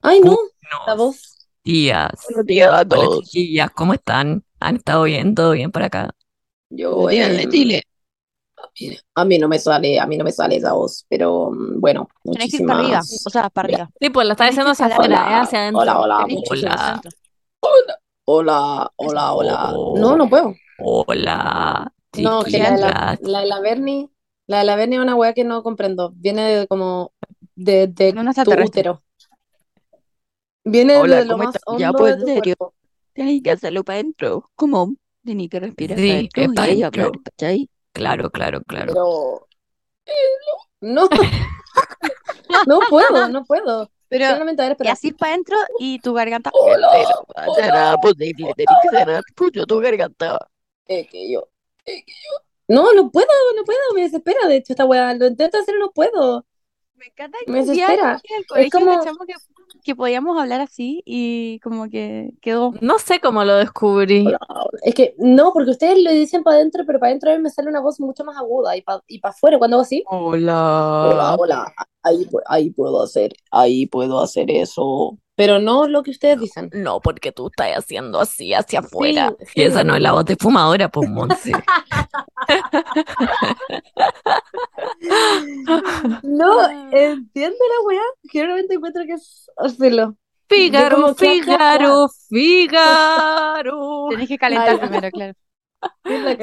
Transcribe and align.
Ay, 0.00 0.20
no, 0.20 0.38
la 0.86 0.94
Buenos 0.94 0.96
voz. 0.96 1.48
días. 1.62 2.12
Buenos 2.30 2.46
días 2.46 2.68
a 2.68 2.72
Hola, 2.76 2.84
todos. 2.88 3.24
chiquillas, 3.26 3.70
¿cómo 3.72 3.92
están? 3.92 4.42
¿Han 4.58 4.76
estado 4.76 5.02
bien? 5.02 5.34
¿Todo 5.34 5.50
bien 5.50 5.70
por 5.70 5.82
acá? 5.82 6.14
Yo, 6.70 7.08
días 7.08 7.28
de 7.28 7.42
em, 7.42 7.50
Chile. 7.50 7.82
a 9.14 9.24
mí 9.26 9.38
no 9.38 9.48
me 9.48 9.58
sale, 9.58 10.00
a 10.00 10.06
mí 10.06 10.16
no 10.16 10.24
me 10.24 10.32
sale 10.32 10.56
esa 10.56 10.72
voz, 10.72 11.04
pero 11.10 11.50
mm, 11.50 11.78
bueno, 11.78 12.08
Tenés 12.24 12.50
que 12.52 12.56
ir 12.62 12.66
para 12.66 12.78
arriba, 12.78 13.00
o 13.00 13.30
sea, 13.30 13.50
para 13.50 13.66
arriba. 13.66 13.90
Sí, 14.00 14.08
pues 14.08 14.26
la 14.26 14.32
está 14.32 14.46
diciendo 14.46 14.70
hacia 14.70 14.86
afuera, 14.86 15.26
hola, 15.26 15.42
hacia 15.42 15.58
adentro. 15.58 15.82
hola, 15.82 15.98
hola, 16.00 16.26
Hola. 16.48 16.88
adentro. 16.88 17.10
Hola, 18.24 18.90
hola, 18.96 19.32
hola. 19.34 19.72
No, 20.00 20.16
no 20.16 20.26
puedo. 20.30 20.54
hola, 20.78 21.92
No, 22.16 22.42
que 22.44 22.58
la 22.58 22.70
de 22.70 22.78
la, 22.80 23.18
la 23.20 23.40
de 23.40 23.46
la 23.46 23.60
Bernie, 23.60 24.08
la 24.46 24.58
de 24.58 24.64
la 24.64 24.76
Bernie 24.76 24.98
es 24.98 25.02
una 25.02 25.14
weá 25.14 25.32
que 25.32 25.44
no 25.44 25.62
comprendo. 25.62 26.12
Viene 26.16 26.42
de 26.42 26.66
como 26.66 27.12
de, 27.54 27.86
de 27.86 28.10
un 28.16 28.32
tu 28.32 28.50
útero. 28.52 29.02
Viene 30.64 30.96
Hola, 30.96 31.16
de 31.18 31.24
lo 31.24 31.32
¿cómo 31.34 31.44
más 31.44 31.56
estás? 31.56 31.78
Ya, 31.78 31.88
hondo 31.90 31.98
pues, 31.98 32.16
de 32.16 32.20
en 32.20 32.20
tu 32.20 32.26
serio. 32.34 32.56
cuerpo. 32.56 32.74
Tienes 33.12 33.42
que 33.42 33.50
hacerlo 33.50 33.84
para 33.84 33.98
adentro. 34.00 34.50
¿Cómo? 34.54 34.94
Tienes 35.24 35.48
que 35.48 35.60
respirar 35.60 35.96
para 36.54 36.66
Sí. 37.38 37.70
Claro, 37.92 38.30
claro, 38.30 38.62
claro. 38.62 38.92
Pero 38.94 39.48
no, 40.80 41.08
no 42.66 42.80
puedo, 42.88 43.28
no 43.28 43.44
puedo. 43.44 43.90
Pero, 44.08 44.28
Solamente 44.28 44.62
a 44.62 44.68
ver, 44.68 44.76
y 44.80 44.88
así 44.88 45.12
para 45.12 45.32
adentro 45.32 45.56
y 45.78 45.98
tu 46.00 46.12
garganta. 46.12 46.50
Hola, 46.52 46.88
Pero 46.92 47.52
hola. 47.52 47.66
nada 47.68 47.96
posible. 47.98 48.52
Tenés 48.54 48.76
que 48.82 48.88
cerrar 48.90 49.22
mucho 49.40 49.64
tu 49.64 49.78
garganta. 49.80 50.38
Es 50.86 51.08
que 51.08 51.30
yo, 51.30 51.48
es 51.84 52.04
que 52.04 52.12
yo. 52.12 52.51
No, 52.72 52.92
no 52.94 53.10
puedo, 53.10 53.26
no 53.56 53.64
puedo, 53.64 53.78
me 53.94 54.02
desespera 54.02 54.46
de 54.48 54.56
hecho 54.56 54.72
esta 54.72 54.84
weá. 54.84 55.14
Lo 55.14 55.26
intento 55.26 55.58
hacer 55.58 55.74
y 55.76 55.78
no 55.78 55.90
puedo. 55.90 56.44
Me 56.96 57.06
encanta 57.06 57.36
Me 57.46 57.54
que 57.64 57.66
desespera. 57.66 58.20
en 58.22 58.36
el 58.58 58.64
Es 58.66 58.72
como, 58.72 59.00
que, 59.26 59.34
que 59.82 59.96
podíamos 59.96 60.40
hablar 60.40 60.60
así 60.60 61.02
y 61.04 61.58
como 61.60 61.88
que 61.90 62.30
quedó. 62.40 62.72
No 62.80 62.98
sé 63.00 63.18
cómo 63.20 63.44
lo 63.44 63.56
descubrí. 63.56 64.24
Es 64.82 64.94
que 64.94 65.14
no, 65.18 65.52
porque 65.52 65.72
ustedes 65.72 66.00
lo 66.02 66.12
dicen 66.12 66.44
para 66.44 66.56
adentro, 66.58 66.84
pero 66.86 67.00
para 67.00 67.10
adentro 67.10 67.32
a 67.32 67.36
mí 67.36 67.42
me 67.42 67.50
sale 67.50 67.68
una 67.68 67.80
voz 67.80 67.98
mucho 67.98 68.24
más 68.24 68.36
aguda 68.36 68.76
y 68.76 68.82
para 68.82 69.02
y 69.08 69.18
pa 69.18 69.30
afuera 69.30 69.58
cuando 69.58 69.76
hago 69.78 69.82
así. 69.82 70.04
Hola, 70.06 71.08
Hola. 71.08 71.36
hola. 71.38 71.72
Ahí, 72.04 72.24
pu- 72.26 72.42
ahí 72.46 72.70
puedo 72.70 73.02
hacer, 73.02 73.32
ahí 73.50 73.86
puedo 73.86 74.20
hacer 74.20 74.50
eso. 74.50 75.18
Pero 75.42 75.58
no 75.58 75.88
lo 75.88 76.04
que 76.04 76.12
ustedes 76.12 76.38
dicen. 76.38 76.70
No, 76.72 77.00
porque 77.00 77.32
tú 77.32 77.48
estás 77.48 77.76
haciendo 77.76 78.20
así 78.20 78.54
hacia 78.54 78.78
afuera. 78.78 79.34
Sí, 79.40 79.46
Y 79.56 79.62
esa 79.62 79.82
no 79.82 79.96
es 79.96 80.00
la 80.00 80.12
voz 80.12 80.24
de 80.24 80.36
fumadora, 80.36 80.88
pues, 80.88 81.10
Monse. 81.10 81.50
No, 86.22 86.62
entiendo 86.92 87.56
la 87.58 87.86
weá. 87.86 88.02
Generalmente 88.30 88.74
encuentro 88.74 89.02
que 89.04 89.14
es 89.14 89.50
hacerlo. 89.56 90.16
Fígaro. 90.48 91.12
Fígaro, 91.16 92.08
Fígaro. 92.28 94.06
Tenés 94.10 94.28
que 94.28 94.38
calentar 94.38 94.68
Ay, 94.68 94.78
primero, 94.78 95.10
claro. 95.10 95.34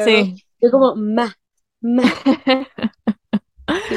sí, 0.04 0.46
Yo 0.62 0.72
como, 0.72 0.94
ma. 0.98 1.34
Sí, 3.88 3.96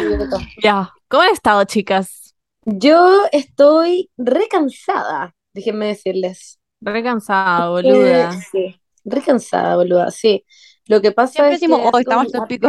ya. 0.63 0.93
¿Cómo 1.09 1.23
han 1.25 1.31
estado, 1.31 1.65
chicas? 1.65 2.22
Yo 2.65 3.23
estoy 3.33 4.11
re 4.17 4.49
cansada, 4.49 5.35
déjenme 5.55 5.87
decirles. 5.87 6.61
Re 6.83 7.03
cansada, 7.03 7.71
Eh, 7.83 8.29
boluda. 8.29 8.47
sí, 8.51 8.81
re 9.05 9.23
cansada, 9.23 9.77
boluda, 9.77 10.11
sí. 10.11 10.45
Lo 10.87 11.01
que 11.01 11.13
pasa 11.13 11.33
Siempre 11.35 11.57
es 11.57 11.61
decimos, 11.61 11.81
que 11.81 11.89
oh, 11.93 11.99
estamos 11.99 12.27
hasta 12.27 12.39
el 12.39 12.45
la- 12.45 12.47
pico. 12.47 12.69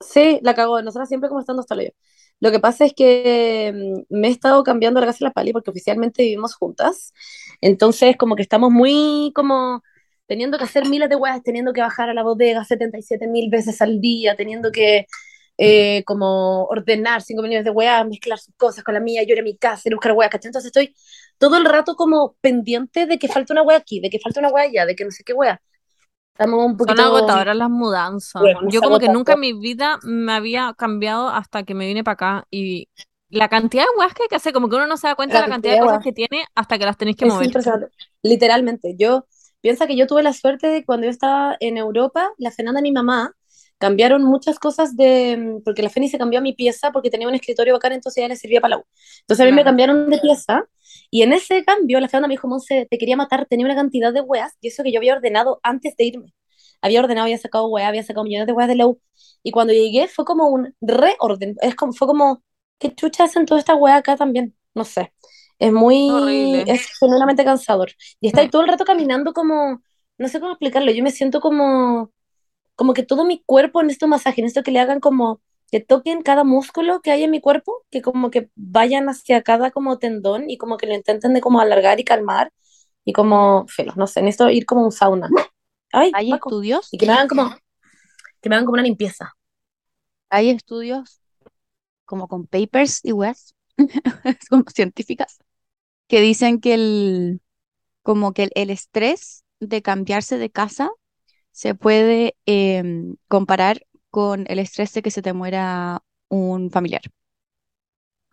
Sí, 0.00 0.38
la 0.42 0.54
cagó. 0.54 0.82
Nosotros 0.82 1.08
siempre 1.08 1.28
como 1.28 1.40
estando 1.40 1.60
hasta 1.60 1.74
lo 1.74 1.82
yo. 1.82 1.88
Lo 2.40 2.50
que 2.50 2.60
pasa 2.60 2.84
es 2.84 2.92
que 2.94 3.72
mm, 4.10 4.14
me 4.20 4.28
he 4.28 4.30
estado 4.30 4.62
cambiando 4.64 5.00
la 5.00 5.06
casa 5.06 5.18
de 5.20 5.24
la 5.26 5.32
Pali 5.32 5.52
porque 5.52 5.70
oficialmente 5.70 6.22
vivimos 6.22 6.54
juntas. 6.54 7.12
Entonces, 7.60 8.16
como 8.16 8.36
que 8.36 8.42
estamos 8.42 8.70
muy 8.70 9.32
como 9.34 9.82
teniendo 10.26 10.58
que 10.58 10.64
hacer 10.64 10.86
miles 10.88 11.08
de 11.08 11.16
weas, 11.16 11.42
teniendo 11.42 11.72
que 11.72 11.80
bajar 11.80 12.08
a 12.10 12.14
la 12.14 12.22
bodega 12.22 12.64
77 12.64 13.26
mil 13.28 13.50
veces 13.50 13.80
al 13.82 14.00
día, 14.00 14.36
teniendo 14.36 14.72
que 14.72 15.06
eh, 15.58 16.02
como 16.04 16.64
ordenar 16.66 17.22
5 17.22 17.42
millones 17.42 17.64
de 17.64 17.70
weas, 17.70 18.06
mezclar 18.06 18.38
sus 18.38 18.54
cosas 18.56 18.84
con 18.84 18.94
la 18.94 19.00
mía, 19.00 19.22
yo 19.22 19.34
ir 19.34 19.40
a 19.40 19.42
mi 19.42 19.56
casa, 19.56 19.88
buscar 19.92 20.12
weas, 20.12 20.30
¿cachai? 20.30 20.48
Entonces 20.48 20.68
estoy 20.68 20.94
todo 21.38 21.56
el 21.56 21.64
rato 21.64 21.96
como 21.96 22.36
pendiente 22.40 23.06
de 23.06 23.18
que 23.18 23.28
falta 23.28 23.52
una 23.54 23.62
wea 23.62 23.78
aquí, 23.78 24.00
de 24.00 24.10
que 24.10 24.18
falta 24.20 24.40
una 24.40 24.50
wea 24.50 24.64
allá, 24.64 24.86
de 24.86 24.96
que 24.96 25.04
no 25.04 25.10
sé 25.10 25.24
qué 25.24 25.32
wea. 25.32 25.60
Estamos 26.34 26.64
un 26.66 26.76
Son 26.86 26.98
poquito... 26.98 27.02
agotadoras 27.02 27.56
las 27.56 27.70
mudanzas. 27.70 28.42
Bueno, 28.42 28.60
Yo 28.60 28.82
como 28.82 28.98
que 28.98 29.08
nunca 29.08 29.34
en 29.34 29.40
mi 29.40 29.52
vida 29.54 29.98
me 30.02 30.32
había 30.32 30.74
cambiado 30.76 31.28
hasta 31.28 31.62
que 31.64 31.74
me 31.74 31.86
vine 31.86 32.04
para 32.04 32.12
acá 32.14 32.46
y 32.50 32.88
la 33.30 33.48
cantidad 33.48 33.84
de 33.84 33.98
weas 33.98 34.12
que 34.14 34.24
hay 34.24 34.28
que 34.28 34.36
hacer, 34.36 34.52
como 34.52 34.68
que 34.68 34.76
uno 34.76 34.86
no 34.86 34.96
se 34.96 35.06
da 35.08 35.14
cuenta 35.16 35.38
de 35.38 35.42
la 35.44 35.48
cantidad 35.48 35.74
de 35.74 35.80
cosas 35.80 36.00
que 36.04 36.12
tiene 36.12 36.44
hasta 36.54 36.78
que 36.78 36.84
las 36.84 36.96
tenéis 36.98 37.16
que 37.16 37.24
Es 37.24 37.32
mover. 37.32 37.46
impresionante. 37.46 37.88
Literalmente, 38.22 38.94
yo 38.98 39.26
piensa 39.60 39.86
que 39.86 39.96
yo 39.96 40.06
tuve 40.06 40.22
la 40.22 40.32
suerte 40.32 40.68
de 40.68 40.84
cuando 40.84 41.06
yo 41.06 41.10
estaba 41.10 41.56
en 41.60 41.76
Europa, 41.78 42.30
la 42.38 42.50
Fernanda 42.50 42.80
mi 42.82 42.92
mamá 42.92 43.34
cambiaron 43.78 44.24
muchas 44.24 44.58
cosas 44.58 44.96
de, 44.96 45.60
porque 45.64 45.82
la 45.82 45.90
Feni 45.90 46.08
se 46.08 46.18
cambió 46.18 46.38
a 46.38 46.42
mi 46.42 46.52
pieza 46.54 46.92
porque 46.92 47.10
tenía 47.10 47.28
un 47.28 47.34
escritorio 47.34 47.74
bacán, 47.74 47.92
entonces 47.92 48.22
ya 48.22 48.28
le 48.28 48.36
servía 48.36 48.60
para 48.60 48.76
la 48.76 48.78
U. 48.82 48.84
Entonces 49.20 49.42
a 49.44 49.46
mí 49.46 49.52
me 49.52 49.62
Claro. 49.62 49.64
cambiaron 49.64 50.10
de 50.10 50.18
pieza 50.18 50.66
y 51.10 51.22
en 51.22 51.32
ese 51.32 51.64
cambio 51.64 52.00
la 52.00 52.08
Fernanda 52.08 52.28
me 52.28 52.34
dijo, 52.34 52.48
Monse, 52.48 52.86
te 52.90 52.98
quería 52.98 53.16
matar, 53.16 53.46
tenía 53.46 53.66
una 53.66 53.74
cantidad 53.74 54.12
de 54.12 54.20
weas 54.20 54.52
y 54.60 54.68
eso 54.68 54.82
que 54.82 54.92
yo 54.92 54.98
había 55.00 55.14
ordenado 55.14 55.60
antes 55.62 55.96
de 55.96 56.04
irme. 56.04 56.34
Había 56.82 57.00
ordenado, 57.00 57.24
había 57.24 57.38
sacado 57.38 57.66
weas, 57.68 57.88
había 57.88 58.02
sacado 58.02 58.24
millones 58.24 58.46
de 58.46 58.52
weas 58.52 58.68
de 58.68 58.76
la 58.76 58.86
U. 58.86 59.00
Y 59.42 59.50
cuando 59.52 59.72
llegué 59.72 60.08
fue 60.08 60.24
como 60.24 60.48
un 60.48 60.74
reorden, 60.80 61.56
es 61.62 61.74
como, 61.74 61.92
fue 61.92 62.06
como, 62.08 62.42
¿qué 62.78 62.94
chucha 62.94 63.24
hacen 63.24 63.46
toda 63.46 63.60
esta 63.60 63.74
wea 63.74 63.96
acá 63.96 64.16
también? 64.16 64.56
No 64.74 64.84
sé. 64.84 65.12
Es 65.58 65.72
muy, 65.72 66.08
Horrible. 66.16 66.64
es 66.66 66.86
genuinamente 66.98 67.44
cansador. 67.44 67.90
Y 68.20 68.30
Sí. 68.32 68.48
todo 68.50 68.62
el 68.62 68.68
rato 68.68 68.84
caminando 68.84 69.32
como, 69.32 69.82
no 70.18 70.28
sé 70.28 70.40
cómo 70.40 70.52
explicarlo, 70.52 70.90
yo 70.92 71.02
me 71.02 71.10
siento 71.10 71.40
como, 71.40 72.10
como 72.76 72.94
que 72.94 73.02
todo 73.04 73.24
mi 73.24 73.42
cuerpo 73.44 73.80
en 73.80 73.90
este 73.90 74.06
masaje, 74.06 74.40
en 74.40 74.46
esto 74.46 74.62
que 74.62 74.70
le 74.72 74.80
hagan 74.80 75.00
como, 75.00 75.40
que 75.70 75.80
toquen 75.80 76.22
cada 76.22 76.44
músculo 76.44 77.00
que 77.02 77.10
hay 77.12 77.24
en 77.24 77.30
mi 77.30 77.40
cuerpo, 77.40 77.84
que 77.90 78.02
como 78.02 78.30
que 78.30 78.50
vayan 78.56 79.08
hacia 79.08 79.42
cada 79.42 79.70
como 79.70 79.98
tendón 79.98 80.50
y 80.50 80.58
como 80.58 80.76
que 80.76 80.86
lo 80.86 80.94
intenten 80.94 81.34
de 81.34 81.40
como 81.40 81.60
alargar 81.60 82.00
y 82.00 82.04
calmar 82.04 82.52
y 83.04 83.12
como, 83.12 83.66
felo, 83.68 83.92
no 83.96 84.06
sé, 84.06 84.22
necesito 84.22 84.50
ir 84.50 84.66
como 84.66 84.84
un 84.84 84.92
sauna. 84.92 85.28
Ay, 85.92 86.12
Hay 86.12 86.30
Paco. 86.30 86.50
estudios, 86.50 86.90
Y 86.90 86.98
que 86.98 87.06
me 87.06 87.12
hagan 87.14 87.28
como, 87.28 87.54
que 88.42 88.48
me 88.48 88.56
hagan 88.56 88.66
como 88.66 88.74
una 88.74 88.82
limpieza. 88.84 89.34
hay 90.30 90.50
estudios 90.50 91.20
como 92.04 92.28
con 92.28 92.46
papers 92.48 93.00
y 93.04 93.12
weas, 93.12 93.54
como 94.50 94.64
científicas, 94.74 95.38
que 96.08 96.20
dicen 96.22 96.60
que 96.60 96.74
el, 96.74 97.42
como 98.02 98.34
que 98.34 98.44
el, 98.44 98.52
el 98.56 98.70
estrés 98.70 99.44
de 99.60 99.82
cambiarse 99.82 100.38
de 100.38 100.50
casa 100.50 100.90
se 101.54 101.74
puede 101.76 102.36
em, 102.46 103.16
comparar 103.28 103.86
con 104.10 104.46
el 104.48 104.60
estrés 104.60 104.92
de 104.94 105.02
que 105.02 105.12
se 105.12 105.22
te 105.22 105.34
muera 105.34 106.02
un 106.30 106.70
familiar. 106.72 107.02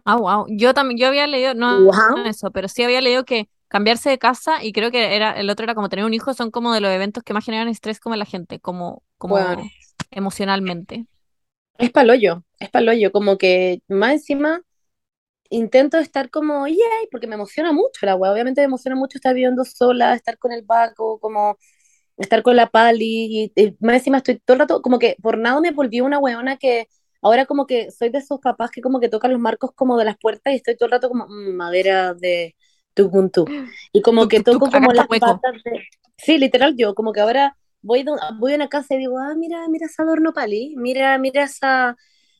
Ah, 0.05 0.17
wow. 0.17 0.45
Yo 0.49 0.73
también, 0.73 0.97
yo 0.99 1.07
había 1.07 1.27
leído, 1.27 1.53
no 1.53 1.85
Wow. 1.85 2.25
eso, 2.25 2.51
pero 2.51 2.67
sí 2.67 2.83
había 2.83 3.01
leído 3.01 3.23
que 3.25 3.49
cambiarse 3.67 4.09
de 4.09 4.17
casa 4.17 4.63
y 4.63 4.73
creo 4.73 4.91
que 4.91 5.15
era, 5.15 5.31
el 5.39 5.49
otro 5.49 5.63
era 5.63 5.75
como 5.75 5.89
tener 5.89 6.05
un 6.05 6.13
hijo, 6.13 6.33
son 6.33 6.51
como 6.51 6.73
de 6.73 6.81
los 6.81 6.91
eventos 6.91 7.23
que 7.23 7.33
más 7.33 7.45
generan 7.45 7.67
estrés 7.67 7.99
como 7.99 8.15
en 8.15 8.19
la 8.19 8.25
gente, 8.25 8.59
como, 8.59 9.03
como 9.17 9.55
Bueno, 9.55 9.73
emocionalmente. 10.11 11.05
es 11.77 11.91
palollo, 11.91 12.43
es 12.59 12.69
palollo, 12.69 13.11
como 13.11 13.37
que 13.37 13.81
más 13.87 14.13
encima 14.13 14.61
intento 15.49 15.97
estar 15.99 16.29
como, 16.31 16.67
yay, 16.67 16.79
porque 17.11 17.27
me 17.27 17.35
emociona 17.35 17.73
mucho 17.73 18.05
la 18.05 18.15
wea, 18.15 18.31
obviamente 18.33 18.61
me 18.61 18.65
emociona 18.65 18.95
mucho 18.97 19.17
estar 19.19 19.33
viviendo 19.35 19.65
sola, 19.65 20.15
estar 20.15 20.37
con 20.39 20.51
el 20.53 20.65
Paco, 20.65 21.19
como 21.19 21.57
estar 22.21 22.43
con 22.43 22.55
la 22.55 22.69
Pali, 22.69 23.51
y, 23.55 23.61
y 23.61 23.77
más 23.81 23.95
encima 23.97 24.17
estoy 24.17 24.39
todo 24.39 24.55
el 24.55 24.59
rato, 24.61 24.81
como 24.81 24.99
que 24.99 25.17
por 25.21 25.37
nada 25.37 25.61
me 25.61 25.71
volví 25.71 26.01
una 26.01 26.19
weona 26.19 26.57
que 26.57 26.87
ahora 27.21 27.45
como 27.45 27.67
que 27.67 27.91
soy 27.91 28.09
de 28.09 28.19
esos 28.19 28.39
papás 28.39 28.71
que 28.71 28.81
como 28.81 28.99
que 28.99 29.09
tocan 29.09 29.31
los 29.31 29.39
marcos 29.41 29.71
como 29.75 29.97
de 29.97 30.05
las 30.05 30.17
puertas 30.17 30.53
y 30.53 30.57
estoy 30.57 30.75
todo 30.77 30.87
el 30.87 30.91
rato 30.93 31.09
como 31.09 31.27
"Mm, 31.27 31.55
madera 31.55 32.13
de 32.13 32.55
tucuntú, 32.93 33.51
y 33.93 34.01
como 34.01 34.27
que 34.27 34.41
toco 34.41 34.71
como 34.71 34.91
las 34.93 35.07
patas 35.19 35.53
de... 35.63 35.87
Sí, 36.17 36.37
literal 36.37 36.75
yo, 36.77 36.93
como 36.95 37.13
que 37.13 37.21
ahora 37.21 37.57
voy, 37.81 38.03
de- 38.03 38.11
voy 38.39 38.53
a 38.53 38.55
una 38.55 38.69
casa 38.69 38.95
y 38.95 38.97
digo, 38.99 39.17
ah, 39.19 39.33
mira, 39.35 39.67
mira 39.69 39.87
ese 39.87 40.01
adorno 40.01 40.33
Pali, 40.33 40.75
mira, 40.77 41.17
mira 41.17 41.43
esa, 41.43 41.97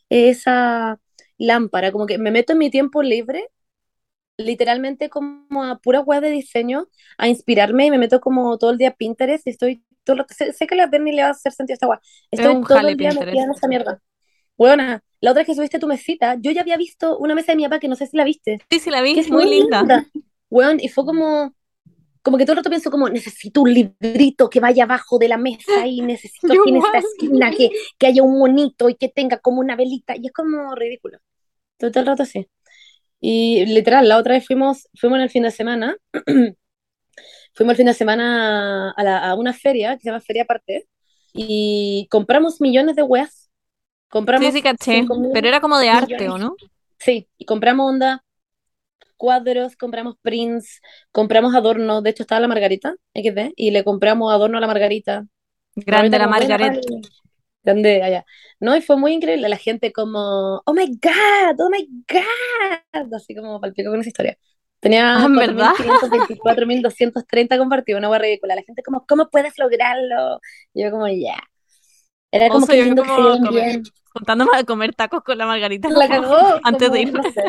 esa 0.10 1.00
lámpara, 1.38 1.92
como 1.92 2.06
que 2.06 2.18
me 2.18 2.32
meto 2.32 2.54
en 2.54 2.60
mi 2.60 2.70
tiempo 2.70 3.02
libre 3.04 3.50
literalmente 4.42 5.10
como 5.10 5.64
a 5.64 5.80
pura 5.80 6.02
web 6.02 6.22
de 6.22 6.30
diseño, 6.32 6.88
a 7.18 7.28
inspirarme 7.28 7.86
y 7.88 7.92
me 7.92 7.98
meto 7.98 8.22
como 8.22 8.58
todo 8.58 8.72
el 8.72 8.78
día 8.78 8.90
a 8.90 8.96
Pinterest 8.96 9.48
y 9.48 9.52
estoy 9.52 9.84
todo 10.04 10.16
lo 10.18 10.26
que 10.26 10.34
sé, 10.34 10.54
sé 10.54 10.68
que 10.68 10.76
a 10.76 10.78
la 10.78 10.88
Berni 10.88 11.12
le 11.14 11.22
va 11.24 11.30
a 11.30 11.32
hacer 11.32 11.52
sentido 11.54 11.74
a 11.76 11.76
esta 11.76 11.88
web. 11.88 12.00
Es 12.32 12.40
Estoy 12.40 12.56
un 12.56 12.64
todo 12.66 12.80
el 12.88 12.98
día 12.98 13.14
metida 13.14 13.44
en 13.44 13.52
esta 13.52 13.68
mierda. 13.68 14.02
Buena, 14.58 15.04
la 15.22 15.32
otra 15.32 15.42
vez 15.42 15.48
que 15.48 15.56
subiste 15.56 15.80
tu 15.80 15.88
mesita, 15.88 16.38
yo 16.40 16.52
ya 16.52 16.62
había 16.62 16.78
visto 16.78 17.18
una 17.18 17.36
mesa 17.36 17.52
de 17.54 17.58
mi 17.58 17.64
papá 17.64 17.80
que 17.80 17.88
no 17.88 17.96
sé 17.96 18.08
si 18.08 18.18
la 18.18 18.24
viste, 18.24 18.64
Sí, 18.70 18.80
sí 18.80 18.90
la 18.90 19.02
que 19.12 19.20
vi, 19.20 19.22
es 19.22 19.30
muy 19.32 19.46
muy 19.46 19.46
linda. 19.46 19.84
linda. 19.84 20.08
Weón, 20.50 20.80
y 20.80 20.90
fue 20.90 21.06
como, 21.06 21.56
como 22.24 22.38
que 22.38 22.46
todo 22.46 22.54
el 22.54 22.58
rato 22.58 22.70
pienso 22.70 22.92
como, 22.92 23.10
necesito 23.10 23.62
un 23.62 23.74
librito 23.74 24.50
que 24.50 24.60
vaya 24.60 24.84
abajo 24.86 25.18
de 25.20 25.28
la 25.30 25.38
mesa 25.38 25.88
y 25.88 26.02
necesito 26.04 26.54
aquí 26.54 26.70
en 26.70 26.78
esta 26.78 27.00
esquina 27.00 27.52
que, 27.52 27.72
que 27.98 28.08
haya 28.08 28.24
un 28.24 28.40
monito 28.40 28.90
y 28.90 28.96
que 28.96 29.10
tenga 29.10 29.40
como 29.40 29.62
una 29.62 29.76
velita. 29.76 30.16
Y 30.18 30.28
es 30.28 30.34
como 30.34 30.76
ridículo. 30.76 31.20
Todo 31.78 32.00
el 32.02 32.06
rato 32.08 32.24
así. 32.24 32.48
Y 33.22 33.66
literal, 33.68 34.10
la 34.10 34.18
otra 34.20 34.36
vez 34.36 34.48
fuimos, 34.48 34.90
fuimos 35.00 35.18
en 35.20 35.24
el 35.24 35.32
fin 35.32 35.44
de 35.44 35.52
semana, 35.52 35.98
fuimos 37.54 37.74
el 37.74 37.78
fin 37.78 37.86
de 37.88 37.94
semana 37.94 38.92
a, 38.92 39.04
la- 39.04 39.30
a 39.30 39.36
una 39.36 39.54
feria 39.54 39.96
que 39.96 40.02
se 40.04 40.10
llama 40.10 40.22
Feria 40.22 40.44
Aparte 40.44 40.88
y 41.34 42.08
compramos 42.12 42.62
millones 42.62 42.96
de 42.96 43.04
weas. 43.04 43.50
Sí, 44.36 44.52
Compramos 44.52 44.52
sí, 44.52 44.62
caché. 44.62 45.04
cinco 45.04 45.16
mil 45.16 45.32
Pero 45.34 45.48
era 45.48 45.62
como 45.62 45.78
de 45.80 45.90
arte, 45.90 46.30
¿o 46.30 46.38
no? 46.38 46.56
Sí, 47.00 47.28
y 47.38 47.46
compramos 47.46 47.90
onda, 47.92 48.24
cuadros, 49.18 49.76
compramos 49.78 50.16
prints, 50.22 50.82
compramos 51.12 51.56
adornos. 51.56 52.04
De 52.04 52.12
hecho, 52.12 52.24
estaba 52.24 52.42
la 52.42 52.48
Margarita 52.50 52.96
XD 53.14 53.54
y 53.56 53.72
le 53.72 53.84
compramos 53.84 54.32
adorno 54.34 54.58
a 54.58 54.62
la 54.62 54.68
Margarita. 54.68 55.26
Grande 55.76 56.18
la 56.18 56.28
como, 56.28 56.34
"Buena, 56.34 56.58
Margaret. 56.58 56.74
vale". 56.82 56.82
Grande 57.64 58.02
allá. 58.02 58.26
No, 58.60 58.76
y 58.76 58.82
fue 58.82 58.98
muy 58.98 59.14
increíble. 59.14 59.48
La 59.50 59.58
gente 59.58 59.92
como, 59.92 60.62
oh 60.66 60.74
my 60.74 60.88
God, 60.88 61.60
oh 61.60 61.70
my 61.70 61.88
God. 62.10 63.14
Así 63.16 63.36
como 63.36 63.60
palpico 63.62 63.92
con 63.92 64.00
esa 64.00 64.10
historia. 64.10 64.38
Tenía 64.80 65.16
Ah, 65.18 65.26
¿en 65.26 65.36
verdad? 65.36 65.74
4.524.230 65.78 67.58
compartidos, 67.60 68.00
una 68.00 68.10
hueá 68.10 68.20
ridícula. 68.20 68.56
La 68.56 68.64
gente 68.64 68.82
como, 68.84 69.06
¿cómo 69.06 69.30
puedes 69.30 69.58
lograrlo? 69.60 70.40
Y 70.74 70.84
yo 70.84 70.92
como, 70.92 71.08
ya. 71.08 71.36
Era 72.32 72.50
como 72.50 72.66
que 72.66 72.78
yo 72.78 72.86
lindo 72.86 73.04
que 73.04 73.10
como 73.10 73.24
lleven 73.30 73.46
comer- 73.46 73.64
bien. 73.66 73.84
juntándome 74.14 74.52
a 74.58 74.64
comer 74.64 74.96
tacos 74.96 75.22
con 75.24 75.38
la 75.38 75.46
Margarita 75.46 75.90
La 75.90 76.08
cagó. 76.08 76.36
antes 76.64 76.88
como, 76.90 76.96
de 76.96 77.02
ir. 77.02 77.14
no 77.14 77.24
sé. 77.32 77.44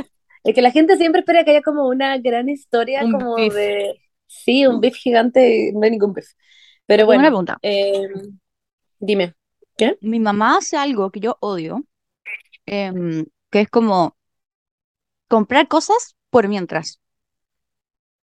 Es 0.44 0.54
que 0.54 0.60
la 0.62 0.72
gente 0.72 0.96
siempre 0.96 1.20
espera 1.20 1.44
que 1.44 1.52
haya 1.52 1.62
como 1.62 1.86
una 1.88 2.18
gran 2.18 2.48
historia, 2.48 3.04
Un 3.04 3.12
como 3.12 3.36
beef. 3.36 3.54
de. 3.54 3.94
Sí, 4.26 4.66
un 4.66 4.80
beef 4.80 4.94
gigante, 4.96 5.70
no 5.72 5.82
hay 5.84 5.90
ningún 5.92 6.12
beef. 6.12 6.26
Pero 6.86 7.02
Tengo 7.06 7.10
una 7.12 7.30
bueno, 7.30 7.30
pregunta. 7.30 7.58
eh, 7.62 8.08
dime. 8.98 9.34
¿Qué? 9.76 9.96
Mi 10.00 10.20
mamá 10.20 10.58
hace 10.58 10.76
algo 10.76 11.10
que 11.10 11.20
yo 11.20 11.36
odio, 11.40 11.84
em, 12.66 13.26
que 13.50 13.60
es 13.62 13.70
como 13.70 14.16
comprar 15.28 15.66
cosas 15.66 16.14
por 16.30 16.46
mientras. 16.46 17.00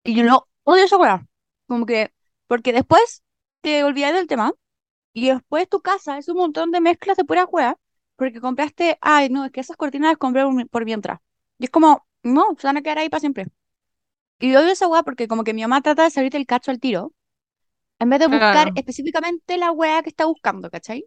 Y 0.03 0.15
yo 0.15 0.25
no 0.25 0.47
odio 0.65 0.85
esa 0.85 0.97
weá. 0.99 1.27
Como 1.67 1.87
que, 1.87 2.13
porque 2.47 2.73
después 2.73 3.23
te 3.61 3.85
olvidas 3.85 4.13
del 4.15 4.27
tema 4.27 4.53
y 5.15 5.29
después 5.31 5.69
tu 5.69 5.81
casa 5.83 6.19
es 6.19 6.29
un 6.29 6.39
montón 6.39 6.71
de 6.73 6.81
mezclas 6.83 7.17
de 7.17 7.25
pura 7.25 7.45
weá, 7.47 7.77
porque 8.17 8.41
compraste, 8.41 8.99
ay, 9.01 9.29
no, 9.31 9.45
es 9.47 9.53
que 9.53 9.61
esas 9.61 9.77
cortinas 9.77 10.11
las 10.13 10.19
compré 10.19 10.45
por, 10.45 10.55
mi- 10.55 10.65
por 10.67 10.85
mientras. 10.85 11.21
Y 11.59 11.67
es 11.67 11.71
como, 11.71 12.07
no, 12.25 12.57
se 12.59 12.67
van 12.69 12.79
a 12.79 12.83
quedar 12.83 12.99
ahí 12.99 13.09
para 13.11 13.21
siempre. 13.21 13.47
Y 14.41 14.55
odio 14.57 14.71
esa 14.73 14.89
weá 14.89 15.03
porque 15.03 15.29
como 15.29 15.45
que 15.45 15.55
mi 15.55 15.63
mamá 15.63 15.83
trata 15.83 16.05
de 16.05 16.11
salirte 16.11 16.37
el 16.39 16.47
cacho 16.47 16.71
al 16.71 16.81
tiro, 16.81 17.15
en 18.01 18.11
vez 18.11 18.21
de 18.21 18.29
buscar 18.29 18.73
específicamente 18.77 19.59
la 19.59 19.73
weá 19.73 20.03
que 20.03 20.11
está 20.11 20.27
buscando, 20.27 20.71
¿cachai? 20.71 21.07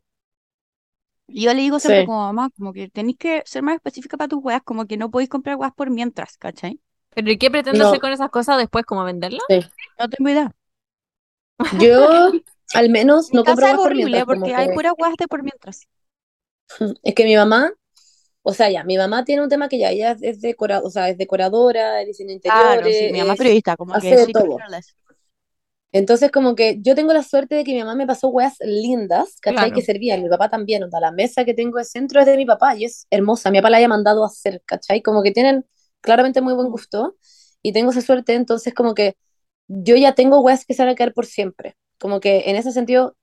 Y 1.28 1.44
yo 1.44 1.54
le 1.54 1.62
digo 1.62 1.80
siempre 1.80 2.02
Sí. 2.02 2.06
como 2.06 2.20
mamá, 2.22 2.50
como 2.58 2.72
que 2.74 2.90
tenéis 2.90 3.18
que 3.18 3.44
ser 3.46 3.62
más 3.62 3.76
específica 3.76 4.16
para 4.18 4.30
tus 4.30 4.44
weas, 4.44 4.62
como 4.64 4.86
que 4.86 4.98
no 4.98 5.12
podéis 5.12 5.30
comprar 5.30 5.58
weas 5.58 5.74
por 5.74 5.90
mientras, 5.90 6.38
¿cachai? 6.38 6.80
Pero 7.10 7.30
¿y 7.32 7.38
qué 7.38 7.52
pretende 7.52 7.80
No. 7.80 7.88
hacer 7.90 8.00
con 8.00 8.12
esas 8.12 8.30
cosas 8.30 8.58
después? 8.58 8.86
¿Como 8.86 9.04
venderlas? 9.04 9.44
Sí. 9.50 9.60
No 10.00 10.10
tengo 10.10 10.30
idea. 10.30 10.52
Yo, 11.80 12.32
al 12.74 12.90
menos, 12.90 13.34
no 13.34 13.44
compro 13.44 13.66
es 13.66 13.74
guas 13.74 13.88
por 13.88 13.96
mientras, 13.96 14.26
porque 14.26 14.56
hay 14.56 14.68
que- 14.68 14.74
puras 14.74 14.94
weas 14.98 15.16
de 15.18 15.28
por 15.28 15.44
mientras. 15.44 15.88
Es 17.04 17.16
que 17.16 17.24
mi 17.26 17.36
mamá, 17.36 17.72
o 18.44 18.54
sea, 18.54 18.70
ya, 18.70 18.84
mi 18.84 18.98
mamá 18.98 19.24
tiene 19.26 19.42
un 19.42 19.50
tema 19.50 19.68
que 19.70 19.80
ya, 19.80 19.90
ella 19.92 20.16
es, 20.22 20.42
decora, 20.42 20.80
o 20.80 20.90
sea, 20.90 21.10
es 21.10 21.18
decoradora, 21.18 22.02
es 22.02 22.08
diseño 22.08 22.40
Claro, 22.42 22.84
sí, 22.84 22.90
interiores, 22.90 23.12
mi 23.14 23.20
mamá 23.20 23.34
es 23.34 23.38
periodista, 23.38 23.76
como 23.78 23.94
hace 23.94 24.26
que 24.28 24.34
todo. 24.34 24.58
Entonces, 25.94 26.32
como 26.32 26.56
que 26.56 26.80
yo 26.82 26.96
tengo 26.96 27.14
la 27.14 27.24
suerte 27.24 27.56
de 27.56 27.64
que 27.64 27.74
mi 27.74 27.80
mamá 27.80 27.96
me 27.96 28.06
pasó 28.06 28.28
weas 28.28 28.58
lindas, 28.60 29.38
¿cachai? 29.42 29.70
Claro. 29.70 29.76
Que 29.76 29.82
servían, 29.82 30.22
mi 30.22 30.30
papá 30.30 30.50
también, 30.50 30.84
onda, 30.84 31.00
la 31.00 31.12
mesa 31.12 31.46
que 31.46 31.54
tengo 31.54 31.78
de 31.78 31.86
centro 31.86 32.20
es 32.20 32.26
de 32.26 32.36
mi 32.38 32.46
papá 32.46 32.76
y 32.76 32.86
es 32.86 33.08
hermosa, 33.10 33.52
mi 33.52 33.60
papá 33.60 33.70
la 33.70 33.78
haya 33.78 33.88
mandado 33.88 34.24
a 34.24 34.28
hacer, 34.28 34.62
¿cachai? 34.66 35.02
Como 35.02 35.24
que 35.24 35.32
tienen 35.32 35.66
claramente 36.02 36.42
muy 36.42 36.54
buen 36.54 36.70
gusto 36.70 37.16
y 37.62 37.72
tengo 37.72 37.92
esa 37.92 38.02
suerte, 38.02 38.34
entonces 38.34 38.74
como 38.74 38.94
que 38.94 39.16
yo 39.68 39.96
ya 39.96 40.14
tengo 40.14 40.42
weas 40.42 40.66
que 40.66 40.74
se 40.74 40.84
van 40.84 40.90
a 40.90 40.96
quedar 40.96 41.14
por 41.14 41.26
siempre. 41.26 41.76
Como 42.00 42.20
que 42.20 42.44
en 42.46 42.56
ese 42.56 42.72
sentido 42.72 43.16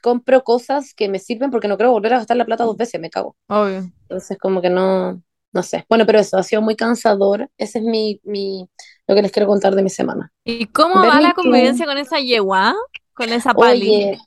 compro 0.00 0.44
cosas 0.44 0.94
que 0.94 1.08
me 1.08 1.18
sirven 1.18 1.50
porque 1.50 1.68
no 1.68 1.76
creo 1.76 1.90
volver 1.90 2.14
a 2.14 2.18
gastar 2.18 2.36
la 2.36 2.44
plata 2.44 2.64
dos 2.64 2.76
veces, 2.76 3.00
me 3.00 3.10
cago. 3.10 3.36
Obvio. 3.48 3.90
Entonces, 4.02 4.38
como 4.38 4.62
que 4.62 4.70
no, 4.70 5.20
no 5.52 5.62
sé. 5.62 5.84
Bueno, 5.88 6.06
pero 6.06 6.20
eso 6.20 6.36
ha 6.36 6.42
sido 6.42 6.62
muy 6.62 6.76
cansador. 6.76 7.50
Ese 7.58 7.80
es 7.80 7.84
mi, 7.84 8.20
mi, 8.22 8.68
lo 9.06 9.14
que 9.14 9.22
les 9.22 9.32
quiero 9.32 9.48
contar 9.48 9.74
de 9.74 9.82
mi 9.82 9.90
semana. 9.90 10.32
¿Y 10.44 10.66
cómo 10.66 11.06
va 11.06 11.20
la 11.20 11.34
convivencia 11.34 11.86
con 11.86 11.98
esa 11.98 12.18
yegua? 12.18 12.74
Con 13.14 13.32
esa 13.32 13.54
pali. 13.54 13.88
Oye, 13.88 14.18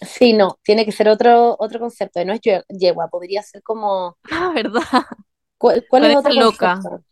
sí, 0.00 0.32
no, 0.34 0.58
tiene 0.62 0.84
que 0.84 0.92
ser 0.92 1.08
otro, 1.08 1.56
otro 1.58 1.80
concepto. 1.80 2.24
No 2.24 2.32
es 2.34 2.40
ye- 2.42 2.64
yegua, 2.68 3.08
podría 3.08 3.42
ser 3.42 3.62
como, 3.62 4.18
Ah, 4.30 4.52
¿verdad? 4.54 4.82
¿cuál, 5.58 5.84
cuál 5.88 6.02
Con 6.02 6.10
es 6.10 6.12
esa 6.12 6.20
otro 6.20 6.34
loca. 6.34 6.74
concepto? 6.78 7.04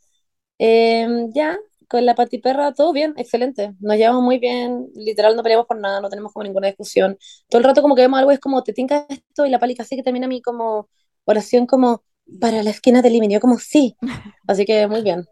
Em, 0.59 1.31
ya, 1.33 1.57
con 1.89 2.05
la 2.05 2.15
patiperra, 2.15 2.73
todo 2.73 2.93
bien, 2.93 3.13
excelente. 3.17 3.73
Nos 3.81 3.97
llevamos 3.97 4.23
muy 4.23 4.39
bien, 4.39 4.87
literal, 4.95 5.35
no 5.35 5.43
peleamos 5.43 5.67
por 5.67 5.79
nada, 5.79 6.01
no 6.01 6.09
tenemos 6.09 6.33
como 6.33 6.43
ninguna 6.45 6.67
discusión. 6.67 7.17
Todo 7.49 7.59
el 7.59 7.65
rato 7.65 7.81
como 7.81 7.95
que 7.95 8.03
vemos 8.03 8.19
algo, 8.19 8.31
es 8.31 8.39
como, 8.39 8.63
te 8.63 8.73
tinca 8.73 9.05
esto, 9.09 9.45
y 9.45 9.49
la 9.51 9.59
pali 9.59 9.75
casi 9.75 9.95
que 9.97 10.03
termina 10.03 10.27
mi 10.27 10.41
como 10.41 10.89
oración 11.25 11.67
como, 11.67 12.03
para 12.39 12.63
la 12.63 12.69
esquina 12.69 13.01
del 13.01 13.13
living, 13.13 13.29
yo 13.29 13.39
como, 13.39 13.59
sí. 13.59 13.95
Así 14.47 14.65
que 14.65 14.87
muy 14.87 15.01
bien, 15.01 15.25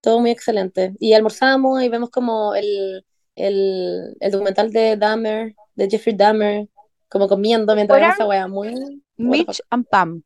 todo 0.00 0.20
muy 0.20 0.30
excelente. 0.30 0.94
Y 0.98 1.12
almorzamos 1.12 1.82
y 1.82 1.88
vemos 1.88 2.10
como 2.10 2.54
el, 2.54 3.04
el, 3.34 4.16
el 4.20 4.30
documental 4.30 4.72
de 4.72 4.96
Dahmer, 4.96 5.54
de 5.74 5.88
Jeffrey 5.90 6.16
Dahmer, 6.16 6.68
como 7.08 7.28
comiendo 7.28 7.74
mientras 7.74 8.00
vemos 8.00 8.14
esa 8.14 8.26
wea, 8.26 8.48
muy... 8.48 9.02
Mitch 9.16 9.60
and 9.70 9.86
Pam 9.88 10.22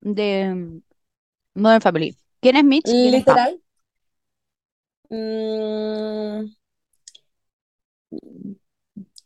de 0.00 0.54
mm, 0.54 0.82
Modern 1.54 1.80
Family. 1.80 2.16
¿Quién 2.40 2.56
es 2.56 2.64
Mitch? 2.64 2.84
¿Quién 2.84 3.14
es 3.14 3.24
Pam? 3.24 3.36
Literal. 3.36 3.60
Mm, 5.10 6.54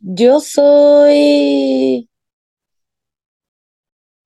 yo 0.00 0.40
soy. 0.40 2.08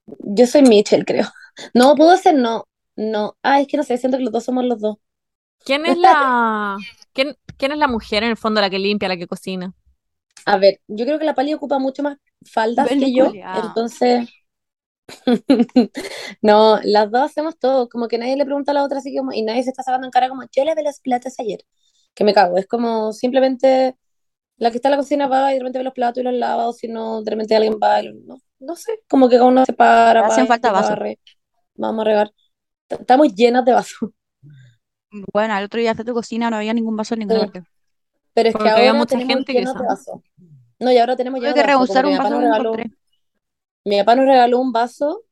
Yo 0.07 0.47
soy 0.47 0.63
Mitchell, 0.63 1.05
creo. 1.05 1.27
No, 1.75 1.95
puedo 1.95 2.17
ser 2.17 2.35
no. 2.35 2.67
No. 2.97 3.37
Ah, 3.43 3.61
es 3.61 3.69
que 3.69 3.77
no 3.77 3.83
sé, 3.83 3.97
siento 3.99 4.19
que 4.19 4.25
los 4.25 4.33
dos 4.33 4.45
somos 4.45 4.65
los 4.65 4.81
dos. 4.81 4.97
¿Quién 5.65 5.87
es 5.87 5.97
la... 5.97 6.77
¿Quién, 7.13 7.37
quién 7.57 7.73
es 7.73 7.79
la 7.79 7.89
mujer 7.89 8.23
en 8.23 8.31
el 8.31 8.37
fondo, 8.37 8.61
la 8.61 8.71
que 8.71 8.79
limpia, 8.79 9.09
la 9.09 9.17
que 9.17 9.27
cocina? 9.27 9.75
A 10.47 10.57
ver, 10.57 10.81
yo 10.89 11.05
creo 11.05 11.19
que 11.19 11.25
la 11.25 11.35
Pali 11.35 11.55
ocupa 11.55 11.79
mucho 11.79 12.03
más 12.03 12.19
faldas 12.45 12.89
que 12.89 13.13
yo, 13.13 13.27
culiao. 13.27 13.67
entonces. 13.69 14.29
No, 16.43 16.79
las 16.85 17.11
dos 17.11 17.23
hacemos 17.23 17.59
todo, 17.59 17.89
como 17.89 18.09
que 18.09 18.19
nadie 18.19 18.37
le 18.37 18.45
pregunta 18.45 18.73
a 18.73 18.75
la 18.75 18.85
otra 18.85 18.99
así 18.99 19.15
como, 19.17 19.33
y 19.33 19.43
nadie 19.43 19.63
se 19.63 19.71
está 19.71 19.83
sacando 19.83 20.07
en 20.07 20.11
cara 20.11 20.29
como, 20.29 20.43
yo 20.51 20.65
lavé 20.65 20.83
los 20.83 21.01
platos 21.01 21.35
ayer, 21.39 21.61
que 22.15 22.25
me 22.25 22.33
cago, 22.33 22.57
es 22.57 22.67
como 22.67 23.13
simplemente 23.13 23.97
la 24.57 24.71
que 24.71 24.77
está 24.77 24.89
en 24.89 24.93
la 24.93 24.99
cocina 24.99 25.27
va 25.27 25.51
y 25.51 25.55
de 25.55 25.61
repente 25.61 25.79
ve 25.79 25.85
los 25.85 25.95
platos 25.95 26.21
y 26.21 26.25
los 26.25 26.35
lava, 26.35 26.69
o 26.69 26.73
si 26.73 26.89
no, 26.89 27.23
de 27.23 27.31
repente 27.31 27.55
alguien 27.57 27.79
va 27.83 28.03
y 28.03 28.13
no, 28.13 28.37
no 28.61 28.77
sé, 28.77 29.01
como 29.09 29.29
que 29.29 29.37
cada 29.37 29.49
uno 29.49 29.65
se 29.65 29.73
para, 29.73 30.27
Hacen 30.27 30.45
va 30.45 30.49
falta 30.49 30.73
vasos. 30.73 30.99
Vamos 31.75 32.03
a 32.03 32.05
regar. 32.05 32.33
Estamos 32.89 33.35
llenas 33.35 33.65
de 33.65 33.73
vasos, 33.73 34.11
Bueno, 35.33 35.57
el 35.59 35.65
otro 35.65 35.81
día 35.81 35.95
fui 35.95 36.03
a 36.03 36.05
tu 36.07 36.15
cocina, 36.15 36.51
no 36.51 36.57
había 36.57 36.75
ningún 36.75 36.97
vaso 36.97 37.15
en 37.15 37.21
ninguna 37.21 37.41
Sí. 37.41 37.47
parte. 37.53 37.65
pero 38.35 38.49
es 38.49 38.55
que 38.55 38.59
Porque 38.59 38.71
ahora 38.71 38.93
mucha 38.95 39.19
tenemos 39.19 39.35
gente 39.37 39.53
que 39.53 39.59
llenos 39.61 39.75
de 39.75 39.81
esa. 39.81 39.89
vasos. 39.89 40.21
No, 40.81 40.93
y 40.93 40.99
ahora 40.99 41.17
tenemos 41.17 41.41
llenos 41.41 41.55
que 41.55 41.61
de 41.61 41.67
vasos, 41.67 41.89
que 42.03 42.09
mi 42.09 42.13
un 42.13 42.19
papá 42.19 42.31
vaso 42.31 42.41
nos 42.41 42.41
que 42.41 42.47
regaló, 42.59 42.73
mi 43.85 43.99
papá 43.99 44.17
nos 44.17 44.27
regaló 44.27 44.61
un 44.61 44.73
vaso, 44.73 45.23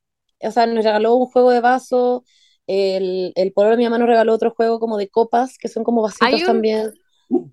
o 0.41 0.51
sea, 0.51 0.67
nos 0.67 0.85
regaló 0.85 1.15
un 1.17 1.27
juego 1.27 1.51
de 1.51 1.61
vasos, 1.61 2.23
el, 2.67 3.33
el 3.35 3.53
pololo 3.53 3.73
de 3.73 3.79
mi 3.79 3.85
mamá 3.85 3.99
nos 3.99 4.09
regaló 4.09 4.35
otro 4.35 4.51
juego 4.53 4.81
como 4.81 4.97
de 4.99 5.09
copas, 5.09 5.57
que 5.59 5.69
son 5.69 5.85
como 5.85 6.03
vasitos 6.03 6.27
Hay 6.29 6.41
un, 6.43 6.47
también. 6.47 6.93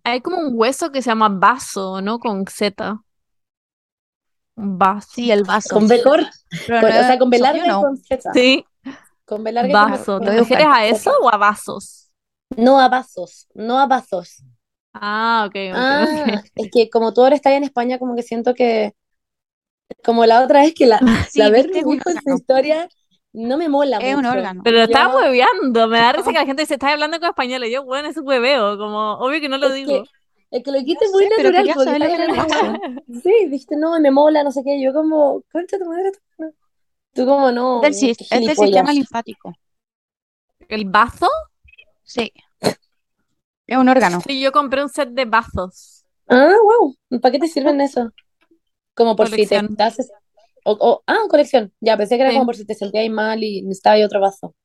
hay 0.03 0.21
como 0.21 0.37
un 0.39 0.51
hueso 0.55 0.91
que 0.91 1.01
se 1.01 1.09
llama 1.09 1.29
vaso, 1.29 2.01
¿no? 2.01 2.19
Con 2.19 2.45
Z. 2.47 3.01
Un 4.55 4.77
vaso. 4.77 5.07
Sí, 5.13 5.31
el 5.31 5.43
vaso. 5.43 5.75
Con 5.75 5.87
no 5.87 5.95
o 5.95 5.97
sea, 6.67 7.19
con 7.19 7.29
larga 7.29 7.65
y 7.67 7.69
con 7.81 7.97
Z. 7.97 8.33
Sí, 8.33 8.65
Con 9.27 9.43
B 9.43 9.51
larga 9.51 9.73
y 9.75 9.77
con, 9.79 9.91
vaso. 9.93 10.19
con 10.19 10.23
¿Te 10.23 10.31
refieres 10.31 10.67
a 10.69 10.85
eso 10.85 11.11
o 11.21 11.29
a 11.29 11.37
vasos? 11.37 12.11
No 12.57 12.73
a 12.81 12.89
vasos, 12.89 13.47
no 13.53 13.79
a 13.79 13.87
vasos. 13.87 14.43
Ah, 14.93 15.45
ok, 15.47 15.55
Ah, 15.69 16.41
ok. 16.43 16.47
es 16.55 16.69
que 16.71 16.89
como 16.89 17.13
tú 17.13 17.21
ahora 17.21 17.35
estás 17.35 17.53
en 17.53 17.63
España, 17.63 17.99
como 17.99 18.15
que 18.15 18.23
siento 18.23 18.53
que, 18.53 18.93
como 20.03 20.25
la 20.25 20.43
otra 20.43 20.61
vez 20.61 20.73
que 20.73 20.85
la, 20.87 21.05
Sí, 21.29 21.41
la 21.41 21.49
Berni 21.49 21.79
es 21.79 21.85
dijo 21.85 22.09
en 22.09 22.21
su 22.21 22.29
historia, 22.29 22.89
no 23.33 23.57
me 23.57 23.69
mola 23.69 23.99
Es 23.99 24.15
un 24.15 24.25
órgano. 24.25 24.61
Pero 24.63 24.79
estaba 24.83 25.09
Yo, 25.09 25.15
hueveando. 25.15 25.87
Me 25.87 25.97
da 25.99 26.13
risa 26.13 26.31
que 26.31 26.37
la 26.39 26.45
gente 26.45 26.61
dice, 26.63 26.75
estás 26.75 26.93
hablando 26.93 27.19
con 27.19 27.29
español. 27.29 27.63
Y 27.65 27.71
yo, 27.71 27.83
bueno, 27.83 28.07
es 28.09 28.17
un 28.17 28.27
hueveo. 28.27 28.77
Como, 28.77 29.13
obvio 29.19 29.41
que 29.41 29.49
no 29.49 29.57
lo 29.57 29.71
es 29.71 29.79
que, 29.83 30.03
digo. 30.03 30.09
es 30.51 30.63
que 30.63 30.71
lo 30.71 30.77
No 30.79 30.79
dijiste 30.79 31.09
muy 31.09 31.27
sé, 31.27 31.29
natural, 31.29 31.71
porque 31.73 32.03
sí, 33.23 33.31
dijiste, 33.49 33.75
no, 33.77 33.99
me 33.99 34.11
mola, 34.11 34.43
no 34.43 34.51
sé 34.51 34.63
qué, 34.63 34.81
yo 34.81 34.93
como, 34.93 35.43
concha 35.51 35.77
tu 35.79 35.85
madre, 35.85 36.11
tú 36.11 36.19
tú 37.17 37.25
como, 37.25 37.49
Es 37.49 37.55
no, 37.55 37.81
del, 37.81 37.91
es 37.91 37.97
del 38.29 38.55
sistema 38.55 38.93
linfático. 38.93 39.53
¿El 40.69 40.85
vaso? 40.85 41.27
Sí. 42.03 42.31
Es 43.65 43.77
un 43.77 43.89
órgano. 43.89 44.21
Sí, 44.21 44.39
yo 44.39 44.51
compré 44.51 44.81
un 44.83 44.89
set 44.89 45.09
de 45.09 45.25
bazos. 45.25 46.05
Ah, 46.29 46.55
wow. 46.63 46.95
¿Para 47.19 47.31
qué 47.33 47.39
te 47.39 47.47
sirven 47.47 47.81
eso? 47.81 48.11
Como 48.93 49.15
por 49.15 49.29
si 49.29 49.45
te 49.45 49.57
haces. 49.79 50.09
O, 50.63 50.71
o- 50.79 51.03
ah, 51.07 51.19
colección. 51.29 51.73
Ya, 51.79 51.97
pensé 51.97 52.15
que 52.15 52.21
era 52.21 52.31
Sí. 52.31 52.35
como 52.35 52.45
por 52.45 52.55
si 52.55 52.65
te 52.65 52.75
sentías 52.75 53.09
mal 53.09 53.43
y 53.43 53.61
necesitabas 53.61 53.97
ahí 53.97 54.03
otro 54.03 54.19
vaso. 54.19 54.55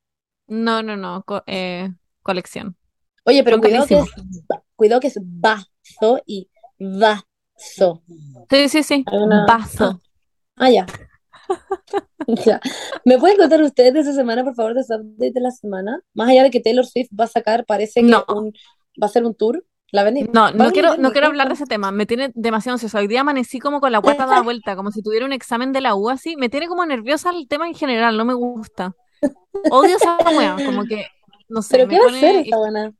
No, 0.47 0.83
no, 0.83 0.97
no, 0.97 1.23
co- 1.25 1.43
eh, 1.47 1.89
colección. 2.23 2.77
Oye, 3.25 3.45
pero 3.45 3.61
cuidado 3.61 3.87
que 3.87 3.99
es, 3.99 4.11
cuidado 4.75 5.01
que 5.01 5.07
es 5.09 5.19
vaso 5.21 6.21
y 6.27 6.49
vaso. 6.79 8.03
Sí, 8.51 8.69
sí, 8.69 8.83
sí. 8.83 9.05
Una- 9.13 9.47
Bazo. 9.47 10.01
Ah, 10.57 10.71
ya. 10.71 10.87
Ya. 12.47 12.61
¿Me 13.05 13.19
pueden 13.19 13.37
contar 13.37 13.61
ustedes 13.63 13.95
de 13.95 14.01
esa 14.01 14.13
semana, 14.15 14.45
por 14.45 14.55
favor, 14.55 14.75
de 14.75 14.81
ese 14.83 14.95
update 14.95 15.33
de 15.33 15.41
la 15.41 15.51
semana? 15.51 16.01
Más 16.15 16.29
allá 16.29 16.45
de 16.45 16.51
que 16.51 16.61
Taylor 16.61 16.87
Swift 16.87 17.11
va 17.19 17.25
a 17.25 17.29
sacar, 17.29 17.65
parece 17.67 18.01
que 18.01 18.07
No. 18.07 18.25
un, 18.29 18.53
va 19.03 19.07
a 19.07 19.11
ser 19.11 19.25
un 19.25 19.35
tour. 19.35 19.65
¿La 19.91 20.05
ven? 20.05 20.31
No, 20.33 20.41
¿Va 20.43 20.49
a 20.49 20.53
no 20.53 20.71
quiero, 20.73 20.97
no 20.97 21.13
quiero 21.13 21.27
hablar 21.27 21.49
de 21.49 21.55
ese 21.55 21.67
tema. 21.67 21.93
Me 21.93 22.07
tiene 22.07 22.31
demasiado 22.35 22.75
ansiosa. 22.77 22.99
Hoy 22.99 23.09
día 23.09 23.21
amanecí 23.21 23.59
como 23.59 23.81
con 23.81 23.93
la 23.93 23.99
guata 23.99 24.25
dada 24.25 24.41
vuelta, 24.41 24.75
como 24.75 24.91
si 24.91 25.03
tuviera 25.03 25.27
un 25.27 25.35
examen 25.35 25.71
de 25.73 25.83
la 25.83 25.95
U 25.95 26.09
así. 26.09 26.35
Me 26.37 26.49
tiene 26.49 26.67
como 26.67 26.87
nerviosa 26.87 27.29
el 27.31 27.47
tema 27.47 27.67
en 27.69 27.75
general, 27.75 28.17
no 28.17 28.25
me 28.25 28.33
gusta. 28.33 28.95
Odio 29.71 29.97
esa 29.97 30.17
weá, 30.37 30.57
como 30.65 30.85
que, 30.85 31.07
no 31.49 31.61
sé, 31.61 31.77
¿Pero 31.77 31.89
me 31.89 31.95
qué 31.95 32.01
va 32.01 32.05
a 32.07 32.09
pone... 32.09 32.19
hacer 32.19 32.37
esta 32.37 32.57
buena? 32.57 32.93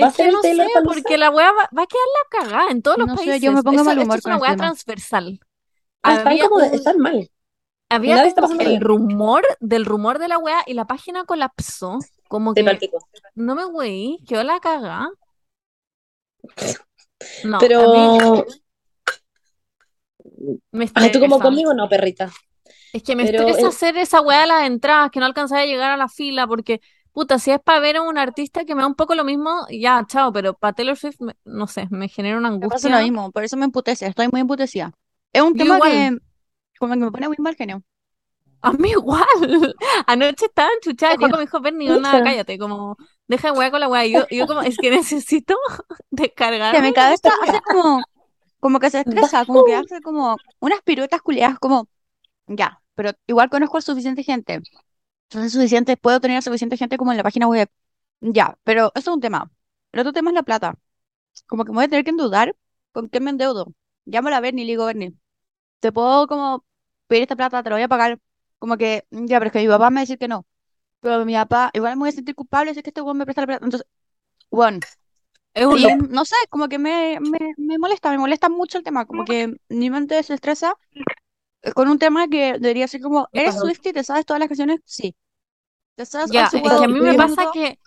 ¿Va 0.00 0.06
a 0.06 0.08
Es 0.08 0.14
ser 0.14 0.24
que 0.42 0.50
el 0.50 0.56
no 0.56 0.64
sé, 0.64 0.70
porque 0.84 1.18
la 1.18 1.30
weá 1.30 1.52
va, 1.52 1.68
va 1.78 1.82
a 1.82 1.86
quedar 1.86 2.08
la 2.16 2.40
cagada 2.40 2.70
en 2.72 2.82
todos 2.82 2.98
los 2.98 3.06
No 3.06 3.16
sé, 3.16 3.24
países. 3.26 3.42
yo 3.42 3.52
me 3.52 3.62
pongo 3.62 3.76
Eso- 3.76 3.84
mal 3.84 3.98
esto 3.98 4.04
humor 4.08 4.18
es 4.18 4.22
con 4.24 4.32
una 4.32 4.40
tema. 4.42 4.56
transversal. 4.56 5.40
Ah, 6.02 6.14
están 6.14 6.38
como 6.38 6.58
de- 6.58 6.74
están 6.74 6.98
mal. 6.98 7.30
Había 7.94 8.34
como 8.34 8.54
el 8.60 8.68
bien. 8.68 8.80
rumor 8.80 9.42
del 9.60 9.84
rumor 9.84 10.18
de 10.18 10.28
la 10.28 10.38
weá 10.38 10.62
y 10.66 10.74
la 10.74 10.86
página 10.86 11.24
colapsó. 11.24 11.98
Como 12.28 12.54
que, 12.54 12.62
no 13.34 13.54
me 13.54 13.64
weí, 13.66 14.18
quedó 14.26 14.42
la 14.42 14.60
cagada. 14.60 15.08
No, 17.44 17.58
a 17.58 17.60
mí 17.60 17.68
Pero, 17.68 18.46
me 20.72 21.10
tú 21.10 21.20
como 21.20 21.40
conmigo, 21.40 21.74
no, 21.74 21.88
perrita. 21.88 22.30
Es 22.92 23.02
que 23.02 23.16
me 23.16 23.24
Pero 23.24 23.38
estresa 23.40 23.60
el- 23.60 23.68
hacer 23.68 23.96
esa 23.96 24.20
weá 24.20 24.42
de 24.42 24.46
las 24.48 24.64
entradas, 24.66 25.10
que 25.10 25.20
no 25.20 25.26
alcanzaba 25.26 25.62
a 25.62 25.66
llegar 25.66 25.90
a 25.90 25.96
la 25.96 26.08
fila, 26.08 26.46
porque, 26.46 26.80
puta, 27.12 27.38
si 27.38 27.50
es 27.50 27.60
para 27.60 27.80
ver 27.80 27.96
a 27.96 28.02
un 28.02 28.18
artista 28.18 28.64
que 28.64 28.74
me 28.74 28.82
da 28.82 28.86
un 28.88 28.94
poco 28.94 29.14
lo 29.14 29.24
mismo, 29.24 29.66
ya, 29.70 30.04
chao, 30.06 30.32
pero 30.32 30.54
para 30.54 30.74
Taylor 30.74 30.96
Swift, 30.96 31.20
me- 31.20 31.36
no 31.44 31.66
sé, 31.66 31.86
me 31.90 32.08
genera 32.08 32.36
una 32.38 32.50
Me 32.50 32.68
pasa 32.68 32.88
angustia. 32.88 32.90
lo 32.98 33.02
mismo, 33.02 33.30
por 33.32 33.44
eso 33.44 33.56
me 33.56 33.64
emputece, 33.64 34.06
estoy 34.06 34.28
muy 34.30 34.40
emputecida. 34.40 34.92
Es 35.32 35.42
un 35.42 35.54
Yo 35.54 35.64
tema 35.64 35.76
igual. 35.76 35.92
que 35.92 36.18
como 36.82 36.94
que 36.94 37.00
me 37.00 37.12
pone 37.12 37.28
muy 37.28 37.36
mal 37.38 37.54
genio. 37.54 37.82
A 38.60 38.72
mí 38.72 38.90
igual. 38.90 39.24
Anoche 40.06 40.46
estaba 40.46 40.68
enchuchada? 40.74 41.16
Juaco 41.16 41.36
me 41.36 41.42
dijo, 41.42 41.60
Berni, 41.60 41.88
onda, 41.88 42.10
Pucha. 42.10 42.24
cállate, 42.24 42.58
como, 42.58 42.96
deja 43.28 43.52
de 43.52 43.58
weá 43.58 43.70
con 43.70 43.80
la 43.80 43.88
weá. 43.88 44.04
Y 44.04 44.12
yo, 44.12 44.26
yo 44.30 44.46
como, 44.48 44.62
es 44.62 44.76
que 44.78 44.90
necesito 44.90 45.56
Que 45.78 45.94
descargarme. 46.10 46.82
mi 46.82 46.92
cabeza 46.92 47.30
hace 47.40 47.60
como, 47.60 48.02
como 48.58 48.80
que 48.80 48.90
se 48.90 49.00
estresa, 49.00 49.44
como 49.44 49.64
que 49.64 49.74
hace 49.76 50.00
como 50.00 50.36
unas 50.60 50.80
piruetas 50.82 51.22
culiadas, 51.22 51.58
como, 51.60 51.88
ya, 52.48 52.82
pero 52.94 53.12
igual 53.28 53.48
conozco 53.48 53.78
a 53.78 53.80
suficiente 53.82 54.24
gente. 54.24 54.60
Entonces 55.28 55.52
suficiente, 55.52 55.96
puedo 55.96 56.20
tener 56.20 56.38
a 56.38 56.42
suficiente 56.42 56.76
gente 56.76 56.96
como 56.96 57.12
en 57.12 57.16
la 57.18 57.22
página 57.22 57.46
web. 57.46 57.68
Ya, 58.20 58.58
pero 58.64 58.92
eso 58.94 59.10
es 59.10 59.14
un 59.14 59.20
tema. 59.20 59.50
El 59.92 60.00
otro 60.00 60.12
tema 60.12 60.30
es 60.30 60.34
la 60.34 60.42
plata. 60.42 60.74
Como 61.46 61.64
que 61.64 61.70
me 61.72 61.76
voy 61.76 61.84
a 61.84 61.88
tener 61.88 62.04
que 62.04 62.10
endeudar. 62.10 62.54
¿Con 62.92 63.08
qué 63.08 63.20
me 63.20 63.30
endeudo? 63.30 63.72
Llamo 64.04 64.28
a 64.28 64.30
la 64.32 64.40
Berni 64.40 64.62
y 64.62 64.64
le 64.66 64.72
digo, 64.72 64.84
Berni, 64.86 65.16
te 65.80 65.92
puedo 65.92 66.26
como 66.26 66.64
pedir 67.12 67.22
esta 67.24 67.36
plata, 67.36 67.62
te 67.62 67.70
lo 67.70 67.76
voy 67.76 67.82
a 67.84 67.88
pagar. 67.88 68.18
Como 68.58 68.76
que, 68.76 69.04
ya, 69.10 69.38
pero 69.38 69.46
es 69.48 69.52
que 69.52 69.60
mi 69.60 69.68
papá 69.68 69.90
me 69.90 69.96
va 69.96 70.00
a 70.00 70.02
decir 70.04 70.18
que 70.18 70.28
no. 70.28 70.46
Pero 71.00 71.24
mi 71.26 71.34
papá, 71.34 71.70
igual 71.74 71.96
me 71.96 72.00
voy 72.00 72.08
a 72.10 72.12
sentir 72.12 72.34
culpable 72.34 72.72
si 72.72 72.80
es 72.80 72.84
que 72.84 72.90
este 72.90 73.02
weón 73.02 73.18
me 73.18 73.24
presta 73.26 73.42
la 73.42 73.46
plata. 73.48 73.64
Entonces, 73.64 73.88
bueno, 74.50 74.80
Es 75.54 75.66
un 75.66 75.82
loop. 75.82 76.08
no 76.10 76.24
sé, 76.24 76.36
como 76.50 76.68
que 76.68 76.78
me, 76.78 77.18
me, 77.20 77.38
me 77.56 77.78
molesta, 77.78 78.10
me 78.10 78.18
molesta 78.18 78.48
mucho 78.48 78.78
el 78.78 78.84
tema, 78.84 79.06
como 79.06 79.24
que 79.24 79.54
mi 79.68 79.90
mente 79.90 80.22
se 80.22 80.34
estresa 80.34 80.74
con 81.74 81.88
un 81.88 81.98
tema 81.98 82.28
que 82.28 82.54
debería 82.54 82.88
ser 82.88 83.00
como, 83.00 83.28
¿eres 83.32 83.54
Ajá. 83.54 83.60
Swiftie? 83.60 83.92
¿Te 83.92 84.04
sabes 84.04 84.26
todas 84.26 84.40
las 84.40 84.48
canciones? 84.48 84.80
Sí. 84.84 85.14
¿Te 85.96 86.06
sabes 86.06 86.30
Ya, 86.32 86.46
es 86.46 86.62
que 86.62 86.84
a 86.84 86.88
mí 86.88 87.00
me 87.00 87.14
pasa 87.14 87.50
que 87.52 87.78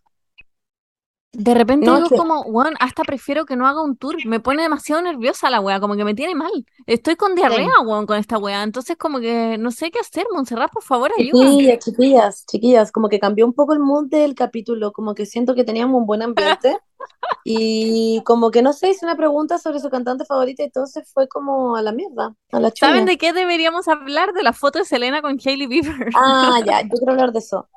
de 1.38 1.54
repente 1.54 1.86
No, 1.86 1.96
digo 1.96 2.06
es 2.06 2.12
que- 2.12 2.18
como, 2.18 2.42
weón, 2.42 2.75
hasta 2.80 3.04
prefiero 3.04 3.46
que 3.46 3.56
no 3.56 3.68
haga 3.68 3.82
un 3.82 3.98
tour. 3.98 4.15
Me 4.25 4.39
pone 4.39 4.63
demasiado 4.63 5.01
nerviosa 5.01 5.50
la 5.50 5.60
weá, 5.62 5.80
como 5.80 5.96
que 5.96 6.04
me 6.06 6.13
tiene 6.13 6.36
mal. 6.36 6.51
Estoy 6.86 7.15
con 7.15 7.36
diarrea, 7.36 7.82
weón, 7.84 8.06
con 8.06 8.18
esta 8.18 8.38
weá. 8.38 8.63
Entonces 8.63 8.98
como 8.98 9.20
que 9.20 9.58
no 9.58 9.72
sé 9.72 9.92
qué 9.92 10.00
hacer, 10.00 10.25
Montserrat, 10.34 10.72
por 10.72 10.84
favor, 10.84 11.12
ayuda. 11.18 11.50
Chiquillas, 11.50 11.80
chiquillas, 11.86 12.46
chiquillas, 12.46 12.92
como 12.92 13.10
que 13.10 13.20
cambió 13.20 13.46
un 13.46 13.54
poco 13.54 13.74
el 13.74 13.80
mood 13.80 14.08
del 14.08 14.36
capítulo, 14.36 14.92
como 14.92 15.13
que 15.13 15.25
siento 15.25 15.56
que 15.56 15.63
teníamos 15.63 16.00
un 16.00 16.06
buen 16.06 16.22
ambiente 16.22 16.77
y 17.44 18.22
como 18.25 18.51
que 18.51 18.62
no 18.62 18.74
sé, 18.74 18.89
hice 18.89 19.06
una 19.06 19.15
pregunta 19.15 19.58
sobre 19.58 19.80
su 19.80 19.89
cantante 19.89 20.25
favorita 20.25 20.63
se 20.86 21.04
fue 21.04 21.27
como 21.27 21.75
a 21.75 21.82
la 21.82 21.92
mierda, 21.92 22.34
a 22.51 22.60
la 22.60 22.72
¿Saben 22.75 23.06
de 23.06 23.18
qué 23.18 23.34
deberíamos 23.34 23.88
hablar? 23.88 24.34
De 24.34 24.44
la 24.44 24.54
foto 24.54 24.80
de 24.80 24.86
Selena 24.86 25.22
con 25.22 25.38
Hailey 25.44 25.68
Bieber. 25.68 26.10
Ah, 26.15 26.60
ya, 26.65 26.82
yo 26.84 26.89
quiero 26.89 27.12
hablar 27.12 27.32
de 27.32 27.39
eso. 27.39 27.68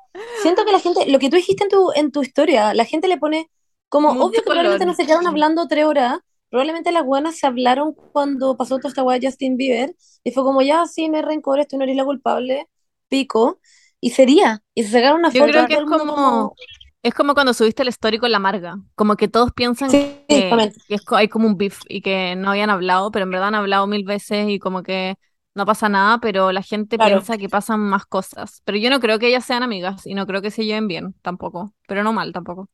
Siento 0.41 0.65
que 0.65 0.71
la 0.71 0.79
gente, 0.79 1.09
lo 1.09 1.19
que 1.19 1.29
tú 1.29 1.35
dijiste 1.35 1.63
en 1.63 1.69
tu, 1.69 1.91
en 1.95 2.11
tu 2.11 2.21
historia, 2.21 2.73
la 2.73 2.85
gente 2.85 3.07
le 3.07 3.17
pone 3.17 3.49
como, 3.89 4.13
Mucho 4.13 4.27
obvio 4.27 4.41
que 4.41 4.45
probablemente 4.45 4.85
color. 4.85 4.87
no 4.87 4.93
se 4.93 5.05
quedaron 5.05 5.27
hablando 5.27 5.67
tres 5.67 5.85
horas, 5.85 6.19
probablemente 6.49 6.91
las 6.91 7.05
buenas 7.05 7.37
se 7.37 7.47
hablaron 7.47 7.93
cuando 7.93 8.55
pasó 8.57 8.77
toda 8.77 8.89
esta 8.89 9.03
weá 9.03 9.19
de 9.19 9.27
Justin 9.27 9.57
Bieber 9.57 9.95
y 10.23 10.31
fue 10.31 10.43
como, 10.43 10.61
ya, 10.61 10.85
sí, 10.85 11.09
me 11.09 11.21
rencores, 11.21 11.67
tú 11.67 11.77
no 11.77 11.83
eres 11.83 11.95
la 11.95 12.05
culpable, 12.05 12.67
pico, 13.07 13.59
y 14.01 14.11
sería, 14.11 14.63
y 14.73 14.83
se 14.83 14.91
sacaron 14.91 15.19
una 15.19 15.31
Yo 15.31 15.41
foto 15.41 15.51
creo 15.51 15.67
que 15.67 15.73
es 15.73 15.79
mundo 15.81 16.05
como, 16.05 16.55
es 17.01 17.13
como 17.13 17.33
cuando 17.33 17.53
subiste 17.53 17.81
el 17.83 17.89
story 17.89 18.17
con 18.19 18.31
la 18.31 18.39
Marga. 18.39 18.77
Como 18.95 19.15
que 19.15 19.27
todos 19.27 19.51
piensan 19.53 19.89
Sí, 19.89 19.97
que, 20.27 20.71
que 20.87 20.95
es 20.95 21.01
hay 21.11 21.27
como 21.27 21.47
un 21.47 21.57
beef 21.57 21.79
y 21.87 22.01
que 22.01 22.35
no 22.35 22.51
habían 22.51 22.69
hablado, 22.69 23.11
pero 23.11 23.23
en 23.23 23.31
verdad 23.31 23.49
han 23.49 23.55
hablado 23.55 23.87
mil 23.87 24.03
veces 24.05 24.49
y 24.49 24.59
como 24.59 24.83
que 24.83 25.15
no 25.59 25.65
pasa 25.65 25.89
nada, 25.89 26.19
pero 26.19 26.51
la 26.51 26.63
gente 26.63 26.97
Claro. 26.97 27.17
piensa 27.17 27.37
que 27.37 27.49
pasan 27.49 27.79
más 27.81 28.05
cosas. 28.05 28.61
Pero 28.65 28.77
yo 28.77 28.89
no 28.89 28.99
creo 28.99 29.19
que 29.19 29.27
ellas 29.27 29.45
sean 29.45 29.61
amigas 29.61 30.07
y 30.07 30.13
no 30.15 30.25
creo 30.25 30.41
que 30.41 30.49
se 30.51 30.65
lleven 30.65 30.87
bien 30.87 31.13
tampoco, 31.21 31.73
pero 31.87 32.03
no 32.03 32.13
mal 32.13 32.33
tampoco. 32.33 32.69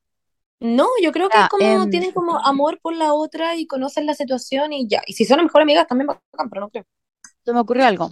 No, 0.62 0.88
yo 1.04 1.12
creo 1.12 1.28
que 1.30 1.38
es 1.38 1.50
como, 1.50 1.66
em, 1.84 1.90
tienen 1.90 2.12
como 2.14 2.38
amor 2.46 2.80
por 2.82 2.96
la 2.96 3.14
otra 3.14 3.56
y 3.56 3.68
conocen 3.68 4.06
la 4.06 4.14
situación 4.14 4.72
y 4.72 4.88
ya. 4.88 5.02
Y 5.06 5.14
si 5.14 5.26
son 5.26 5.44
mejores 5.44 5.64
amigas 5.64 5.88
también 5.88 6.08
bacán, 6.08 6.50
pero 6.50 6.62
no 6.62 6.70
creo. 6.70 6.86
se 7.44 7.54
me 7.54 7.60
ocurrió 7.60 7.86
algo. 7.86 8.10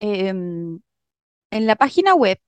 Em, 0.00 0.80
en 1.50 1.66
la 1.66 1.76
página 1.76 2.14
web 2.14 2.38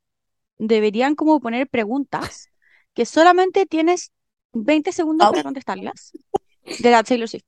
deberían 0.59 1.15
como 1.15 1.41
poner 1.41 1.69
preguntas 1.69 2.49
que 2.95 3.05
solamente 3.07 3.67
tienes 3.67 4.13
20 4.53 4.93
segundos 4.93 5.27
Ah. 5.29 5.31
para 5.31 5.43
contestarlas 5.43 6.13
de 6.79 6.91
la 6.91 7.03
Taylor 7.03 7.29
Swift. 7.29 7.45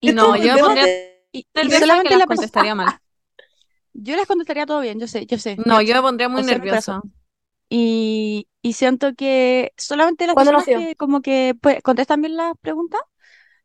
Y 0.00 0.12
No, 0.12 0.36
yo 0.36 0.56
pondría 0.58 0.86
y, 1.32 1.44
que 1.44 1.78
solamente 1.78 2.10
las 2.10 2.18
la 2.18 2.26
contestaría 2.26 2.74
mal. 2.74 2.88
Yo 3.92 4.16
las 4.16 4.26
contestaría 4.26 4.66
todo 4.66 4.80
bien, 4.80 5.00
yo 5.00 5.08
sé, 5.08 5.26
yo 5.26 5.36
sé. 5.36 5.56
No, 5.66 5.82
yo 5.82 5.96
me 5.96 6.00
pondría 6.00 6.28
muy 6.28 6.44
nerviosa. 6.44 7.02
Y, 7.68 8.46
y 8.62 8.72
siento 8.74 9.14
que 9.14 9.72
solamente 9.76 10.28
las 10.28 10.34
¿Cuándo 10.34 10.52
personas 10.52 10.84
que 10.86 10.94
como 10.94 11.20
que 11.20 11.56
pues, 11.60 11.82
contestan 11.82 12.20
bien 12.22 12.36
las 12.36 12.54
preguntas 12.60 13.00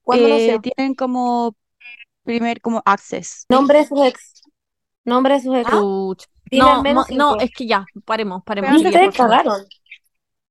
¿Cuándo 0.02 0.28
eh, 0.28 0.60
tienen 0.62 0.96
como 0.96 1.56
primer 2.24 2.60
como 2.60 2.82
access. 2.86 3.46
Nombre 3.50 3.80
de 3.80 3.88
sus 3.88 4.02
ex. 4.04 4.42
Nombre 5.06 5.36
de 5.36 5.42
sus 5.42 5.56
ex. 5.56 5.72
No, 6.52 6.84
no, 7.12 7.40
es 7.40 7.52
que 7.52 7.66
ya, 7.66 7.86
paremos, 8.06 8.44
paremos, 8.44 8.82
Pero 8.84 9.12
favor. 9.12 9.32
Cagaron. 9.32 9.66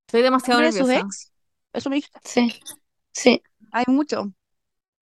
Estoy 0.07 0.23
demasiado 0.23 0.61
¿Nombre 0.61 0.73
de 0.73 0.79
sus 0.79 0.89
nerviosa. 0.89 1.07
ex? 1.07 1.33
Eso 1.73 1.91
me 1.91 1.97
dijiste. 1.97 2.21
Sí. 2.25 2.61
Sí. 3.13 3.43
Hay 3.71 3.85
mucho. 3.89 4.33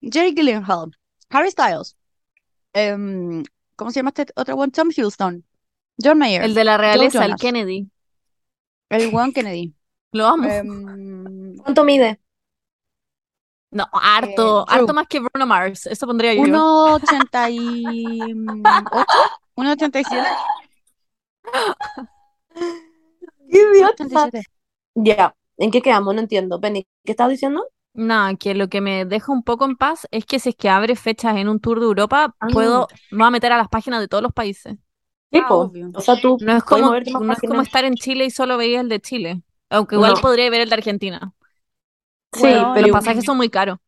Jerry 0.00 0.34
Gyllenhaal, 0.34 0.90
Harry 1.30 1.50
Styles, 1.50 1.96
em, 2.72 3.42
¿cómo 3.76 3.90
se 3.90 4.00
llama 4.00 4.10
este 4.16 4.26
otro 4.36 4.56
one? 4.56 4.72
Tom 4.72 4.88
Hiddleston, 4.90 5.44
John 6.02 6.18
Mayer, 6.18 6.42
El 6.42 6.54
de 6.54 6.64
la 6.64 6.76
realeza, 6.78 7.24
el 7.24 7.36
Kennedy. 7.36 7.90
el 8.90 9.10
Juan 9.10 9.32
Kennedy. 9.32 9.74
Lo 10.12 10.26
amo. 10.26 10.48
em, 10.48 11.56
¿Cuánto 11.58 11.84
mide? 11.84 12.20
No, 13.70 13.86
harto, 13.92 14.62
eh, 14.62 14.64
harto 14.68 14.92
más 14.92 15.06
que 15.08 15.20
Bruno 15.20 15.46
Mars. 15.46 15.86
Eso 15.86 16.06
pondría 16.06 16.34
yo. 16.34 16.42
1,88, 16.42 18.34
1,87, 19.56 20.26
¡Qué 23.50 23.58
idiota! 23.58 24.04
1,87. 24.04 24.42
Ya. 24.94 25.34
¿En 25.56 25.70
qué 25.70 25.80
quedamos? 25.80 26.14
No 26.14 26.20
entiendo. 26.20 26.60
Penny, 26.60 26.86
¿qué 27.04 27.12
estabas 27.12 27.30
diciendo? 27.30 27.66
Nada, 27.94 28.34
que 28.36 28.54
lo 28.54 28.68
que 28.68 28.80
me 28.80 29.04
deja 29.04 29.30
un 29.32 29.42
poco 29.42 29.66
en 29.66 29.76
paz 29.76 30.08
es 30.10 30.24
que 30.24 30.38
si 30.38 30.50
es 30.50 30.56
que 30.56 30.70
abre 30.70 30.96
fechas 30.96 31.36
en 31.36 31.48
un 31.48 31.60
tour 31.60 31.78
de 31.78 31.84
Europa, 31.86 32.34
Ah. 32.40 32.46
puedo, 32.52 32.88
me 33.10 33.18
voy 33.18 33.26
a 33.26 33.30
meter 33.30 33.52
a 33.52 33.58
las 33.58 33.68
páginas 33.68 34.00
de 34.00 34.08
todos 34.08 34.22
los 34.22 34.32
países. 34.32 34.76
Sí, 35.30 35.40
Ah, 35.42 35.46
po. 35.48 35.54
obvio. 35.56 35.90
O 35.94 36.00
sea, 36.00 36.18
tú 36.20 36.36
No 36.40 36.56
es 36.56 36.62
puedes 36.62 36.64
como, 36.64 36.86
moverte 36.86 37.10
más 37.12 37.20
no 37.22 37.32
es 37.32 37.38
como 37.40 37.54
fácilmente. 37.54 37.68
estar 37.68 37.84
en 37.84 37.94
Chile 37.94 38.24
y 38.26 38.30
solo 38.30 38.56
veía 38.56 38.80
el 38.80 38.88
de 38.88 39.00
Chile. 39.00 39.42
Aunque 39.70 39.96
igual 39.96 40.14
No. 40.14 40.20
podría 40.20 40.48
ver 40.50 40.62
el 40.62 40.68
de 40.70 40.74
Argentina. 40.74 41.32
Sí, 42.32 42.40
Bueno, 42.40 42.72
pero 42.74 42.86
Los 42.88 42.94
pasajes 42.96 43.24
son 43.24 43.36
muy 43.36 43.50
caros. 43.50 43.78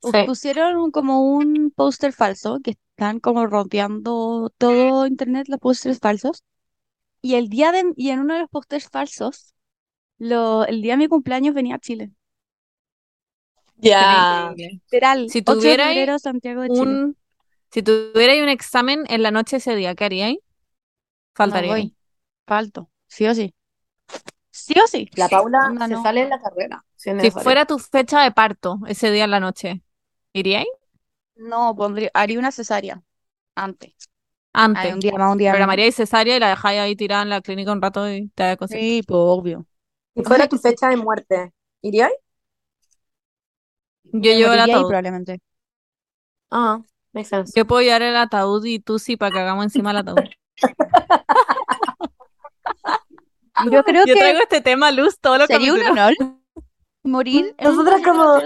Sí. 0.00 0.10
Pusieron 0.26 0.76
un- 0.76 0.90
como 0.90 1.22
un 1.36 1.72
póster 1.74 2.12
falso 2.12 2.58
que 2.62 2.72
están 2.72 3.20
como 3.20 3.46
rodeando 3.46 4.50
todo 4.58 5.06
internet 5.06 5.46
los 5.48 5.60
pósters 5.60 5.98
falsos. 6.00 6.42
Y 7.20 7.34
el 7.36 7.48
día 7.48 7.70
de, 7.72 7.92
y 7.96 8.10
en 8.10 8.20
uno 8.20 8.34
de 8.34 8.40
los 8.40 8.48
pósters 8.50 8.88
falsos 8.88 9.54
lo, 10.18 10.64
el 10.66 10.82
día 10.82 10.94
de 10.94 10.98
mi 10.98 11.08
cumpleaños 11.08 11.54
venía 11.54 11.76
a 11.76 11.78
Chile. 11.78 12.10
Ya. 13.82 14.54
Literal, 14.56 15.26
Si 15.26 15.42
8 15.44 15.54
de 15.54 15.60
tuvierais 15.60 15.94
febrero, 15.94 16.18
Santiago 16.18 16.62
de 16.62 16.70
Chile. 16.70 16.84
Un, 16.84 17.16
si 17.72 17.82
tuvierais 17.82 18.42
un 18.42 18.48
examen 18.48 19.04
en 19.08 19.22
la 19.22 19.30
noche 19.30 19.56
ese 19.58 19.74
día, 19.76 19.94
¿qué 19.94 20.04
haríais? 20.04 20.38
No 20.38 20.44
Faltaría. 21.34 21.72
voy, 21.72 21.96
falto, 22.46 22.90
sí 23.08 23.26
o 23.26 23.34
sí. 23.34 23.54
Sí 24.50 24.74
o 24.82 24.86
sí. 24.86 25.08
La 25.16 25.28
Paula 25.28 25.66
Onda, 25.68 25.88
se 25.88 25.94
no. 25.94 26.02
sale 26.02 26.22
en 26.22 26.30
la 26.30 26.40
carrera. 26.40 26.84
si 26.96 27.30
fuera 27.30 27.64
tu 27.66 27.78
fecha 27.78 28.22
de 28.22 28.32
parto 28.32 28.78
ese 28.86 29.10
día 29.10 29.24
en 29.24 29.30
la 29.30 29.40
noche, 29.40 29.82
¿iríais? 30.32 30.66
No, 31.36 31.74
pondría, 31.74 32.10
haría 32.14 32.38
una 32.38 32.52
cesárea 32.52 33.02
antes. 33.54 33.94
Antes. 34.52 34.84
Ay, 34.84 34.92
un 34.92 35.00
día 35.00 35.12
más, 35.12 35.32
un 35.32 35.38
día 35.38 35.52
menos. 35.52 35.58
Programaríais 35.58 35.94
cesárea 35.96 36.36
y 36.36 36.40
la 36.40 36.50
dejáis 36.50 36.80
ahí 36.80 36.96
tirada 36.96 37.22
en 37.22 37.30
la 37.30 37.40
clínica 37.40 37.72
un 37.72 37.82
rato 37.82 38.10
y 38.10 38.28
te 38.34 38.42
da 38.42 38.56
cosas. 38.56 38.78
Sí, 38.78 39.02
pues 39.06 39.16
obvio. 39.18 39.66
Si 40.14 40.22
fuera 40.24 40.48
tu 40.48 40.58
fecha 40.58 40.88
de 40.88 40.96
muerte, 40.96 41.52
¿irías? 41.82 42.10
Yo 44.12 44.32
llevo 44.32 44.52
el 44.52 44.60
ataúd. 44.60 44.86
probablemente. 44.88 45.40
Ah, 46.50 46.80
makes 47.12 47.28
sense. 47.28 47.52
Yo 47.56 47.66
puedo 47.66 47.82
llevar 47.82 48.02
el 48.02 48.16
ataúd 48.16 48.64
y 48.64 48.78
tú 48.78 48.98
sí 48.98 49.16
para 49.16 49.32
que 49.32 49.40
hagamos 49.40 49.64
encima 49.64 49.90
el 49.90 49.98
ataúd. 49.98 50.18
Yo 53.70 53.84
creo 53.84 54.04
Yo 54.06 54.14
que 54.14 54.20
traigo 54.20 54.40
este 54.40 54.60
tema 54.60 54.88
a 54.88 54.92
luz 54.92 55.18
todo 55.20 55.38
lo 55.38 55.46
sería 55.46 55.72
un 55.74 55.82
honor 55.82 56.14
morir 57.04 57.54
Nosotras 57.60 58.02
como-. 58.02 58.40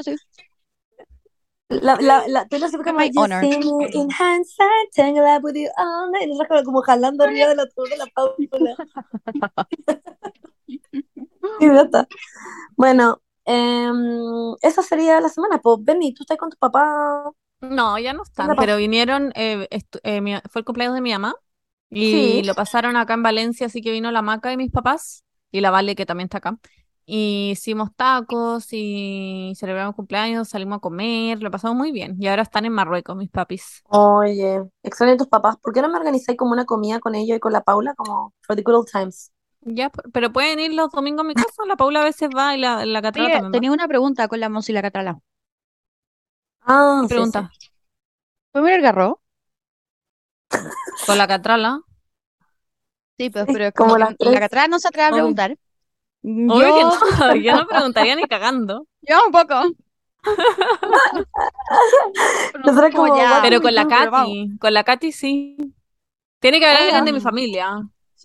La, 1.69 1.97
la, 2.01 2.29
la, 2.29 2.47
Taylor 2.47 2.71
Swift 2.71 2.85
como, 2.85 3.01
My 3.01 3.11
"You 3.13 3.23
honor. 3.23 3.41
see 3.43 3.59
me 3.59 3.87
in 3.93 4.09
hindsight, 4.09 4.93
tangled 4.95 5.25
up 5.27 5.43
with 5.43 5.55
you 5.57 5.69
all 5.77 6.11
night". 6.13 6.25
Y 6.25 6.29
nosotras 6.29 6.63
como, 6.63 6.65
como 6.65 6.83
jalando 6.83 7.25
arriba 7.25 7.49
del 7.49 7.59
ataúd 7.61 7.89
de 7.91 7.97
la 7.97 8.07
Paula. 8.07 8.77
Y 10.69 11.67
ya 11.67 11.83
está. 11.83 12.07
Bueno, 12.77 13.21
em, 13.47 14.55
esa 14.63 14.83
sería 14.83 15.21
la 15.21 15.29
semana. 15.29 15.61
Pues, 15.61 15.79
Benny, 15.83 16.15
tú 16.15 16.23
estás 16.25 16.39
con 16.39 16.51
tu 16.51 16.57
papá. 16.59 17.33
No, 17.61 17.99
ya 17.99 18.13
no 18.13 18.23
están, 18.23 18.49
¿Dónde 18.49 18.61
pero 18.61 18.77
vinieron, 18.77 19.33
eh, 19.35 19.67
eh, 20.03 20.21
mi- 20.21 20.37
fue 20.51 20.61
el 20.61 20.65
cumpleaños 20.65 20.95
de 20.95 21.01
mi 21.01 21.13
mamá 21.13 21.35
y 21.91 22.11
Sí. 22.13 22.43
lo 22.45 22.55
pasaron 22.55 22.97
acá 22.97 23.15
en 23.15 23.23
Valencia, 23.23 23.67
así 23.67 23.81
que 23.83 23.93
vino 23.93 24.11
la 24.11 24.23
Maca 24.23 24.53
y 24.53 24.57
mis 24.57 24.71
papás 24.71 25.25
y 25.51 25.61
la 25.61 25.71
Vale 25.71 25.97
que 25.97 26.07
también 26.07 26.27
está 26.27 26.39
acá. 26.39 26.59
Y 27.07 27.51
hicimos 27.53 27.91
tacos 27.97 28.69
y 28.73 29.55
celebramos 29.57 29.95
cumpleaños, 29.97 30.49
salimos 30.49 30.79
a 30.79 30.81
comer, 30.81 31.43
lo 31.43 31.51
pasamos 31.51 31.77
muy 31.77 31.93
bien. 31.93 32.17
Y 32.21 32.27
ahora 32.29 32.43
están 32.43 32.65
en 32.67 32.73
Marruecos, 32.73 33.17
mis 33.17 33.31
papis. 33.31 33.85
Oye, 33.89 34.63
extraño 34.83 35.17
tus 35.17 35.29
papás. 35.29 35.57
¿Por 35.59 35.73
qué 35.73 35.81
no 35.83 35.89
me 35.89 35.99
organizáis 35.99 36.37
como 36.39 36.53
una 36.53 36.65
comida 36.67 37.01
con 37.01 37.15
ellos 37.15 37.37
y 37.37 37.41
con 37.41 37.53
la 37.53 37.63
Paula 37.63 37.95
como 37.95 38.35
for 38.43 38.57
the 38.57 38.63
good 38.63 38.75
old 38.77 38.89
times? 38.91 39.33
Ya, 39.69 39.91
pero 40.15 40.33
pueden 40.33 40.61
ir 40.61 40.73
los 40.75 40.91
domingos 40.91 41.25
a 41.25 41.29
mi 41.29 41.35
casa. 41.35 41.65
La 41.67 41.77
Paula 41.77 42.01
a 42.01 42.05
veces 42.05 42.31
va 42.35 42.57
y 42.57 42.61
la, 42.61 42.87
la 42.87 43.03
Catrala 43.03 43.29
Oye, 43.29 43.31
también 43.31 43.53
va. 43.53 43.53
tenía 43.53 43.73
una 43.73 43.87
pregunta 43.89 44.29
con 44.29 44.41
la 44.41 44.49
Monsi 44.49 44.73
y 44.73 44.75
la 44.75 44.83
Catrala. 44.83 45.19
Ah, 46.67 46.99
¿Qué 47.01 47.09
sí, 47.09 47.11
pregunta? 47.15 47.51
¿Fue 48.53 48.61
ver 48.63 48.75
el 48.75 48.83
garro? 48.83 49.23
Con 51.05 51.19
la 51.19 51.27
Catrala. 51.27 51.81
Sí, 53.19 53.31
pues, 53.31 53.47
Sí, 53.47 53.51
pero 53.51 53.65
es 53.67 53.75
como 53.75 53.75
como 53.75 53.99
la 53.99 54.15
tres. 54.19 54.41
Catrala 54.41 54.69
no 54.69 54.79
se 54.79 54.89
atreve 54.89 55.09
a 55.09 55.13
preguntar. 55.13 55.57
Obvio 56.47 56.65
Yo, 56.65 56.75
que 56.75 56.85
no, 56.85 57.01
yo 57.43 57.57
no 57.57 57.69
preguntaría 57.69 58.17
ni 58.17 58.29
cagando. 58.29 58.87
yo 59.03 59.27
un 59.27 59.33
poco. 59.33 59.55
Como 62.93 63.09
ya. 63.09 63.41
Pero 63.43 63.61
con 63.61 63.75
la? 63.75 63.87
Katy, 63.87 64.57
con 64.59 64.75
la 64.75 64.85
Katy 64.85 65.13
sí. 65.13 65.57
Tiene 66.41 66.61
que 66.61 66.67
haber 66.67 66.83
alguien 66.83 67.05
de 67.05 67.13
mi 67.13 67.21
familia. 67.21 67.83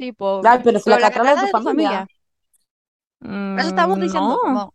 Sí. 0.10 0.42
Ay, 0.44 0.60
pero 0.64 0.80
si 0.80 0.90
la 0.90 1.00
pero 1.00 1.08
Catrala 1.10 1.32
es 1.34 1.42
de 1.42 1.46
es 1.48 1.52
tu 1.52 1.58
de 1.58 1.64
familia. 1.64 2.08
Mm, 3.20 3.60
Eso 3.60 3.70
estamos 3.70 4.00
diciendo, 4.00 4.34
no. 4.34 4.40
como, 4.40 4.74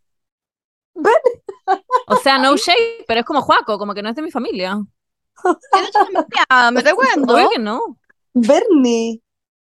O 2.06 2.16
sea, 2.16 2.38
no 2.38 2.56
shade, 2.56 3.04
pero 3.06 3.20
es 3.20 3.26
como 3.26 3.42
Juaco, 3.42 3.78
como 3.78 3.94
que 3.94 4.02
no 4.02 4.08
es 4.10 4.16
de 4.16 4.22
mi 4.22 4.30
familia. 4.30 4.80
¿es 5.72 5.82
de 5.82 5.92
tu 5.92 5.98
familia? 6.04 6.70
¿Me 6.72 6.80
estoy 6.80 6.92
jugando? 6.96 7.34
Obvio 7.34 7.50
que 7.50 7.58
no. 7.58 7.98
Bernie. 8.34 9.22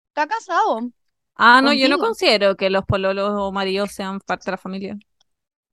Está 0.08 0.26
casado. 0.26 0.90
Ah, 1.36 1.60
no, 1.62 1.72
yo 1.72 1.88
no 1.88 1.98
considero 1.98 2.56
que 2.56 2.70
los 2.70 2.84
pololos 2.84 3.30
o 3.34 3.52
maridos 3.52 3.92
sean 3.92 4.20
parte 4.20 4.46
de 4.46 4.52
la 4.52 4.58
familia. 4.58 4.98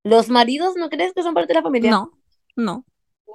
¿Los 0.03 0.29
maridos 0.29 0.75
no 0.75 0.89
crees 0.89 1.13
que 1.13 1.23
son 1.23 1.33
parte 1.33 1.49
de 1.49 1.53
la 1.55 1.63
familia? 1.63 1.91
No, 1.91 2.11
no. 2.55 2.85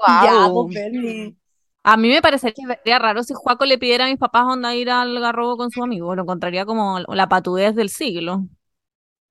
Ya, 0.07 0.47
Wow. 0.47 0.67
pues, 0.67 0.75
Bernie. 0.75 1.37
A 1.83 1.97
mí 1.99 2.09
me 2.09 2.23
parecería 2.23 2.99
raro 2.99 3.23
si 3.23 3.35
Juaco 3.35 3.65
le 3.67 3.79
pidiera 3.79 4.05
a 4.07 4.09
mis 4.09 4.19
papás 4.19 4.45
onda 4.47 4.75
ir 4.75 4.91
al 4.91 5.19
garrobo 5.21 5.57
con 5.59 5.71
su 5.71 5.83
amigo. 5.83 6.15
Lo 6.15 6.23
encontraría 6.23 6.65
como 6.67 7.01
la 7.01 7.29
patudez 7.29 7.75
del 7.75 7.91
siglo. 7.91 8.45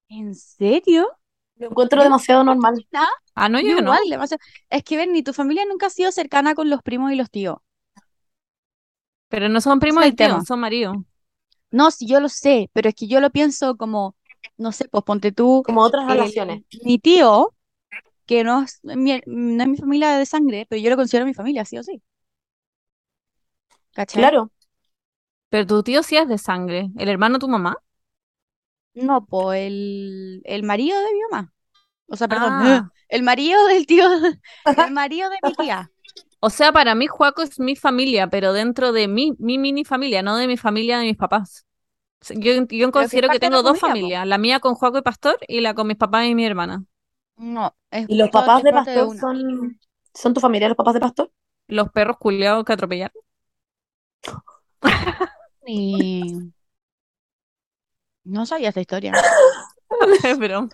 ¿En 0.09 0.35
serio? 0.35 1.07
Lo 1.57 1.67
encuentro 1.69 2.01
demasiado 2.03 2.43
normal. 2.43 2.87
Ah, 3.35 3.49
no, 3.49 3.59
Yo 3.59 3.75
no. 3.81 3.81
igual, 3.81 4.09
demasiado. 4.09 4.41
Es 4.69 4.83
que, 4.83 4.97
Berni, 4.97 5.23
tu 5.23 5.33
familia 5.33 5.65
nunca 5.65 5.87
ha 5.87 5.89
sido 5.89 6.11
cercana 6.11 6.55
con 6.55 6.69
los 6.69 6.81
primos 6.81 7.11
y 7.11 7.15
los 7.15 7.29
tíos. 7.29 7.57
Pero 9.29 9.49
no 9.49 9.61
son 9.61 9.79
primos 9.79 10.05
y 10.05 10.13
tíos, 10.13 10.45
son 10.45 10.59
maridos. 10.59 10.97
No, 11.71 11.91
sí, 11.91 12.07
yo 12.07 12.19
lo 12.19 12.29
sé, 12.29 12.69
pero 12.73 12.89
es 12.89 12.95
que 12.95 13.07
yo 13.07 13.19
lo 13.21 13.29
pienso 13.29 13.77
como, 13.77 14.15
no 14.57 14.71
sé, 14.71 14.87
pues 14.89 15.03
ponte 15.03 15.31
tú, 15.31 15.61
Como 15.63 15.81
otras 15.81 16.07
el- 16.07 16.13
relaciones. 16.13 16.63
mi 16.83 16.97
tío, 16.99 17.55
que 18.27 18.43
no 18.43 18.63
es 18.63 18.79
mi, 18.83 19.21
no 19.27 19.63
es 19.63 19.69
mi 19.69 19.77
familia 19.77 20.17
de 20.17 20.25
sangre, 20.27 20.67
pero 20.69 20.81
yo 20.81 20.89
lo 20.91 20.97
considero 20.97 21.25
mi 21.27 21.33
familia, 21.35 21.65
sí 21.65 21.77
o 21.77 21.83
sí. 21.83 22.01
¿Cachai? 23.99 24.21
Claro. 24.21 24.51
Pero 25.49 25.67
tu 25.67 25.83
tío 25.83 26.01
sí 26.03 26.17
es 26.17 26.27
de 26.27 26.37
sangre. 26.39 26.89
¿El 26.97 27.07
hermano 27.09 27.35
de 27.35 27.39
tu 27.41 27.47
mamá? 27.49 27.77
No, 28.93 29.25
pues 29.25 29.61
el, 29.67 30.41
el 30.45 30.63
marido 30.63 30.99
de 30.99 31.13
mi 31.13 31.19
mamá. 31.31 31.53
O 32.07 32.15
sea, 32.17 32.27
perdón, 32.27 32.57
Ah. 32.57 32.89
el 33.09 33.23
marido 33.23 33.65
del 33.67 33.85
tío, 33.87 34.05
el 34.75 34.91
marido 34.91 35.29
de 35.29 35.37
mi 35.43 35.55
tía. 35.55 35.91
O 36.41 36.49
sea, 36.49 36.71
para 36.71 36.95
mí 36.95 37.07
Juaco 37.07 37.41
es 37.41 37.59
mi 37.59 37.75
familia, 37.75 38.29
pero 38.29 38.53
dentro 38.53 38.91
de 38.93 39.07
mi, 39.07 39.33
mi 39.39 39.57
mini 39.57 39.83
familia, 39.85 40.21
no 40.23 40.37
de 40.37 40.47
mi 40.47 40.57
familia 40.57 40.97
de 40.99 41.05
mis 41.05 41.17
papás. 41.17 41.65
Yo, 42.29 42.53
yo 42.69 42.91
considero 42.91 43.29
que 43.29 43.39
tengo 43.39 43.63
dos 43.63 43.79
familia, 43.79 43.97
po. 43.99 44.15
familias, 44.17 44.27
la 44.27 44.37
mía 44.39 44.59
con 44.61 44.75
Juaco 44.75 44.99
y 44.99 45.01
Pastor 45.03 45.37
y 45.47 45.61
la 45.61 45.73
con 45.75 45.87
mis 45.87 45.97
papás 45.97 46.27
y 46.27 46.35
mi 46.35 46.45
hermana. 46.45 46.85
No, 47.37 47.75
es, 47.91 48.07
¿Y 48.07 48.15
los 48.17 48.29
papás 48.29 48.61
de 48.63 48.71
Pastor 48.71 49.17
son, 49.17 49.79
son 50.13 50.33
tu 50.33 50.39
familia, 50.41 50.67
los 50.67 50.77
papás 50.77 50.93
de 50.93 50.99
Pastor? 50.99 51.31
Los 51.67 51.89
perros 51.91 52.17
culiados 52.17 52.65
que 52.65 52.73
atropellaron. 52.73 53.13
Y... 55.67 56.51
No 58.23 58.45
sabía 58.45 58.69
esta 58.69 58.81
historia. 58.81 59.13
Es 60.23 60.37
broma. 60.37 60.69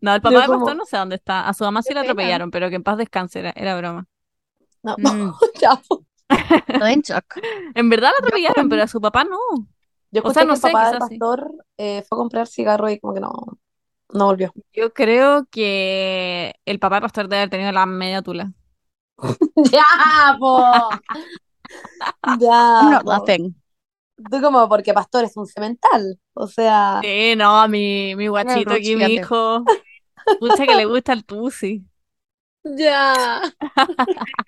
No, 0.00 0.14
el 0.14 0.20
papá 0.20 0.40
de 0.40 0.46
como- 0.46 0.58
Pastor 0.60 0.76
no 0.76 0.84
sé 0.84 0.96
dónde 0.98 1.16
está. 1.16 1.48
A 1.48 1.54
su 1.54 1.64
mamá 1.64 1.82
sí 1.82 1.94
la 1.94 2.02
atropellaron, 2.02 2.50
pero 2.50 2.68
que 2.68 2.76
en 2.76 2.82
paz 2.82 2.98
descanse, 2.98 3.40
era, 3.40 3.52
era 3.56 3.76
broma. 3.76 4.06
No, 4.82 4.94
Mm, 4.98 5.32
ya. 5.60 5.80
estoy 6.68 6.92
en 6.92 7.00
shock. 7.00 7.24
En 7.74 7.88
verdad 7.88 8.10
la 8.12 8.18
atropellaron, 8.18 8.68
pero 8.68 8.82
a 8.82 8.86
su 8.88 9.00
papá 9.00 9.24
no. 9.24 9.38
Yo 10.10 10.22
O 10.24 10.32
sea, 10.32 10.44
no 10.44 10.54
que 10.54 10.60
sé, 10.60 10.66
el 10.68 10.72
papá 10.74 10.90
de 10.90 10.94
quizás 10.96 11.08
sí. 11.08 11.18
Pastor 11.18 11.52
eh, 11.78 12.02
fue 12.06 12.16
a 12.16 12.18
comprar 12.20 12.46
cigarro 12.46 12.90
y 12.90 13.00
como 13.00 13.14
que 13.14 13.20
no, 13.20 13.32
no 14.12 14.26
volvió. 14.26 14.52
Yo 14.74 14.92
creo 14.92 15.46
que 15.50 16.54
el 16.66 16.78
papá 16.78 16.96
de 16.96 17.00
Pastor 17.02 17.28
debe 17.28 17.38
haber 17.42 17.50
tenido 17.50 17.72
la 17.72 17.86
media 17.86 18.20
tula. 18.22 18.52
Ya, 19.72 20.36
po. 20.38 20.62
Ya, 22.40 22.80
I'm 22.80 22.90
not 22.92 23.04
laughing. 23.04 23.54
Tú 24.30 24.40
como 24.40 24.68
porque 24.68 24.94
Pastor 24.94 25.24
es 25.24 25.36
un 25.36 25.46
cemental. 25.46 26.18
O 26.34 26.46
sea, 26.46 27.00
Sí, 27.02 27.34
no, 27.36 27.66
mi, 27.68 28.14
mi 28.16 28.28
guachito 28.28 28.72
aquí, 28.74 28.96
mi 28.96 29.04
hijo. 29.06 29.64
Pucha 30.40 30.66
que 30.66 30.74
le 30.74 30.84
gusta 30.86 31.12
el 31.12 31.24
tusi. 31.24 31.84
ya. 32.64 33.40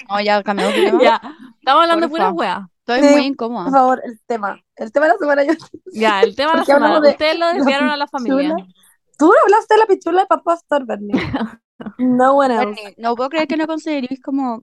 No, 0.08 0.20
ya 0.20 0.42
cambiamos 0.42 0.74
de 0.74 0.82
tema. 0.86 1.02
Ya, 1.02 1.20
estamos 1.58 1.82
hablando 1.82 2.06
de 2.06 2.10
Porfa. 2.10 2.30
puras 2.30 2.32
weas. 2.32 2.60
Estoy 2.86 3.00
Sí, 3.00 3.04
muy 3.06 3.12
Por 3.14 3.22
incómoda. 3.24 3.70
favor, 3.70 4.00
el 4.04 4.20
tema. 4.26 4.60
El 4.76 4.92
tema 4.92 5.06
de 5.06 5.12
la 5.12 5.18
semana 5.18 5.44
yo. 5.44 5.52
Ya, 5.92 6.20
el 6.22 6.36
tema 6.36 6.52
de 6.52 6.58
la 6.58 6.64
semana. 6.64 7.00
de 7.00 7.10
Ustedes 7.10 7.38
lo 7.38 7.52
desviaron 7.52 7.88
a 7.90 7.96
la 7.96 8.06
familia. 8.06 8.54
pichula. 8.54 8.72
Tú 9.18 9.32
hablaste 9.44 9.74
de 9.74 9.80
la 9.80 9.86
pichula 9.86 10.20
de 10.22 10.26
papá 10.26 10.42
Pastor, 10.44 10.86
Bernie. 10.86 11.12
No 11.98 12.36
one 12.36 12.54
else. 12.54 12.66
Bernie, 12.66 12.94
no 12.96 13.14
puedo 13.16 13.28
creer 13.28 13.46
que 13.48 13.56
no 13.58 13.66
consideréis 13.66 14.22
como 14.22 14.62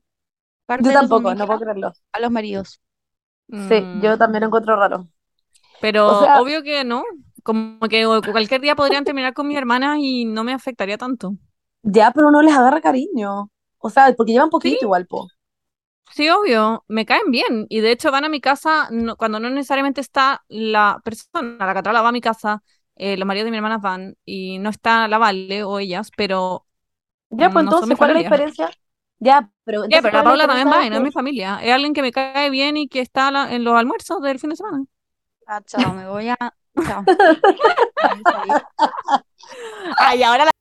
Yo 0.81 0.87
de 0.89 0.93
los 0.93 1.01
tampoco, 1.01 1.33
no 1.35 1.45
puedo 1.47 1.59
creerlo. 1.59 1.93
a 2.11 2.19
los 2.19 2.31
maridos. 2.31 2.79
Sí, 3.49 3.75
yo 4.01 4.15
Mm, 4.15 4.17
también 4.17 4.41
lo 4.41 4.47
encuentro 4.47 4.75
raro. 4.75 5.07
Pero 5.81 6.07
O 6.07 6.23
sea- 6.23 6.41
obvio 6.41 6.63
que 6.63 6.83
no. 6.83 7.03
Como 7.43 7.79
que 7.89 8.05
cualquier 8.31 8.61
día 8.61 8.75
podrían 8.75 9.03
terminar 9.03 9.33
con 9.33 9.47
mis 9.47 9.57
hermanas 9.57 9.97
y 9.99 10.25
no 10.25 10.43
me 10.45 10.53
afectaría 10.53 10.97
tanto. 10.97 11.35
Ya, 11.83 12.11
pero 12.11 12.29
uno 12.29 12.41
les 12.41 12.55
agarra 12.55 12.79
cariño. 12.81 13.49
O 13.79 13.89
sea, 13.89 14.13
porque 14.15 14.31
llevan 14.31 14.49
poquito 14.49 14.77
Sí. 14.79 14.85
igual, 14.85 15.05
po. 15.07 15.27
Sí, 16.11 16.29
obvio, 16.29 16.85
me 16.87 17.05
caen 17.05 17.31
bien. 17.31 17.65
Y 17.69 17.81
de 17.81 17.91
hecho 17.91 18.11
van 18.11 18.23
a 18.23 18.29
mi 18.29 18.39
casa 18.39 18.87
no- 18.91 19.15
cuando 19.17 19.39
no 19.39 19.49
necesariamente 19.49 19.99
está 20.01 20.43
la 20.47 21.01
persona. 21.03 21.57
La 21.65 21.73
Catrala 21.73 22.01
va 22.01 22.09
a 22.09 22.11
mi 22.11 22.21
casa, 22.21 22.63
eh, 22.95 23.17
los 23.17 23.25
maridos 23.27 23.45
de 23.45 23.51
mi 23.51 23.57
hermana 23.57 23.79
van 23.79 24.15
y 24.25 24.59
no 24.59 24.69
está 24.69 25.07
la 25.07 25.17
Vale 25.17 25.63
o 25.63 25.79
ellas, 25.79 26.11
pero 26.15 26.65
Ya, 27.31 27.49
pues 27.49 27.65
No 27.65 27.71
entonces, 27.71 27.97
¿cuál 27.97 28.11
es 28.11 28.15
la 28.17 28.23
diferencia? 28.23 28.69
Ya, 29.23 29.49
pero 29.63 29.85
Ya, 29.87 30.01
pero 30.01 30.17
la 30.17 30.23
¿cuál 30.23 30.35
es 30.35 30.39
la 30.39 30.47
Paula 30.47 30.47
también 30.47 30.67
va 30.81 30.85
y 30.85 30.89
no 30.89 30.95
es 30.97 31.01
mi 31.01 31.11
familia. 31.11 31.59
Es 31.63 31.71
alguien 31.71 31.93
que 31.93 32.01
me 32.01 32.11
cae 32.11 32.49
bien 32.49 32.75
y 32.77 32.87
que 32.87 32.99
está 32.99 33.31
la- 33.31 33.53
en 33.53 33.63
los 33.63 33.75
almuerzos 33.75 34.21
del 34.21 34.39
fin 34.39 34.49
de 34.49 34.55
semana. 34.57 34.83
Ah, 35.47 35.61
chao, 35.65 35.93
me 35.93 36.07
voy 36.07 36.29
a. 36.29 36.37
Chao. 36.87 37.03
Ay, 39.97 40.23
ahora 40.23 40.45
la... 40.45 40.51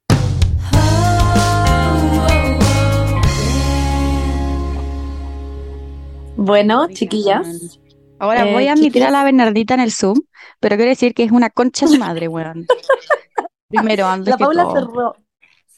Bueno, 6.37 6.89
chiquillas. 6.89 7.79
Ahora 8.19 8.49
Eh, 8.49 8.53
voy 8.53 8.69
a 8.69 8.73
admitir 8.73 9.05
a 9.05 9.11
la 9.11 9.25
Bernardita 9.25 9.75
en 9.75 9.81
el 9.81 9.93
Zoom, 9.93 10.21
pero 10.61 10.77
quiero 10.77 10.91
decir 10.91 11.15
que 11.15 11.25
es 11.25 11.33
una 11.33 11.51
concha 11.51 11.87
de 11.87 11.93
su 11.93 11.99
madre, 11.99 12.29
weón. 12.29 12.67
Primero, 13.69 14.07
antes 14.07 14.31
La 14.31 14.37
que 14.37 14.45
Paula 14.45 14.63
todo. 14.65 14.75
cerró, 14.75 15.17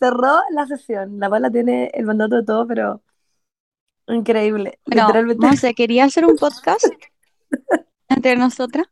cerró 0.05 0.41
la 0.51 0.67
sesión. 0.67 1.19
La 1.19 1.31
Paula 1.31 1.51
tiene 1.51 1.91
el 1.95 2.05
mandato 2.05 2.37
de 2.37 2.45
todo, 2.45 2.67
pero 2.67 3.03
increíble. 4.07 4.79
Bueno, 4.87 5.03
Literalmente. 5.07 5.47
Monse, 5.47 5.75
quería 5.75 6.05
hacer 6.05 6.27
un 6.27 6.37
podcast 6.37 6.87
entre 8.09 8.37
nosotras. 8.37 8.87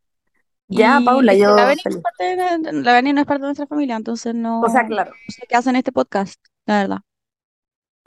Ya, 0.68 1.01
Y 1.01 1.05
Paula, 1.05 1.35
yo 1.35 1.55
la 1.55 1.66
Beni 1.66 1.83
no 1.85 1.90
es 1.90 2.03
parte 2.03 2.25
de, 2.37 2.72
la 2.72 2.92
Beni 2.94 3.12
no 3.12 3.20
es 3.20 3.27
parte 3.27 3.42
de 3.42 3.48
nuestra 3.48 3.66
familia, 3.66 3.96
entonces 3.96 4.35
no, 4.35 4.61
O 4.62 4.68
sea, 4.70 4.87
claro. 4.87 5.11
no 5.11 5.35
sé 5.35 5.42
qué 5.46 5.55
hacen 5.57 5.77
este 5.77 5.92
podcast, 5.92 6.42
la 6.66 6.79
verdad. 6.79 6.98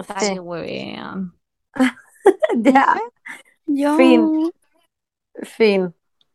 Ay, 0.08 0.28
Sí. 0.34 0.40
huevean. 0.40 1.34
Ya. 2.56 3.00
Yo, 3.68 3.96
Fin. 3.98 4.52
Fin. 5.44 5.94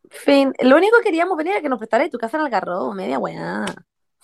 Fin. 0.08 0.52
Lo 0.60 0.76
único 0.76 0.98
que 0.98 1.04
queríamos 1.04 1.36
venir 1.36 1.54
era 1.54 1.62
que 1.62 1.68
nos 1.68 1.78
prestara 1.78 2.04
de 2.04 2.10
tu 2.10 2.18
casa 2.18 2.36
en 2.36 2.44
Algarrobo, 2.44 2.94
media 2.94 3.18
weá. 3.18 3.64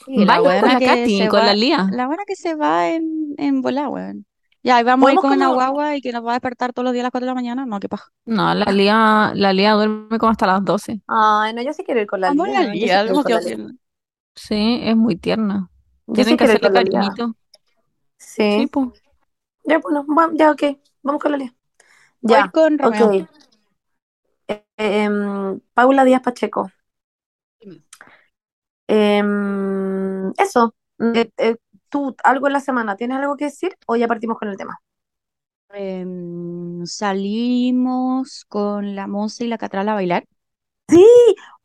Sí, 0.04 0.24
la 0.24 0.38
Vaya 0.38 0.56
con 0.58 0.60
buena 0.60 0.72
la 0.72 0.80
que 0.80 0.86
Katy, 0.86 1.18
se 1.18 1.28
con 1.28 1.38
va, 1.38 1.46
la 1.46 1.54
Lía. 1.54 1.86
la 1.88 2.06
buena 2.06 2.24
que 2.26 2.36
se 2.36 2.54
va 2.54 2.88
en, 2.90 3.34
en 3.38 3.62
volar, 3.62 3.88
weón. 3.88 4.26
Ya, 4.62 4.80
y 4.80 4.84
vamos 4.84 5.10
a 5.10 5.12
ir 5.14 5.20
con 5.20 5.32
una 5.32 5.46
como. 5.46 5.54
guagua 5.54 5.96
y 5.96 6.00
que 6.00 6.12
nos 6.12 6.24
va 6.24 6.30
a 6.32 6.34
despertar 6.34 6.72
todos 6.72 6.84
los 6.84 6.92
días 6.92 7.02
a 7.02 7.06
las 7.06 7.10
4 7.12 7.26
de 7.26 7.30
la 7.30 7.34
mañana. 7.34 7.66
No, 7.66 7.78
qué 7.80 7.88
paja. 7.88 8.10
No, 8.26 8.54
la 8.54 8.72
Lía, 8.72 9.32
la 9.34 9.52
Lía 9.52 9.72
duerme 9.72 10.18
como 10.18 10.30
hasta 10.32 10.46
las 10.46 10.64
12. 10.64 11.00
Ay, 11.08 11.52
no, 11.54 11.62
yo 11.62 11.72
sí 11.72 11.84
quiero 11.84 12.00
ir 12.00 12.06
con 12.06 12.20
la 12.20 12.28
Vamos 12.28 12.48
a 12.48 12.52
la 12.52 12.60
Lía. 12.62 12.74
Yo 12.74 12.88
sí 12.88 12.88
Lía, 12.88 13.02
la 13.04 13.12
Lía. 13.40 13.56
Sí, 14.34 14.80
es 14.82 14.96
muy 14.96 15.16
tierna. 15.16 15.70
Yo 16.06 16.14
Tienen 16.14 16.24
sí 16.24 16.36
que 16.36 16.44
quiero 16.44 16.52
ir 16.54 16.60
hacerle 16.60 16.60
con 16.60 16.74
la 16.74 16.82
Lía. 16.82 17.00
cariñito. 17.00 17.36
Sí. 18.18 18.42
Sí, 18.48 18.66
pues. 18.66 18.88
Ya, 19.64 19.78
bueno, 19.78 20.06
va- 20.06 20.30
ya, 20.34 20.50
ok. 20.52 20.62
Vamos 21.02 21.22
con 21.22 21.32
la 21.32 21.38
Lía. 21.38 21.54
Voy 22.20 22.34
Ya, 22.34 22.50
con 22.52 22.78
Romeo. 22.78 23.06
ok. 23.08 23.28
Eh, 24.48 24.64
em, 24.78 25.60
Paula 25.74 26.04
Díaz 26.04 26.22
Pacheco. 26.22 26.70
Em, 28.88 30.30
eso. 30.38 30.74
Eh, 31.14 31.30
eh, 31.38 31.56
¿tú 31.88 32.16
algo 32.24 32.46
en 32.46 32.52
la 32.52 32.60
semana? 32.60 32.96
¿Tienes 32.96 33.18
algo 33.18 33.36
que 33.36 33.46
decir 33.46 33.76
o 33.86 33.96
ya 33.96 34.08
partimos 34.08 34.38
con 34.38 34.48
el 34.48 34.56
tema? 34.56 34.78
Em, 35.70 36.86
salimos 36.86 38.44
con 38.48 38.94
la 38.94 39.06
Monse 39.06 39.44
y 39.44 39.48
la 39.48 39.58
Catrala 39.58 39.92
a 39.92 39.94
bailar 39.96 40.24
Sí, 40.88 41.04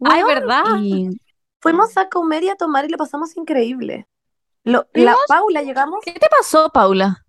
Ay, 0.03 0.23
¿verdad? 0.23 0.63
y 0.81 1.07
fuimos 1.59 1.95
a 1.97 2.09
comer 2.09 2.43
y 2.43 2.49
a 2.49 2.55
tomar 2.55 2.85
y 2.85 2.89
lo 2.89 2.97
pasamos 2.97 3.37
increíble. 3.37 4.07
Lo, 4.63 4.87
la. 4.93 5.15
Paula 5.27 5.61
llegamos. 5.61 5.99
¿Qué 6.03 6.13
te 6.13 6.27
pasó, 6.27 6.69
Paula? 6.69 7.23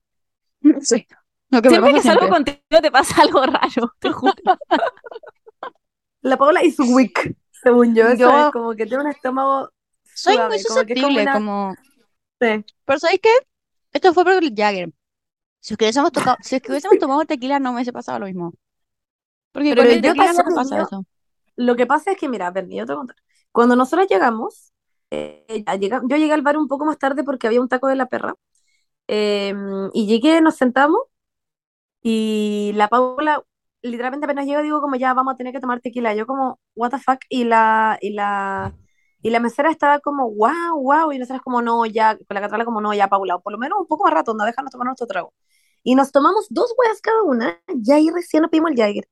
sí, 0.80 1.06
lo 1.50 1.60
que 1.60 1.68
Siempre 1.68 1.92
que 1.92 2.02
salgo 2.02 2.28
contigo 2.28 2.58
te 2.80 2.90
pasa 2.90 3.22
algo 3.22 3.44
raro, 3.44 3.94
te 3.98 4.10
juro. 4.10 4.32
La 6.22 6.36
Paula 6.36 6.60
su 6.74 6.84
wick, 6.94 7.34
según 7.50 7.94
yo, 7.94 8.12
Yo- 8.14 8.30
es 8.46 8.52
como 8.52 8.74
que 8.74 8.86
tiene 8.86 9.02
un 9.02 9.10
estómago 9.10 9.70
Soy 10.14 10.38
suave, 10.38 10.48
muy 10.48 10.64
como 10.64 10.84
como 11.00 11.18
susceptible, 11.18 11.20
una- 11.20 11.44
como... 11.44 11.78
sí. 12.40 12.64
Pero 12.84 12.98
¿sabéis 12.98 13.20
qué? 13.22 13.30
Esto 13.92 14.14
fue 14.14 14.24
por 14.24 14.34
el 14.34 14.54
Jagger. 14.56 14.90
Si 15.60 15.74
hubiésemos 15.74 16.12
tocado, 16.12 16.38
si 16.42 16.56
hubiésemos 16.68 16.98
tomado 16.98 17.24
tequila 17.26 17.58
no 17.60 17.70
me 17.72 17.76
hubiese 17.78 17.92
pasado 17.94 18.20
lo 18.20 18.26
mismo. 18.26 18.54
Porque 19.52 19.74
Pero 19.74 19.82
con 19.82 19.90
el 19.90 20.00
¿qué 20.00 20.02
te 20.02 20.14
tequila 20.14 20.32
no 20.34 20.44
pasa 20.54 20.80
eso. 20.82 21.04
Lo 21.56 21.76
que 21.76 21.86
pasa 21.86 22.12
es 22.12 22.18
que, 22.18 22.28
mira, 22.28 22.50
Berni, 22.50 22.76
yo 22.76 22.86
te 22.86 22.92
voy 22.92 22.98
a 22.98 23.00
contar. 23.00 23.16
Cuando 23.52 23.76
nosotros 23.76 24.08
llegamos, 24.08 24.72
eh, 25.10 25.64
yo 26.08 26.16
llegué 26.16 26.32
al 26.32 26.42
bar 26.42 26.56
un 26.56 26.68
poco 26.68 26.84
más 26.86 26.98
tarde 26.98 27.24
porque 27.24 27.46
había 27.46 27.60
un 27.60 27.68
taco 27.68 27.88
de 27.88 27.96
la 27.96 28.06
perra. 28.06 28.34
eh, 29.08 29.54
y 29.94 30.06
llegué, 30.06 30.40
nos 30.42 30.56
sentamos 30.56 31.00
y 32.02 32.72
la 32.74 32.88
Paula, 32.88 33.42
literalmente 33.82 34.24
apenas 34.26 34.46
llega, 34.46 34.62
digo 34.62 34.80
como 34.80 34.96
ya 34.96 35.14
vamos 35.14 35.34
a 35.34 35.36
tener 35.36 35.52
que 35.52 35.60
tomar 35.60 35.80
tequila. 35.80 36.14
Yo 36.14 36.26
como, 36.26 36.60
what 36.74 36.90
the 36.90 36.98
fuck, 36.98 37.18
y 37.28 37.44
la, 37.44 37.98
y 38.00 38.10
la, 38.14 38.74
y 39.22 39.30
la 39.30 39.40
mesera 39.40 39.70
estaba 39.70 40.00
como, 40.00 40.30
wow, 40.30 40.80
wow, 40.82 41.12
y 41.12 41.18
nosotros 41.18 41.42
como, 41.42 41.62
no, 41.62 41.86
ya, 41.86 42.16
con 42.16 42.34
la 42.34 42.40
Catrala 42.40 42.64
como, 42.64 42.80
no, 42.80 42.92
ya, 42.92 43.08
Paula, 43.08 43.38
por 43.38 43.52
lo 43.52 43.58
menos 43.58 43.78
un 43.80 43.86
poco 43.86 44.04
más 44.04 44.12
rato, 44.14 44.34
no, 44.34 44.44
déjanos 44.44 44.72
tomar 44.72 44.86
nuestro 44.86 45.06
trago. 45.06 45.32
Y 45.84 45.94
nos 45.94 46.12
tomamos 46.12 46.46
dos 46.50 46.74
weas 46.78 47.00
cada 47.00 47.22
una, 47.22 47.60
ya 47.74 47.96
ahí 47.96 48.10
recién 48.10 48.42
nos 48.42 48.50
pedimos 48.50 48.72
el 48.72 48.76
Jagger. 48.76 49.08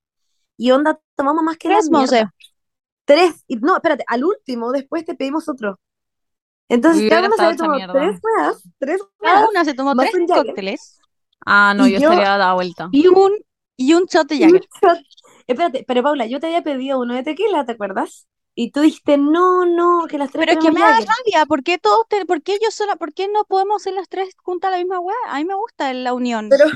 Y 0.57 0.71
onda, 0.73 1.01
tomamos 1.17 1.43
más 1.43 1.57
que 1.57 1.69
Tres, 1.69 1.91
Monse. 1.91 2.27
Tres. 3.05 3.45
Y, 3.47 3.57
no, 3.57 3.77
espérate, 3.77 4.05
al 4.07 4.25
último, 4.25 4.73
después 4.73 5.05
te 5.05 5.15
pedimos 5.15 5.49
otro. 5.49 5.81
Entonces, 6.69 7.09
cada 7.09 7.27
uno 7.27 7.37
se 7.37 7.43
había 7.43 7.57
tomado 7.57 7.93
tres 7.93 8.21
weas, 8.23 8.69
tres 8.79 9.03
Cada 9.19 9.49
una 9.49 9.65
se 9.65 9.75
tomó 9.75 9.95
tres 9.97 10.13
cócteles 10.29 11.01
Ah, 11.45 11.75
no, 11.77 11.87
yo 11.87 11.99
yo- 11.99 12.11
estaría 12.11 12.29
dada 12.37 12.55
vuelta. 12.55 12.89
y 12.93 13.09
un, 13.09 13.33
y 13.77 13.95
un 13.95 14.05
shot 14.05 14.29
de 14.29 14.39
Jagger. 14.39 14.69
Espérate, 15.47 15.85
pero 15.87 16.03
Paula, 16.03 16.27
yo 16.27 16.39
te 16.39 16.47
había 16.47 16.63
pedido 16.63 17.01
uno 17.01 17.15
de 17.15 17.23
tequila, 17.23 17.65
¿te 17.65 17.73
acuerdas? 17.73 18.29
Y 18.63 18.73
tú 18.73 18.81
dijiste, 18.83 19.17
no, 19.17 19.65
no, 19.65 20.07
que 20.07 20.19
las 20.19 20.31
tres 20.31 20.45
Pero 20.45 20.61
es 20.61 20.67
que 20.67 20.71
me 20.71 20.81
da 20.81 20.93
rabia, 20.93 21.47
¿por 21.47 21.63
qué 21.63 21.79
todos 21.79 22.07
te- 22.11 22.27
por 22.27 22.43
qué 22.43 22.59
yo 22.63 22.71
sola, 22.71 22.95
por 22.97 23.15
qué 23.15 23.27
no 23.27 23.45
podemos 23.45 23.83
ser 23.83 23.95
las 23.95 24.07
tres 24.11 24.35
juntas 24.37 24.69
a 24.69 24.73
la 24.73 24.77
misma 24.77 25.01
weá? 25.01 25.17
A 25.29 25.39
mí 25.39 25.47
me 25.47 25.55
gusta 25.55 25.95
la 25.95 26.13
unión. 26.13 26.51
Pero, 26.51 26.67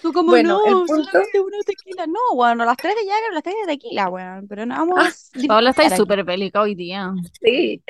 Tú 0.00 0.12
como 0.12 0.30
Bueno, 0.30 0.60
no, 0.60 0.64
el 0.64 0.72
punto- 0.86 1.02
solamente 1.02 1.40
uno 1.40 1.56
de 1.56 1.64
tequila. 1.64 2.06
No, 2.06 2.20
bueno, 2.34 2.64
las 2.64 2.76
tres 2.76 2.94
de 2.94 3.10
Jagger, 3.10 3.32
las 3.32 3.42
tres 3.42 3.56
de 3.60 3.72
tequila, 3.72 4.08
weón. 4.08 4.46
Pero 4.46 4.64
no 4.64 4.76
vamos 4.76 5.00
a 5.00 5.48
Paula 5.48 5.70
está 5.70 5.96
súper 5.96 6.22
bélica 6.22 6.60
hoy 6.60 6.76
día. 6.76 7.12
sí, 7.40 7.82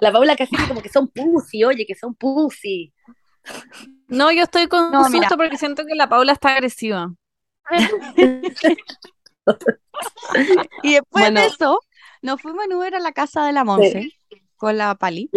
la 0.00 0.10
Paula 0.10 0.36
casi 0.36 0.56
como 0.56 0.80
que 0.80 0.88
son 0.88 1.08
pussy, 1.08 1.64
oye, 1.64 1.84
que 1.84 1.94
son 1.94 2.14
pussy. 2.14 2.94
No, 4.08 4.32
yo 4.32 4.44
estoy 4.44 4.68
con 4.68 4.90
No, 4.90 5.04
susto 5.04 5.18
mira. 5.18 5.28
porque 5.36 5.58
siento 5.58 5.84
que 5.84 5.94
la 5.94 6.08
Paula 6.08 6.32
está 6.32 6.54
agresiva. 6.54 7.12
Y 10.82 10.94
después 10.94 11.24
Bueno. 11.24 11.40
de 11.40 11.46
eso, 11.46 11.80
nos 12.22 12.40
fuimos 12.40 12.64
en 12.64 12.72
Uber 12.74 12.94
a 12.94 13.00
la 13.00 13.12
casa 13.12 13.46
de 13.46 13.52
la 13.52 13.64
Monse 13.64 14.10
con 14.56 14.76
la 14.76 14.94
Pali. 14.94 15.30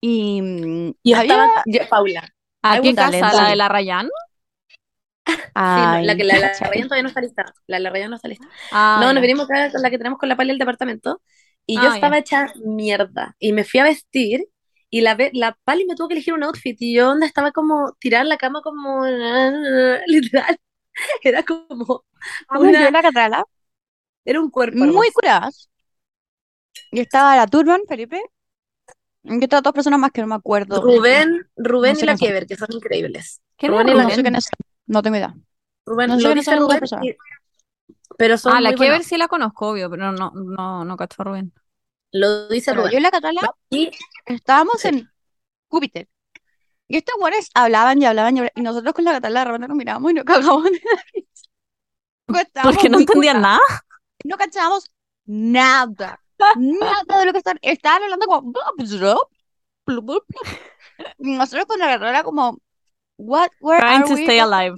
Y 0.00 0.42
mm, 0.42 0.92
Y 1.02 1.12
había. 1.14 1.32
estaba 1.34 1.62
yo- 1.66 1.88
Paula. 1.88 2.34
¿A 2.62 2.80
qué 2.80 2.94
casa? 2.94 3.32
¿La 3.32 3.48
de 3.50 3.56
la 3.56 3.68
Rayán? 3.68 4.08
Sí, 5.26 5.34
no, 5.34 5.42
Ay, 5.54 6.04
la 6.06 6.16
que 6.16 6.24
la, 6.24 6.38
la. 6.38 6.52
Rayán 6.52 6.88
todavía 6.88 7.02
no 7.02 7.08
está 7.08 7.20
lista. 7.20 7.44
La, 7.66 7.78
la 7.78 7.90
Rayán 7.90 8.10
no 8.10 8.16
está 8.16 8.28
lista. 8.28 8.46
Ah, 8.72 8.98
no, 9.02 9.12
nos 9.12 9.20
venimos 9.20 9.44
acá 9.44 9.70
con 9.70 9.82
la 9.82 9.90
que 9.90 9.98
tenemos 9.98 10.18
con 10.18 10.28
la 10.28 10.36
Pali 10.36 10.48
del 10.50 10.58
departamento. 10.58 11.22
Y 11.66 11.76
yo 11.76 11.90
Ah, 11.90 11.94
estaba 11.94 12.18
hecha 12.18 12.46
mierda. 12.64 13.36
Y 13.38 13.52
me 13.52 13.64
fui 13.64 13.80
a 13.80 13.84
vestir. 13.84 14.46
Y 14.90 15.00
la, 15.00 15.16
la 15.32 15.56
Pali 15.64 15.84
me 15.86 15.94
tuvo 15.94 16.08
que 16.08 16.14
elegir 16.14 16.34
un 16.34 16.42
outfit. 16.42 16.76
Y 16.80 16.94
yo 16.96 17.10
onda 17.10 17.26
estaba 17.26 17.52
como 17.52 17.92
tirada 18.00 18.22
en 18.22 18.28
la 18.30 18.36
cama 18.36 18.60
como 18.62 19.04
literal. 20.06 20.58
Era 21.22 21.42
como 21.42 22.04
Vamos 22.48 22.68
una- 22.68 22.88
y 22.88 22.92
la 22.92 23.02
Catrala, 23.02 23.44
era 24.24 24.40
un 24.40 24.50
cuerpo 24.50 24.78
muy 24.78 25.10
curadas. 25.10 25.68
Y 26.90 27.00
estaba 27.00 27.36
la 27.36 27.46
Turban, 27.46 27.82
Felipe. 27.88 28.22
Y 29.24 29.44
otras 29.44 29.62
dos 29.62 29.72
personas 29.72 30.00
más 30.00 30.10
que 30.10 30.20
no 30.20 30.26
me 30.26 30.34
acuerdo. 30.34 30.80
Rubén, 30.82 31.48
Rubén 31.56 31.92
No 31.94 31.98
sé 32.00 32.04
y 32.04 32.06
la 32.06 32.16
quién. 32.16 32.30
Kever, 32.30 32.46
que 32.46 32.56
son 32.56 32.68
increíbles. 32.72 33.40
¿Quién 33.56 33.72
Rubén 33.72 33.88
es 33.88 33.94
y 33.94 33.96
la 33.98 34.02
No 34.04 34.10
sé 34.10 34.22
quiénes 34.22 34.44
son. 34.44 34.52
No 34.86 35.02
tengo 35.02 35.16
idea. 35.16 35.34
Rubén, 35.86 36.08
No 36.08 36.18
sé 36.20 36.32
esas 36.38 36.58
Rubén, 36.58 36.80
y- 37.02 37.16
pero 38.18 38.36
son 38.38 38.54
Ah, 38.54 38.60
la 38.60 38.70
muy 38.70 38.76
que 38.78 38.82
ver 38.84 38.90
buenos. 38.92 39.06
sí 39.06 39.16
la 39.16 39.28
conozco, 39.28 39.68
obvio, 39.68 39.88
pero 39.90 40.12
no, 40.12 40.30
no, 40.32 40.84
no 40.84 40.96
cacho 40.96 41.22
a 41.22 41.24
Rubén. 41.24 41.52
Lo 42.12 42.48
dice 42.48 42.72
Rubén. 42.74 42.92
yo 42.92 42.98
y 42.98 43.00
la 43.00 43.10
Catrala 43.10 43.40
Y 43.70 43.90
estábamos 44.26 44.80
Sí. 44.80 44.88
en 44.88 45.10
Júpiter. 45.68 46.08
Y 46.88 46.98
estos 46.98 47.14
güeyes 47.18 47.48
hablaban 47.54 48.02
y 48.02 48.04
hablaban 48.06 48.36
y 48.36 48.40
hablaban. 48.40 48.52
Y 48.56 48.62
nosotros 48.62 48.92
con 48.92 49.04
la 49.04 49.12
Catrala 49.12 49.40
de 49.40 49.44
repente 49.46 49.68
nos 49.68 49.76
mirábamos 49.76 50.10
y 50.10 50.14
nos 50.14 50.24
cagamos 50.24 50.64
de 50.64 50.70
la 50.72 51.02
risa. 51.14 52.62
Porque 52.64 52.88
no 52.88 52.98
entendían 52.98 53.40
nada. 53.40 53.60
No 54.24 54.36
cachábamos 54.36 54.90
nada. 55.24 56.20
Nada 56.56 57.18
de 57.20 57.26
lo 57.26 57.32
que 57.32 57.38
estaban. 57.38 57.58
Estaban 57.62 58.02
hablando 58.02 58.26
como. 58.26 58.52
Nosotros 61.18 61.66
con 61.66 61.78
la 61.78 61.86
carrera 61.98 62.22
como. 62.22 62.58
What, 63.16 63.50
where 63.60 63.80
Trying 63.80 64.02
are 64.02 64.08
to 64.08 64.14
we? 64.14 64.22
stay 64.24 64.38
alive. 64.38 64.76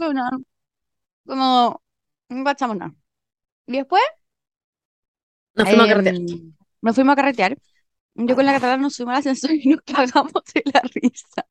Como. 1.27 1.83
No 2.29 2.45
cachamos 2.45 2.77
nada. 2.77 2.95
Y 3.67 3.73
después. 3.79 4.03
nos 5.55 5.69
fuimos 5.69 5.87
a 5.87 5.93
em, 5.93 6.05
carretear. 6.05 6.15
nos 6.83 6.95
fuimos 6.95 7.13
a 7.13 7.17
carretear. 7.17 7.59
Yo 8.15 8.37
con 8.37 8.47
la 8.47 8.53
carrera 8.53 8.77
nos 8.77 8.95
subimos 8.95 9.15
al 9.15 9.21
ascensor 9.21 9.51
y 9.53 9.69
nos 9.71 9.81
cagamos 9.83 10.33
de 10.55 10.63
la 10.73 10.81
risa. 10.95 11.47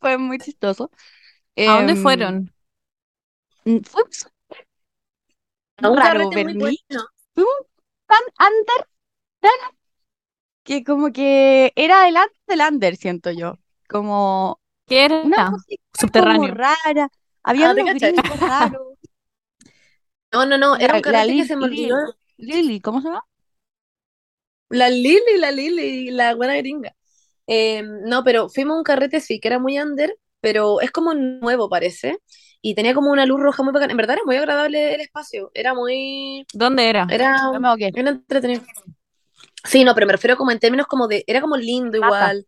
Fue 0.00 0.16
muy 0.18 0.38
chistoso. 0.38 0.90
¿A 1.56 1.76
dónde 1.76 1.92
Em, 1.92 2.02
fueron? 2.02 2.54
Fuimos 3.64 4.26
A 5.82 5.88
un 5.90 5.96
raro, 5.96 6.30
carrete 6.30 6.44
muy 6.44 6.54
Berni. 6.54 6.78
Bueno. 7.34 7.48
tan 8.06 8.22
under 8.46 8.86
tan- 9.40 9.76
que 10.64 10.84
como 10.84 11.12
que 11.12 11.72
era 11.76 12.08
el 12.08 12.16
antes 12.16 12.38
del 12.46 12.60
under, 12.60 12.96
siento 12.96 13.30
yo. 13.32 13.58
Como 13.88 14.60
¿Qué 14.86 15.04
era? 15.04 15.22
una 15.22 15.42
música 15.42 15.82
como 16.12 16.46
Subterráneo. 16.46 16.48
rara. 16.48 17.08
Había 17.42 17.68
Ah, 17.68 17.74
¿te 17.74 17.82
unos 17.82 17.92
gringos 17.94 18.38
raros. 18.40 18.98
No, 20.32 20.44
no, 20.46 20.58
no, 20.58 20.76
era 20.76 20.94
La, 20.94 20.96
un 20.96 21.00
la 21.04 21.24
carrete 21.24 21.34
que 21.36 21.44
se 21.44 21.56
me 21.56 21.64
olvidó. 21.66 21.96
Lil- 21.96 22.14
Lili, 22.38 22.80
¿cómo 22.80 23.00
se 23.00 23.08
llama? 23.08 23.24
La 24.68 24.88
Lili, 24.90 25.36
la 25.38 25.50
Lili, 25.50 26.10
la 26.10 26.34
buena 26.34 26.56
gringa. 26.56 26.94
Eh, 27.46 27.82
no, 27.84 28.22
pero 28.24 28.48
fuimos 28.48 28.74
a 28.76 28.78
un 28.78 28.84
carrete, 28.84 29.20
sí, 29.20 29.40
que 29.40 29.48
era 29.48 29.58
muy 29.58 29.78
under, 29.80 30.16
pero 30.40 30.80
es 30.80 30.90
como 30.92 31.14
nuevo, 31.14 31.68
parece. 31.68 32.18
Y 32.62 32.74
tenía 32.74 32.94
como 32.94 33.10
una 33.10 33.24
luz 33.26 33.40
roja 33.40 33.62
muy 33.62 33.72
bacana. 33.72 33.92
En 33.92 33.96
verdad 33.96 34.16
era 34.16 34.24
muy 34.26 34.36
agradable 34.36 34.94
el 34.94 35.00
espacio. 35.00 35.50
Era 35.54 35.74
muy. 35.74 36.46
¿Dónde 36.52 36.88
era? 36.88 37.06
Era, 37.10 37.36
Yo 37.52 37.60
me 37.60 37.88
era 37.88 38.10
entretenido. 38.10 38.62
Sí, 39.64 39.84
no, 39.84 39.94
pero 39.94 40.06
me 40.06 40.12
refiero 40.12 40.36
como 40.36 40.50
en 40.50 40.58
términos 40.58 40.86
como 40.86 41.08
de. 41.08 41.24
Era 41.26 41.40
como 41.40 41.56
lindo 41.56 41.96
igual. 41.96 42.46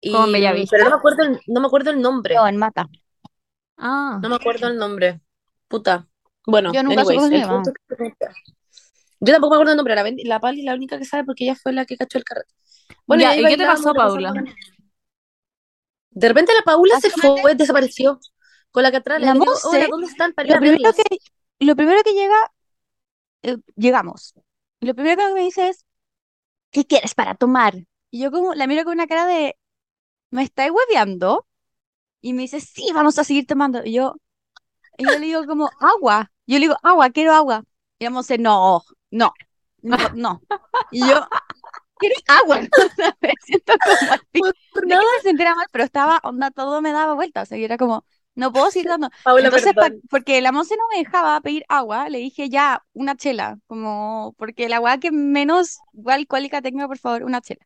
Y, 0.00 0.12
Como 0.12 0.26
en 0.26 0.32
Bellavista. 0.32 0.76
pero 0.76 0.84
no 0.84 0.90
me 0.90 0.96
acuerdo 0.96 1.22
el, 1.24 1.40
no 1.48 1.60
me 1.60 1.66
acuerdo 1.66 1.90
el 1.90 2.00
nombre. 2.00 2.34
No, 2.34 2.46
en 2.46 2.56
Mata. 2.56 2.88
Ah, 3.76 4.18
No 4.22 4.28
me 4.28 4.36
acuerdo 4.36 4.68
el 4.68 4.76
nombre. 4.76 5.20
Puta. 5.68 6.06
Bueno, 6.46 6.72
Yo 6.72 6.82
nunca 6.82 7.02
anyways, 7.02 7.30
el 7.30 7.48
punto 7.48 7.72
que- 7.72 8.18
Yo 9.20 9.32
tampoco 9.32 9.50
me 9.50 9.56
acuerdo 9.56 9.72
el 9.72 9.76
nombre. 9.76 9.94
La, 9.94 10.04
la 10.24 10.40
Pali 10.40 10.60
es 10.60 10.64
la 10.64 10.74
única 10.74 10.98
que 10.98 11.04
sabe 11.04 11.24
porque 11.24 11.44
ella 11.44 11.56
fue 11.56 11.72
la 11.72 11.84
que 11.84 11.96
cachó 11.96 12.18
el 12.18 12.24
carrete. 12.24 12.52
Bueno, 13.06 13.22
Ya, 13.22 13.36
¿y 13.36 13.44
qué 13.44 13.56
te 13.56 13.66
pasó, 13.66 13.92
Paula? 13.92 14.32
De 16.18 16.28
repente 16.28 16.52
la 16.52 16.62
Paula 16.62 17.00
se 17.00 17.10
fue, 17.10 17.54
desapareció. 17.54 18.18
Con 18.70 18.82
la 18.82 18.90
Catrala. 18.90 19.24
La 19.24 19.32
digo, 19.32 19.46
¿dónde 19.88 20.06
están? 20.06 20.32
Para 20.34 20.48
Lo 20.48 20.56
a 20.56 20.58
primero 20.58 20.92
que, 20.92 21.18
lo 21.60 21.76
primero 21.76 22.02
que 22.02 22.12
llega, 22.12 22.52
eh, 23.42 23.56
llegamos. 23.76 24.34
Lo 24.80 24.94
primero 24.94 25.16
que 25.16 25.34
me 25.34 25.40
dice 25.42 25.68
es, 25.68 25.84
¿qué 26.70 26.84
quieres 26.84 27.14
para 27.14 27.34
tomar? 27.34 27.74
Y 28.10 28.20
yo 28.20 28.30
como 28.30 28.54
la 28.54 28.66
miro 28.66 28.84
con 28.84 28.94
una 28.94 29.06
cara 29.06 29.26
de, 29.26 29.56
¿me 30.30 30.42
estáis 30.42 30.72
hueveando? 30.72 31.46
Y 32.20 32.32
me 32.32 32.42
dice, 32.42 32.60
sí, 32.60 32.90
vamos 32.92 33.18
a 33.18 33.24
seguir 33.24 33.46
tomando. 33.46 33.84
Y 33.84 33.92
yo, 33.92 34.16
y 34.98 35.04
yo 35.04 35.12
le 35.12 35.26
digo 35.26 35.46
como, 35.46 35.70
agua. 35.80 36.32
Yo 36.46 36.56
le 36.56 36.66
digo, 36.66 36.76
agua, 36.82 37.10
quiero 37.10 37.32
agua. 37.32 37.62
Y 37.98 38.04
la 38.04 38.10
Monse, 38.10 38.38
no, 38.38 38.82
no, 39.10 39.32
no, 39.82 39.96
no. 40.14 40.42
Y 40.90 41.00
yo, 41.00 41.26
quiero 41.98 42.14
agua. 42.26 42.60
Me 43.20 43.32
siento 43.44 43.74
como 43.82 44.12
al 44.12 44.20
pico. 44.30 44.48
No 44.74 44.96
nada. 44.96 45.02
es 45.02 45.08
que 45.22 45.28
me 45.28 45.30
sintiera 45.30 45.54
mal, 45.54 45.66
pero 45.72 45.84
estaba, 45.84 46.20
onda, 46.24 46.50
todo 46.50 46.80
me 46.82 46.92
daba 46.92 47.14
vuelta. 47.14 47.42
O 47.42 47.46
sea, 47.46 47.58
yo 47.58 47.64
era 47.64 47.76
como, 47.78 48.04
no 48.34 48.52
puedo 48.52 48.70
seguir 48.70 48.88
dando. 48.88 49.10
Paula, 49.22 49.44
Entonces, 49.46 49.74
pa- 49.74 49.90
porque 50.10 50.40
la 50.40 50.52
Monse 50.52 50.76
no 50.76 50.84
me 50.90 50.98
dejaba 50.98 51.40
pedir 51.40 51.64
agua, 51.68 52.08
le 52.08 52.18
dije 52.18 52.48
ya, 52.48 52.84
una 52.92 53.16
chela, 53.16 53.58
como, 53.66 54.34
porque 54.38 54.68
la 54.68 54.76
agua 54.76 54.98
que 54.98 55.10
menos 55.12 55.78
igual 55.92 56.20
alcohólica 56.20 56.62
tenga, 56.62 56.86
por 56.88 56.98
favor, 56.98 57.24
una 57.24 57.40
chela. 57.40 57.60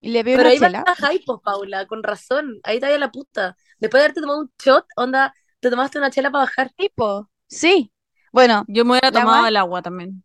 Y 0.00 0.10
le 0.10 0.22
pido 0.24 0.36
Pero 0.36 0.48
una 0.48 0.50
ahí 0.50 0.58
chela. 0.58 0.84
vas 0.86 1.02
a 1.02 1.08
pues, 1.26 1.40
Paula, 1.42 1.86
con 1.86 2.02
razón. 2.02 2.60
Ahí 2.62 2.76
está 2.76 2.90
ya 2.90 2.98
la 2.98 3.10
puta. 3.10 3.56
Después 3.78 4.00
de 4.00 4.04
haberte 4.04 4.20
tomado 4.20 4.40
un 4.40 4.52
shot, 4.62 4.86
onda, 4.96 5.34
te 5.60 5.70
tomaste 5.70 5.98
una 5.98 6.10
chela 6.10 6.30
para 6.30 6.44
bajar. 6.44 6.70
Tipo, 6.76 7.30
sí. 7.48 7.90
Bueno, 8.32 8.64
yo 8.68 8.84
me 8.84 8.92
hubiera 8.92 9.10
tomado 9.12 9.44
gua- 9.44 9.48
el 9.48 9.56
agua 9.56 9.80
también. 9.82 10.22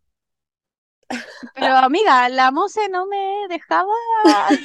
Pero 1.54 1.76
amiga, 1.76 2.28
la 2.28 2.50
Monse 2.50 2.88
no 2.88 3.06
me 3.06 3.46
dejaba 3.48 3.92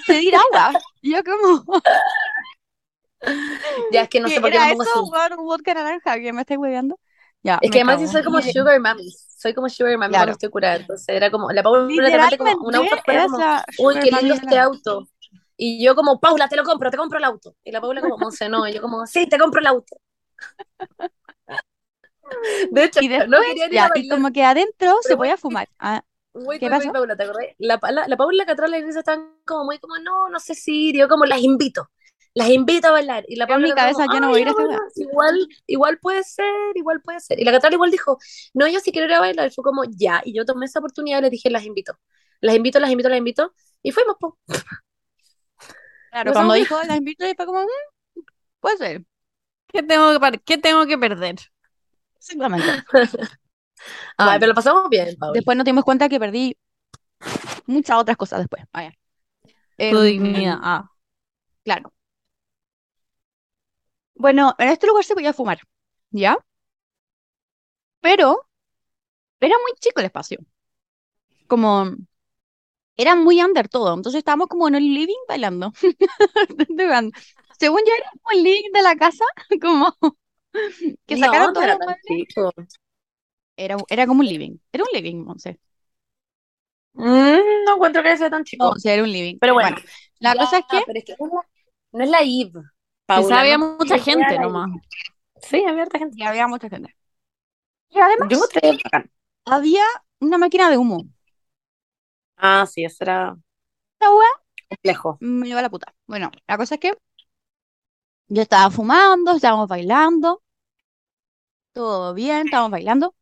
pedir 0.06 0.36
agua. 0.36 0.74
Yo 1.02 1.24
como, 1.24 1.82
Ya, 3.92 4.04
es 4.04 4.10
que 4.10 4.20
no 4.20 4.28
¿qué 4.28 4.36
sé 4.36 4.42
por 4.42 4.52
qué 4.52 4.60
me 4.60 4.68
pongo 4.68 4.84
eso? 4.84 4.84
así. 4.84 5.00
Un 5.38 5.46
vodka 5.46 5.74
naranja, 5.74 6.20
que 6.20 6.34
me 6.34 6.42
estáis 6.42 6.60
hueveando. 6.60 7.00
Ya, 7.44 7.60
Es 7.62 7.72
que 7.72 7.80
además 7.80 8.02
yo 8.02 8.08
soy 8.08 8.24
como 8.24 8.42
sugar 8.42 8.80
mami. 8.80 9.10
Soy 9.12 9.54
como 9.54 9.70
sugar 9.70 9.98
mami 9.98 10.12
Claro. 10.12 10.18
cuando 10.18 10.32
estoy 10.34 10.50
curada. 10.50 10.76
Entonces 10.78 11.10
era 11.10 11.32
como, 11.32 11.52
la 11.52 11.64
Paula 11.64 12.30
de 12.30 12.38
como 12.38 12.68
un 12.68 12.76
auto 12.76 12.96
como, 13.06 13.38
uy, 13.78 14.00
qué 14.00 14.12
lindo 14.12 14.34
este 14.34 14.58
auto. 14.58 15.08
Y 15.58 15.84
yo 15.84 15.96
como, 15.96 16.20
Paula, 16.20 16.50
te 16.50 16.56
lo 16.56 16.64
compro, 16.64 16.92
te 16.92 16.98
compro 16.98 17.18
el 17.18 17.24
auto. 17.24 17.56
Y 17.64 17.72
la 17.72 17.82
Paula 17.82 18.02
como, 18.02 18.18
Monse, 18.18 18.50
no. 18.50 18.68
Y 18.68 18.74
yo 18.74 18.82
como, 18.82 19.06
sí, 19.06 19.28
te 19.28 19.38
compro 19.38 19.62
el 19.62 19.68
auto. 19.68 19.96
De 22.72 22.84
hecho, 22.86 23.00
Y 23.02 23.10
no 23.10 23.20
después, 23.20 23.48
querían 23.48 23.70
ir 23.74 23.76
ya, 23.76 23.86
a 23.86 23.88
y 23.88 23.90
bailar. 23.90 24.08
como 24.08 24.32
que 24.32 24.44
adentro 24.44 24.96
se 25.02 25.18
podía 25.18 25.38
fumar. 25.38 25.70
Ah, 25.80 26.04
¿Qué 26.60 26.70
wait, 26.70 26.70
pasó? 26.70 26.92
Paula, 26.92 27.16
¿te 27.16 27.24
acordás? 27.24 27.46
La, 27.58 27.80
la, 27.92 28.08
la 28.08 28.18
Paula 28.18 28.36
y 28.36 28.38
la 28.38 28.46
Catrala 28.46 28.78
y 28.78 28.82
Elisa 28.82 29.00
estaban 29.00 29.36
como 29.46 29.66
muy 29.66 29.80
como, 29.80 29.98
no, 30.00 30.30
no 30.30 30.40
sé 30.40 30.56
si, 30.56 30.94
yo 30.98 31.08
como, 31.08 31.26
las 31.26 31.42
invito, 31.42 31.90
las 32.34 32.50
invito 32.50 32.88
a 32.90 32.92
bailar. 32.92 33.24
Y 33.28 33.36
la 33.38 33.48
en 33.48 33.48
Paula 33.48 33.62
mi 33.62 33.74
como, 33.74 33.74
cabeza 33.74 34.06
yo 34.08 34.20
no 34.20 34.28
"Ah, 34.28 34.30
voy 34.30 34.40
a 34.40 34.42
ir 34.44 34.50
a 34.50 34.54
wea". 34.54 34.84
igual, 34.96 35.48
igual 35.68 36.00
puede 36.00 36.24
ser, 36.24 36.46
igual 36.76 37.02
puede 37.02 37.20
ser. 37.20 37.40
Y 37.40 37.44
la 37.46 37.52
Catrala 37.52 37.76
igual 37.76 37.92
dijo, 37.92 38.18
no, 38.54 38.68
yo 38.68 38.80
sí 38.80 38.92
quiero 38.92 39.08
ir 39.08 39.14
a 39.14 39.20
bailar. 39.20 39.48
Y 39.48 39.52
fue 39.52 39.64
como, 39.64 39.84
ya. 39.86 40.22
Y 40.26 40.34
yo 40.36 40.46
tomé 40.46 40.66
esa 40.66 40.80
oportunidad 40.80 41.20
y 41.20 41.22
les 41.24 41.32
dije, 41.32 41.50
las 41.50 41.66
invito. 41.66 41.98
Las 42.42 42.56
invito, 42.56 42.80
las 42.80 42.92
invito, 42.92 43.10
las 43.10 43.18
invito. 43.20 43.54
Y 43.84 43.92
fuimos, 43.92 44.18
po. 44.20 44.38
Claro, 46.10 46.34
cuando 46.34 46.54
dijo 46.56 46.82
las 46.84 46.98
invito, 46.98 47.28
y 47.28 47.36
fue 47.36 47.46
como, 47.46 47.62
"Mm, 47.64 47.68
puede 48.60 48.78
ser, 48.78 49.06
¿Qué 49.68 49.84
tengo 49.84 50.14
que, 50.14 50.20
par- 50.22 50.42
qué 50.44 50.58
tengo 50.60 50.86
que 50.88 50.98
perder? 50.98 51.38
exactamente. 52.18 52.72
Ay, 54.18 54.26
Bueno. 54.26 54.40
pero 54.40 54.48
lo 54.50 54.56
pasamos 54.56 54.90
bien, 54.90 55.16
Paula. 55.18 55.34
Después 55.34 55.58
nos 55.58 55.66
dimos 55.66 55.84
cuenta 55.84 56.10
que 56.10 56.20
perdí 56.20 56.58
muchas 57.66 57.98
otras 57.98 58.18
cosas 58.18 58.40
después. 58.40 58.64
Ah. 58.74 58.92
Tu 59.78 59.84
Em, 59.84 60.04
dignidad. 60.04 60.58
Ah. 60.62 60.90
Claro. 61.64 61.92
Bueno, 64.16 64.56
en 64.58 64.70
este 64.70 64.88
lugar 64.88 65.04
se 65.04 65.14
podía 65.14 65.34
fumar, 65.34 65.60
¿ya? 66.12 66.38
Pero 68.02 68.48
era 69.40 69.56
muy 69.64 69.74
chico 69.80 70.00
el 70.00 70.08
espacio. 70.08 70.40
Como 71.48 71.96
era 72.98 73.16
muy 73.16 73.42
under 73.42 73.68
todo. 73.68 73.94
Entonces 73.94 74.20
estábamos 74.20 74.48
como 74.48 74.68
en 74.68 74.76
el 74.76 74.84
living 74.84 75.16
bailando. 75.28 75.74
Según 77.60 77.80
yo 77.86 77.94
era 77.98 78.10
como 78.12 78.38
el 78.38 78.44
living 78.44 78.72
de 78.74 78.82
la 78.82 78.96
casa, 78.96 79.26
como 79.62 79.96
que 81.06 81.18
sacaron 81.18 81.48
no 81.48 81.54
todos 81.54 82.58
era. 83.58 83.78
Era, 83.90 84.08
como 84.08 84.22
un 84.22 84.28
living. 84.28 84.58
Era 84.72 84.84
un 84.84 84.90
living, 84.94 85.24
Monse. 85.24 85.60
Mm, 86.94 87.66
no 87.66 87.76
encuentro 87.76 88.04
que 88.04 88.18
sea 88.18 88.30
tan 88.30 88.44
chico. 88.44 88.66
No, 88.66 88.72
o 88.72 88.76
sea, 88.80 88.94
era 88.94 89.04
un 89.04 89.12
living. 89.12 89.38
Pero 89.40 89.54
bueno, 89.54 89.76
la 90.20 90.34
Ya, 90.34 90.42
cosa 90.42 90.60
es 90.60 90.66
que 90.70 90.84
pero 90.86 91.00
es 91.00 91.06
que 91.06 91.16
no 91.20 91.28
es 91.28 91.32
la, 91.34 91.42
no 91.92 92.04
es 92.04 92.10
la 92.10 92.22
Paula, 93.06 93.40
había 93.42 93.58
mucha 93.58 93.98
gente 94.00 94.38
nomás. 94.40 94.70
Sí, 95.42 95.64
había 95.68 95.84
harta 95.84 96.00
gente. 96.00 96.18
ya 96.18 96.30
había 96.30 96.48
mucha 96.48 96.70
gente. 96.70 96.96
Y 97.90 98.00
además 98.00 98.30
Yo 98.30 98.40
había 99.46 99.84
una 100.20 100.38
máquina 100.38 100.70
de 100.70 100.78
humo. 100.78 101.06
Ah, 102.38 102.66
sí, 102.66 102.84
eso 102.86 103.04
era 103.04 103.36
Esta 104.00 104.10
wea 104.12 104.30
complejo. 104.70 105.22
me 105.22 105.48
lleva 105.48 105.62
la 105.62 105.70
puta. 105.70 105.96
Bueno, 106.08 106.32
la 106.48 106.58
cosa 106.58 106.76
es 106.76 106.82
que 106.82 106.94
yo 108.28 108.42
estaba 108.44 108.70
fumando, 108.70 109.32
estábamos 109.36 109.68
bailando, 109.68 110.44
todo 111.74 112.14
bien, 112.14 112.46
estábamos 112.46 112.72
bailando. 112.72 113.16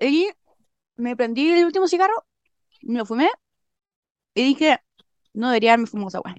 Y 0.00 0.30
me 0.96 1.16
prendí 1.16 1.50
el 1.52 1.66
último 1.66 1.88
cigarro, 1.88 2.26
me 2.82 2.98
lo 2.98 3.06
fumé 3.06 3.30
y 4.34 4.44
dije, 4.44 4.80
no 5.34 5.48
debería 5.48 5.72
haberme 5.72 5.86
fumado 5.88 6.22
wea. 6.24 6.36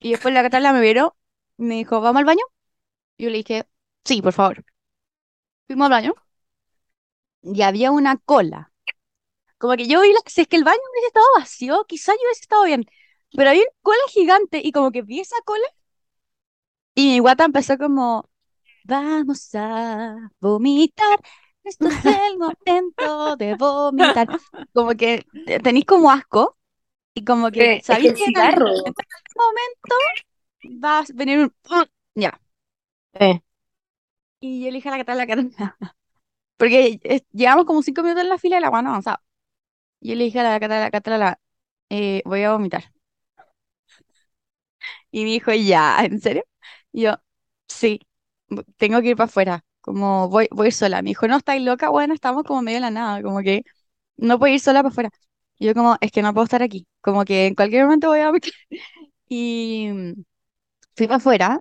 Y 0.00 0.10
después 0.12 0.34
la 0.34 0.42
Catalina 0.42 0.72
me 0.72 0.80
vieron, 0.80 1.10
me 1.56 1.76
dijo, 1.76 2.00
¿vamos 2.00 2.20
al 2.20 2.24
baño? 2.26 2.42
Y 3.18 3.24
yo 3.24 3.30
le 3.30 3.38
dije, 3.38 3.66
sí, 4.04 4.22
por 4.22 4.32
favor. 4.34 4.64
Fuimos 5.66 5.86
al 5.86 5.90
baño 5.92 6.14
y 7.42 7.62
había 7.62 7.90
una 7.90 8.16
cola. 8.18 8.72
Como 9.58 9.76
que 9.76 9.88
yo 9.88 10.02
vi, 10.02 10.12
la, 10.12 10.20
si 10.26 10.42
es 10.42 10.48
que 10.48 10.56
el 10.56 10.64
baño 10.64 10.78
hubiese 10.92 11.08
estado 11.08 11.26
vacío, 11.38 11.84
quizá 11.88 12.12
yo 12.14 12.20
hubiese 12.24 12.42
estado 12.42 12.64
bien. 12.64 12.86
Pero 13.36 13.50
había 13.50 13.62
una 13.62 13.72
cola 13.82 13.98
gigante 14.10 14.60
y 14.64 14.72
como 14.72 14.92
que 14.92 15.02
vi 15.02 15.20
esa 15.20 15.36
cola 15.44 15.66
y 16.94 17.08
mi 17.08 17.18
guata 17.20 17.44
empezó 17.44 17.78
como, 17.78 18.28
vamos 18.84 19.54
a 19.54 20.16
vomitar, 20.40 21.20
esto 21.68 21.88
es 21.88 22.04
el 22.04 22.38
momento 22.38 23.36
de 23.36 23.54
vomitar. 23.54 24.30
Como 24.72 24.90
que 24.96 25.26
te- 25.44 25.60
tenéis 25.60 25.86
como 25.86 26.10
asco 26.10 26.58
y 27.14 27.24
como 27.24 27.50
que 27.50 27.74
sabéis 27.80 28.12
el 28.12 28.14
que 28.16 28.24
en 28.26 28.36
algún 28.38 28.70
momento 29.36 29.96
va 30.84 31.00
a 31.00 31.04
venir 31.14 31.38
un... 31.40 31.54
Ya. 32.14 32.40
Sí. 33.20 33.42
Y 34.40 34.60
yo 34.64 34.66
le 34.70 34.76
dije 34.76 34.88
a 34.88 34.92
la 34.92 34.98
Catalina, 34.98 35.24
la 35.24 35.26
Catalina, 35.26 35.96
porque 36.56 37.00
eh, 37.04 37.22
llevamos 37.32 37.66
como 37.66 37.82
cinco 37.82 38.02
minutos 38.02 38.24
en 38.24 38.30
la 38.30 38.38
fila 38.38 38.58
y 38.58 38.60
la 38.60 38.68
agua 38.68 38.82
no 38.82 38.90
avanzaba. 38.90 39.22
Y 40.00 40.10
yo 40.10 40.16
le 40.16 40.24
dije 40.24 40.40
a 40.40 40.44
la 40.44 40.60
Catalina, 40.60 40.84
la 40.86 40.90
Catalina, 40.92 41.40
eh, 41.90 42.22
voy 42.26 42.44
a 42.44 42.52
vomitar. 42.52 42.92
Y 45.10 45.24
me 45.24 45.30
dijo, 45.30 45.52
ya, 45.52 45.98
¿en 46.04 46.20
serio? 46.20 46.44
Y 46.92 47.02
yo, 47.02 47.14
sí, 47.68 48.00
tengo 48.76 49.00
que 49.02 49.08
ir 49.10 49.16
para 49.16 49.26
afuera, 49.26 49.64
como 49.88 50.28
voy, 50.28 50.48
voy 50.52 50.66
a 50.66 50.68
ir 50.68 50.72
sola. 50.74 51.02
Me 51.02 51.10
dijo, 51.10 51.28
no, 51.28 51.36
estáis 51.38 51.62
loca, 51.62 51.88
bueno, 51.90 52.14
estamos 52.14 52.44
como 52.44 52.62
medio 52.62 52.76
de 52.78 52.80
la 52.82 52.90
nada, 52.90 53.22
como 53.22 53.40
que 53.42 53.62
no 54.16 54.38
puedo 54.38 54.54
ir 54.54 54.60
sola 54.60 54.80
para 54.82 54.90
afuera. 54.92 55.10
Y 55.58 55.66
yo 55.66 55.74
como, 55.74 55.96
es 56.00 56.12
que 56.12 56.22
no 56.22 56.34
puedo 56.34 56.44
estar 56.44 56.62
aquí, 56.62 56.86
como 57.02 57.24
que 57.24 57.46
en 57.48 57.54
cualquier 57.56 57.84
momento 57.84 58.08
voy 58.08 58.20
a. 58.20 58.32
Y 59.28 59.88
mm, 59.92 60.12
fui 60.96 61.06
para 61.08 61.16
afuera 61.18 61.60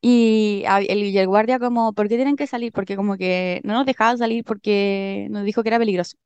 y 0.00 0.64
el, 0.66 0.98
y 1.04 1.18
el 1.18 1.26
guardia 1.28 1.58
como, 1.58 1.92
¿por 1.94 2.08
qué 2.08 2.16
tienen 2.16 2.36
que 2.36 2.46
salir? 2.46 2.72
Porque 2.72 2.96
como 2.96 3.16
que 3.16 3.60
no 3.64 3.74
nos 3.74 3.86
dejaban 3.86 4.18
salir 4.18 4.44
porque 4.44 5.28
nos 5.30 5.44
dijo 5.44 5.62
que 5.62 5.68
era 5.70 5.78
peligroso. 5.78 6.16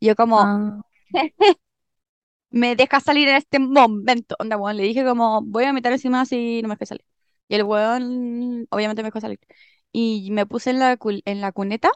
Y 0.00 0.06
yo 0.08 0.16
como, 0.16 0.40
Ah. 0.42 0.82
me 2.50 2.76
deja 2.76 3.00
salir 3.00 3.28
en 3.28 3.36
este 3.36 3.58
momento. 3.58 4.36
Onda, 4.38 4.56
weón, 4.56 4.76
le 4.76 4.84
dije 4.84 5.04
como, 5.04 5.42
voy 5.42 5.64
a 5.64 5.72
meter 5.72 5.92
encima 5.92 6.24
si 6.26 6.62
no 6.62 6.68
me 6.68 6.74
deja 6.74 6.86
salir. 6.86 7.04
Y 7.48 7.56
el 7.56 7.64
weón, 7.64 8.66
obviamente 8.70 9.02
me 9.02 9.08
dejó 9.08 9.20
salir. 9.20 9.40
Y 9.94 10.30
me 10.32 10.46
puse 10.46 10.72
en 10.72 10.80
la, 10.80 10.98
cul- 10.98 11.22
en 11.26 11.40
la 11.40 11.52
cuneta, 11.52 11.90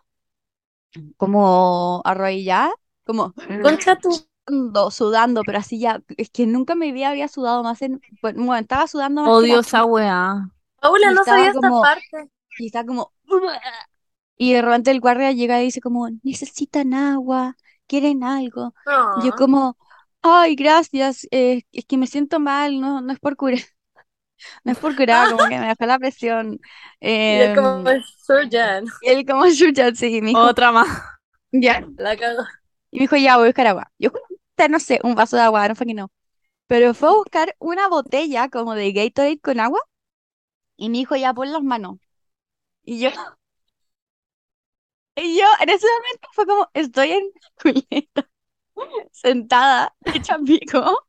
como 1.16 2.02
arrodillada, 2.04 2.72
como, 3.04 3.34
Concha 3.60 3.96
tu 4.00 4.10
sudando, 4.46 4.90
sudando, 4.90 5.44
pero 5.44 5.58
así 5.58 5.78
ya, 5.80 6.02
es 6.16 6.30
que 6.30 6.46
nunca 6.46 6.74
me 6.74 6.88
había, 6.90 7.10
había 7.10 7.28
sudado 7.28 7.62
más 7.62 7.82
en, 7.82 8.02
bueno, 8.22 8.44
bueno, 8.46 8.60
estaba 8.62 8.86
sudando 8.86 9.22
más 9.22 9.34
Odio 9.34 9.60
esa 9.60 9.84
weá. 9.84 10.50
Paula, 10.80 11.12
no 11.12 11.24
sabía 11.24 11.50
esta 11.50 11.70
parte. 11.70 12.30
y 12.56 12.66
estaba 12.66 12.86
como, 12.86 13.12
y 14.36 14.52
de 14.54 14.62
repente 14.62 14.90
el 14.90 15.00
guardia 15.00 15.32
llega 15.32 15.60
y 15.60 15.64
dice 15.66 15.80
como, 15.80 16.08
necesitan 16.22 16.94
agua, 16.94 17.56
quieren 17.86 18.22
algo. 18.24 18.74
Y 19.14 19.24
yo 19.24 19.32
No. 19.32 19.34
como, 19.34 19.76
ay, 20.22 20.54
gracias, 20.56 21.26
eh, 21.30 21.62
es 21.72 21.84
que 21.86 21.96
me 21.98 22.06
siento 22.06 22.38
mal, 22.40 22.80
no, 22.80 23.00
no 23.00 23.12
es 23.12 23.18
por 23.20 23.36
curar, 23.36 23.60
no 24.64 24.72
es 24.72 24.78
por 24.78 24.94
curar, 24.96 25.28
como 25.28 25.46
que 25.48 25.58
me 25.58 25.66
bajó 25.66 25.86
la 25.86 25.98
presión. 25.98 26.60
Y 27.26 27.40
es 27.40 27.52
como 27.52 27.82
Em, 27.82 28.04
surgeon. 28.26 28.86
y 29.00 29.08
él 29.10 29.26
como, 29.26 29.44
chucha, 29.52 29.94
sí, 29.94 30.20
me 30.22 30.30
dijo, 30.30 30.48
Otra 30.48 30.72
más. 30.72 30.88
ya. 31.52 31.84
La 31.98 32.16
cago. 32.16 32.44
Y 32.90 32.96
me 32.98 33.02
dijo, 33.04 33.16
ya, 33.16 33.36
voy 33.36 33.44
a 33.46 33.48
buscar 33.48 33.66
agua. 33.66 33.92
Yo, 33.98 34.10
"Puta, 34.12 34.68
no 34.68 34.80
sé, 34.80 35.00
un 35.02 35.14
vaso 35.14 35.36
de 35.36 35.42
agua, 35.42 35.68
no 35.68 35.74
fue 35.74 35.86
que 35.86 35.94
no. 35.94 36.10
Pero 36.68 36.94
fue 36.94 37.08
a 37.10 37.12
buscar 37.14 37.56
una 37.60 37.88
botella 37.88 38.48
como 38.50 38.74
de 38.74 38.92
Gatorade 38.92 39.40
con 39.40 39.60
agua 39.60 39.80
y 40.76 40.88
me 40.90 40.98
dijo, 40.98 41.16
ya, 41.16 41.34
pon 41.34 41.52
las 41.52 41.62
manos. 41.62 41.98
Y 42.84 43.00
yo, 43.00 43.10
y 45.16 45.38
yo 45.38 45.44
en 45.60 45.68
ese 45.70 45.86
momento 45.86 46.28
fue 46.32 46.46
como, 46.46 46.70
estoy 46.74 47.12
en 47.12 47.30
culeta, 47.62 48.30
sentada, 49.12 49.94
hecha 50.04 50.38
pico, 50.38 51.06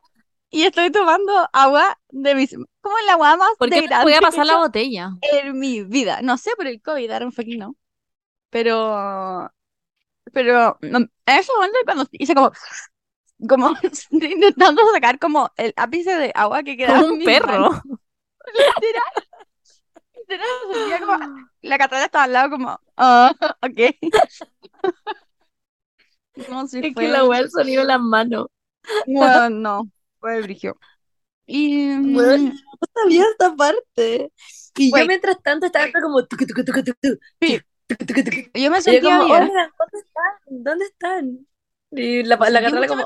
y 0.52 0.64
estoy 0.64 0.92
tomando 0.92 1.32
agua 1.54 1.98
de 2.10 2.36
mis, 2.36 2.56
como 2.82 2.98
el 2.98 3.10
agua 3.10 3.38
más 3.38 3.50
¿Por 3.58 3.70
qué 3.70 3.88
voy 4.04 4.14
a 4.14 4.20
que 4.20 4.22
pasar 4.22 4.46
la 4.46 4.58
botella? 4.58 5.12
en 5.22 5.60
mi 5.60 5.84
vida. 5.84 6.22
No 6.22 6.38
sé 6.38 6.52
por 6.56 6.68
el 6.68 6.82
COVID, 6.82 7.10
don't 7.10 7.34
fucking 7.34 7.60
know. 7.60 7.76
Pero, 8.50 9.52
pero 10.34 10.78
no, 10.82 11.00
en 11.00 11.10
ese 11.26 11.52
momento 11.54 11.78
cuando 11.86 12.06
hice 12.12 12.34
como, 12.34 12.52
como 13.48 13.72
intentando 14.12 14.82
sacar 14.92 15.20
como 15.20 15.52
el 15.58 15.74
ápice 15.76 16.16
de 16.16 16.32
agua 16.36 16.64
que 16.64 16.78
quedaba 16.78 17.02
Como 17.02 17.14
un 17.14 17.24
perro. 17.24 17.82
literal, 18.54 19.04
literal, 20.28 21.00
como, 21.06 21.50
la 21.62 21.78
Catalina 21.78 22.06
estaba 22.06 22.24
al 22.26 22.34
lado 22.34 22.50
como, 22.52 22.80
ah, 22.98 23.32
ok. 23.62 23.96
Como 26.48 26.68
si 26.68 26.78
Es 26.78 26.84
que 26.86 26.94
fue, 26.94 27.10
la 27.10 27.26
weá 27.26 27.40
el 27.40 27.52
sonido 27.52 27.82
en 27.82 27.88
las 27.90 28.00
manos. 28.00 28.48
bueno, 29.06 29.50
no, 29.50 29.90
fue 30.19 30.41
brigio. 30.41 30.77
Y, 31.45 31.95
Bueno, 32.13 32.53
no 32.82 33.01
sabía 33.01 33.23
esta 33.32 33.55
parte. 33.55 34.32
Y 34.75 34.91
Wait. 34.91 35.03
yo 35.03 35.08
mientras 35.08 35.41
tanto 35.41 35.65
estaba 35.65 35.91
como 35.91 36.25
tucu, 36.25 36.45
tucu, 36.45 36.63
tucu, 36.63 37.17
Sí. 37.41 37.60
yo 38.53 38.69
me 38.71 38.77
yo 38.77 38.82
sentía 38.82 39.17
como, 39.17 39.25
bien. 39.25 39.43
oigan, 39.43 39.71
¿dónde 39.77 39.97
están? 40.05 40.34
¿Dónde 40.63 40.86
están? 40.86 41.47
Y 41.91 42.23
la, 42.23 42.36
la 42.38 42.69
yo 42.69 42.88
como. 42.88 43.03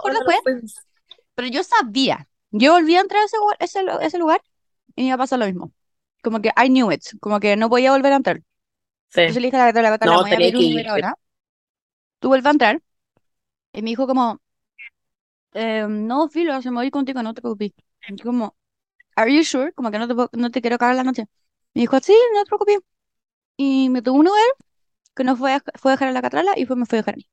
Pero 1.36 1.47
yo 1.47 1.63
sabía. 1.63 2.28
Yo 2.52 2.73
volví 2.73 2.95
a 2.95 3.02
entrar 3.02 3.21
a 3.21 3.26
ese, 3.26 3.38
ese, 3.60 3.86
ese 4.02 4.17
lugar 4.19 4.41
y 4.95 5.02
me 5.02 5.08
iba 5.08 5.15
a 5.15 5.17
pasar 5.17 5.39
lo 5.39 5.45
mismo. 5.45 5.71
Como 6.21 6.41
que 6.41 6.49
I 6.49 6.67
knew 6.67 6.91
it. 6.91 7.02
Como 7.19 7.39
que 7.39 7.56
no 7.56 7.69
podía 7.69 7.91
volver 7.91 8.13
a 8.13 8.17
entrar. 8.17 8.41
Sí. 9.10 9.21
le 9.21 9.47
dije 9.47 9.56
a 9.56 9.60
la 9.60 9.65
gata, 9.65 9.82
la 9.82 9.89
gata, 9.91 10.06
la 10.06 10.13
No, 10.13 10.21
voy 10.21 10.32
a 10.32 10.34
abrir 10.34 10.56
un 10.56 10.88
ahora. 10.88 11.15
Tú 12.19 12.28
vuelves 12.28 12.45
a 12.47 12.52
entrar. 12.52 12.82
Y 13.73 13.82
me 13.82 13.89
dijo 13.89 14.06
como, 14.06 14.39
eh, 15.54 15.86
no, 15.89 16.30
filo, 16.30 16.62
se 16.62 16.70
me 16.72 16.78
voy 16.78 16.92
contigo, 16.92 17.24
no 17.24 17.34
te 17.34 17.42
preocupes. 17.42 17.72
Y 18.08 18.18
como, 18.22 18.56
are 19.16 19.34
you 19.36 19.44
sure? 19.46 19.74
Como 19.74 19.92
que 19.92 20.00
no 20.00 20.08
te, 20.08 20.16
puedo- 20.16 20.30
no 20.34 20.52
te 20.52 20.62
quiero 20.62 20.78
cagar 20.80 20.96
la 20.98 21.04
noche. 21.06 21.26
Me 21.76 21.82
dijo, 21.84 22.00
sí, 22.02 22.13
no 22.36 22.44
te 22.44 22.48
preocupes. 22.50 22.80
Y 23.58 23.89
me 23.89 24.02
tomó 24.04 24.20
un 24.20 24.28
Uber 24.30 24.42
que 25.16 25.24
no 25.26 25.38
fue 25.38 25.54
a, 25.56 25.63
fue 25.80 25.92
a 25.94 25.96
dejar 25.96 26.10
a 26.10 26.13
la 26.13 26.22
catrala 26.24 26.54
y 26.58 26.66
fue, 26.68 26.76
me 26.78 26.86
fue 26.88 27.00
a 27.00 27.02
dejar 27.04 27.16
a 27.16 27.18
mí. 27.18 27.28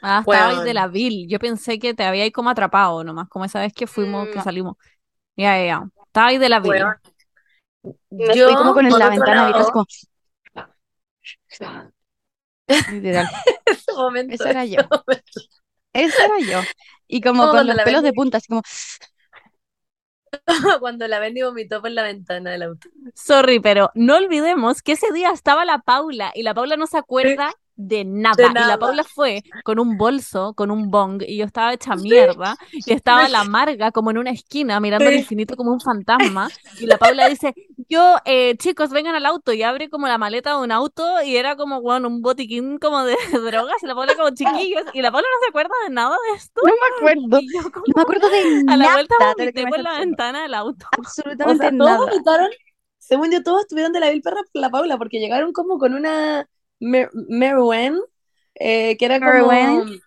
Ah, 0.00 0.20
estaba 0.24 0.48
ahí 0.48 0.60
de 0.60 0.74
la 0.74 0.86
vil. 0.88 1.26
Yo 1.28 1.38
pensé 1.38 1.78
que 1.78 1.94
te 1.94 2.04
había 2.04 2.22
ahí 2.24 2.30
como 2.32 2.50
atrapado 2.50 3.02
nomás, 3.04 3.28
como 3.28 3.44
esa 3.44 3.60
vez 3.60 3.72
que 3.72 3.86
fuimos, 3.86 4.28
que 4.28 4.38
No. 4.38 4.42
salimos. 4.42 4.76
Ya, 5.36 5.58
ya, 5.58 5.66
ya. 5.66 5.84
Estaba 6.06 6.28
ahí 6.28 6.38
de 6.38 6.48
la 6.48 6.60
vil. 6.60 6.78
Weón. 6.78 6.96
Me 8.10 8.34
Yo, 8.34 8.44
fui 8.44 8.56
como 8.56 8.74
con 8.74 8.84
la 8.98 9.08
ventana 9.08 9.42
abierta, 9.42 9.64
como... 9.72 9.86
Literal. 12.86 13.30
ese 13.66 13.92
momento, 13.92 14.34
Ese 14.34 14.50
era 14.50 14.64
ese 14.74 14.76
yo. 14.76 14.82
momento. 14.90 15.40
Ese 15.96 16.24
era 16.24 16.38
yo. 16.40 16.60
Y 17.08 17.20
como 17.20 17.42
Como 17.42 17.52
con 17.52 17.66
los 17.66 17.76
pelos 17.82 18.02
de 18.02 18.12
punta, 18.12 18.38
así 18.38 18.48
como... 18.48 18.62
cuando 20.80 21.08
la 21.08 21.18
Bendy 21.18 21.42
vomitó 21.42 21.80
por 21.80 21.90
la 21.90 22.02
ventana 22.02 22.50
del 22.50 22.62
auto. 22.62 22.88
Sorry, 23.14 23.60
pero 23.60 23.90
no 23.94 24.16
olvidemos 24.16 24.82
que 24.82 24.92
ese 24.92 25.12
día 25.12 25.30
estaba 25.30 25.64
la 25.64 25.78
Paula 25.78 26.32
y 26.34 26.42
la 26.42 26.52
Paula 26.54 26.76
no 26.76 26.86
se 26.86 26.98
acuerda 26.98 27.52
de 27.76 28.04
nada. 28.04 28.34
De 28.36 28.44
Y 28.44 28.46
la 28.46 28.52
nada. 28.52 28.78
Paula 28.78 29.04
fue 29.04 29.42
con 29.64 29.78
un 29.78 29.96
bolso, 29.98 30.54
con 30.54 30.70
un 30.70 30.90
bong, 30.90 31.22
y 31.26 31.36
yo 31.38 31.44
estaba 31.44 31.72
hecha 31.74 31.94
mierda. 31.94 32.56
Y 32.72 32.92
estaba 32.92 33.28
la 33.28 33.44
Marga 33.44 33.92
como 33.92 34.10
en 34.10 34.18
una 34.18 34.30
esquina 34.30 34.80
mirando 34.80 35.08
al 35.08 35.14
Sí. 35.14 35.20
infinito 35.20 35.56
como 35.56 35.72
un 35.72 35.80
fantasma. 35.80 36.48
Y 36.80 36.86
la 36.86 36.98
Paula 36.98 37.28
dice, 37.28 37.54
yo, 37.88 38.16
eh, 38.24 38.56
chicos, 38.58 38.90
vengan 38.90 39.14
al 39.14 39.26
auto. 39.26 39.52
Y 39.52 39.62
abre 39.62 39.90
como 39.90 40.08
la 40.08 40.18
maleta 40.18 40.50
de 40.56 40.62
un 40.64 40.72
auto 40.72 41.22
y 41.22 41.36
era 41.36 41.56
como, 41.56 41.80
bueno, 41.82 42.08
un 42.08 42.22
botiquín 42.22 42.78
como 42.78 43.04
de 43.04 43.16
drogas. 43.44 43.82
Y 43.82 43.86
la 43.86 43.94
Paula 43.94 44.14
como 44.16 44.30
chiquillos. 44.30 44.84
Y 44.94 45.02
la 45.02 45.12
Paula 45.12 45.26
no 45.32 45.44
se 45.44 45.48
acuerda 45.50 45.74
de 45.86 45.94
nada 45.94 46.16
de 46.30 46.36
esto. 46.36 46.60
No 46.64 46.72
me 46.72 46.96
acuerdo. 46.96 47.40
Y 47.40 47.52
yo 47.52 47.70
como, 47.70 47.84
No 47.86 47.92
me 47.94 48.02
acuerdo 48.02 48.28
de 48.30 48.64
a 48.66 48.76
la 48.76 48.76
nada 48.76 48.92
vuelta 48.94 49.14
vomité 49.36 49.66
por 49.66 49.80
la 49.80 49.98
ventana 49.98 50.42
del 50.42 50.54
auto. 50.54 50.86
O 50.96 51.00
Absolutamente 51.02 51.58
sea, 51.58 51.76
todos 51.76 51.90
nada. 51.92 51.98
vomitaron, 51.98 52.50
según 52.98 53.30
yo, 53.30 53.42
todos 53.42 53.60
estuvieron 53.62 53.92
de 53.92 54.00
la 54.00 54.10
vil 54.10 54.22
perra 54.22 54.40
por 54.52 54.60
la 54.62 54.70
Paula, 54.70 54.98
porque 54.98 55.18
llegaron 55.20 55.52
como 55.52 55.78
con 55.78 55.94
una 55.94 56.48
Mer 56.80 57.10
Meruem, 57.12 57.98
eh, 58.54 58.96
que 58.96 59.04
era 59.04 59.18
como, 59.18 59.48
Meruem. 59.48 60.00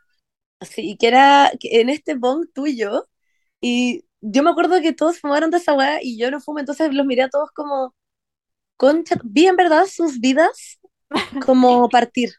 sí, 0.61 0.97
que 0.99 1.07
era 1.07 1.51
en 1.61 1.89
este 1.89 2.15
bong 2.15 2.47
tuyo, 2.53 3.07
y 3.61 4.05
yo 4.21 4.43
me 4.43 4.49
acuerdo 4.49 4.81
que 4.81 4.93
todos 4.93 5.19
fumaron 5.19 5.49
de 5.49 5.57
esa 5.57 5.73
weá 5.73 5.99
y 6.01 6.17
yo 6.17 6.31
no 6.31 6.39
fumo, 6.39 6.59
entonces 6.59 6.93
los 6.93 7.05
miré 7.05 7.23
a 7.23 7.29
todos 7.29 7.51
como, 7.51 7.95
concha, 8.77 9.15
vi 9.23 9.47
en 9.47 9.55
verdad 9.55 9.85
sus 9.85 10.19
vidas 10.19 10.79
como 11.45 11.89
partir, 11.89 12.31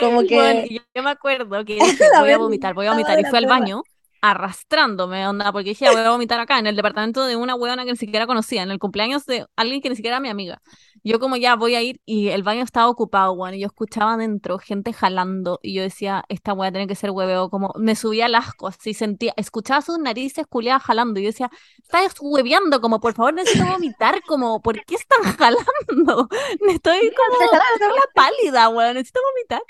como 0.00 0.22
que 0.22 0.68
yo 0.94 1.02
me 1.02 1.10
acuerdo 1.10 1.64
que 1.64 1.74
dije, 1.80 2.04
voy 2.20 2.30
a 2.30 2.38
vomitar, 2.38 2.74
voy 2.74 2.86
a 2.86 2.92
vomitar. 2.92 3.20
Y 3.20 3.24
fui 3.24 3.38
al 3.38 3.46
baño 3.46 3.82
arrastrándome, 4.24 5.28
onda, 5.28 5.52
porque 5.52 5.70
dije, 5.70 5.84
"Ya, 5.84 5.92
voy 5.92 6.00
a 6.00 6.10
vomitar 6.10 6.40
acá, 6.40 6.58
en 6.58 6.66
el 6.66 6.76
departamento 6.76 7.26
de 7.26 7.36
una 7.36 7.54
huevona 7.54 7.84
que 7.84 7.90
ni 7.90 7.96
siquiera 7.98 8.26
conocía, 8.26 8.62
en 8.62 8.70
el 8.70 8.78
cumpleaños 8.78 9.26
de 9.26 9.46
alguien 9.54 9.82
que 9.82 9.90
ni 9.90 9.96
siquiera 9.96 10.16
era 10.16 10.20
mi 10.22 10.30
amiga. 10.30 10.62
Yo 11.02 11.20
como 11.20 11.36
ya 11.36 11.56
voy 11.56 11.74
a 11.74 11.82
ir 11.82 12.00
y 12.06 12.28
el 12.28 12.42
baño 12.42 12.62
estaba 12.64 12.88
ocupado, 12.88 13.36
bueno, 13.36 13.54
y 13.56 13.60
yo 13.60 13.66
escuchaba 13.66 14.14
adentro 14.14 14.58
gente 14.58 14.94
jalando 14.94 15.60
y 15.62 15.74
yo 15.74 15.82
decía, 15.82 16.24
esta 16.30 16.54
hueá 16.54 16.70
tiene 16.72 16.86
que 16.86 16.94
ser 16.94 17.10
hueveo, 17.10 17.50
como 17.50 17.74
me 17.76 17.96
subía 17.96 18.24
al 18.24 18.34
asco, 18.34 18.68
así 18.68 18.94
sentía, 18.94 19.34
escuchaba 19.36 19.82
sus 19.82 19.98
narices 19.98 20.46
culiadas 20.46 20.82
jalando 20.84 21.20
y 21.20 21.24
yo 21.24 21.28
decía, 21.28 21.50
estás 21.82 22.14
hueveando, 22.18 22.80
como 22.80 23.00
por 23.00 23.12
favor 23.12 23.34
necesito 23.34 23.66
vomitar, 23.66 24.22
como, 24.26 24.62
¿por 24.62 24.82
qué 24.86 24.94
están 24.94 25.22
jalando? 25.38 26.28
Estoy 26.68 27.12
como 27.14 27.52
la 27.52 28.02
pálida, 28.14 28.70
weón, 28.70 28.94
necesito 28.94 29.20
vomitar. 29.34 29.62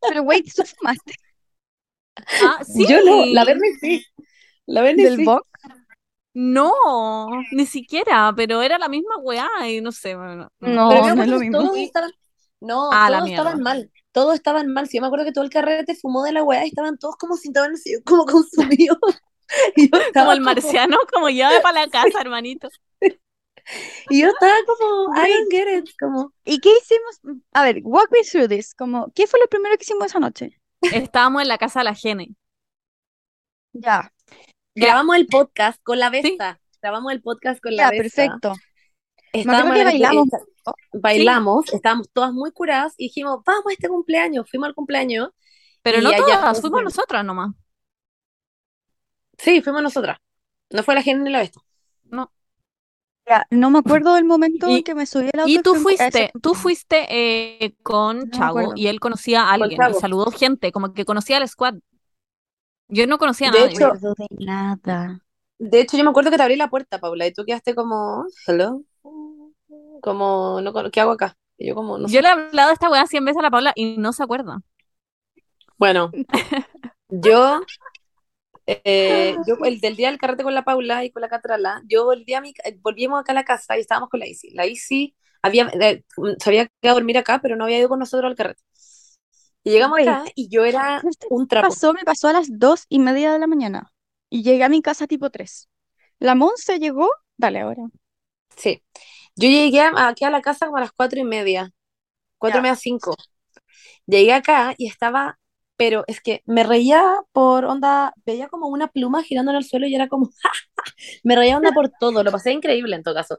Pero, 0.00 0.22
güey, 0.22 0.42
¿tú 0.44 0.62
fumaste 0.62 1.14
Ah, 2.16 2.62
sí. 2.64 2.86
yo 2.86 3.02
no, 3.04 3.24
la 3.26 3.44
Berni 3.44 3.68
sí, 3.80 4.04
la 4.66 4.82
del 4.82 5.16
sí. 5.16 5.24
box? 5.24 5.48
No, 6.34 6.72
ni 7.52 7.66
siquiera, 7.66 8.32
pero 8.34 8.62
era 8.62 8.78
la 8.78 8.88
misma 8.88 9.16
weá 9.18 9.48
y 9.68 9.80
no 9.80 9.92
sé, 9.92 10.14
bueno, 10.14 10.36
no. 10.36 10.48
Pero 10.60 10.74
No, 10.74 11.14
no 11.14 11.22
es 11.22 11.28
lo 11.28 11.38
mismo. 11.38 11.58
todos 11.58 11.76
estaban, 11.78 12.10
no, 12.60 12.88
Ah, 12.90 13.10
la 13.10 13.18
todos 13.18 13.30
estaban 13.30 13.62
mal, 13.62 13.90
todos 14.12 14.34
estaban 14.34 14.72
mal. 14.72 14.88
Sí, 14.88 14.96
yo 14.96 15.02
me 15.02 15.08
acuerdo 15.08 15.26
que 15.26 15.32
todo 15.32 15.44
el 15.44 15.50
carrete 15.50 15.94
fumó 15.94 16.22
de 16.24 16.32
la 16.32 16.42
weá 16.42 16.64
y 16.64 16.68
estaban 16.68 16.96
todos 16.98 17.16
como 17.16 17.34
el 17.34 17.40
sillón, 17.40 17.74
como 18.04 18.24
consumidos. 18.26 18.98
Y 19.76 19.90
yo 19.90 19.98
Como 20.14 20.32
el 20.32 20.40
marciano, 20.40 20.96
como 21.12 21.28
llévame 21.28 21.60
para 21.60 21.82
la 21.82 21.90
casa, 21.90 22.22
hermanito. 22.22 22.68
y 24.08 24.20
yo 24.20 24.28
estaba 24.28 24.54
como, 24.66 25.14
I 25.16 25.30
don't 25.30 25.50
get 25.50 25.78
it, 25.78 25.90
como, 26.00 26.32
¿Y 26.44 26.58
qué 26.60 26.70
hicimos? 26.80 27.40
A 27.52 27.64
ver, 27.64 27.80
walk 27.84 28.08
me 28.10 28.22
through 28.22 28.48
this. 28.48 28.74
Como, 28.74 29.12
¿qué 29.14 29.26
fue 29.26 29.40
lo 29.40 29.46
primero 29.48 29.76
que 29.76 29.84
hicimos 29.84 30.06
esa 30.06 30.20
noche? 30.20 30.58
Estábamos 30.82 31.42
en 31.42 31.48
la 31.48 31.58
casa 31.58 31.80
de 31.80 31.84
la 31.84 31.94
Gene. 31.94 32.34
Ya, 33.72 34.12
grabamos 34.74 35.16
el 35.16 35.26
podcast 35.26 35.82
con 35.82 35.98
la 35.98 36.10
Sí. 36.10 36.20
Besta, 36.22 36.60
grabamos 36.80 37.12
el 37.12 37.22
podcast 37.22 37.62
con 37.62 37.74
la 37.76 37.84
ya, 37.84 37.90
Besta. 37.90 38.02
perfecto. 38.22 38.54
Me 39.32 39.40
Estábamos 39.40 39.74
que 39.76 39.84
bailamos. 39.84 40.26
esta- 40.26 40.44
bailamos, 40.92 41.72
estábamos 41.72 42.10
todas 42.12 42.32
muy 42.32 42.52
curadas 42.52 42.94
y 42.98 43.04
dijimos, 43.04 43.40
vamos 43.46 43.64
a 43.66 43.72
este 43.72 43.88
cumpleaños, 43.88 44.48
fuimos 44.50 44.68
al 44.68 44.74
cumpleaños. 44.74 45.30
Pero 45.82 46.00
no 46.02 46.10
allá 46.10 46.18
todas, 46.18 46.60
fuimos 46.60 46.82
nosotras 46.84 47.24
nomás. 47.24 47.50
Sí, 49.38 49.62
fuimos 49.62 49.82
nosotras. 49.82 50.18
No 50.70 50.82
fue 50.82 50.94
la 50.94 51.02
gente 51.02 51.24
ni 51.24 51.30
la 51.30 51.38
Besta. 51.40 51.60
Ya, 53.26 53.46
no 53.50 53.70
me 53.70 53.78
acuerdo 53.78 54.14
del 54.14 54.24
momento 54.24 54.68
Y- 54.68 54.78
en 54.78 54.82
que 54.82 54.94
me 54.94 55.06
subí 55.06 55.30
al 55.32 55.40
auto 55.40 55.48
Y 55.50 55.58
tú 55.62 55.72
a 55.72 55.74
ese 55.74 55.82
fuiste, 55.82 56.30
tú 56.32 56.40
cumpleaños. 56.54 56.62
fuiste 56.62 57.06
eh, 57.64 57.74
con 57.82 58.18
No 58.18 58.24
me 58.24 58.30
Chago 58.32 58.58
acuerdo. 58.58 58.72
y 58.76 58.86
él 58.88 59.00
conocía 59.00 59.42
a 59.42 59.52
Con 59.58 59.62
alguien 59.62 59.80
y 59.90 59.94
saludó 59.94 60.30
gente, 60.32 60.72
como 60.72 60.92
que 60.92 61.04
conocía 61.04 61.36
al 61.36 61.48
squad. 61.48 61.74
Yo 62.88 63.06
no 63.06 63.18
conocía 63.18 63.48
a 63.48 63.52
De 63.52 63.58
nadie. 63.60 63.78
No 63.78 63.86
hecho- 63.86 63.92
me 63.92 63.96
acuerdo 63.98 64.14
de 64.18 64.44
nada. 64.44 65.20
De 65.58 65.80
hecho, 65.80 65.96
yo 65.96 66.04
me 66.04 66.10
acuerdo 66.10 66.30
que 66.30 66.36
te 66.36 66.42
abrí 66.42 66.56
la 66.56 66.68
puerta, 66.68 66.98
Paula, 66.98 67.26
y 67.26 67.32
tú 67.32 67.44
quedaste 67.44 67.74
como, 67.76 68.26
hello, 68.48 68.82
como, 70.02 70.60
no, 70.60 70.72
¿qué 70.90 71.00
hago 71.00 71.12
acá? 71.12 71.36
Y 71.56 71.68
yo 71.68 71.74
como, 71.76 71.98
no 71.98 72.08
Yo 72.08 72.14
sé. 72.14 72.22
le 72.22 72.28
he 72.28 72.30
hablado 72.32 72.68
de 72.68 72.74
esta 72.74 72.90
weá 72.90 73.06
100 73.06 73.24
veces 73.24 73.38
a 73.38 73.42
la 73.42 73.50
Paula 73.50 73.72
y 73.76 73.96
no 73.96 74.12
se 74.12 74.24
acuerda. 74.24 74.60
Bueno, 75.78 76.10
Yo, 77.08 77.60
eh, 78.66 79.36
yo 79.46 79.56
el 79.64 79.80
del 79.80 79.96
día 79.96 80.08
del 80.10 80.18
carrete 80.18 80.42
con 80.44 80.54
la 80.54 80.64
Paula 80.64 81.04
y 81.04 81.10
con 81.10 81.22
la 81.22 81.28
Catrala, 81.28 81.82
yo 81.88 82.04
volví 82.04 82.34
a 82.34 82.40
mi, 82.40 82.52
volvimos 82.80 83.20
acá 83.20 83.32
a 83.32 83.34
la 83.34 83.44
casa 83.44 83.76
y 83.76 83.80
estábamos 83.80 84.08
con 84.08 84.20
la 84.20 84.26
Isi. 84.26 84.50
La 84.50 84.66
Isi 84.66 85.14
había, 85.42 85.68
eh, 85.80 86.04
se 86.38 86.50
había 86.50 86.66
quedado 86.80 86.96
a 86.96 87.00
dormir 87.00 87.18
acá, 87.18 87.40
pero 87.42 87.56
no 87.56 87.64
había 87.64 87.78
ido 87.78 87.88
con 87.88 87.98
nosotros 87.98 88.30
al 88.30 88.36
carrete. 88.36 88.62
Y 89.64 89.70
llegamos 89.70 90.00
acá 90.00 90.24
y 90.34 90.48
yo 90.48 90.64
era 90.64 91.02
¿Este 91.08 91.26
un 91.30 91.46
trapo. 91.46 91.68
pasó? 91.68 91.92
Me 91.94 92.02
pasó 92.04 92.28
a 92.28 92.32
las 92.32 92.48
dos 92.58 92.86
y 92.88 92.98
media 92.98 93.32
de 93.32 93.38
la 93.38 93.46
mañana. 93.46 93.92
Y 94.28 94.42
llegué 94.42 94.64
a 94.64 94.68
mi 94.68 94.82
casa 94.82 95.06
tipo 95.06 95.30
tres. 95.30 95.68
La 96.18 96.34
Monse 96.34 96.78
llegó, 96.78 97.08
dale 97.36 97.60
ahora. 97.60 97.84
Sí. 98.56 98.82
Yo 99.36 99.48
llegué 99.48 99.80
aquí 99.80 100.24
a 100.24 100.30
la 100.30 100.42
casa 100.42 100.66
como 100.66 100.78
a 100.78 100.80
las 100.80 100.92
cuatro 100.92 101.20
y 101.20 101.24
media, 101.24 101.70
cuatro 102.38 102.60
y 102.60 102.62
media, 102.62 102.76
cinco. 102.76 103.16
Llegué 104.06 104.32
acá 104.32 104.74
y 104.78 104.88
estaba, 104.88 105.38
pero 105.76 106.04
es 106.06 106.20
que 106.20 106.42
me 106.46 106.62
reía 106.64 107.02
por 107.32 107.64
onda, 107.64 108.14
veía 108.24 108.48
como 108.48 108.68
una 108.68 108.88
pluma 108.88 109.22
girando 109.22 109.50
en 109.52 109.58
el 109.58 109.64
suelo 109.64 109.86
y 109.86 109.94
era 109.94 110.08
como, 110.08 110.30
me 111.24 111.36
reía 111.36 111.56
onda 111.56 111.72
por 111.72 111.90
todo, 112.00 112.22
lo 112.22 112.30
pasé 112.32 112.52
increíble 112.52 112.96
en 112.96 113.02
todo 113.02 113.14
caso. 113.14 113.38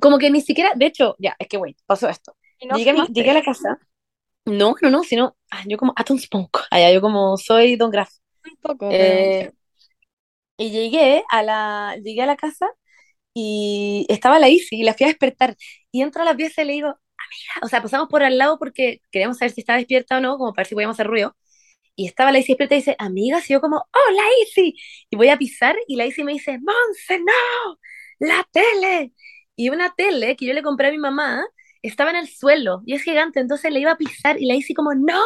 Como 0.00 0.18
que 0.18 0.30
ni 0.30 0.40
siquiera, 0.40 0.72
de 0.76 0.86
hecho, 0.86 1.16
ya, 1.18 1.34
es 1.38 1.48
que, 1.48 1.56
güey, 1.56 1.76
pasó 1.86 2.08
esto. 2.08 2.36
No 2.68 2.76
Llegué 2.76 2.90
a, 2.90 3.06
llegué 3.06 3.30
a 3.30 3.34
la 3.34 3.42
casa, 3.42 3.78
no, 4.44 4.74
no, 4.82 4.90
no, 4.90 5.04
sino, 5.04 5.36
ah, 5.50 5.62
yo 5.66 5.78
como 5.78 5.92
Atom 5.96 6.18
Spunk, 6.18 6.58
allá, 6.70 6.92
yo 6.92 7.00
como 7.00 7.36
soy 7.36 7.76
Don 7.76 7.90
Graff. 7.90 8.10
Un 8.44 8.56
poco, 8.60 8.88
Eh, 8.90 9.52
y 10.56 10.70
llegué 10.70 11.22
a 11.30 11.42
la, 11.42 11.96
llegué 12.02 12.22
a 12.22 12.26
la 12.26 12.36
casa 12.36 12.66
y 13.34 14.06
estaba 14.08 14.38
la 14.38 14.48
Isi 14.48 14.76
y 14.80 14.84
la 14.84 14.94
fui 14.94 15.04
a 15.06 15.08
despertar. 15.10 15.56
Y 15.92 16.02
entro 16.02 16.22
a 16.22 16.24
la 16.24 16.36
pieza 16.36 16.62
y 16.62 16.66
le 16.66 16.72
digo, 16.74 16.96
o 17.62 17.68
sea, 17.68 17.82
pasamos 17.82 18.08
por 18.08 18.22
al 18.22 18.38
lado 18.38 18.58
porque 18.58 19.00
queríamos 19.10 19.38
saber 19.38 19.52
si 19.52 19.60
estaba 19.60 19.78
despierta 19.78 20.18
o 20.18 20.20
no, 20.20 20.38
como 20.38 20.52
para 20.52 20.62
ver 20.62 20.68
si 20.68 20.74
podíamos 20.74 20.96
hacer 20.96 21.06
ruido. 21.06 21.36
Y 21.96 22.06
estaba 22.06 22.32
la 22.32 22.38
Isi 22.38 22.52
despierta 22.52 22.74
y 22.76 22.78
dice, 22.78 22.96
amiga, 22.98 23.40
y 23.46 23.52
yo 23.52 23.60
como, 23.60 23.78
oh, 23.78 24.12
la 24.14 24.22
Isi. 24.44 24.76
Y 25.10 25.16
voy 25.16 25.28
a 25.30 25.36
pisar 25.38 25.76
y 25.88 25.96
la 25.96 26.06
Isi 26.06 26.24
me 26.24 26.32
dice, 26.32 26.58
Monse, 26.60 27.18
no, 27.20 27.78
la 28.20 28.46
tele. 28.52 29.12
Y 29.56 29.70
una 29.70 29.92
tele 29.96 30.36
que 30.36 30.46
yo 30.46 30.54
le 30.54 30.62
compré 30.62 30.88
a 30.88 30.90
mi 30.92 30.98
mamá 30.98 31.44
estaba 31.82 32.10
en 32.10 32.16
el 32.16 32.28
suelo 32.28 32.82
y 32.86 32.94
es 32.94 33.02
gigante, 33.02 33.40
entonces 33.40 33.72
le 33.72 33.80
iba 33.80 33.92
a 33.92 33.96
pisar 33.96 34.40
y 34.40 34.46
la 34.46 34.54
Isi 34.54 34.74
como, 34.74 34.94
no. 34.94 35.20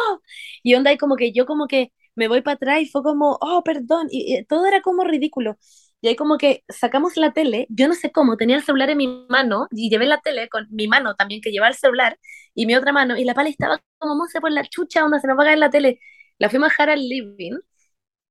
Y 0.63 0.75
onda, 0.75 0.91
y 0.93 0.97
como 0.97 1.15
que 1.15 1.31
yo 1.33 1.45
como 1.45 1.67
que 1.67 1.91
me 2.15 2.27
voy 2.27 2.41
para 2.41 2.55
atrás 2.55 2.81
y 2.81 2.87
fue 2.87 3.03
como, 3.03 3.37
oh, 3.41 3.63
perdón. 3.63 4.07
Y 4.11 4.43
todo 4.45 4.65
era 4.67 4.81
como 4.81 5.03
ridículo. 5.03 5.57
Y 6.03 6.09
ahí 6.09 6.17
como 6.17 6.37
que 6.37 6.63
sacamos 6.69 7.17
la 7.17 7.33
tele, 7.33 7.67
yo 7.71 7.87
no 7.89 7.95
sé 7.95 8.11
cómo, 8.13 8.37
tenía 8.37 8.57
el 8.57 8.63
celular 8.63 8.91
en 8.91 8.99
mi 8.99 9.07
mano 9.29 9.67
y 9.71 9.89
llevé 9.89 10.05
la 10.07 10.19
tele 10.21 10.49
con 10.49 10.67
mi 10.71 10.87
mano 10.89 11.15
también 11.15 11.41
que 11.41 11.51
llevaba 11.51 11.69
el 11.71 11.77
celular 11.77 12.19
y 12.55 12.67
mi 12.67 12.75
otra 12.75 12.93
mano 12.93 13.17
y 13.17 13.25
la 13.25 13.33
pala 13.35 13.49
estaba 13.49 13.81
como, 13.99 14.15
Monse, 14.15 14.41
por 14.41 14.51
la 14.51 14.65
chucha, 14.65 15.05
onda, 15.05 15.19
se 15.21 15.27
nos 15.27 15.39
va 15.39 15.43
a 15.43 15.47
caer 15.47 15.59
la 15.59 15.71
tele. 15.71 15.99
La 16.39 16.49
fuimos 16.51 16.67
a 16.67 16.71
dejar 16.71 16.91
al 16.91 17.01
living 17.09 17.53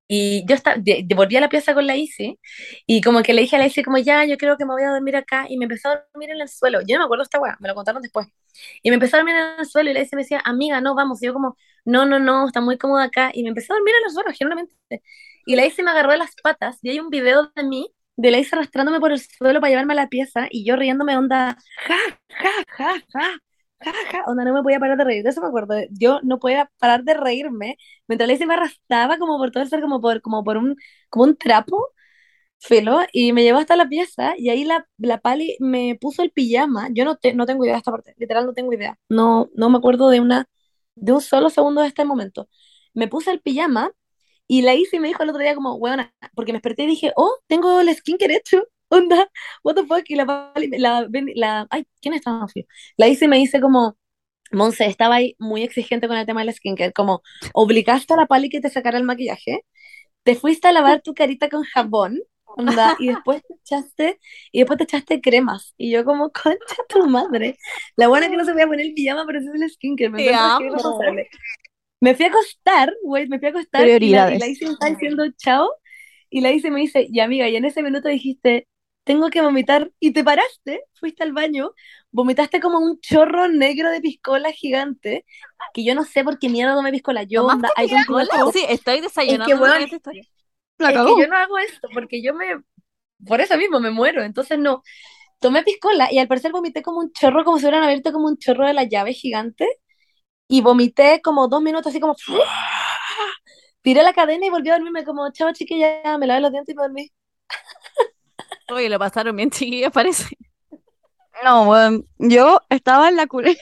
y 0.08 0.44
yo 0.46 0.54
estaba, 0.54 0.76
de, 0.78 1.02
de- 1.06 1.14
volví 1.14 1.36
a 1.36 1.40
la 1.40 1.48
pieza 1.48 1.74
con 1.74 1.86
la 1.86 1.96
Isi 1.96 2.38
y 2.86 3.00
como 3.00 3.22
que 3.22 3.32
le 3.34 3.42
dije 3.42 3.56
a 3.56 3.58
la 3.60 3.66
Isi 3.66 3.82
como, 3.82 3.98
ya, 3.98 4.24
yo 4.26 4.36
creo 4.36 4.56
que 4.58 4.66
me 4.66 4.72
voy 4.74 4.82
a 4.84 4.90
dormir 4.90 5.16
acá 5.16 5.46
y 5.48 5.56
me 5.58 5.64
empezó 5.66 5.88
a 5.90 6.04
dormir 6.12 6.30
en 6.30 6.40
el 6.42 6.48
suelo. 6.48 6.80
Yo 6.86 6.96
no 6.96 7.00
me 7.00 7.04
acuerdo 7.06 7.22
esta 7.24 7.40
weá, 7.40 7.56
me 7.60 7.68
lo 7.68 7.74
contaron 7.74 8.02
después. 8.02 8.26
Y 8.82 8.90
me 8.90 8.94
empezó 8.96 9.16
a 9.16 9.20
dormir 9.20 9.36
en 9.36 9.60
el 9.60 9.66
suelo 9.66 9.90
y 9.90 9.94
la 9.94 10.00
Isi 10.02 10.14
me 10.16 10.22
decía, 10.22 10.42
amiga, 10.44 10.80
no, 10.82 10.94
vamos. 10.94 11.22
Y 11.22 11.26
yo 11.26 11.32
como, 11.34 11.56
no, 11.86 12.04
no, 12.06 12.18
no, 12.18 12.46
está 12.46 12.60
muy 12.60 12.76
cómoda 12.78 13.04
acá. 13.04 13.30
Y 13.34 13.42
me 13.42 13.48
empezó 13.50 13.72
a 13.72 13.76
dormir 13.76 13.94
en 14.00 14.06
el 14.06 14.12
suelo, 14.12 14.30
generalmente. 14.36 15.02
Y 15.46 15.56
la 15.56 15.66
Isi 15.66 15.82
me 15.82 15.90
agarró 15.90 16.12
de 16.12 16.18
las 16.18 16.34
patas 16.42 16.78
y 16.82 16.90
hay 16.90 17.00
un 17.00 17.10
video 17.10 17.50
de 17.54 17.62
mí, 17.64 17.88
de 18.16 18.30
la 18.30 18.38
Isi 18.38 18.54
arrastrándome 18.54 19.00
por 19.00 19.12
el 19.12 19.20
suelo 19.20 19.60
para 19.60 19.70
llevarme 19.70 19.92
a 19.94 19.96
la 19.96 20.08
pieza 20.08 20.46
y 20.50 20.64
yo 20.64 20.76
riéndome 20.76 21.16
onda, 21.16 21.56
ja, 21.86 21.96
ja, 22.28 22.50
ja, 22.68 22.94
ja, 23.12 23.38
ja, 23.80 23.92
ja, 24.12 24.24
onda, 24.26 24.44
no 24.44 24.54
me 24.54 24.62
podía 24.62 24.78
parar 24.80 24.96
de 24.98 25.04
reír, 25.04 25.22
de 25.24 25.30
eso 25.30 25.40
me 25.40 25.48
acuerdo, 25.48 25.74
yo 25.90 26.20
no 26.22 26.38
podía 26.38 26.70
parar 26.78 27.04
de 27.04 27.14
reírme, 27.14 27.76
mientras 28.08 28.28
la 28.28 28.34
Isi 28.34 28.46
me 28.46 28.54
arrastraba 28.54 29.18
como 29.18 29.38
por 29.38 29.50
todo 29.50 29.62
el 29.62 29.68
ser, 29.70 29.80
como 29.80 30.00
por, 30.00 30.20
como 30.22 30.44
por 30.44 30.56
un, 30.56 30.76
como 31.10 31.24
un 31.24 31.36
trapo, 31.36 31.88
filo, 32.58 33.00
y 33.12 33.32
me 33.32 33.42
llevó 33.42 33.58
hasta 33.58 33.76
la 33.76 33.88
pieza 33.88 34.34
y 34.38 34.50
ahí 34.50 34.64
la, 34.64 34.86
la 34.98 35.18
Pali 35.20 35.56
me 35.60 35.96
puso 36.00 36.22
el 36.22 36.30
pijama, 36.30 36.88
yo 36.92 37.04
no, 37.04 37.16
te, 37.16 37.34
no 37.34 37.46
tengo 37.46 37.64
idea 37.64 37.74
de 37.74 37.78
esta 37.78 37.90
parte, 37.92 38.14
literal 38.18 38.46
no 38.46 38.54
tengo 38.54 38.72
idea, 38.72 38.98
no, 39.08 39.50
no 39.54 39.70
me 39.70 39.78
acuerdo 39.78 40.08
de 40.10 40.20
una, 40.20 40.46
de 40.94 41.12
un 41.12 41.20
solo 41.20 41.50
segundo 41.50 41.80
de 41.82 41.88
este 41.88 42.04
momento, 42.04 42.48
me 42.94 43.08
puse 43.08 43.30
el 43.32 43.40
pijama 43.40 43.90
y 44.48 44.62
la 44.62 44.74
Isi 44.74 44.98
me 44.98 45.08
dijo 45.08 45.22
el 45.22 45.30
otro 45.30 45.42
día 45.42 45.54
como, 45.54 45.74
weona, 45.76 46.14
porque 46.34 46.52
me 46.52 46.58
desperté 46.58 46.84
y 46.84 46.86
dije, 46.86 47.12
oh, 47.16 47.36
tengo 47.46 47.80
el 47.80 47.94
skincare 47.94 48.36
hecho, 48.36 48.62
onda, 48.88 49.30
what 49.64 49.74
the 49.74 49.84
fuck, 49.86 50.04
y 50.08 50.14
la, 50.16 50.26
Pali- 50.26 50.70
la, 50.78 51.08
la, 51.34 51.66
ay, 51.70 51.86
¿quién 52.00 52.14
estaba? 52.14 52.46
La 52.96 53.08
Isi 53.08 53.28
me 53.28 53.38
dice 53.38 53.60
como, 53.60 53.96
Monse, 54.52 54.86
estaba 54.86 55.16
ahí 55.16 55.36
muy 55.38 55.62
exigente 55.62 56.08
con 56.08 56.16
el 56.16 56.26
tema 56.26 56.44
del 56.44 56.54
skincare, 56.54 56.92
como, 56.92 57.22
obligaste 57.54 58.14
a 58.14 58.16
la 58.18 58.26
Pali 58.26 58.50
que 58.50 58.60
te 58.60 58.70
sacara 58.70 58.98
el 58.98 59.04
maquillaje, 59.04 59.64
te 60.24 60.34
fuiste 60.36 60.68
a 60.68 60.72
lavar 60.72 61.02
tu 61.02 61.14
carita 61.14 61.48
con 61.48 61.64
jabón, 61.64 62.20
onda, 62.44 62.94
y 62.98 63.08
después 63.08 63.42
te 63.46 63.54
echaste, 63.54 64.18
y 64.52 64.60
después 64.60 64.78
te 64.78 64.84
echaste 64.84 65.20
cremas, 65.20 65.74
y 65.78 65.90
yo 65.90 66.04
como, 66.04 66.30
concha 66.32 66.76
tu 66.88 67.06
madre, 67.08 67.58
la 67.96 68.08
buena 68.08 68.28
que 68.30 68.36
no 68.36 68.44
se 68.44 68.52
voy 68.52 68.62
a 68.62 68.66
poner 68.66 68.86
el 68.86 68.94
pijama, 68.94 69.24
pero 69.26 69.40
es 69.40 69.46
el 69.46 69.70
skincare, 69.70 70.10
me 70.10 70.22
Te 70.24 70.34
amo. 70.34 70.76
Me 72.02 72.16
fui 72.16 72.24
a 72.26 72.28
acostar, 72.30 72.92
güey, 73.04 73.28
me 73.28 73.38
fui 73.38 73.46
a 73.46 73.50
acostar 73.50 73.86
y 74.00 74.08
la, 74.08 74.32
y 74.34 74.38
Prioridades. 74.38 74.40
la 74.40 74.46
me 74.46 74.72
está 74.72 74.90
diciendo 74.90 75.24
chao 75.38 75.70
y 76.30 76.40
la 76.40 76.50
Isi 76.50 76.68
me 76.68 76.80
dice, 76.80 77.06
y 77.08 77.20
amiga, 77.20 77.48
y 77.48 77.54
en 77.54 77.64
ese 77.64 77.80
minuto 77.80 78.08
dijiste, 78.08 78.66
tengo 79.04 79.30
que 79.30 79.40
vomitar 79.40 79.92
y 80.00 80.12
te 80.12 80.24
paraste, 80.24 80.82
fuiste 80.94 81.22
al 81.22 81.32
baño, 81.32 81.70
vomitaste 82.10 82.58
como 82.58 82.78
un 82.80 82.98
chorro 83.00 83.46
negro 83.48 83.88
de 83.90 84.00
piscola 84.00 84.50
gigante, 84.50 85.24
que 85.72 85.84
yo 85.84 85.94
no 85.94 86.02
sé 86.02 86.24
por 86.24 86.40
qué 86.40 86.48
mierda 86.48 86.74
tomé 86.74 86.90
piscola, 86.90 87.22
yo 87.22 87.44
onda, 87.44 87.68
¿Tomaste 87.68 87.84
I 87.84 87.88
don't 87.88 88.06
give 88.08 88.20
a 88.20 88.24
piscola? 88.24 88.44
fuck. 88.46 88.52
Sí, 88.52 88.64
estoy 88.68 89.00
desayunando 89.00 89.66
esta 89.66 89.94
historia. 89.94 90.24
La 90.78 90.90
Es 90.90 90.96
que 90.96 91.22
yo 91.22 91.28
no 91.28 91.36
hago 91.36 91.58
esto 91.58 91.88
porque 91.94 92.20
yo 92.20 92.34
me, 92.34 92.46
por 93.24 93.40
eso 93.40 93.56
mismo 93.56 93.78
me 93.78 93.92
muero, 93.92 94.24
entonces 94.24 94.58
no. 94.58 94.82
Tomé 95.38 95.62
piscola 95.62 96.12
y 96.12 96.18
al 96.18 96.26
parecer 96.26 96.50
vomité 96.50 96.82
como 96.82 96.98
un 96.98 97.12
chorro, 97.12 97.44
como 97.44 97.58
si 97.58 97.64
hubieran 97.66 97.84
abierto 97.84 98.12
como 98.12 98.26
un 98.26 98.38
chorro 98.38 98.66
de 98.66 98.72
la 98.72 98.84
llave 98.84 99.12
gigante 99.12 99.68
y 100.48 100.60
vomité 100.60 101.20
como 101.22 101.48
dos 101.48 101.62
minutos 101.62 101.90
así 101.90 102.00
como 102.00 102.14
tiré 103.82 104.02
la 104.02 104.12
cadena 104.12 104.46
y 104.46 104.50
volví 104.50 104.70
a 104.70 104.74
dormirme 104.74 105.04
como 105.04 105.30
chao 105.32 105.52
chiquilla, 105.52 106.18
me 106.18 106.26
lavé 106.26 106.40
los 106.40 106.52
dientes 106.52 106.74
y 106.74 106.76
me 106.76 106.82
dormí. 106.82 107.12
Oye, 108.70 108.88
lo 108.88 108.98
pasaron 108.98 109.36
bien 109.36 109.50
chiquillos, 109.50 109.92
parece. 109.92 110.36
No, 111.44 111.68
weón, 111.68 112.06
yo 112.18 112.60
estaba 112.68 113.08
en 113.08 113.16
la 113.16 113.26
culé 113.26 113.58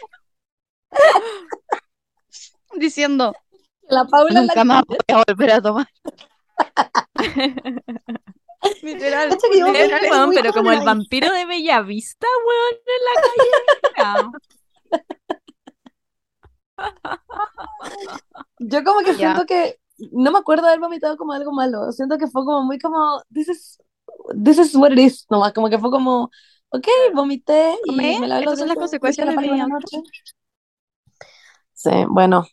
diciendo, 2.74 3.34
La 3.82 4.04
Paula 4.04 4.40
en 4.40 4.46
la 4.46 4.52
nunca 4.52 4.64
más 4.64 4.84
voy 4.86 4.98
a 5.08 5.22
volver 5.26 5.52
a 5.52 5.62
tomar. 5.62 5.86
Literal, 8.82 9.38
pero 10.34 10.52
como 10.52 10.72
el 10.72 10.84
vampiro 10.84 11.32
de 11.32 11.46
Bellavista, 11.46 12.26
weón, 12.46 12.74
en 12.86 13.04
la 13.04 13.12
calle. 13.94 14.30
Yo 18.58 18.84
como 18.84 19.00
que 19.00 19.14
Ya. 19.18 19.18
siento 19.18 19.46
que 19.46 19.78
no 20.12 20.30
me 20.32 20.38
acuerdo 20.38 20.64
de 20.64 20.70
haber 20.70 20.80
vomitado 20.80 21.16
como 21.16 21.32
algo 21.32 21.52
malo, 21.52 21.92
siento 21.92 22.18
que 22.18 22.26
fue 22.26 22.44
como 22.44 22.62
muy 22.64 22.78
como 22.78 23.22
this 23.32 23.48
is, 23.48 23.78
this 24.44 24.58
is 24.58 24.74
what 24.74 24.92
it 24.92 24.98
is, 24.98 25.26
nomás 25.30 25.52
como 25.52 25.68
que 25.70 25.78
fue 25.78 25.90
como 25.90 26.30
ok, 26.70 26.86
vomité 27.14 27.74
y 27.86 27.96
Tomé, 27.96 28.18
me 28.18 28.28
lavé 28.28 28.46
los 28.46 28.58
son 28.58 28.68
las 28.68 28.76
consecuencias 28.78 29.26
de 29.28 29.36
"La 29.36 29.42
mi 29.48 29.64
noches". 29.66 30.02
Sí, 31.72 31.90
bueno, 32.08 32.46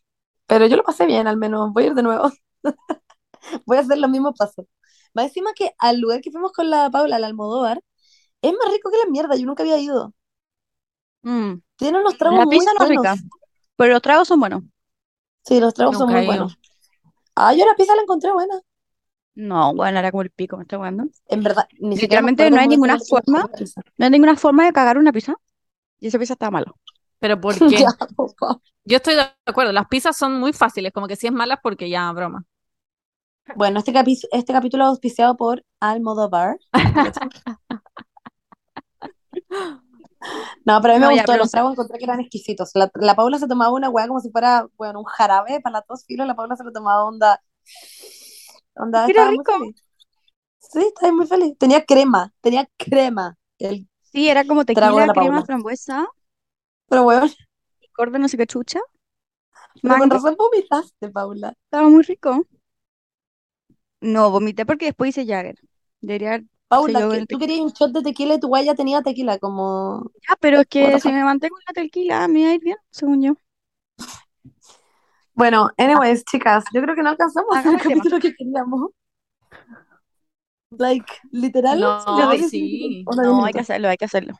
pero 0.48 0.68
yo 0.68 0.78
lo 0.78 0.84
pasé 0.84 1.06
bien 1.06 1.28
al 1.28 1.38
menos, 1.38 1.74
voy 1.74 1.86
a 1.86 1.88
ir 1.88 1.94
de 1.96 2.04
nuevo, 2.04 2.32
voy 3.66 3.78
a 3.78 3.82
hacer 3.82 3.98
los 3.98 4.10
mismos 4.10 4.36
pasos. 4.38 4.66
Más 5.14 5.26
encima 5.28 5.54
que 5.54 5.72
al 5.80 6.00
lugar 6.00 6.22
que 6.22 6.32
fuimos 6.32 6.52
con 6.52 6.70
la 6.70 6.90
Paula, 6.92 7.16
al 7.18 7.24
Almodóvar, 7.24 7.82
es 8.42 8.54
más 8.54 8.72
rico 8.74 8.92
que 8.92 8.98
la 9.00 9.12
mierda, 9.12 9.36
yo 9.38 9.46
nunca 9.48 9.64
había 9.64 9.80
ido. 9.80 10.14
Mm, 11.24 11.62
Tiene 11.76 12.00
unos 12.00 12.18
tragos 12.18 12.40
La 12.40 12.46
muy 12.46 12.48
pizza 12.48 12.72
no 12.74 12.86
buenos. 12.86 12.86
rica, 12.86 13.24
pero 13.78 13.94
los 13.94 14.02
tragos 14.02 14.28
son 14.28 14.40
buenos. 14.40 14.64
Sí, 15.44 15.60
los 15.60 15.74
tragos 15.74 15.98
son 15.98 16.10
muy 16.12 16.20
ido. 16.22 16.26
buenos. 16.26 16.58
Ah, 17.36 17.54
yo 17.54 17.66
la 17.66 17.76
pizza 17.76 17.96
la 17.96 18.02
encontré 18.04 18.32
buena. 18.34 18.56
No, 19.36 19.74
bueno, 19.76 20.00
era 20.00 20.12
como 20.12 20.24
el 20.24 20.32
pico, 20.32 20.58
me 20.58 20.64
está 20.64 20.78
jugando. 20.78 21.06
En 21.30 21.44
verdad, 21.44 21.68
ni 21.80 21.96
Literalmente 21.96 22.50
no 22.52 22.60
hay 22.62 22.68
ninguna 22.68 22.98
forma, 23.00 23.46
no 23.98 24.06
hay 24.06 24.12
ninguna 24.12 24.36
forma 24.38 24.66
de 24.66 24.74
cagar 24.74 24.98
una 24.98 25.12
pizza. 25.14 25.36
Y 26.00 26.08
esa 26.08 26.20
pizza 26.20 26.34
estaba 26.34 26.52
malo. 26.52 26.78
¿Pero 27.20 27.40
por 27.42 27.58
qué? 27.66 27.80
Ya, 27.82 27.90
po, 28.16 28.28
po. 28.38 28.62
Yo 28.86 28.98
estoy 28.98 29.16
de 29.16 29.26
acuerdo, 29.46 29.72
las 29.74 29.88
pizzas 29.88 30.16
son 30.18 30.40
muy 30.40 30.54
fáciles, 30.54 30.92
como 30.94 31.08
que 31.08 31.16
si 31.16 31.28
es 31.28 31.34
malas 31.34 31.60
porque 31.62 31.90
ya, 31.90 32.12
broma. 32.14 32.46
Bueno, 33.56 33.80
este, 33.80 33.92
capi- 33.94 34.20
este 34.32 34.54
capítulo 34.54 34.84
es 34.86 34.90
auspiciado 34.90 35.36
por 35.38 35.64
Almodóvar. 35.82 36.58
No, 40.66 40.82
pero 40.82 40.94
a 40.94 40.98
mí 40.98 41.02
me 41.02 41.08
No, 41.08 41.12
gustó, 41.12 41.38
los 41.38 41.52
tragos 41.52 41.74
encontré 41.74 41.98
que 41.98 42.06
eran 42.06 42.20
exquisitos. 42.20 42.72
La, 42.74 42.90
la 42.96 43.16
Paula 43.16 43.40
se 43.40 43.48
tomaba 43.48 43.74
una 43.74 43.90
weá 43.90 44.08
como 44.08 44.20
si 44.20 44.30
fuera, 44.32 44.68
bueno, 44.78 45.00
un 45.00 45.06
jarabe 45.06 45.60
para 45.62 45.74
la 45.76 45.82
tos 45.82 46.06
filo, 46.06 46.26
la 46.26 46.36
Paula 46.36 46.56
se 46.56 46.64
lo 46.64 46.72
tomaba 46.72 47.06
onda, 47.06 47.42
onda, 48.76 49.10
Era 49.12 49.26
rico. 49.26 49.54
Sí, 50.60 50.80
estaba 50.80 51.14
muy 51.14 51.26
feliz. 51.28 51.58
Tenía 51.58 51.84
crema, 51.86 52.32
tenía 52.42 52.68
crema. 52.78 53.38
El, 53.58 53.88
Sí, 54.02 54.28
era 54.30 54.44
como 54.46 54.66
tequila, 54.66 55.06
la 55.06 55.14
crema, 55.14 55.42
Paula. 55.42 55.44
frambuesa, 55.44 56.08
pero 56.90 57.04
weón, 57.04 57.30
licor 57.82 58.12
de 58.12 58.20
no 58.20 58.28
sé 58.30 58.38
qué 58.38 58.46
chucha. 58.48 58.80
pero 59.82 59.98
con 59.98 60.10
razón 60.12 60.36
vomitaste, 60.38 61.10
Paula. 61.10 61.54
Estaba 61.66 61.88
muy 61.90 62.04
rico. 62.04 62.46
No, 64.02 64.32
vomité 64.32 64.66
porque 64.66 64.86
después 64.86 65.10
hice 65.10 65.26
Jagger. 65.28 65.56
Debería 66.02 66.30
haber 66.30 66.46
Paula, 66.68 67.08
que 67.10 67.18
el 67.18 67.28
tú 67.28 67.38
querías 67.38 67.62
un 67.62 67.72
shot 67.72 67.92
de 67.92 68.02
tequila 68.02 68.34
y 68.34 68.40
tu 68.40 68.48
guaya 68.48 68.76
tenía 68.76 69.02
tequila, 69.02 69.40
como... 69.40 70.12
Ah, 70.28 70.36
pero 70.40 70.60
es 70.60 70.68
que 70.68 71.00
si 71.00 71.12
me 71.12 71.24
mantengo 71.24 71.58
en 71.60 71.64
la 71.68 71.82
tequila 71.82 72.28
me 72.28 72.44
va 72.44 72.50
a 72.50 72.54
ir 72.56 72.62
bien, 72.62 72.78
según 72.92 73.22
yo. 73.22 73.34
Bueno, 75.34 75.70
anyways, 75.78 76.26
chicas, 76.26 76.66
yo 76.74 76.82
creo 76.82 76.96
que 76.96 77.04
no 77.04 77.10
alcanzamos 77.10 77.56
el 77.56 77.64
tema. 77.64 77.80
capítulo 77.80 78.20
que 78.20 78.34
queríamos. 78.34 78.90
Like, 80.72 81.14
literal, 81.32 81.80
No, 81.80 82.32
sí. 82.50 83.06
No, 83.16 83.46
hay 83.46 83.54
que 83.54 83.60
hacerlo, 83.60 83.88
hay 83.88 83.98
que 83.98 84.06
hacerlo. 84.06 84.34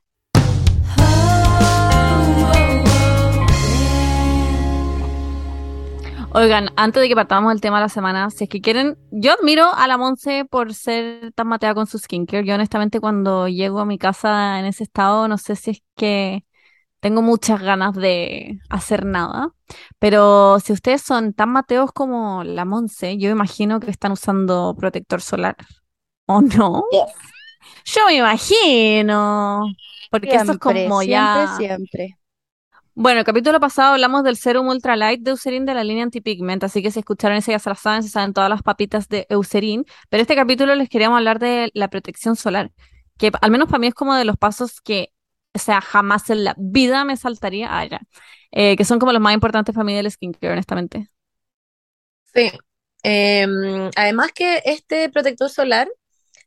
Oigan, 6.38 6.70
antes 6.76 7.02
de 7.02 7.10
que 7.10 7.16
partamos 7.16 7.52
el 7.52 7.62
tema 7.62 7.78
de 7.78 7.86
la 7.86 7.90
semana, 7.90 8.30
si 8.30 8.44
es 8.44 8.50
que 8.52 8.62
quieren, 8.62 8.96
yo 9.10 9.34
admiro 9.34 9.74
a 9.74 9.88
la 9.88 9.98
Monse 9.98 10.46
por 10.46 10.76
ser 10.76 11.32
tan 11.34 11.48
mateada 11.48 11.74
con 11.74 11.88
su 11.88 11.98
skincare. 11.98 12.46
Yo 12.46 12.54
honestamente 12.54 13.00
cuando 13.00 13.48
llego 13.48 13.80
a 13.80 13.86
mi 13.86 13.98
casa 13.98 14.60
en 14.60 14.66
ese 14.66 14.84
estado, 14.84 15.28
no 15.28 15.40
sé 15.40 15.56
si 15.56 15.72
es 15.72 15.84
que 15.96 16.46
tengo 17.00 17.24
muchas 17.24 17.60
ganas 17.64 17.96
de 17.96 18.60
hacer 18.70 19.04
nada. 19.04 19.50
Pero 19.98 20.60
si 20.60 20.74
ustedes 20.74 21.02
son 21.02 21.34
tan 21.34 21.50
mateos 21.50 21.92
como 21.92 22.44
la 22.44 22.66
Monse, 22.66 23.18
yo 23.18 23.32
imagino 23.32 23.80
que 23.80 23.90
están 23.90 24.12
usando 24.12 24.76
protector 24.78 25.22
solar. 25.22 25.56
¿O 26.28 26.42
no? 26.42 26.84
Yes. 26.92 27.96
Yo 27.96 28.06
me 28.06 28.14
imagino. 28.14 29.66
Porque 30.12 30.36
eso 30.36 30.42
es 30.42 30.46
Siempre, 30.50 30.86
como 30.86 31.02
siempre, 31.02 31.10
ya... 31.10 31.56
siempre. 31.58 32.17
Bueno, 33.00 33.20
el 33.20 33.26
capítulo 33.28 33.60
pasado 33.60 33.94
hablamos 33.94 34.24
del 34.24 34.38
Serum 34.38 34.70
Ultra 34.70 34.96
Light 34.96 35.22
de 35.22 35.30
Eucerin 35.30 35.68
de 35.68 35.76
la 35.76 35.84
línea 35.84 36.04
Antipigment, 36.04 36.64
así 36.64 36.82
que 36.82 36.90
si 36.90 36.98
escucharon 36.98 37.38
ese 37.38 37.52
ya 37.52 37.60
se 37.60 37.70
la 37.70 37.76
saben, 37.76 38.02
se 38.02 38.10
saben 38.10 38.34
todas 38.34 38.50
las 38.50 38.64
papitas 38.64 39.08
de 39.08 39.28
Eucerin, 39.30 39.86
pero 40.10 40.22
este 40.22 40.36
capítulo 40.36 40.74
les 40.74 40.90
queríamos 40.90 41.18
hablar 41.20 41.38
de 41.38 41.70
la 41.76 41.92
protección 41.92 42.36
solar, 42.36 42.72
que 43.20 43.32
al 43.40 43.52
menos 43.52 43.68
para 43.68 43.78
mí 43.78 43.86
es 43.86 43.94
como 43.94 44.16
de 44.16 44.26
los 44.26 44.36
pasos 44.36 44.82
que, 44.82 45.14
o 45.54 45.60
sea, 45.60 45.80
jamás 45.80 46.28
en 46.32 46.44
la 46.44 46.56
vida 46.58 47.06
me 47.06 47.18
saltaría 47.18 47.78
allá, 47.78 48.02
que 48.52 48.84
son 48.84 48.98
como 48.98 49.12
los 49.12 49.22
más 49.22 49.36
importantes 49.36 49.76
para 49.76 49.84
mí 49.84 49.94
del 49.94 50.10
skincare, 50.10 50.54
honestamente. 50.54 51.12
Sí. 52.34 52.50
Em, 53.04 53.92
además 53.96 54.32
que 54.34 54.64
este 54.66 55.10
protector 55.10 55.52
solar 55.52 55.88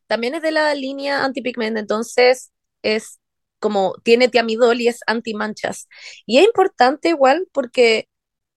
también 0.09 0.35
es 0.35 0.43
de 0.43 0.51
la 0.51 0.75
línea 0.75 1.25
antipigment, 1.25 1.79
entonces 1.79 2.51
es 2.83 3.20
como 3.61 3.95
tiene 4.03 4.29
tiamidol 4.29 4.81
y 4.81 4.89
es 4.89 5.01
anti-manchas. 5.07 5.89
Y 6.27 6.39
es 6.39 6.47
importante 6.47 7.11
igual 7.11 7.47
porque 7.53 8.09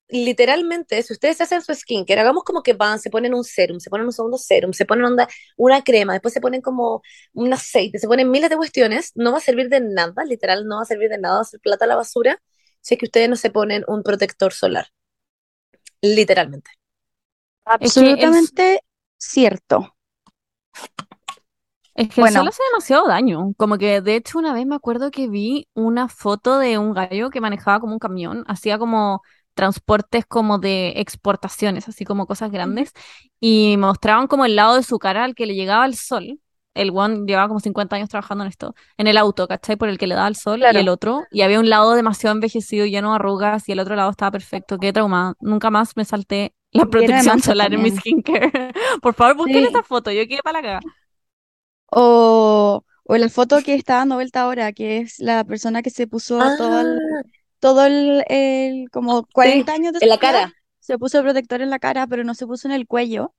literalmente, 0.10 1.02
si 1.02 1.14
ustedes 1.14 1.42
hacen 1.42 1.62
su 1.62 1.74
skincare, 1.74 2.22
hagamos 2.22 2.44
como 2.44 2.62
que 2.62 2.74
van, 2.74 3.00
se 3.00 3.10
ponen 3.10 3.34
un 3.34 3.44
serum, 3.44 3.80
se 3.80 3.90
ponen 3.90 4.06
un 4.06 4.14
segundo 4.14 4.38
serum, 4.38 4.74
se 4.74 4.86
ponen 4.86 5.06
onda, 5.06 5.28
una 5.58 5.84
crema, 5.84 6.14
después 6.14 6.34
se 6.34 6.42
ponen 6.42 6.62
como 6.62 7.02
un 7.34 7.52
aceite, 7.54 8.00
se 8.00 8.08
ponen 8.08 8.30
miles 8.30 8.50
de 8.50 8.58
cuestiones, 8.58 9.12
no 9.16 9.32
va 9.32 9.40
a 9.40 9.42
servir 9.42 9.70
de 9.70 9.82
nada, 9.82 10.24
literal, 10.26 10.68
no 10.68 10.78
va 10.78 10.84
a 10.84 10.86
servir 10.86 11.10
de 11.10 11.18
nada, 11.18 11.36
va 11.36 11.42
a 11.42 11.46
ser 11.46 11.60
plata 11.60 11.86
a 11.86 11.88
la 11.88 11.96
basura, 11.96 12.42
si 12.82 12.94
es 12.96 13.00
que 13.00 13.06
ustedes 13.06 13.30
no 13.30 13.36
se 13.36 13.50
ponen 13.50 13.84
un 13.88 14.04
protector 14.04 14.54
solar. 14.54 14.88
Literalmente. 16.02 16.72
Es 17.80 17.98
Absolutamente 17.98 18.82
cierto. 19.18 19.96
Es 21.96 22.10
que 22.10 22.22
el 22.22 22.24
Bueno. 22.24 22.40
sol 22.40 22.48
hace 22.48 22.62
demasiado 22.72 23.08
daño, 23.08 23.54
como 23.58 23.78
que 23.78 24.02
de 24.02 24.16
hecho 24.16 24.40
una 24.40 24.54
vez 24.54 24.66
me 24.66 24.76
acuerdo 24.76 25.12
que 25.12 25.28
vi 25.28 25.68
una 25.74 26.08
foto 26.10 26.58
de 26.60 26.78
un 26.78 26.94
gallo 26.94 27.30
que 27.30 27.42
manejaba 27.42 27.80
como 27.80 27.94
un 27.94 28.00
camión, 28.00 28.44
hacía 28.48 28.78
como 28.80 29.22
transportes 29.54 30.26
como 30.26 30.58
de 30.58 30.94
exportaciones, 30.98 31.88
así 31.88 32.06
como 32.06 32.26
cosas 32.26 32.52
grandes, 32.52 32.92
y 33.40 33.76
mostraban 33.78 34.28
como 34.28 34.46
el 34.46 34.56
lado 34.56 34.76
de 34.76 34.84
su 34.84 34.98
cara 35.00 35.24
al 35.24 35.36
que 35.36 35.46
le 35.46 35.54
llegaba 35.56 35.86
el 35.86 35.96
sol. 35.96 36.40
El 36.74 36.90
one 36.90 37.26
llevaba 37.28 37.48
como 37.50 37.60
50 37.60 37.96
años 37.98 38.10
trabajando 38.10 38.44
en 38.44 38.50
esto, 38.50 38.74
en 38.98 39.06
el 39.06 39.16
auto, 39.18 39.48
¿cachai? 39.48 39.76
Por 39.76 39.90
el 39.90 40.00
que 40.00 40.08
le 40.08 40.16
daba 40.16 40.28
el 40.28 40.36
sol, 40.36 40.58
Claro. 40.58 40.80
y 40.80 40.82
el 40.82 40.90
otro, 40.90 41.22
y 41.30 41.42
había 41.44 41.60
un 41.60 41.70
lado 41.70 41.94
demasiado 41.94 42.34
envejecido, 42.34 42.88
lleno 42.88 43.10
de 43.12 43.16
arrugas, 43.18 43.70
y 43.70 43.74
el 43.74 43.80
otro 43.80 43.96
lado 43.96 44.10
estaba 44.10 44.32
perfecto. 44.32 44.80
Qué 44.80 44.92
traumada. 44.92 45.36
Nunca 45.40 45.70
más 45.70 45.96
me 45.96 46.04
salté 46.04 46.56
la 46.72 46.88
protección 46.88 47.40
solar 47.44 47.72
en 47.76 47.84
mi 47.84 47.92
también. 47.92 48.00
skincare. 48.00 48.52
Por 49.04 49.14
favor, 49.14 49.36
busquen 49.38 49.64
Sí. 49.64 49.70
esa 49.70 49.84
foto, 49.84 50.12
yo 50.12 50.28
quedé 50.28 50.42
para 50.42 50.60
la 50.60 50.64
cagada. 50.64 50.82
O, 51.96 52.84
o 53.06 53.18
la 53.18 53.30
foto 53.30 53.62
que 53.64 53.76
está 53.76 53.96
dando 53.98 54.16
vuelta 54.16 54.42
ahora, 54.42 54.74
que 54.74 54.98
es 55.00 55.20
la 55.20 55.44
persona 55.44 55.82
que 55.84 55.90
se 55.92 56.08
puso 56.08 56.52
todo 56.52 56.80
el, 56.82 57.02
Ah, 57.12 57.24
todo 57.60 57.86
el, 57.86 58.24
el- 58.30 58.90
como 58.92 59.26
40 59.28 59.74
años 59.74 59.94
de 59.94 60.02
en 60.02 60.10
la 60.10 60.18
cara. 60.20 60.54
se 60.80 60.98
puso 61.00 61.18
el 61.20 61.24
protector 61.26 61.62
en 61.62 61.70
la 61.70 61.80
cara, 61.80 62.08
pero 62.08 62.24
no 62.24 62.36
se 62.36 62.48
puso 62.48 62.68
en 62.68 62.74
el 62.74 62.88
cuello. 62.88 63.36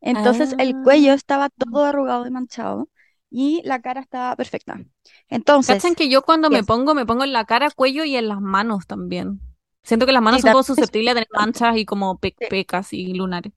Entonces 0.00 0.54
el 0.58 0.76
cuello 0.78 1.12
Ah. 1.12 1.14
estaba 1.14 1.50
todo 1.50 1.84
arrugado 1.84 2.26
y 2.26 2.30
manchado 2.32 2.90
y 3.30 3.62
la 3.64 3.82
cara 3.82 4.00
estaba 4.02 4.36
perfecta. 4.36 4.80
Entonces, 5.28 5.76
¿Cachan 5.76 5.94
que 5.94 6.08
yo 6.08 6.22
cuando 6.22 6.50
me 6.50 6.62
pongo, 6.64 6.94
me 6.94 7.06
pongo 7.06 7.24
en 7.24 7.32
la 7.32 7.44
cara, 7.46 7.70
cuello 7.70 8.04
y 8.04 8.16
en 8.16 8.28
las 8.28 8.40
manos 8.40 8.86
también? 8.86 9.40
Siento 9.82 10.06
que 10.06 10.12
las 10.12 10.22
manos 10.22 10.42
Sí, 10.42 10.48
son 10.48 10.52
es 10.52 10.66
susceptibles 10.66 11.12
a 11.12 11.14
tener 11.14 11.28
manchas 11.34 11.76
y 11.76 11.84
como 11.86 12.18
pe- 12.18 12.36
pecas 12.48 12.92
y 12.92 13.12
lunares. 13.14 13.52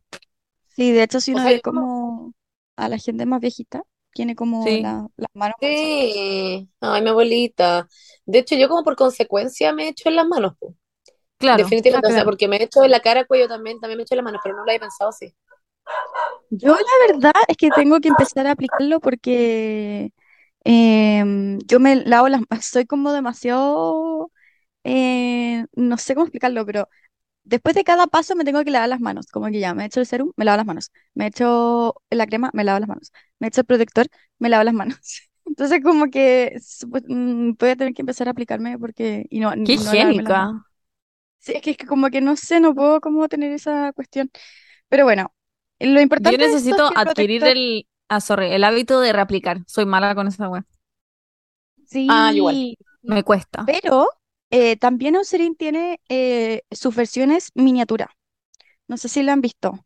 Sí, 0.68 0.91
de 0.91 1.04
hecho, 1.04 1.20
si 1.22 1.32
O 1.32 1.34
uno 1.34 1.43
sea, 1.43 1.52
ve 1.52 1.60
como 1.62 2.34
a 2.76 2.89
la 2.89 2.98
gente 3.00 3.26
más 3.26 3.41
viejita, 3.41 3.84
tiene 4.18 4.36
como 4.36 4.76
Sí. 4.76 4.78
la- 4.78 5.07
las 5.18 5.30
manos. 5.36 5.55
Sí, 5.61 6.70
ay, 6.82 7.01
mi 7.03 7.09
abuelita. 7.09 7.88
De 8.26 8.39
hecho, 8.39 8.55
yo 8.55 8.70
como 8.70 8.84
por 8.84 8.95
consecuencia 8.95 9.74
me 9.74 9.86
he 9.86 9.89
hecho 9.89 10.09
en 10.09 10.15
las 10.18 10.28
manos, 10.28 10.55
po. 10.59 10.76
Claro. 11.38 11.76
Definitivamente, 11.76 12.07
Ah, 12.07 12.09
o 12.09 12.11
sea, 12.11 12.26
porque 12.26 12.47
me 12.47 12.57
he 12.57 12.63
hecho 12.63 12.84
en 12.84 12.91
la 12.91 13.01
cara, 13.01 13.26
cuello 13.26 13.47
también, 13.49 13.80
también 13.82 13.97
me 13.97 14.03
he 14.03 14.05
hecho 14.05 14.15
en 14.15 14.20
las 14.20 14.26
manos, 14.26 14.41
pero 14.43 14.55
no 14.55 14.65
lo 14.65 14.72
había 14.72 14.82
pensado 14.82 15.11
así. 15.11 15.36
Yo 16.49 16.74
la 16.76 17.13
verdad 17.13 17.34
es 17.47 17.57
que 17.57 17.72
tengo 17.72 17.99
que 17.99 18.07
empezar 18.07 18.47
a 18.47 18.51
aplicarlo 18.51 18.99
porque 19.01 20.11
em, 20.65 21.59
yo 21.68 21.80
me 21.80 21.95
lavo 21.97 22.30
las 22.30 22.41
manos, 22.49 22.65
soy 22.65 22.86
como 22.86 23.11
demasiado, 23.13 24.32
eh, 24.86 25.65
no 25.76 25.97
sé 25.97 26.15
cómo 26.15 26.26
explicarlo, 26.28 26.65
pero 26.65 26.89
después 27.43 27.76
de 27.76 27.84
cada 27.86 28.07
paso 28.07 28.36
me 28.36 28.45
tengo 28.45 28.63
que 28.65 28.72
lavar 28.72 28.89
las 28.89 29.01
manos, 29.01 29.28
como 29.28 29.47
que 29.47 29.59
ya, 29.61 29.74
me 29.76 29.84
he 29.84 29.88
hecho 29.88 30.01
el 30.01 30.07
serum, 30.07 30.34
me 30.38 30.45
lavo 30.45 30.57
las 30.57 30.65
manos, 30.68 30.91
me 31.15 31.26
he 31.26 31.28
hecho 31.30 31.95
la 32.11 32.28
crema, 32.28 32.51
me 32.53 32.63
lavo 32.65 32.80
las 32.80 32.89
manos, 32.89 33.11
me 33.40 33.48
he 33.48 33.50
hecho 33.50 33.62
el 33.62 33.66
protector, 33.68 34.08
me 34.40 34.50
lavo 34.50 34.64
las 34.64 34.74
manos. 34.74 34.98
Entonces 35.46 35.82
como 35.84 36.10
que 36.10 36.58
pues, 36.90 37.04
mm, 37.08 37.52
voy 37.60 37.70
a 37.70 37.76
tener 37.76 37.94
que 37.94 38.02
empezar 38.02 38.28
a 38.28 38.32
aplicarme 38.32 38.78
porque, 38.80 39.26
y 39.30 39.40
no, 39.40 39.52
Qué 39.64 39.74
no 39.74 39.74
higiénica. 39.74 40.66
Sí, 41.40 41.54
es 41.56 41.62
que, 41.62 41.72
es 41.72 41.78
que 41.78 41.86
como 41.88 42.10
que 42.10 42.22
no 42.22 42.36
sé, 42.36 42.60
no 42.60 42.76
puedo 42.76 43.00
como 43.02 43.28
tener 43.30 43.52
esa 43.52 43.94
cuestión. 43.94 44.30
Pero 44.90 45.06
bueno, 45.06 45.34
lo 45.80 46.02
Yo 46.16 46.38
importante 46.38 46.46
es 46.46 46.52
necesito 46.52 46.90
que 46.90 46.96
el 46.96 47.02
adquirir 47.02 47.04
protector, 47.04 47.50
el, 47.58 47.88
ah, 48.10 48.22
sorry, 48.22 48.48
el 48.54 48.64
hábito 48.64 49.00
de 49.00 49.14
reaplicar. 49.14 49.60
Soy 49.68 49.86
mala 49.86 50.16
con 50.16 50.28
esa 50.28 50.50
wea. 50.50 50.66
Ah, 52.08 52.32
igual. 52.34 52.62
sí, 52.62 52.78
Me 53.06 53.24
cuesta. 53.24 53.66
pero 53.66 54.10
eh, 54.52 54.78
también 54.78 55.16
Eucerin 55.16 55.56
tiene 55.56 56.02
eh, 56.10 56.64
sus 56.72 56.96
versiones 56.96 57.52
miniatura. 57.56 58.12
No 58.88 58.98
sé 58.98 59.10
si 59.10 59.24
la 59.24 59.34
han 59.34 59.42
visto. 59.42 59.86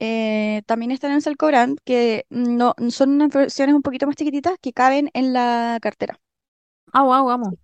Eh, 0.00 0.62
también 0.66 0.92
están 0.92 1.10
en 1.10 1.20
Salcobrand, 1.20 1.80
que 1.84 2.24
no, 2.30 2.74
son 2.90 3.10
unas 3.10 3.30
versiones 3.30 3.74
un 3.74 3.82
poquito 3.82 4.06
más 4.06 4.14
chiquititas 4.14 4.54
que 4.60 4.72
caben 4.72 5.10
en 5.12 5.32
la 5.32 5.78
cartera. 5.82 6.20
Ah, 6.92 7.02
wow, 7.02 7.24
vamos. 7.24 7.54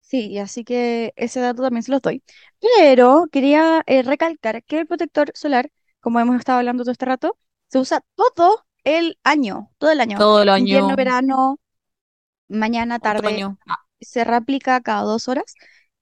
Sí, 0.00 0.28
y 0.28 0.38
así 0.38 0.64
que 0.64 1.14
ese 1.16 1.40
dato 1.40 1.62
también 1.62 1.82
se 1.82 1.90
los 1.90 2.02
doy. 2.02 2.22
Pero 2.60 3.26
quería 3.32 3.82
eh, 3.86 4.02
recalcar 4.02 4.62
que 4.64 4.80
el 4.80 4.86
protector 4.86 5.32
solar, 5.34 5.70
como 6.00 6.20
hemos 6.20 6.36
estado 6.36 6.58
hablando 6.58 6.84
todo 6.84 6.92
este 6.92 7.06
rato, 7.06 7.38
se 7.68 7.78
usa 7.78 8.02
todo 8.14 8.66
el 8.84 9.18
año, 9.24 9.70
todo 9.78 9.92
el 9.92 10.00
año. 10.00 10.18
Todo 10.18 10.42
el 10.42 10.50
Invierno, 10.58 10.88
año, 10.88 10.96
verano, 10.96 11.60
mañana, 12.48 12.98
tarde, 12.98 13.28
otoño. 13.28 13.58
Ah, 13.66 13.78
se 13.98 14.24
reaplica 14.24 14.82
cada 14.82 15.02
dos 15.02 15.26
horas. 15.26 15.54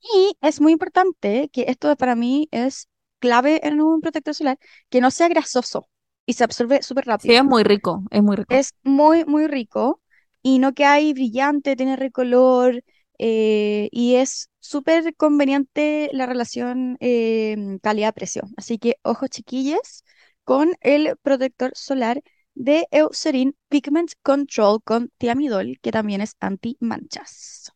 Y 0.02 0.36
es 0.40 0.60
muy 0.60 0.72
importante 0.72 1.48
que 1.52 1.66
esto 1.68 1.94
para 1.94 2.16
mí 2.16 2.48
es 2.50 2.88
clave 3.20 3.60
en 3.66 3.80
un 3.82 4.00
protector 4.02 4.34
solar, 4.34 4.58
que 4.90 5.00
no 5.02 5.10
sea 5.12 5.28
grasoso 5.28 5.88
y 6.26 6.34
se 6.34 6.44
absorbe 6.44 6.82
súper 6.82 7.06
Sí, 7.18 7.32
rápido. 7.32 7.34
es 7.34 7.44
muy 7.44 7.62
rico, 7.62 8.02
es 8.10 8.22
muy 8.22 8.34
rico. 8.36 8.48
Es 8.48 8.74
muy, 8.82 9.24
muy 9.24 9.46
rico 9.46 10.02
y 10.42 10.58
no 10.58 10.74
que 10.74 10.84
hay 10.84 11.12
brillante, 11.12 11.76
tiene 11.76 11.96
recolor 11.96 12.82
eh, 13.18 13.88
y 13.92 14.16
es 14.16 14.50
súper 14.60 15.14
conveniente 15.16 16.10
la 16.12 16.26
relación 16.26 16.96
eh, 17.00 17.78
calidad-precio. 17.82 18.42
Así 18.56 18.78
que 18.78 18.96
ojo 19.02 19.28
chiquillas 19.28 20.04
con 20.44 20.74
el 20.80 21.16
protector 21.22 21.72
solar 21.74 22.22
de 22.54 22.86
Eucerin 22.90 23.56
Pigment 23.68 24.12
Control 24.22 24.82
con 24.82 25.10
Thiamidol, 25.18 25.78
que 25.80 25.92
también 25.92 26.20
es 26.20 26.34
anti-manchas. 26.40 27.72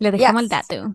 Le 0.00 0.10
dejamos 0.10 0.42
el 0.42 0.48
dato. 0.48 0.94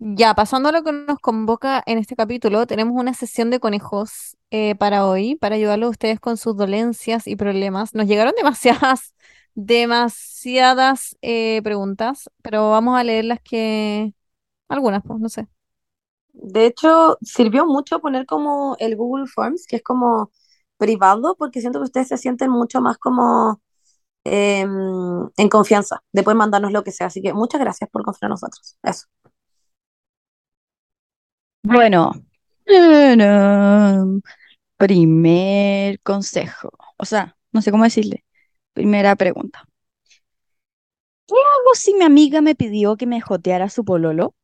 Ya, 0.00 0.34
pasando 0.34 0.68
a 0.68 0.72
lo 0.72 0.84
que 0.84 0.92
nos 0.92 1.18
convoca 1.18 1.82
en 1.86 1.98
este 1.98 2.14
capítulo, 2.14 2.66
tenemos 2.68 2.94
una 3.00 3.14
sesión 3.14 3.50
de 3.50 3.58
conejos 3.58 4.36
eh, 4.50 4.76
para 4.76 5.04
hoy, 5.06 5.34
para 5.34 5.56
ayudarlos 5.56 5.88
a 5.88 5.90
ustedes 5.90 6.20
con 6.20 6.36
sus 6.36 6.56
dolencias 6.56 7.26
y 7.26 7.34
problemas. 7.34 7.94
Nos 7.94 8.06
llegaron 8.06 8.32
demasiadas, 8.36 9.14
demasiadas 9.54 11.16
eh, 11.22 11.60
preguntas, 11.64 12.30
pero 12.42 12.70
vamos 12.70 12.96
a 12.96 13.02
leer 13.02 13.24
las 13.24 13.40
que, 13.40 14.14
algunas, 14.68 15.02
pues, 15.04 15.20
no 15.20 15.28
sé. 15.30 15.48
De 16.32 16.66
hecho, 16.66 17.18
sirvió 17.22 17.66
mucho 17.66 18.00
poner 18.00 18.26
como 18.26 18.76
el 18.80 18.96
Google 18.96 19.26
Forms, 19.26 19.66
que 19.66 19.76
es 19.76 19.82
como 19.82 20.32
privado 20.78 21.36
porque 21.38 21.60
siento 21.60 21.80
que 21.80 21.84
ustedes 21.84 22.08
se 22.08 22.18
sienten 22.18 22.50
mucho 22.50 22.80
más 22.82 22.98
como 22.98 23.60
eh, 24.24 24.62
en 24.62 25.48
confianza 25.50 26.02
de 26.12 26.22
mandarnos 26.34 26.72
lo 26.72 26.84
que 26.84 26.92
sea. 26.92 27.08
Así 27.08 27.22
que 27.22 27.32
muchas 27.34 27.60
gracias 27.60 27.90
por 27.90 28.04
confiar 28.04 28.28
en 28.28 28.32
nosotros. 28.32 28.78
Eso. 28.84 29.06
Bueno, 31.70 32.12
primer 34.76 36.00
consejo, 36.02 36.70
o 36.98 37.04
sea, 37.04 37.36
no 37.52 37.62
sé 37.62 37.70
cómo 37.70 37.84
decirle. 37.84 38.24
Primera 38.74 39.16
pregunta. 39.16 39.64
¿Qué 41.26 41.34
hago 41.34 41.74
si 41.74 41.94
mi 41.94 42.04
amiga 42.04 42.40
me 42.40 42.54
pidió 42.54 42.96
que 42.96 43.06
me 43.06 43.20
joteara 43.20 43.70
su 43.70 43.84
pololo? 43.84 44.34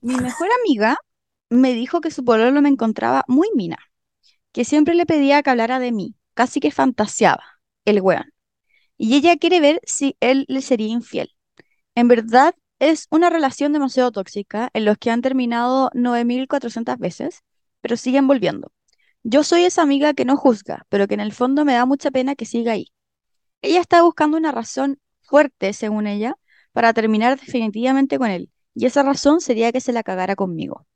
Mi 0.00 0.16
mejor 0.16 0.48
amiga 0.60 0.96
me 1.50 1.72
dijo 1.74 2.00
que 2.00 2.10
su 2.10 2.24
pololo 2.24 2.60
me 2.62 2.68
encontraba 2.68 3.24
muy 3.28 3.48
mina, 3.54 3.78
que 4.52 4.64
siempre 4.64 4.94
le 4.94 5.06
pedía 5.06 5.42
que 5.42 5.50
hablara 5.50 5.78
de 5.80 5.92
mí, 5.92 6.16
casi 6.34 6.60
que 6.60 6.70
fantaseaba, 6.72 7.44
el 7.84 8.00
weón. 8.00 8.32
Y 8.98 9.16
ella 9.16 9.36
quiere 9.38 9.60
ver 9.60 9.80
si 9.84 10.16
él 10.20 10.46
le 10.48 10.62
sería 10.62 10.88
infiel. 10.88 11.30
En 11.94 12.08
verdad, 12.08 12.54
es 12.78 13.06
una 13.10 13.30
relación 13.30 13.72
demasiado 13.72 14.12
tóxica 14.12 14.70
en 14.74 14.84
los 14.84 14.98
que 14.98 15.10
han 15.10 15.22
terminado 15.22 15.90
9400 15.94 16.98
veces, 16.98 17.42
pero 17.80 17.96
siguen 17.96 18.26
volviendo. 18.26 18.72
Yo 19.22 19.42
soy 19.44 19.64
esa 19.64 19.82
amiga 19.82 20.14
que 20.14 20.24
no 20.24 20.36
juzga, 20.36 20.86
pero 20.88 21.06
que 21.08 21.14
en 21.14 21.20
el 21.20 21.32
fondo 21.32 21.64
me 21.64 21.74
da 21.74 21.86
mucha 21.86 22.10
pena 22.10 22.34
que 22.36 22.46
siga 22.46 22.72
ahí. 22.72 22.92
Ella 23.62 23.80
está 23.80 24.02
buscando 24.02 24.36
una 24.36 24.52
razón 24.52 24.98
fuerte, 25.22 25.72
según 25.72 26.06
ella, 26.06 26.34
para 26.72 26.92
terminar 26.92 27.38
definitivamente 27.40 28.18
con 28.18 28.30
él, 28.30 28.50
y 28.74 28.86
esa 28.86 29.02
razón 29.02 29.40
sería 29.40 29.72
que 29.72 29.80
se 29.80 29.92
la 29.92 30.02
cagara 30.02 30.36
conmigo. 30.36 30.86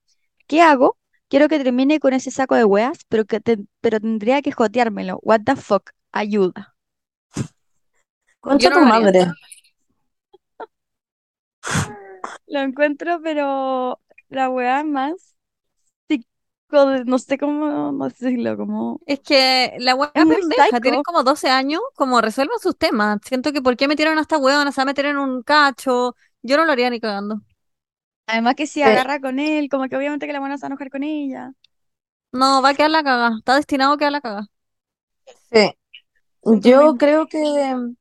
¿Qué 0.46 0.62
hago? 0.62 0.98
Quiero 1.28 1.48
que 1.48 1.58
termine 1.58 2.00
con 2.00 2.14
ese 2.14 2.30
saco 2.30 2.54
de 2.56 2.64
weas, 2.64 2.98
pero, 3.08 3.24
que 3.26 3.40
te- 3.40 3.58
pero 3.80 4.00
tendría 4.00 4.42
que 4.42 4.52
joteármelo. 4.52 5.18
What 5.22 5.42
the 5.44 5.56
fuck? 5.56 5.90
Ayuda. 6.12 6.74
Concha 8.40 8.70
no 8.70 8.76
tu 8.76 8.80
madre. 8.86 9.20
Lo 12.46 12.60
encuentro, 12.60 13.20
pero 13.22 14.00
la 14.28 14.50
wea 14.50 14.84
más 14.84 15.36
no 17.06 17.18
sé 17.18 17.38
cómo 17.38 17.92
no 17.92 18.10
sé 18.10 18.26
decirlo, 18.26 18.56
como 18.56 19.00
Es 19.06 19.20
que 19.20 19.74
la 19.80 19.94
weá 19.94 20.12
es 20.14 20.26
muy 20.26 20.36
pendeja, 20.36 20.80
tienen 20.80 21.02
como 21.02 21.22
12 21.24 21.48
años, 21.48 21.80
como 21.94 22.20
resuelvan 22.20 22.58
sus 22.60 22.76
temas. 22.76 23.18
Siento 23.24 23.52
que 23.52 23.62
¿por 23.62 23.76
qué 23.76 23.88
metieron 23.88 24.18
a 24.18 24.20
esta 24.22 24.36
weona? 24.38 24.70
Se 24.72 24.80
va 24.80 24.82
a 24.82 24.86
meter 24.86 25.06
en 25.06 25.16
un 25.18 25.42
cacho. 25.42 26.14
Yo 26.42 26.56
no 26.58 26.64
lo 26.66 26.72
haría 26.72 26.90
ni 26.90 27.00
cagando. 27.00 27.40
Además 28.26 28.54
que 28.56 28.66
si 28.66 28.82
Sí, 28.82 28.90
agarra 28.90 29.20
con 29.20 29.38
él, 29.40 29.68
como 29.68 29.88
que 29.88 29.96
obviamente 29.96 30.26
que 30.26 30.32
la 30.32 30.40
buena 30.40 30.56
se 30.58 30.62
va 30.62 30.66
a 30.66 30.70
enojar 30.70 30.90
con 30.90 31.02
ella. 31.02 31.52
No, 32.42 32.48
va 32.62 32.70
a 32.70 32.74
quedar 32.74 32.90
la 32.90 33.02
caga. 33.04 33.36
Está 33.38 33.56
destinado 33.56 33.92
a 33.94 33.98
quedar 33.98 34.12
la 34.12 34.20
caga. 34.22 34.46
sí. 35.50 35.70
Yo 36.62 36.96
creo 36.98 37.28
que 37.28 37.38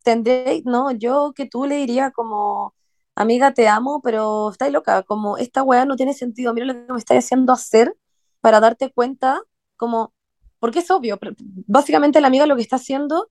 tendré, 0.03 0.61
no, 0.65 0.91
yo 0.91 1.33
que 1.35 1.47
tú 1.47 1.65
le 1.67 1.77
diría 1.77 2.11
como, 2.11 2.75
amiga, 3.17 3.53
te 3.53 3.67
amo, 3.67 4.01
pero 4.03 4.51
estáis 4.51 4.71
loca, 4.73 5.03
como 5.03 5.37
esta 5.37 5.63
weá 5.63 5.85
no 5.85 5.95
tiene 5.95 6.13
sentido, 6.13 6.53
mira 6.53 6.65
lo 6.67 6.73
que 6.73 6.93
me 6.93 6.99
estáis 6.99 7.25
haciendo 7.25 7.53
hacer 7.53 7.95
para 8.41 8.59
darte 8.59 8.91
cuenta, 8.91 9.41
como, 9.77 10.13
porque 10.59 10.79
es 10.79 10.91
obvio, 10.91 11.19
básicamente 11.67 12.21
la 12.21 12.27
amiga 12.27 12.45
lo 12.45 12.55
que 12.55 12.61
está 12.61 12.77
haciendo 12.77 13.29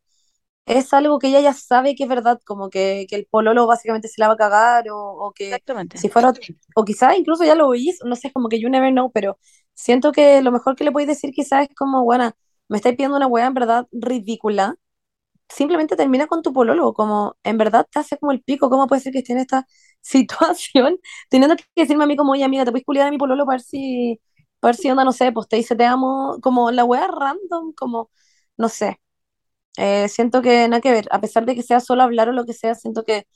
es 0.66 0.93
algo 0.93 1.18
que 1.18 1.28
ella 1.28 1.41
ya 1.41 1.53
sabe 1.55 1.95
que 1.95 2.05
es 2.05 2.09
verdad, 2.09 2.41
como 2.45 2.70
que, 2.70 3.07
que 3.09 3.16
el 3.16 3.26
pololo 3.26 3.66
básicamente 3.66 4.09
se 4.09 4.20
la 4.20 4.28
va 4.28 4.34
a 4.34 4.37
cagar, 4.37 4.91
o, 4.91 4.99
o 4.99 5.32
que 5.32 5.45
Exactamente. 5.47 5.99
si 5.99 6.09
fuera, 6.09 6.32
o 6.74 6.84
quizás 6.84 7.16
incluso 7.18 7.45
ya 7.45 7.55
lo 7.55 7.74
hizo, 7.74 8.05
no 8.07 8.16
sé, 8.16 8.32
como 8.32 8.49
que 8.49 8.61
you 8.61 8.68
never 8.68 8.91
know, 8.93 9.11
pero 9.12 9.39
siento 9.74 10.12
que 10.12 10.43
lo 10.43 10.53
mejor 10.53 10.76
que 10.76 10.84
le 10.84 10.93
podéis 10.93 11.09
decir 11.09 11.30
quizás 11.32 11.68
es 11.68 11.74
como, 11.76 12.05
bueno, 12.05 12.32
me 12.68 12.76
estáis 12.78 12.97
pidiendo 12.97 13.16
una 13.16 13.26
weá 13.28 13.47
en 13.47 13.55
verdad 13.55 13.87
ridícula 13.93 14.76
simplemente 15.49 15.97
termina 15.97 16.26
con 16.26 16.42
tu 16.42 16.53
pololo, 16.53 16.92
como 16.94 17.36
en 17.44 17.59
verdad 17.59 17.86
te 17.90 17.99
hace 18.01 18.18
como 18.18 18.32
el 18.32 18.42
pico, 18.42 18.70
¿cómo 18.70 18.86
puede 18.86 19.01
ser 19.03 19.12
que 19.12 19.20
esté 19.20 19.32
en 19.32 19.38
esta 19.40 19.66
situación? 20.01 20.99
Teniendo 21.30 21.57
que 21.57 21.64
decirme 21.76 22.05
a 22.05 22.07
mí 22.07 22.16
como, 22.16 22.32
oye 22.32 22.44
amiga, 22.44 22.64
te 22.64 22.70
puedes 22.72 22.84
culiar 22.86 23.09
a 23.09 23.11
mi 23.11 23.18
pololo 23.18 23.44
para 23.47 23.57
ver 23.57 23.62
si, 23.62 24.20
para 24.61 24.70
ver 24.72 24.76
si 24.76 24.90
onda, 24.90 25.05
no 25.05 25.12
sé, 25.12 25.32
pues 25.32 25.49
te 25.49 25.57
dice 25.57 25.76
te 25.76 25.84
amo, 25.86 26.38
como 26.42 26.70
la 26.70 26.84
wea 26.84 27.07
random, 27.09 27.72
como, 27.74 28.11
no 28.57 28.68
sé, 28.68 29.01
Eh, 29.78 30.09
siento 30.09 30.42
que 30.42 30.68
nada 30.68 30.80
que 30.82 30.92
ver, 30.92 31.07
a 31.11 31.20
pesar 31.20 31.47
de 31.47 31.55
que 31.57 31.62
sea 31.62 31.80
solo 31.80 32.03
hablar 32.03 32.28
o 32.30 32.32
lo 32.32 32.47
que 32.47 32.53
sea, 32.55 32.74
siento 32.76 33.05
que 33.05 33.26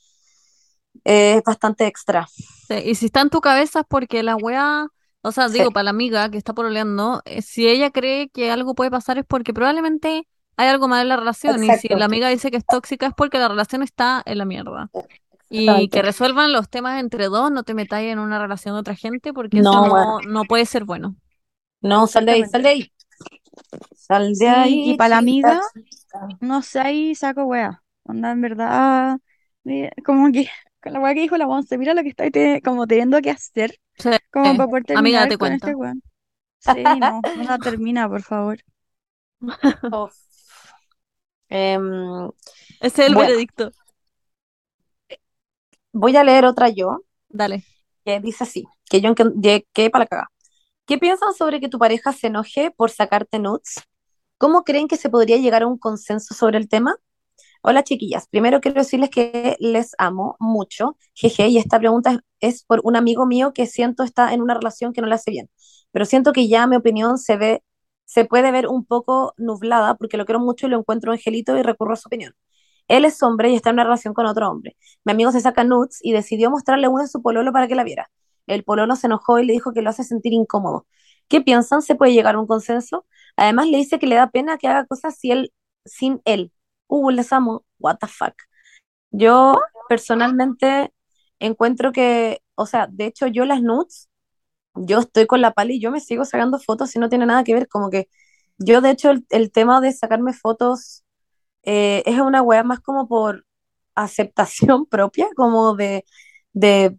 eh, 1.05 1.37
es 1.37 1.43
bastante 1.43 1.85
extra. 1.87 2.27
Sí, 2.67 2.75
y 2.85 2.95
si 2.95 3.05
está 3.07 3.21
en 3.21 3.29
tu 3.29 3.41
cabeza 3.41 3.81
es 3.81 3.85
porque 3.89 4.23
la 4.23 4.35
wea, 4.35 4.87
o 5.21 5.31
sea, 5.31 5.49
Sí, 5.55 5.63
digo, 5.63 5.71
para 5.71 5.85
la 5.85 5.89
amiga 5.91 6.29
que 6.29 6.37
está 6.37 6.53
pololeando, 6.53 7.21
eh, 7.25 7.41
si 7.41 7.67
ella 7.67 7.91
cree 7.91 8.29
que 8.29 8.51
algo 8.51 8.75
puede 8.75 8.91
pasar 8.91 9.17
es 9.17 9.25
porque 9.27 9.53
probablemente 9.53 10.27
hay 10.61 10.69
algo 10.69 10.87
mal 10.87 11.01
en 11.03 11.09
la 11.09 11.17
relación. 11.17 11.63
Y 11.63 11.73
si 11.73 11.87
la 11.89 12.05
amiga 12.05 12.29
dice 12.29 12.51
que 12.51 12.57
es 12.57 12.65
tóxica 12.65 13.07
es 13.07 13.13
porque 13.15 13.37
la 13.39 13.47
relación 13.47 13.83
está 13.83 14.21
en 14.25 14.37
la 14.37 14.45
mierda. 14.45 14.89
Y 15.49 15.89
que 15.89 16.01
resuelvan 16.01 16.53
los 16.53 16.69
temas 16.69 16.99
entre 17.01 17.25
dos, 17.27 17.51
no 17.51 17.63
te 17.63 17.73
metáis 17.73 18.11
en 18.11 18.19
una 18.19 18.39
relación 18.39 18.75
de 18.75 18.79
otra 18.81 18.95
gente 18.95 19.33
porque 19.33 19.59
eso 19.59 19.71
No, 19.71 19.89
bueno, 19.89 20.17
no, 20.23 20.31
no 20.31 20.45
puede 20.45 20.65
ser 20.65 20.85
bueno. 20.85 21.15
no, 21.81 22.07
sal 22.07 22.25
de 22.25 22.31
ahí, 22.33 22.45
sal 22.45 22.63
de 22.63 22.69
ahí, 22.69 22.91
sal 23.95 24.37
de 24.37 24.47
Sí, 24.47 24.81
y 24.83 24.93
ahí, 24.93 24.95
para 24.95 25.09
la 25.09 25.17
amiga, 25.19 25.61
chica. 25.83 26.27
no 26.41 26.61
sé, 26.61 26.79
ahí 26.81 27.15
saco 27.15 27.45
wea. 27.45 27.83
Onda, 28.03 28.31
en 28.31 28.41
verdad, 28.41 29.19
como 30.05 30.31
que 30.31 30.49
con 30.81 30.93
la 30.93 30.99
wea 30.99 31.13
que 31.13 31.21
dijo 31.21 31.37
la 31.37 31.47
Monse, 31.47 31.77
mira 31.77 31.93
lo 31.93 32.03
que 32.03 32.09
estoy 32.09 32.31
te- 32.31 32.61
como 32.63 32.87
teniendo 32.87 33.21
que 33.21 33.31
hacer, 33.31 33.79
Sí. 33.97 34.09
como 34.31 34.55
para 34.57 34.69
poder 34.69 34.85
Amiga, 34.93 35.19
terminar 35.19 35.21
date 35.21 35.37
con 35.37 35.51
este 35.53 35.75
cuenta. 35.75 35.75
weón. 35.75 36.03
Sí, 36.59 36.99
no, 37.01 37.23
no 37.33 37.59
termina, 37.61 38.09
por 38.09 38.23
favor. 38.23 38.59
Em, 41.51 42.29
Ese 42.79 43.01
es 43.03 43.07
el 43.09 43.13
bueno, 43.13 43.29
veredicto. 43.29 43.71
voy 45.91 46.15
a 46.15 46.23
leer 46.23 46.45
otra 46.45 46.69
yo, 46.69 47.01
Dale. 47.29 47.63
que 48.05 48.19
dice 48.21 48.45
así, 48.45 48.65
que 48.89 49.01
yo 49.01 49.13
que, 49.15 49.89
para 49.89 50.05
la 50.05 50.07
caga. 50.07 50.31
¿Qué 50.85 50.97
piensan 50.97 51.33
sobre 51.33 51.59
que 51.59 51.69
tu 51.69 51.77
pareja 51.77 52.13
se 52.13 52.27
enoje 52.27 52.71
por 52.71 52.89
sacarte 52.89 53.37
nudes? 53.39 53.81
¿Cómo 54.37 54.63
creen 54.63 54.87
que 54.87 54.97
se 54.97 55.09
podría 55.09 55.37
llegar 55.37 55.63
a 55.63 55.67
un 55.67 55.77
consenso 55.77 56.33
sobre 56.33 56.57
el 56.57 56.69
tema? 56.69 56.95
Hola 57.63 57.83
chiquillas, 57.83 58.27
primero 58.27 58.61
quiero 58.61 58.79
decirles 58.79 59.09
que 59.09 59.55
les 59.59 59.93
amo 59.97 60.35
mucho, 60.39 60.97
jeje, 61.13 61.47
y 61.49 61.57
esta 61.57 61.77
pregunta 61.79 62.11
es, 62.11 62.19
es 62.39 62.63
por 62.63 62.81
un 62.83 62.95
amigo 62.95 63.25
mío 63.27 63.53
que 63.53 63.67
siento 63.67 64.03
está 64.03 64.33
en 64.33 64.41
una 64.41 64.55
relación 64.55 64.93
que 64.93 65.01
no 65.01 65.07
le 65.07 65.15
hace 65.15 65.29
bien, 65.31 65.49
pero 65.91 66.05
siento 66.05 66.33
que 66.33 66.47
ya 66.47 66.65
mi 66.65 66.77
opinión 66.77 67.19
se 67.19 67.37
ve, 67.37 67.63
se 68.11 68.25
puede 68.25 68.51
ver 68.51 68.67
un 68.67 68.83
poco 68.83 69.33
nublada 69.37 69.95
porque 69.95 70.17
lo 70.17 70.25
quiero 70.25 70.41
mucho 70.41 70.67
y 70.67 70.69
lo 70.69 70.77
encuentro 70.79 71.13
angelito 71.13 71.57
y 71.57 71.61
recurro 71.63 71.93
a 71.93 71.95
su 71.95 72.09
opinión. 72.09 72.33
Él 72.89 73.05
es 73.05 73.23
hombre 73.23 73.51
y 73.51 73.55
está 73.55 73.69
en 73.69 73.75
una 73.75 73.85
relación 73.85 74.13
con 74.13 74.25
otro 74.25 74.49
hombre. 74.49 74.75
Mi 75.05 75.13
amigo 75.13 75.31
se 75.31 75.39
saca 75.39 75.63
nudes 75.63 75.99
y 76.01 76.11
decidió 76.11 76.51
mostrarle 76.51 76.89
uno 76.89 77.03
a 77.03 77.07
su 77.07 77.21
pololo 77.21 77.53
para 77.53 77.69
que 77.69 77.75
la 77.75 77.85
viera. 77.85 78.11
El 78.47 78.65
pololo 78.65 78.97
se 78.97 79.07
enojó 79.07 79.39
y 79.39 79.45
le 79.45 79.53
dijo 79.53 79.71
que 79.71 79.81
lo 79.81 79.89
hace 79.89 80.03
sentir 80.03 80.33
incómodo. 80.33 80.87
¿Qué 81.29 81.39
piensan? 81.39 81.81
¿Se 81.81 81.95
puede 81.95 82.11
llegar 82.11 82.35
a 82.35 82.39
un 82.39 82.47
consenso? 82.47 83.05
Además 83.37 83.67
le 83.67 83.77
dice 83.77 83.97
que 83.97 84.07
le 84.07 84.15
da 84.15 84.29
pena 84.29 84.57
que 84.57 84.67
haga 84.67 84.85
cosas 84.85 85.17
si 85.17 85.31
él, 85.31 85.53
sin 85.85 86.21
él. 86.25 86.51
Uh, 86.87 87.11
les 87.11 87.31
amo. 87.31 87.63
What 87.79 87.99
the 87.99 88.07
fuck. 88.07 88.33
Yo 89.11 89.53
personalmente 89.87 90.93
encuentro 91.39 91.93
que, 91.93 92.41
o 92.55 92.65
sea, 92.65 92.87
de 92.91 93.05
hecho 93.05 93.27
yo 93.27 93.45
las 93.45 93.61
nudes, 93.61 94.09
yo 94.75 94.99
estoy 94.99 95.27
con 95.27 95.41
la 95.41 95.51
pali 95.53 95.75
y 95.75 95.81
yo 95.81 95.91
me 95.91 95.99
sigo 95.99 96.25
sacando 96.25 96.59
fotos 96.59 96.95
y 96.95 96.99
no 96.99 97.09
tiene 97.09 97.25
nada 97.25 97.43
que 97.43 97.53
ver, 97.53 97.67
como 97.67 97.89
que 97.89 98.07
yo 98.57 98.81
de 98.81 98.91
hecho 98.91 99.11
el, 99.11 99.25
el 99.29 99.51
tema 99.51 99.81
de 99.81 99.91
sacarme 99.93 100.33
fotos 100.33 101.03
eh, 101.63 102.03
es 102.05 102.19
una 102.21 102.41
wea 102.43 102.63
más 102.63 102.79
como 102.81 103.07
por 103.07 103.45
aceptación 103.95 104.85
propia, 104.87 105.27
como 105.35 105.75
de, 105.75 106.05
de, 106.53 106.97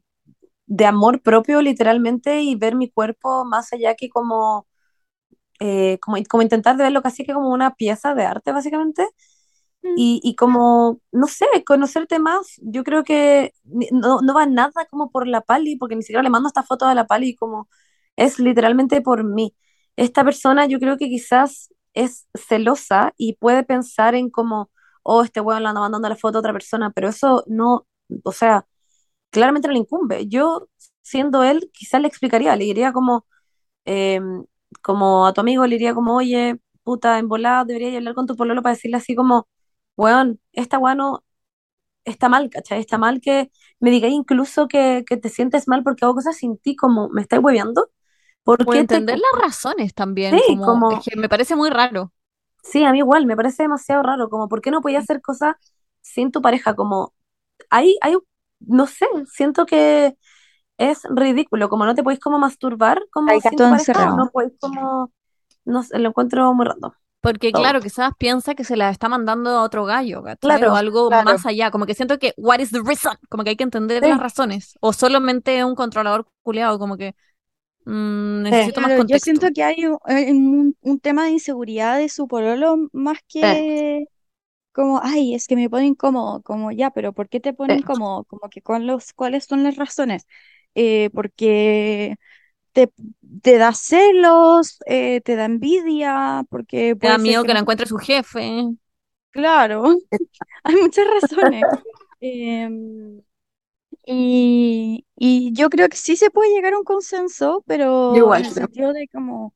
de 0.67 0.87
amor 0.87 1.23
propio 1.23 1.63
literalmente 1.63 2.43
y 2.43 2.57
ver 2.57 2.77
mi 2.77 2.91
cuerpo 2.91 3.45
más 3.47 3.73
allá 3.73 3.95
que 3.97 4.09
como, 4.11 4.67
eh, 5.61 5.99
como, 6.01 6.17
como 6.29 6.43
intentar 6.43 6.77
de 6.77 6.85
verlo 6.85 7.03
casi 7.03 7.25
que 7.25 7.35
como 7.35 7.51
una 7.53 7.75
pieza 7.75 8.15
de 8.15 8.25
arte 8.25 8.53
básicamente. 8.53 9.07
Mm. 9.83 9.95
Y, 9.97 10.21
y 10.23 10.37
como, 10.37 11.01
no 11.13 11.27
sé, 11.27 11.47
conocerte 11.67 12.19
más, 12.19 12.55
yo 12.63 12.85
creo 12.85 13.05
que 13.05 13.53
no, 13.65 14.21
no 14.23 14.35
va 14.35 14.47
nada 14.47 14.87
como 14.91 15.11
por 15.11 15.27
la 15.27 15.41
Pali, 15.43 15.77
porque 15.77 15.97
ni 15.97 16.03
siquiera 16.03 16.23
le 16.23 16.31
mando 16.31 16.49
esta 16.49 16.63
foto 16.63 16.87
a 16.87 16.95
la 16.95 17.07
Pali, 17.07 17.35
como 17.37 17.69
es 18.17 18.39
literalmente 18.39 19.01
por 19.03 19.25
mí. 19.25 19.55
Esta 19.97 20.25
persona 20.25 20.67
yo 20.67 20.79
creo 20.79 20.97
que 20.99 21.09
quizás 21.09 21.73
es 21.95 22.27
celosa 22.35 23.13
y 23.17 23.35
puede 23.37 23.65
pensar 23.65 24.15
en 24.15 24.31
como, 24.31 24.71
oh, 25.03 25.23
este 25.25 25.41
weón 25.41 25.63
le 25.63 25.69
anda 25.69 25.81
mandando 25.81 26.09
la 26.09 26.17
foto 26.17 26.39
a 26.39 26.41
otra 26.41 26.53
persona, 26.53 26.91
pero 26.91 27.09
eso 27.09 27.45
no, 27.47 27.87
o 28.25 28.33
sea, 28.33 28.67
claramente 29.31 29.69
no 29.69 29.75
le 29.75 29.81
incumbe. 29.81 30.29
Yo, 30.29 30.69
siendo 31.03 31.43
él, 31.45 31.71
quizás 31.73 32.01
le 32.03 32.09
explicaría, 32.09 32.57
le 32.57 32.65
diría 32.65 32.93
como, 32.93 33.27
eh, 33.85 34.21
como 34.83 35.27
a 35.27 35.33
tu 35.33 35.41
amigo, 35.41 35.67
le 35.67 35.77
diría 35.77 35.95
como, 35.95 36.17
oye, 36.17 36.61
puta, 36.85 37.19
en 37.19 37.29
volada, 37.29 37.65
deberías 37.65 37.97
hablar 37.97 38.15
con 38.15 38.27
tu 38.27 38.37
pololo 38.37 38.63
para 38.63 38.75
decirle 38.75 38.97
así 38.99 39.15
como, 39.15 39.49
weón, 39.97 40.41
esta 40.53 40.79
weá 40.79 40.95
no 40.95 41.25
está 42.05 42.29
mal, 42.29 42.51
¿cachai? 42.51 42.81
Está 42.81 42.99
mal 42.99 43.21
que 43.21 43.51
me 43.81 43.91
digáis 43.91 44.15
incluso 44.15 44.69
que, 44.69 45.05
que 45.09 45.17
te 45.19 45.29
sientes 45.31 45.69
mal 45.69 45.83
porque 45.85 46.05
hago 46.05 46.15
cosas 46.17 46.37
sin 46.37 46.59
ti, 46.59 46.77
como, 46.77 47.09
¿me 47.11 47.23
estáis 47.23 47.43
hueveando? 47.45 47.91
¿Por 48.45 48.65
Por 48.65 48.77
qué 48.77 48.85
te... 48.85 49.03
entender 49.03 49.19
las 49.19 49.41
razones 49.43 49.95
también, 49.95 50.41
Sí, 50.47 50.61
como 50.65 50.65
como... 50.65 50.89
es 50.89 51.05
que 51.05 51.17
me 51.17 51.29
parece 51.29 51.55
muy 51.57 51.71
raro. 51.71 52.13
Sí, 52.63 52.85
a 52.85 52.93
mí 52.93 52.99
igual, 52.99 53.27
me 53.27 53.37
parece 53.37 53.65
demasiado 53.65 54.03
raro, 54.03 54.29
como, 54.31 54.49
¿por 54.49 54.61
qué 54.63 54.71
no 54.71 54.81
podías 54.81 55.05
hacer 55.05 55.21
cosas 55.21 55.57
sin 56.01 56.31
tu 56.31 56.41
pareja? 56.43 56.75
Como, 56.77 57.13
hay, 57.71 57.99
hay, 58.03 58.17
no 58.61 58.87
sé, 58.87 59.07
siento 59.33 59.67
que 59.67 60.17
es 60.79 61.01
ridículo, 61.11 61.69
como 61.71 61.87
no 61.87 61.95
te 61.95 62.03
podéis 62.05 62.21
como 62.21 62.39
masturbar 62.39 63.03
como 63.13 63.41
sin 63.41 63.61
tu 63.61 63.69
pareja, 63.69 64.11
no 64.13 64.31
podéis 64.33 64.55
como, 64.61 65.13
no 65.65 65.83
sé, 65.85 65.99
lo 66.01 66.11
encuentro 66.11 66.53
muy 66.55 66.67
random, 66.67 66.93
Porque 67.23 67.55
claro, 67.55 67.83
quizás 67.83 68.13
piensa 68.19 68.55
que 68.57 68.65
se 68.65 68.77
la 68.77 68.91
está 68.91 69.09
mandando 69.09 69.51
a 69.51 69.63
otro 69.63 69.85
gallo, 69.85 70.23
¿cachai? 70.25 70.67
O 70.67 70.75
Claro, 70.75 70.77
algo 70.77 71.11
Claro. 71.11 71.23
más 71.23 71.47
allá, 71.47 71.71
como 71.71 71.87
que 71.87 71.95
siento 71.95 72.19
que, 72.19 72.35
what 72.37 72.59
is 72.61 72.73
the 72.73 72.81
reason? 72.85 73.17
Como 73.31 73.45
que 73.45 73.51
hay 73.51 73.57
que 73.57 73.65
entender 73.65 74.05
las 74.05 74.19
razones. 74.21 74.77
O 74.81 74.93
solamente 74.93 75.65
un 75.65 75.77
controlador 75.77 76.27
culiado, 76.43 76.79
como 76.81 76.97
que 76.97 77.15
mm, 77.87 78.43
sí, 78.45 78.45
necesito 78.45 78.81
más 78.83 78.95
Claro, 78.95 78.99
yo 79.01 79.19
siento 79.19 79.47
contexto. 79.47 79.53
que 79.55 79.63
hay 79.63 79.87
un, 79.87 79.99
hay 80.05 80.31
un- 80.31 80.77
un 80.83 81.01
tema 81.01 81.25
de 81.25 81.31
inseguridad 81.33 81.99
de 81.99 82.09
su 82.09 82.27
pololo 82.29 82.77
más 82.93 83.19
sí, 83.41 83.67
que 83.69 84.05
como, 84.73 85.01
ay, 85.03 85.35
es 85.35 85.47
que 85.49 85.57
me 85.57 85.71
pone 85.71 85.87
incómodo, 85.87 86.43
como 86.43 86.73
ya, 86.73 86.91
pero 86.93 87.13
¿por 87.15 87.29
qué 87.29 87.41
te 87.41 87.55
pone 87.55 87.75
sí. 87.77 87.77
incómodo? 87.77 88.25
Como 88.27 88.51
que 88.51 88.63
con 88.63 88.87
los, 88.87 89.13
¿cuáles 89.15 89.45
son 89.47 89.65
las 89.65 89.77
razones? 89.77 90.27
Eh, 90.77 91.11
porque 91.15 92.17
te, 92.73 92.93
te 93.43 93.59
da 93.59 93.73
celos, 93.75 94.79
eh, 94.87 95.21
te 95.23 95.37
da 95.37 95.45
envidia, 95.47 96.45
porque 96.51 96.97
Me 97.01 97.09
da 97.09 97.19
miedo 97.19 97.45
que 97.45 97.47
que 97.47 97.53
no 97.53 97.55
la 97.55 97.61
encuentre 97.61 97.87
su 97.87 97.99
jefe. 97.99 98.71
claro, 99.31 99.85
hay 100.65 100.77
muchas 100.77 101.07
razones. 101.09 101.69
Em, 102.21 103.23
y, 104.07 105.07
y 105.17 105.53
yo 105.55 105.71
creo 105.71 105.89
que 105.89 105.97
sí 105.97 106.17
se 106.17 106.31
puede 106.31 106.51
llegar 106.55 106.75
a 106.75 106.79
un 106.79 106.85
consenso, 106.85 107.65
pero 107.69 108.35
en 108.37 108.37
igual 108.37 108.47
el 108.47 108.53
creo. 108.53 108.69
sentido 108.71 108.93
de 108.93 109.09
como 109.09 109.55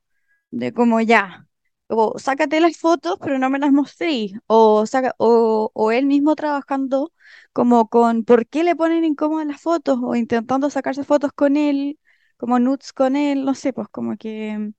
de 0.53 0.73
como 0.75 1.01
ya, 1.03 1.49
o 1.89 2.19
sácate 2.19 2.61
las 2.61 2.79
fotos, 2.79 3.19
pero 3.21 3.39
no 3.41 3.51
me 3.51 3.59
las 3.61 3.73
mostré, 3.73 4.33
o, 4.49 4.87
saca, 4.87 5.15
o, 5.19 5.71
o 5.75 5.93
él 5.93 6.07
mismo 6.07 6.37
trabajando 6.37 7.13
como 7.53 7.89
con 7.89 8.25
por 8.25 8.47
qué 8.49 8.65
le 8.65 8.77
ponen 8.77 9.05
incómodas 9.05 9.47
las 9.49 9.61
fotos, 9.63 9.99
o 10.03 10.17
intentando 10.17 10.71
sacarse 10.71 11.05
fotos 11.05 11.33
con 11.35 11.57
él, 11.59 11.99
como 12.37 12.59
nudes 12.59 12.93
con 12.93 13.17
él, 13.17 13.45
no 13.45 13.55
sé, 13.55 13.73
pues 13.73 13.89
como 13.89 14.17
que... 14.17 14.73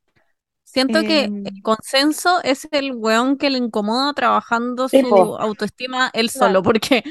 Siento 0.64 1.02
que 1.04 1.24
el 1.26 1.32
em, 1.32 1.62
consenso 1.62 2.42
es 2.44 2.68
el 2.72 2.94
weón 2.94 3.38
que 3.38 3.50
le 3.50 3.58
incomoda 3.58 4.14
trabajando 4.14 4.90
su 4.90 5.00
po, 5.02 5.40
autoestima 5.40 6.10
él 6.14 6.30
solo, 6.30 6.62
claro, 6.62 6.64
porque 6.64 7.04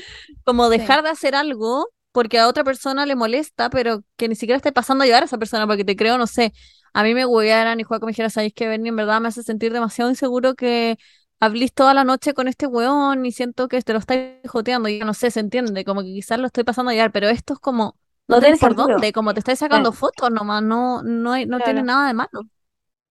como 0.44 0.68
sí, 0.70 0.78
dejar 0.78 1.02
de 1.02 1.08
hacer 1.08 1.34
algo 1.34 1.88
porque 2.12 2.38
a 2.38 2.48
otra 2.48 2.64
persona 2.64 3.06
le 3.06 3.14
molesta, 3.14 3.70
pero 3.70 4.02
que 4.16 4.28
ni 4.28 4.34
siquiera 4.34 4.56
esté 4.56 4.72
pasando 4.72 5.02
a 5.02 5.04
ayudar 5.04 5.22
a 5.22 5.26
esa 5.26 5.38
persona, 5.38 5.66
porque 5.66 5.84
te 5.84 5.96
creo, 5.96 6.18
no 6.18 6.26
sé, 6.26 6.52
a 6.94 7.02
mí 7.02 7.14
me 7.14 7.26
huearan 7.26 7.78
y 7.78 7.82
Juaco 7.82 8.06
me 8.06 8.12
dijera, 8.12 8.30
¿sabéis 8.30 8.54
que 8.54 8.68
Bernie 8.68 8.88
en 8.88 8.96
verdad 8.96 9.20
me 9.20 9.28
hace 9.28 9.42
sentir 9.42 9.72
demasiado 9.72 10.10
inseguro 10.10 10.54
que 10.54 10.96
hablís 11.40 11.74
toda 11.74 11.92
la 11.92 12.04
noche 12.04 12.32
con 12.32 12.48
este 12.48 12.66
weón 12.66 13.26
y 13.26 13.32
siento 13.32 13.68
que 13.68 13.80
te 13.82 13.92
lo 13.92 13.98
estáis 13.98 14.32
joteando? 14.48 14.88
Y 14.88 14.98
no 15.00 15.12
sé, 15.12 15.30
se 15.30 15.40
entiende, 15.40 15.84
como 15.84 16.00
que 16.02 16.08
quizás 16.08 16.38
lo 16.38 16.46
estoy 16.46 16.64
pasando 16.64 16.90
a 16.90 16.92
ayudar, 16.92 17.12
pero 17.12 17.28
esto 17.28 17.52
es 17.54 17.58
como, 17.58 17.98
no 18.28 18.40
tiene 18.40 18.56
por 18.58 18.70
sentido. 18.70 18.98
dónde, 18.98 19.12
como 19.12 19.32
te 19.34 19.40
estáis 19.40 19.58
Sí. 19.58 19.64
sacando 19.66 19.92
fotos 19.92 20.30
nomás, 20.30 20.62
no, 20.62 21.02
no, 21.02 21.32
hay- 21.32 21.46
no 21.46 21.60
tiene 21.62 21.82
nada 21.82 22.06
de 22.08 22.14
malo. 22.14 22.46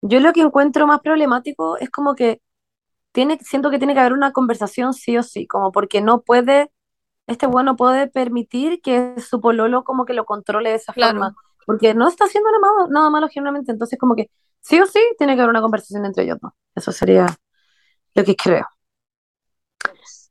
Yo 0.02 0.20
lo 0.20 0.34
que 0.34 0.42
encuentro 0.42 0.88
más 0.88 1.02
problemático 1.02 1.78
es 1.78 1.90
como 1.90 2.16
que 2.16 2.42
tiene, 3.14 3.40
siento 3.42 3.72
que 3.72 3.80
tiene 3.80 3.94
que 3.94 4.02
haber 4.02 4.14
una 4.14 4.34
conversación 4.34 4.94
sí 4.94 5.18
o 5.18 5.24
sí, 5.24 5.48
como 5.48 5.72
porque 5.72 6.02
no 6.02 6.22
puede, 6.24 6.72
este 7.28 7.48
weón 7.48 7.66
no 7.68 7.76
puede 7.78 8.08
permitir 8.10 8.82
que 8.82 9.16
su 9.22 9.42
pololo 9.42 9.84
como 9.86 10.06
que 10.06 10.14
lo 10.14 10.26
controle 10.26 10.72
de 10.72 10.78
esa 10.78 10.94
Claro. 10.94 11.20
forma, 11.20 11.36
porque 11.66 11.94
no 11.96 12.08
está 12.10 12.26
haciendo 12.26 12.50
nada 12.52 12.62
malo, 12.62 12.90
nada 12.92 13.10
malo 13.12 13.30
genuinamente, 13.30 13.72
entonces 13.74 14.00
como 14.00 14.16
que 14.16 14.30
sí 14.62 14.80
o 14.82 14.88
sí 14.88 15.00
tiene 15.18 15.36
que 15.36 15.42
haber 15.42 15.52
una 15.52 15.62
conversación 15.62 16.06
entre 16.06 16.26
ellos 16.26 16.40
dos. 16.42 16.54
Eso 16.76 16.92
sería 16.92 17.28
lo 18.16 18.24
que 18.26 18.36
creo. 18.36 18.66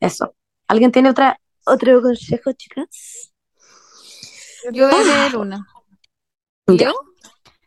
Eso. 0.01 0.35
¿Alguien 0.69 0.93
tiene 0.93 1.11
otra, 1.11 1.41
otro 1.67 2.01
consejo, 2.03 2.53
chicas? 2.53 3.33
Yo 4.73 4.89
voy 4.89 5.03
a 5.03 5.05
leer 5.05 5.37
una. 5.37 5.67
Ya. 6.67 6.93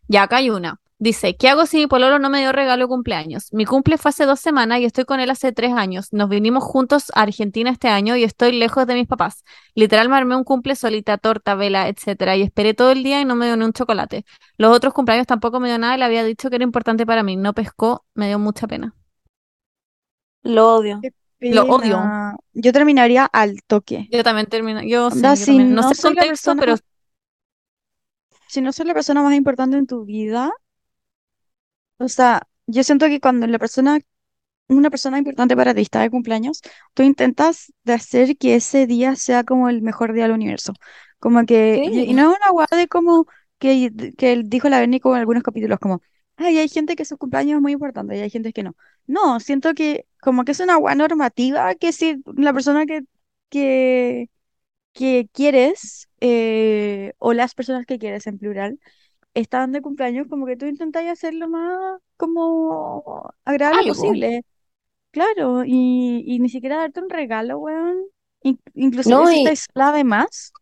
Ya, 0.07 0.23
acá 0.23 0.37
hay 0.37 0.49
una. 0.49 0.79
Dice, 0.99 1.37
¿qué 1.37 1.47
hago 1.47 1.67
si 1.67 1.77
mi 1.77 1.85
pololo 1.85 2.17
no 2.17 2.31
me 2.31 2.39
dio 2.39 2.51
regalo 2.51 2.85
de 2.85 2.87
cumpleaños? 2.87 3.53
Mi 3.53 3.65
cumple 3.65 3.99
fue 3.99 4.09
hace 4.09 4.25
dos 4.25 4.39
semanas 4.39 4.79
y 4.79 4.85
estoy 4.85 5.05
con 5.05 5.19
él 5.19 5.29
hace 5.29 5.51
tres 5.51 5.73
años. 5.73 6.11
Nos 6.11 6.27
vinimos 6.27 6.63
juntos 6.63 7.11
a 7.13 7.21
Argentina 7.21 7.69
este 7.69 7.87
año 7.87 8.15
y 8.15 8.23
estoy 8.23 8.53
lejos 8.53 8.87
de 8.87 8.95
mis 8.95 9.05
papás. 9.07 9.43
Literal 9.75 10.09
me 10.09 10.15
armé 10.15 10.35
un 10.35 10.43
cumple 10.43 10.75
solita, 10.75 11.19
torta, 11.19 11.53
vela, 11.53 11.87
etcétera, 11.87 12.35
y 12.35 12.41
esperé 12.41 12.73
todo 12.73 12.91
el 12.91 13.03
día 13.03 13.21
y 13.21 13.25
no 13.25 13.35
me 13.35 13.45
dio 13.45 13.57
ni 13.57 13.65
un 13.65 13.73
chocolate. 13.73 14.25
Los 14.57 14.75
otros 14.75 14.91
cumpleaños 14.91 15.27
tampoco 15.27 15.59
me 15.59 15.67
dio 15.67 15.77
nada 15.77 15.93
y 15.95 15.99
le 15.99 16.05
había 16.05 16.23
dicho 16.23 16.49
que 16.49 16.55
era 16.55 16.63
importante 16.63 17.05
para 17.05 17.21
mí. 17.21 17.35
No 17.35 17.53
pescó, 17.53 18.03
me 18.15 18.27
dio 18.27 18.39
mucha 18.39 18.65
pena. 18.65 18.95
Lo 20.41 20.77
odio. 20.77 20.99
Lo 21.39 21.63
odio. 21.65 22.01
Yo 22.53 22.73
terminaría 22.73 23.25
al 23.25 23.61
toque. 23.67 24.07
Yo 24.11 24.23
también 24.23 24.47
termino, 24.47 24.81
yo 24.81 25.11
sí, 25.11 25.17
yo 25.17 25.21
también. 25.21 25.75
No 25.75 25.83
no 25.83 25.93
sé 25.93 26.07
el 26.07 26.15
contexto, 26.15 26.55
persona, 26.55 26.59
pero 26.59 26.75
si 28.47 28.61
no 28.61 28.71
soy 28.71 28.85
la 28.85 28.93
persona 28.93 29.21
más 29.23 29.35
importante 29.35 29.77
en 29.77 29.87
tu 29.87 30.05
vida, 30.05 30.51
o 31.97 32.07
sea, 32.07 32.47
yo 32.67 32.83
siento 32.83 33.07
que 33.07 33.19
cuando 33.19 33.47
la 33.47 33.59
persona 33.59 33.99
una 34.69 34.89
persona 34.89 35.17
importante 35.17 35.55
para 35.55 35.73
ti 35.73 35.81
está 35.81 36.01
de 36.01 36.09
cumpleaños, 36.09 36.61
tú 36.93 37.03
intentas 37.03 37.73
de 37.83 37.93
hacer 37.93 38.37
que 38.37 38.55
ese 38.55 38.87
día 38.87 39.15
sea 39.15 39.43
como 39.43 39.69
el 39.69 39.81
mejor 39.81 40.13
día 40.13 40.23
del 40.23 40.33
universo. 40.33 40.73
Como 41.19 41.45
que, 41.45 41.83
y, 41.85 42.13
no 42.13 42.31
es 42.31 42.37
una 42.37 42.51
guada 42.51 42.77
de 42.77 42.87
como 42.87 43.27
que, 43.59 43.91
que 44.17 44.43
dijo 44.45 44.69
la 44.69 44.79
Berni 44.79 44.99
como 44.99 45.15
en 45.15 45.21
algunos 45.21 45.43
capítulos, 45.43 45.79
como, 45.79 46.01
ay, 46.37 46.57
hay 46.59 46.69
gente 46.69 46.95
que 46.95 47.05
su 47.05 47.17
cumpleaños 47.17 47.57
es 47.57 47.61
muy 47.61 47.73
importante 47.73 48.17
y 48.17 48.21
hay 48.21 48.29
gente 48.29 48.53
que 48.53 48.63
no. 48.63 48.75
No, 49.07 49.39
siento 49.39 49.73
que 49.73 50.05
como 50.21 50.43
que 50.45 50.51
es 50.51 50.59
una 50.59 50.75
guada 50.77 50.95
normativa 50.95 51.73
que 51.75 51.91
si 51.93 52.21
la 52.35 52.53
persona 52.53 52.85
que, 52.85 53.03
que, 53.49 54.29
que 54.97 55.29
quieres, 55.33 56.09
eh, 56.21 57.13
o 57.19 57.33
las 57.33 57.55
personas 57.55 57.85
que 57.85 57.99
quieres 57.99 58.27
en 58.27 58.39
plural, 58.39 58.79
están 59.35 59.71
de 59.73 59.81
cumpleaños, 59.81 60.27
como 60.29 60.45
que 60.47 60.57
tú 60.57 60.65
intentas 60.67 61.05
hacer 61.07 61.33
lo 61.35 61.49
más 61.49 61.99
como 62.17 63.31
agradable 63.45 63.83
algo. 63.83 63.85
posible. 63.85 64.41
Claro, 65.11 65.63
y, 65.65 66.23
y 66.27 66.39
ni 66.39 66.49
siquiera 66.49 66.77
darte 66.77 67.01
un 67.01 67.09
regalo, 67.09 67.59
weón. 67.59 67.97
In- 68.43 68.59
inclusive 68.75 69.25
No, 69.25 69.29
si 69.29 69.41
y 69.41 69.57
además, 69.75 70.53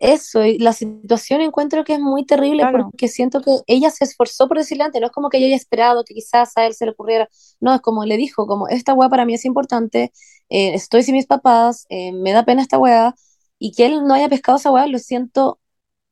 eso, 0.00 0.44
y 0.44 0.58
la 0.58 0.72
situación 0.72 1.40
encuentro 1.40 1.84
que 1.84 1.94
es 1.94 2.00
muy 2.00 2.26
terrible 2.26 2.66
claro, 2.66 2.90
porque 2.90 3.08
siento 3.08 3.40
que 3.40 3.52
ella 3.66 3.90
se 3.90 4.04
esforzó 4.04 4.48
por 4.48 4.58
decirle 4.58 4.84
antes, 4.84 5.00
no 5.00 5.06
es 5.06 5.12
como 5.12 5.30
que 5.30 5.38
ella 5.38 5.46
haya 5.46 5.56
esperado 5.56 6.04
que 6.04 6.14
quizás 6.14 6.56
a 6.56 6.66
él 6.66 6.74
se 6.74 6.84
le 6.84 6.90
ocurriera, 6.92 7.28
no, 7.60 7.74
es 7.74 7.80
como 7.80 8.04
le 8.04 8.16
dijo, 8.16 8.46
como 8.46 8.68
esta 8.68 8.92
weá 8.94 9.08
para 9.08 9.24
mí 9.24 9.34
es 9.34 9.44
importante, 9.46 10.12
eh, 10.50 10.74
estoy 10.74 11.02
sin 11.04 11.14
mis 11.14 11.26
papás, 11.26 11.86
eh, 11.88 12.12
me 12.12 12.32
da 12.32 12.44
pena 12.44 12.60
esta 12.62 12.78
weá, 12.78 13.14
y 13.58 13.72
que 13.72 13.86
él 13.86 14.04
no 14.04 14.14
haya 14.14 14.28
pescado 14.28 14.58
esa 14.58 14.70
weá, 14.70 14.86
lo 14.86 14.98
siento 14.98 15.60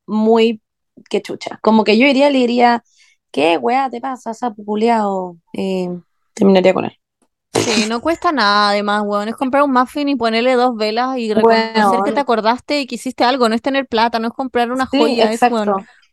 muy 0.06 0.60
que 1.08 1.22
chucha, 1.22 1.58
como 1.62 1.84
que 1.84 1.98
yo 1.98 2.06
iría 2.06 2.30
y 2.30 2.32
le 2.32 2.38
diría, 2.38 2.84
¿qué 3.30 3.56
weá 3.58 3.90
te 3.90 4.00
pasa, 4.00 4.34
sapo 4.34 4.64
culiao? 4.64 5.36
Eh, 5.52 5.88
terminaría 6.34 6.74
con 6.74 6.84
él. 6.84 6.98
Sí, 7.54 7.86
no 7.88 8.00
cuesta 8.00 8.32
nada 8.32 8.70
además, 8.70 9.02
weón. 9.04 9.28
Es 9.28 9.36
comprar 9.36 9.62
un 9.62 9.72
muffin 9.72 10.08
y 10.08 10.16
ponerle 10.16 10.54
dos 10.54 10.74
velas 10.74 11.18
y 11.18 11.32
reconocer 11.34 12.00
que 12.04 12.12
te 12.12 12.20
acordaste 12.20 12.80
y 12.80 12.86
que 12.86 12.94
hiciste 12.94 13.24
algo. 13.24 13.48
No 13.48 13.54
es 13.54 13.62
tener 13.62 13.86
plata, 13.86 14.18
no 14.18 14.28
es 14.28 14.34
comprar 14.34 14.72
una 14.72 14.88
sí, 14.90 14.98
joya, 14.98 15.30
es, 15.30 15.40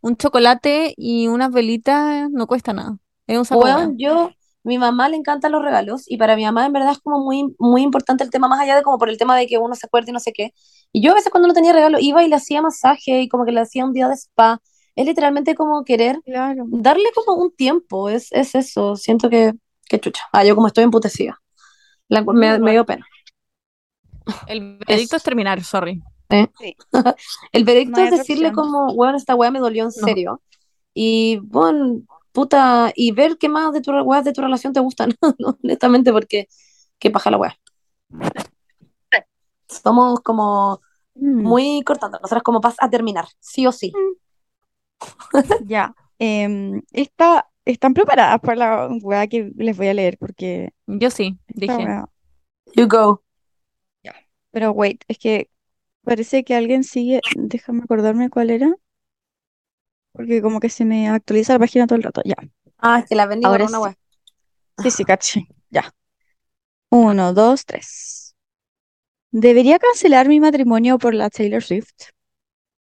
un 0.02 0.16
chocolate 0.16 0.94
y 0.98 1.28
unas 1.28 1.52
velitas, 1.52 2.30
no 2.30 2.48
cuesta 2.48 2.74
nada. 2.74 2.98
Es 3.28 3.38
un 3.38 3.46
saco 3.46 3.62
Weón, 3.62 3.98
yo, 3.98 4.32
mi 4.64 4.78
mamá 4.78 5.10
le 5.10 5.18
encantan 5.18 5.52
los 5.52 5.62
regalos 5.62 6.04
y 6.08 6.18
para 6.18 6.36
mi 6.36 6.46
mamá 6.46 6.66
en 6.66 6.74
verdad 6.74 6.92
es 6.92 7.00
como 7.00 7.20
muy, 7.20 7.56
muy 7.58 7.82
importante 7.82 8.24
el 8.24 8.30
tema, 8.30 8.48
más 8.48 8.60
allá 8.60 8.76
de 8.76 8.84
como 8.84 8.98
por 8.98 9.10
el 9.10 9.18
tema 9.18 9.38
de 9.38 9.48
que 9.48 9.58
uno 9.58 9.76
se 9.76 9.86
acuerde 9.86 10.12
y 10.12 10.14
no 10.14 10.20
sé 10.20 10.34
qué. 10.34 10.54
Y 10.92 11.02
yo 11.04 11.12
a 11.12 11.16
veces 11.16 11.32
cuando 11.32 11.48
no 11.48 11.54
tenía 11.54 11.74
regalo 11.74 11.98
iba 12.00 12.24
y 12.24 12.28
le 12.30 12.36
hacía 12.36 12.62
masaje 12.62 13.22
y 13.22 13.30
como 13.30 13.46
que 13.46 13.52
le 13.52 13.62
hacía 13.62 13.86
un 13.86 13.94
día 13.94 14.08
de 14.08 14.16
spa. 14.16 14.60
Es 14.96 15.06
literalmente 15.06 15.56
como 15.56 15.84
querer 15.86 16.20
claro. 16.26 16.66
darle 16.68 17.06
como 17.16 17.42
un 17.42 17.56
tiempo, 17.56 18.10
es, 18.10 18.28
es 18.32 18.56
eso. 18.56 18.96
Siento 18.96 19.30
que, 19.30 19.54
que 19.88 20.00
chucha. 20.00 20.24
Ah, 20.34 20.44
yo 20.44 20.56
como 20.56 20.68
estoy 20.68 20.84
emputecida. 20.84 21.40
La- 22.08 22.22
me, 22.24 22.60
me 22.60 22.72
dio 22.72 22.86
pena. 22.86 23.06
El 24.48 24.78
veredicto 24.88 25.16
Eso. 25.16 25.18
es 25.18 25.24
terminar, 25.24 25.64
sorry. 25.64 26.02
¿eh? 26.30 26.48
Sí, 26.60 26.76
El 27.52 27.62
no 27.64 27.66
veredicto 27.66 28.02
hay 28.02 28.08
es 28.08 28.18
decirle 28.18 28.52
como, 28.52 28.94
bueno, 28.96 29.18
esta 29.18 29.36
weá 29.36 29.52
me 29.52 29.60
dolió 29.60 29.84
en 29.84 29.92
No. 29.96 30.06
serio. 30.08 30.42
Y 30.94 31.38
bueno, 31.44 32.02
puta, 32.32 32.92
y 32.96 33.12
ver 33.12 33.38
qué 33.38 33.48
más 33.48 33.72
de 33.74 33.82
tu, 33.82 33.92
weas 33.92 34.26
de 34.26 34.34
tu 34.34 34.42
relación 34.42 34.74
te 34.74 34.80
gustan, 34.80 35.14
¿no? 35.40 35.58
honestamente, 35.64 36.12
porque 36.12 36.48
qué 36.98 37.10
paja 37.12 37.32
la 37.32 37.38
weá. 37.38 37.58
Somos 39.70 40.20
como 40.22 40.82
Mm, 41.16 41.44
muy 41.44 41.84
cortando, 41.86 42.20
nosotros 42.22 42.44
como 42.44 42.62
vas 42.62 42.76
a 42.80 42.90
terminar, 42.90 43.28
sí 43.40 43.68
o 43.68 43.72
sí. 43.72 43.94
ya. 45.58 45.96
Em, 46.20 46.82
esta, 46.92 47.50
¿están 47.66 47.94
preparadas 47.94 48.40
para 48.42 48.56
la 48.56 48.90
weá 49.02 49.28
que 49.28 49.52
les 49.56 49.78
voy 49.78 49.88
a 49.88 49.94
leer? 49.94 50.18
Porque 50.18 50.72
Yo 50.88 51.10
sí, 51.10 51.38
dije. 51.48 51.84
weá. 51.84 52.06
You 52.76 52.88
go. 52.88 53.24
Ya. 54.04 54.14
Pero 54.52 54.72
wait, 54.72 55.04
es 55.08 55.18
que 55.18 55.50
parece 56.04 56.44
que 56.44 56.56
alguien 56.56 56.84
sigue. 56.86 57.24
Déjame 57.34 57.84
acordarme 57.84 58.30
cuál 58.30 58.50
era. 58.52 58.76
porque 60.12 60.42
como 60.42 60.60
que 60.60 60.70
se 60.70 60.86
me 60.86 61.10
actualiza 61.10 61.54
la 61.54 61.60
página 61.60 61.88
todo 61.88 61.98
el 61.98 62.04
rato. 62.04 62.22
Ya, 62.26 62.36
Ah, 62.78 63.00
es 63.00 63.06
que 63.08 63.16
la 63.16 63.26
vendí 63.26 63.48
por 63.48 63.62
ahora 63.62 63.68
una 63.68 63.80
sí. 63.80 63.80
web. 63.80 63.96
Sí, 64.78 64.92
sí, 64.92 65.06
caché. 65.06 65.48
Ya. 65.72 65.94
Uno, 66.92 67.34
dos, 67.34 67.66
tres. 67.66 68.29
¿Debería 69.32 69.80
cancelar 69.80 70.28
mi 70.28 70.40
matrimonio 70.40 70.98
por 70.98 71.14
la 71.14 71.30
Taylor 71.30 71.64
Swift? 71.64 71.94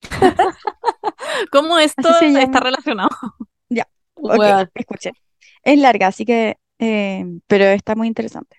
¿Cómo 1.51 1.77
esto 1.77 2.09
está 2.19 2.59
relacionado? 2.59 3.09
Weón. 4.21 4.69
escuchen. 4.75 5.13
Es 5.63 5.79
larga, 5.79 6.07
así 6.07 6.25
que, 6.25 6.57
eh, 6.79 7.25
pero 7.47 7.65
está 7.65 7.95
muy 7.95 8.07
interesante. 8.07 8.57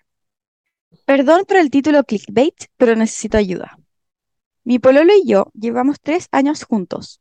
Perdón 1.04 1.44
por 1.46 1.56
el 1.58 1.70
título 1.70 2.04
clickbait, 2.04 2.54
pero 2.76 2.96
necesito 2.96 3.36
ayuda. 3.36 3.76
Mi 4.64 4.78
pololo 4.78 5.12
y 5.14 5.26
yo 5.26 5.50
llevamos 5.54 6.00
tres 6.00 6.28
años 6.32 6.64
juntos. 6.64 7.20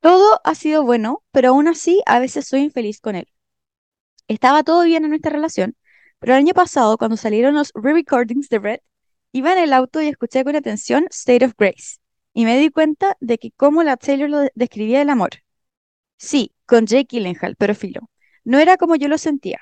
Todo 0.00 0.40
ha 0.44 0.54
sido 0.54 0.84
bueno, 0.84 1.22
pero 1.32 1.50
aún 1.50 1.68
así 1.68 2.02
a 2.06 2.18
veces 2.18 2.46
soy 2.46 2.60
infeliz 2.60 3.00
con 3.00 3.16
él. 3.16 3.28
Estaba 4.28 4.62
todo 4.62 4.84
bien 4.84 5.04
en 5.04 5.10
nuestra 5.10 5.32
relación, 5.32 5.76
pero 6.18 6.34
el 6.34 6.38
año 6.38 6.54
pasado, 6.54 6.98
cuando 6.98 7.16
salieron 7.16 7.54
los 7.54 7.72
re-recordings 7.74 8.48
de 8.48 8.58
Red, 8.58 8.78
iba 9.38 9.52
en 9.52 9.58
el 9.58 9.72
auto 9.72 10.00
y 10.02 10.08
escuché 10.08 10.44
con 10.44 10.56
atención 10.56 11.06
State 11.10 11.44
of 11.44 11.54
Grace, 11.58 11.98
y 12.34 12.44
me 12.44 12.58
di 12.58 12.70
cuenta 12.70 13.16
de 13.20 13.38
que 13.38 13.52
cómo 13.52 13.82
la 13.82 13.96
Taylor 13.96 14.28
lo 14.30 14.38
de- 14.40 14.52
describía 14.54 15.02
el 15.02 15.10
amor. 15.10 15.30
Sí, 16.18 16.54
con 16.66 16.86
Jake 16.86 17.08
Gyllenhaal, 17.10 17.56
pero 17.56 17.74
filo. 17.74 18.10
No 18.44 18.58
era 18.58 18.76
como 18.76 18.96
yo 18.96 19.08
lo 19.08 19.18
sentía. 19.18 19.60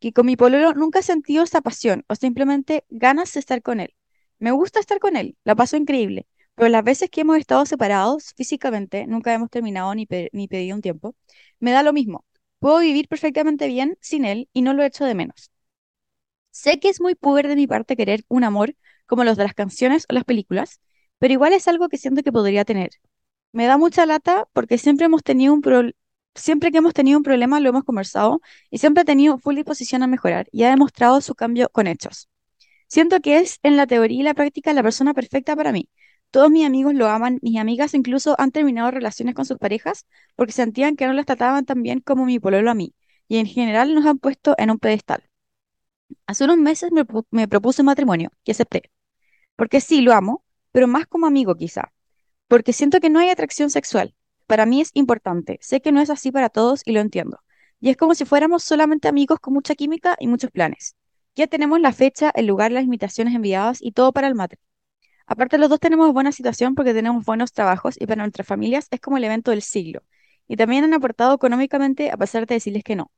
Que 0.00 0.12
con 0.12 0.26
mi 0.26 0.36
pololo 0.36 0.72
nunca 0.74 1.00
he 1.00 1.02
sentido 1.02 1.44
esa 1.44 1.60
pasión 1.62 2.04
o 2.08 2.14
simplemente 2.14 2.84
ganas 2.90 3.32
de 3.34 3.40
estar 3.40 3.62
con 3.62 3.80
él. 3.80 3.94
Me 4.38 4.50
gusta 4.52 4.80
estar 4.80 4.98
con 5.00 5.16
él, 5.16 5.36
la 5.44 5.54
paso 5.56 5.76
increíble, 5.76 6.26
pero 6.54 6.68
las 6.70 6.84
veces 6.84 7.10
que 7.10 7.22
hemos 7.22 7.38
estado 7.38 7.66
separados 7.66 8.32
físicamente, 8.36 9.06
nunca 9.06 9.34
hemos 9.34 9.50
terminado 9.50 9.94
ni, 9.94 10.06
ni 10.32 10.48
pedido 10.48 10.76
un 10.76 10.82
tiempo, 10.82 11.14
me 11.60 11.72
da 11.72 11.82
lo 11.82 11.92
mismo. 11.92 12.24
Puedo 12.58 12.80
vivir 12.80 13.08
perfectamente 13.08 13.66
bien 13.68 13.98
sin 14.00 14.24
él 14.24 14.48
y 14.52 14.62
no 14.62 14.74
lo 14.74 14.82
echo 14.84 15.04
de 15.04 15.14
menos. 15.14 15.50
Sé 16.50 16.78
que 16.80 16.88
es 16.88 17.00
muy 17.00 17.14
puber 17.16 17.48
de 17.48 17.56
mi 17.56 17.66
parte 17.66 17.96
querer 17.96 18.24
un 18.28 18.44
amor 18.44 18.74
como 19.10 19.24
los 19.24 19.36
de 19.38 19.44
las 19.44 19.54
canciones 19.54 20.06
o 20.10 20.14
las 20.14 20.24
películas, 20.24 20.80
pero 21.18 21.34
igual 21.34 21.52
es 21.54 21.68
algo 21.68 21.90
que 21.90 21.98
siento 21.98 22.22
que 22.24 22.32
podría 22.32 22.64
tener. 22.64 22.90
Me 23.52 23.66
da 23.66 23.78
mucha 23.78 24.06
lata 24.06 24.46
porque 24.52 24.78
siempre 24.78 25.06
hemos 25.06 25.22
tenido 25.22 25.52
un 25.54 25.60
pro- 25.62 25.90
siempre 26.34 26.70
que 26.72 26.78
hemos 26.78 26.94
tenido 26.94 27.18
un 27.18 27.24
problema 27.24 27.60
lo 27.60 27.68
hemos 27.70 27.84
conversado 27.84 28.40
y 28.70 28.78
siempre 28.78 29.02
ha 29.02 29.04
tenido 29.04 29.38
full 29.38 29.56
disposición 29.56 30.02
a 30.02 30.06
mejorar 30.08 30.48
y 30.52 30.64
ha 30.64 30.70
demostrado 30.70 31.20
su 31.20 31.34
cambio 31.34 31.68
con 31.72 31.86
hechos. 31.86 32.28
Siento 32.88 33.20
que 33.20 33.38
es 33.38 33.58
en 33.62 33.76
la 33.76 33.86
teoría 33.86 34.20
y 34.20 34.22
la 34.24 34.34
práctica 34.34 34.72
la 34.74 34.82
persona 34.82 35.14
perfecta 35.14 35.56
para 35.56 35.72
mí. 35.72 35.88
Todos 36.30 36.50
mis 36.50 36.66
amigos 36.66 36.94
lo 36.94 37.08
aman, 37.08 37.38
mis 37.42 37.58
amigas 37.58 37.94
incluso 37.94 38.36
han 38.38 38.52
terminado 38.52 38.90
relaciones 38.90 39.34
con 39.34 39.44
sus 39.46 39.58
parejas 39.58 40.06
porque 40.36 40.52
sentían 40.52 40.96
que 40.96 41.06
no 41.06 41.12
las 41.14 41.26
trataban 41.26 41.64
tan 41.64 41.82
bien 41.82 42.00
como 42.00 42.24
mi 42.26 42.38
pololo 42.38 42.70
a 42.70 42.74
mí, 42.74 42.94
y 43.28 43.38
en 43.38 43.46
general 43.46 43.94
nos 43.94 44.06
han 44.06 44.18
puesto 44.18 44.54
en 44.58 44.70
un 44.70 44.78
pedestal. 44.78 45.24
Hace 46.26 46.44
unos 46.44 46.56
meses 46.58 46.92
me, 46.92 47.04
me 47.30 47.48
propuso 47.48 47.84
matrimonio 47.84 48.30
y 48.44 48.52
acepté, 48.52 48.90
porque 49.60 49.82
sí, 49.82 50.00
lo 50.00 50.14
amo, 50.14 50.42
pero 50.72 50.88
más 50.88 51.06
como 51.06 51.26
amigo 51.26 51.54
quizá, 51.54 51.92
porque 52.48 52.72
siento 52.72 52.98
que 52.98 53.10
no 53.10 53.18
hay 53.18 53.28
atracción 53.28 53.68
sexual. 53.68 54.14
Para 54.46 54.64
mí 54.64 54.80
es 54.80 54.90
importante, 54.94 55.58
sé 55.60 55.82
que 55.82 55.92
no 55.92 56.00
es 56.00 56.08
así 56.08 56.32
para 56.32 56.48
todos 56.48 56.80
y 56.86 56.92
lo 56.92 57.00
entiendo. 57.00 57.40
Y 57.78 57.90
es 57.90 57.98
como 57.98 58.14
si 58.14 58.24
fuéramos 58.24 58.64
solamente 58.64 59.06
amigos 59.06 59.38
con 59.38 59.52
mucha 59.52 59.74
química 59.74 60.16
y 60.18 60.28
muchos 60.28 60.50
planes. 60.50 60.96
Ya 61.34 61.46
tenemos 61.46 61.78
la 61.78 61.92
fecha, 61.92 62.32
el 62.34 62.46
lugar, 62.46 62.72
las 62.72 62.84
invitaciones 62.84 63.34
enviadas 63.34 63.82
y 63.82 63.92
todo 63.92 64.14
para 64.14 64.28
el 64.28 64.34
matre. 64.34 64.58
Aparte, 65.26 65.58
los 65.58 65.68
dos 65.68 65.78
tenemos 65.78 66.10
buena 66.14 66.32
situación 66.32 66.74
porque 66.74 66.94
tenemos 66.94 67.26
buenos 67.26 67.52
trabajos 67.52 68.00
y 68.00 68.06
para 68.06 68.22
nuestras 68.22 68.46
familias 68.46 68.88
es 68.90 68.98
como 68.98 69.18
el 69.18 69.24
evento 69.24 69.50
del 69.50 69.60
siglo. 69.60 70.00
Y 70.48 70.56
también 70.56 70.84
han 70.84 70.94
aportado 70.94 71.34
económicamente 71.34 72.10
a 72.10 72.16
pesar 72.16 72.46
de 72.46 72.54
decirles 72.54 72.82
que 72.82 72.96
no. 72.96 73.12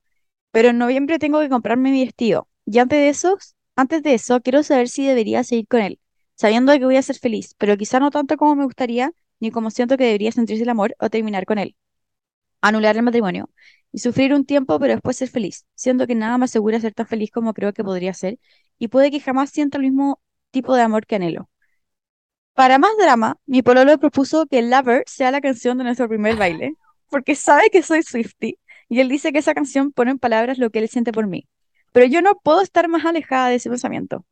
Pero 0.50 0.70
en 0.70 0.78
noviembre 0.78 1.20
tengo 1.20 1.38
que 1.38 1.48
comprarme 1.48 1.92
mi 1.92 2.04
vestido. 2.04 2.48
Y 2.66 2.80
antes 2.80 2.98
de 2.98 3.10
eso, 3.10 3.38
antes 3.76 4.02
de 4.02 4.14
eso, 4.14 4.40
quiero 4.40 4.64
saber 4.64 4.88
si 4.88 5.06
debería 5.06 5.44
seguir 5.44 5.68
con 5.68 5.82
él, 5.82 6.00
sabiendo 6.42 6.72
que 6.72 6.84
voy 6.84 6.96
a 6.96 7.02
ser 7.02 7.18
feliz, 7.20 7.54
pero 7.56 7.76
quizá 7.76 8.00
no 8.00 8.10
tanto 8.10 8.36
como 8.36 8.56
me 8.56 8.64
gustaría, 8.64 9.12
ni 9.38 9.52
como 9.52 9.70
siento 9.70 9.96
que 9.96 10.04
debería 10.06 10.32
sentirse 10.32 10.64
el 10.64 10.70
amor 10.70 10.96
o 10.98 11.08
terminar 11.08 11.46
con 11.46 11.58
él. 11.58 11.76
Anular 12.60 12.96
el 12.96 13.04
matrimonio 13.04 13.48
y 13.92 14.00
sufrir 14.00 14.34
un 14.34 14.44
tiempo, 14.44 14.76
pero 14.80 14.94
después 14.94 15.16
ser 15.16 15.28
feliz, 15.28 15.66
siendo 15.76 16.04
que 16.08 16.16
nada 16.16 16.38
me 16.38 16.46
asegura 16.46 16.80
ser 16.80 16.94
tan 16.94 17.06
feliz 17.06 17.30
como 17.30 17.54
creo 17.54 17.72
que 17.72 17.84
podría 17.84 18.12
ser, 18.12 18.40
y 18.76 18.88
puede 18.88 19.12
que 19.12 19.20
jamás 19.20 19.50
sienta 19.50 19.78
el 19.78 19.84
mismo 19.84 20.20
tipo 20.50 20.74
de 20.74 20.82
amor 20.82 21.06
que 21.06 21.14
anhelo. 21.14 21.48
Para 22.54 22.78
más 22.78 22.90
drama, 22.98 23.36
mi 23.46 23.62
pololo 23.62 23.96
propuso 23.98 24.46
que 24.46 24.62
Lover 24.62 25.04
sea 25.06 25.30
la 25.30 25.40
canción 25.40 25.78
de 25.78 25.84
nuestro 25.84 26.08
primer 26.08 26.34
baile, 26.34 26.74
porque 27.08 27.36
sabe 27.36 27.70
que 27.70 27.84
soy 27.84 28.02
Swiftie, 28.02 28.58
y 28.88 28.98
él 28.98 29.08
dice 29.08 29.32
que 29.32 29.38
esa 29.38 29.54
canción 29.54 29.92
pone 29.92 30.10
en 30.10 30.18
palabras 30.18 30.58
lo 30.58 30.70
que 30.70 30.80
él 30.80 30.88
siente 30.88 31.12
por 31.12 31.28
mí. 31.28 31.46
Pero 31.92 32.06
yo 32.06 32.20
no 32.20 32.34
puedo 32.42 32.62
estar 32.62 32.88
más 32.88 33.04
alejada 33.04 33.48
de 33.48 33.56
ese 33.56 33.70
pensamiento. 33.70 34.24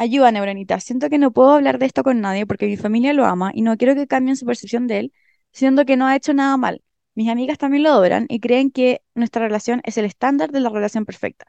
Ayuda, 0.00 0.32
Neuronita, 0.32 0.80
siento 0.80 1.10
que 1.10 1.18
no 1.18 1.30
puedo 1.30 1.50
hablar 1.50 1.78
de 1.78 1.84
esto 1.84 2.02
con 2.02 2.22
nadie 2.22 2.46
porque 2.46 2.64
mi 2.66 2.78
familia 2.78 3.12
lo 3.12 3.26
ama 3.26 3.50
y 3.54 3.60
no 3.60 3.76
quiero 3.76 3.94
que 3.94 4.06
cambien 4.06 4.34
su 4.34 4.46
percepción 4.46 4.86
de 4.86 4.98
él, 4.98 5.12
siendo 5.52 5.84
que 5.84 5.98
no 5.98 6.06
ha 6.06 6.16
hecho 6.16 6.32
nada 6.32 6.56
mal. 6.56 6.82
Mis 7.14 7.28
amigas 7.28 7.58
también 7.58 7.82
lo 7.82 7.90
adoran 7.90 8.24
y 8.30 8.40
creen 8.40 8.70
que 8.70 9.02
nuestra 9.14 9.42
relación 9.42 9.82
es 9.84 9.98
el 9.98 10.06
estándar 10.06 10.52
de 10.52 10.60
la 10.60 10.70
relación 10.70 11.04
perfecta. 11.04 11.48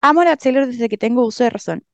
Amo 0.00 0.22
a 0.22 0.36
Taylor 0.36 0.66
desde 0.66 0.88
que 0.88 0.98
tengo 0.98 1.24
uso 1.24 1.44
de 1.44 1.50
razón 1.50 1.86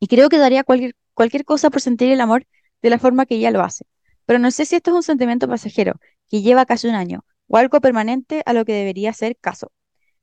y 0.00 0.08
creo 0.08 0.28
que 0.28 0.38
daría 0.38 0.64
cualquier, 0.64 0.96
cualquier 1.14 1.44
cosa 1.44 1.70
por 1.70 1.80
sentir 1.80 2.10
el 2.10 2.20
amor 2.20 2.44
de 2.82 2.90
la 2.90 2.98
forma 2.98 3.24
que 3.24 3.36
ella 3.36 3.52
lo 3.52 3.62
hace. 3.62 3.84
Pero 4.26 4.40
no 4.40 4.50
sé 4.50 4.64
si 4.64 4.74
esto 4.74 4.90
es 4.90 4.96
un 4.96 5.02
sentimiento 5.04 5.46
pasajero, 5.46 6.00
que 6.28 6.42
lleva 6.42 6.66
casi 6.66 6.88
un 6.88 6.96
año, 6.96 7.24
o 7.46 7.58
algo 7.58 7.80
permanente 7.80 8.42
a 8.44 8.52
lo 8.54 8.64
que 8.64 8.72
debería 8.72 9.12
ser 9.12 9.36
caso. 9.36 9.70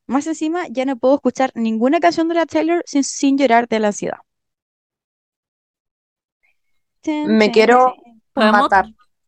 Más 0.08 0.28
encima, 0.28 0.68
ya 0.70 0.84
no 0.84 0.98
puedo 0.98 1.16
escuchar 1.16 1.54
ninguna 1.56 2.02
canción 2.02 2.28
de 2.28 2.36
la 2.36 2.46
Taylor 2.46 2.84
sin, 2.86 3.06
sin 3.06 3.38
llorar 3.38 3.70
de 3.70 3.80
la 3.80 3.88
ansiedad. 3.88 4.25
Me 7.12 7.52
quiero 7.52 7.96
tin. 8.04 8.22
Podemos, 8.34 8.62
matar. 8.62 8.86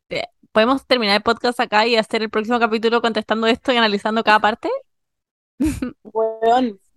eh, 0.09 0.23
podemos 0.51 0.85
terminar 0.85 1.15
el 1.17 1.21
podcast 1.23 1.59
acá 1.59 1.85
y 1.87 1.95
hacer 1.95 2.21
el 2.23 2.29
próximo 2.29 2.59
capítulo 2.59 3.01
contestando 3.01 3.47
esto 3.47 3.71
y 3.71 3.77
analizando 3.77 4.23
cada 4.23 4.39
parte. 4.39 4.69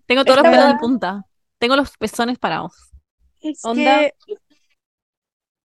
Tengo 0.06 0.24
todos 0.24 0.42
los 0.42 0.50
pelos 0.50 0.68
de 0.68 0.74
punta. 0.78 1.24
Tengo 1.58 1.76
los 1.76 1.96
pezones 1.96 2.38
parados. 2.38 2.74
Es 3.40 3.64
Onda. 3.64 4.00
que, 4.00 4.14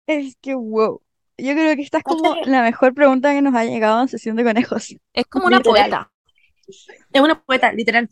es 0.07 0.37
que, 0.41 0.55
wow. 0.55 1.01
Yo 1.39 1.53
creo 1.55 1.75
que 1.77 1.83
esta 1.83 1.99
es 1.99 2.05
como 2.05 2.35
la 2.45 2.63
mejor 2.63 2.95
pregunta 2.95 3.33
que 3.33 3.43
nos 3.43 3.55
ha 3.55 3.65
llegado 3.65 4.01
en 4.03 4.09
sesión 4.09 4.37
de 4.37 4.45
conejos. 4.45 4.95
Es 5.13 5.27
como 5.27 5.47
una 5.47 5.59
Literal. 5.59 5.91
poeta. 5.91 6.13
Es 7.13 7.21
una 7.21 7.43
poeta, 7.43 7.73
literal. 7.73 8.09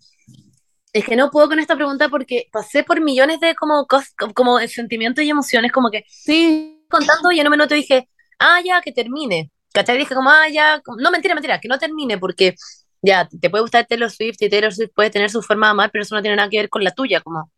Es 0.92 1.04
que 1.04 1.14
no 1.16 1.30
puedo 1.30 1.48
con 1.48 1.58
esta 1.60 1.76
pregunta 1.76 2.08
porque 2.08 2.48
pasé 2.52 2.82
por 2.82 3.00
millones 3.00 3.38
de 3.40 3.54
como, 3.54 3.86
como 4.34 4.58
sentimientos 4.60 5.24
y 5.24 5.30
emociones, 5.30 5.70
como 5.72 5.90
que 5.90 6.04
Sí. 6.08 6.79
Contando 6.90 7.32
y 7.32 7.40
en 7.40 7.46
un 7.46 7.52
minuto 7.52 7.74
dije, 7.74 8.08
ah, 8.38 8.60
ya, 8.64 8.80
que 8.82 8.92
termine. 8.92 9.50
¿Cachai? 9.72 9.98
Dije 9.98 10.14
como, 10.14 10.30
ah, 10.30 10.48
ya, 10.48 10.82
no, 10.98 11.10
mentira, 11.10 11.34
mentira, 11.34 11.60
que 11.60 11.68
no 11.68 11.78
termine 11.78 12.18
porque 12.18 12.54
ya, 13.02 13.28
te 13.28 13.50
puede 13.50 13.62
gustar 13.62 13.86
Taylor 13.86 14.10
Swift 14.10 14.36
y 14.40 14.50
Taylor 14.50 14.74
Swift 14.74 14.90
puede 14.94 15.10
tener 15.10 15.30
su 15.30 15.42
forma 15.42 15.68
de 15.68 15.70
amar, 15.72 15.90
pero 15.92 16.02
eso 16.02 16.14
no 16.14 16.22
tiene 16.22 16.36
nada 16.36 16.48
que 16.50 16.58
ver 16.58 16.68
con 16.68 16.84
la 16.84 16.90
tuya, 16.92 17.20
como, 17.20 17.50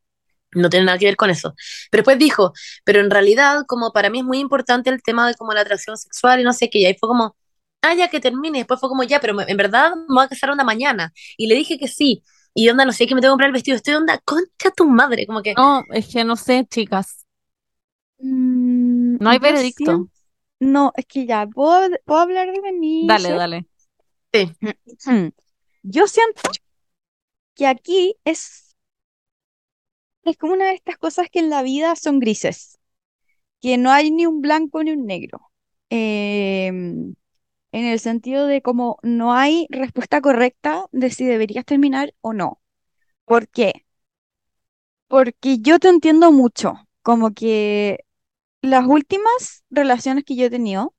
no 0.53 0.69
tiene 0.71 0.87
nada 0.87 0.99
que 0.99 1.07
ver 1.07 1.17
con 1.17 1.31
eso. 1.31 1.55
Pero 1.91 2.03
después 2.03 2.19
dijo, 2.19 2.53
pero 2.85 3.01
en 3.01 3.11
realidad, 3.11 3.65
como 3.67 3.93
para 3.93 4.11
mí 4.11 4.19
es 4.21 4.25
muy 4.25 4.39
importante 4.39 4.91
el 4.91 5.03
tema 5.03 5.27
de 5.29 5.35
como 5.35 5.53
la 5.55 5.63
atracción 5.63 5.97
sexual 5.97 6.41
y 6.41 6.45
no 6.45 6.53
sé 6.53 6.69
qué, 6.71 6.81
y 6.81 6.87
ahí 6.87 6.97
fue 6.99 7.09
como, 7.09 7.37
ah, 7.83 7.95
ya, 7.95 8.09
que 8.09 8.21
termine. 8.21 8.59
Después 8.59 8.81
fue 8.81 8.89
como, 8.89 9.03
ya, 9.05 9.21
pero 9.21 9.35
me- 9.35 9.45
en 9.49 9.57
verdad 9.57 9.93
me 9.97 10.15
voy 10.15 10.25
a 10.25 10.29
casar 10.29 10.51
onda 10.51 10.65
mañana. 10.65 11.13
Y 11.37 11.47
le 11.47 11.55
dije 11.55 11.79
que 11.79 11.89
sí. 11.89 12.23
Y 12.55 12.69
onda, 12.69 12.85
no 12.85 12.93
sé, 12.93 13.07
que 13.07 13.15
me 13.15 13.21
tengo 13.23 13.33
que 13.33 13.35
comprar 13.35 13.49
el 13.49 13.55
vestido. 13.55 13.77
Estoy 13.77 13.95
onda, 13.95 14.19
concha 14.25 14.71
tu 14.77 14.87
madre, 14.89 15.27
como 15.27 15.43
que, 15.43 15.55
No, 15.57 15.85
es 15.93 16.09
que 16.13 16.25
no 16.25 16.37
sé, 16.37 16.67
chicas. 16.71 17.25
Mm, 18.23 18.62
No 19.21 19.31
hay 19.31 19.39
veredicto. 19.39 20.09
No, 20.61 20.93
es 20.97 21.07
que 21.07 21.27
ya, 21.27 21.47
¿puedo, 21.47 21.89
puedo 22.05 22.21
hablar 22.21 22.53
de 22.53 22.73
mí? 22.73 23.07
Dale, 23.07 23.33
dale. 23.33 23.67
Hmm. 25.05 25.29
Yo 25.83 26.07
siento 26.07 26.43
que 27.55 27.67
aquí 27.67 28.15
es, 28.25 28.77
es 30.23 30.37
como 30.37 30.53
una 30.53 30.67
de 30.67 30.75
estas 30.75 30.97
cosas 30.97 31.29
que 31.31 31.41
en 31.41 31.51
la 31.51 31.63
vida 31.63 31.97
son 31.97 32.21
grises, 32.21 32.79
que 33.61 33.77
no 33.77 33.91
hay 33.91 34.11
ni 34.13 34.27
un 34.27 34.41
blanco 34.41 34.83
ni 34.85 34.93
un 34.93 35.07
negro. 35.07 35.51
Em, 35.91 37.15
en 37.73 37.85
el 37.85 37.99
sentido 37.99 38.47
de 38.47 38.63
como 38.63 38.99
no 39.03 39.35
hay 39.35 39.67
respuesta 39.69 40.21
correcta 40.21 40.87
de 40.93 41.11
si 41.11 41.25
deberías 41.25 41.65
terminar 41.65 42.15
o 42.21 42.33
no. 42.33 42.61
¿Por 43.25 43.49
qué? 43.49 43.85
Porque 45.09 45.59
yo 45.59 45.79
te 45.79 45.89
entiendo 45.89 46.33
mucho, 46.33 46.75
como 47.03 47.35
que 47.35 48.05
las 48.63 48.87
últimas 48.87 49.65
relaciones 49.71 50.25
que 50.25 50.37
yo 50.37 50.47
he 50.47 50.51
tenido, 50.51 50.95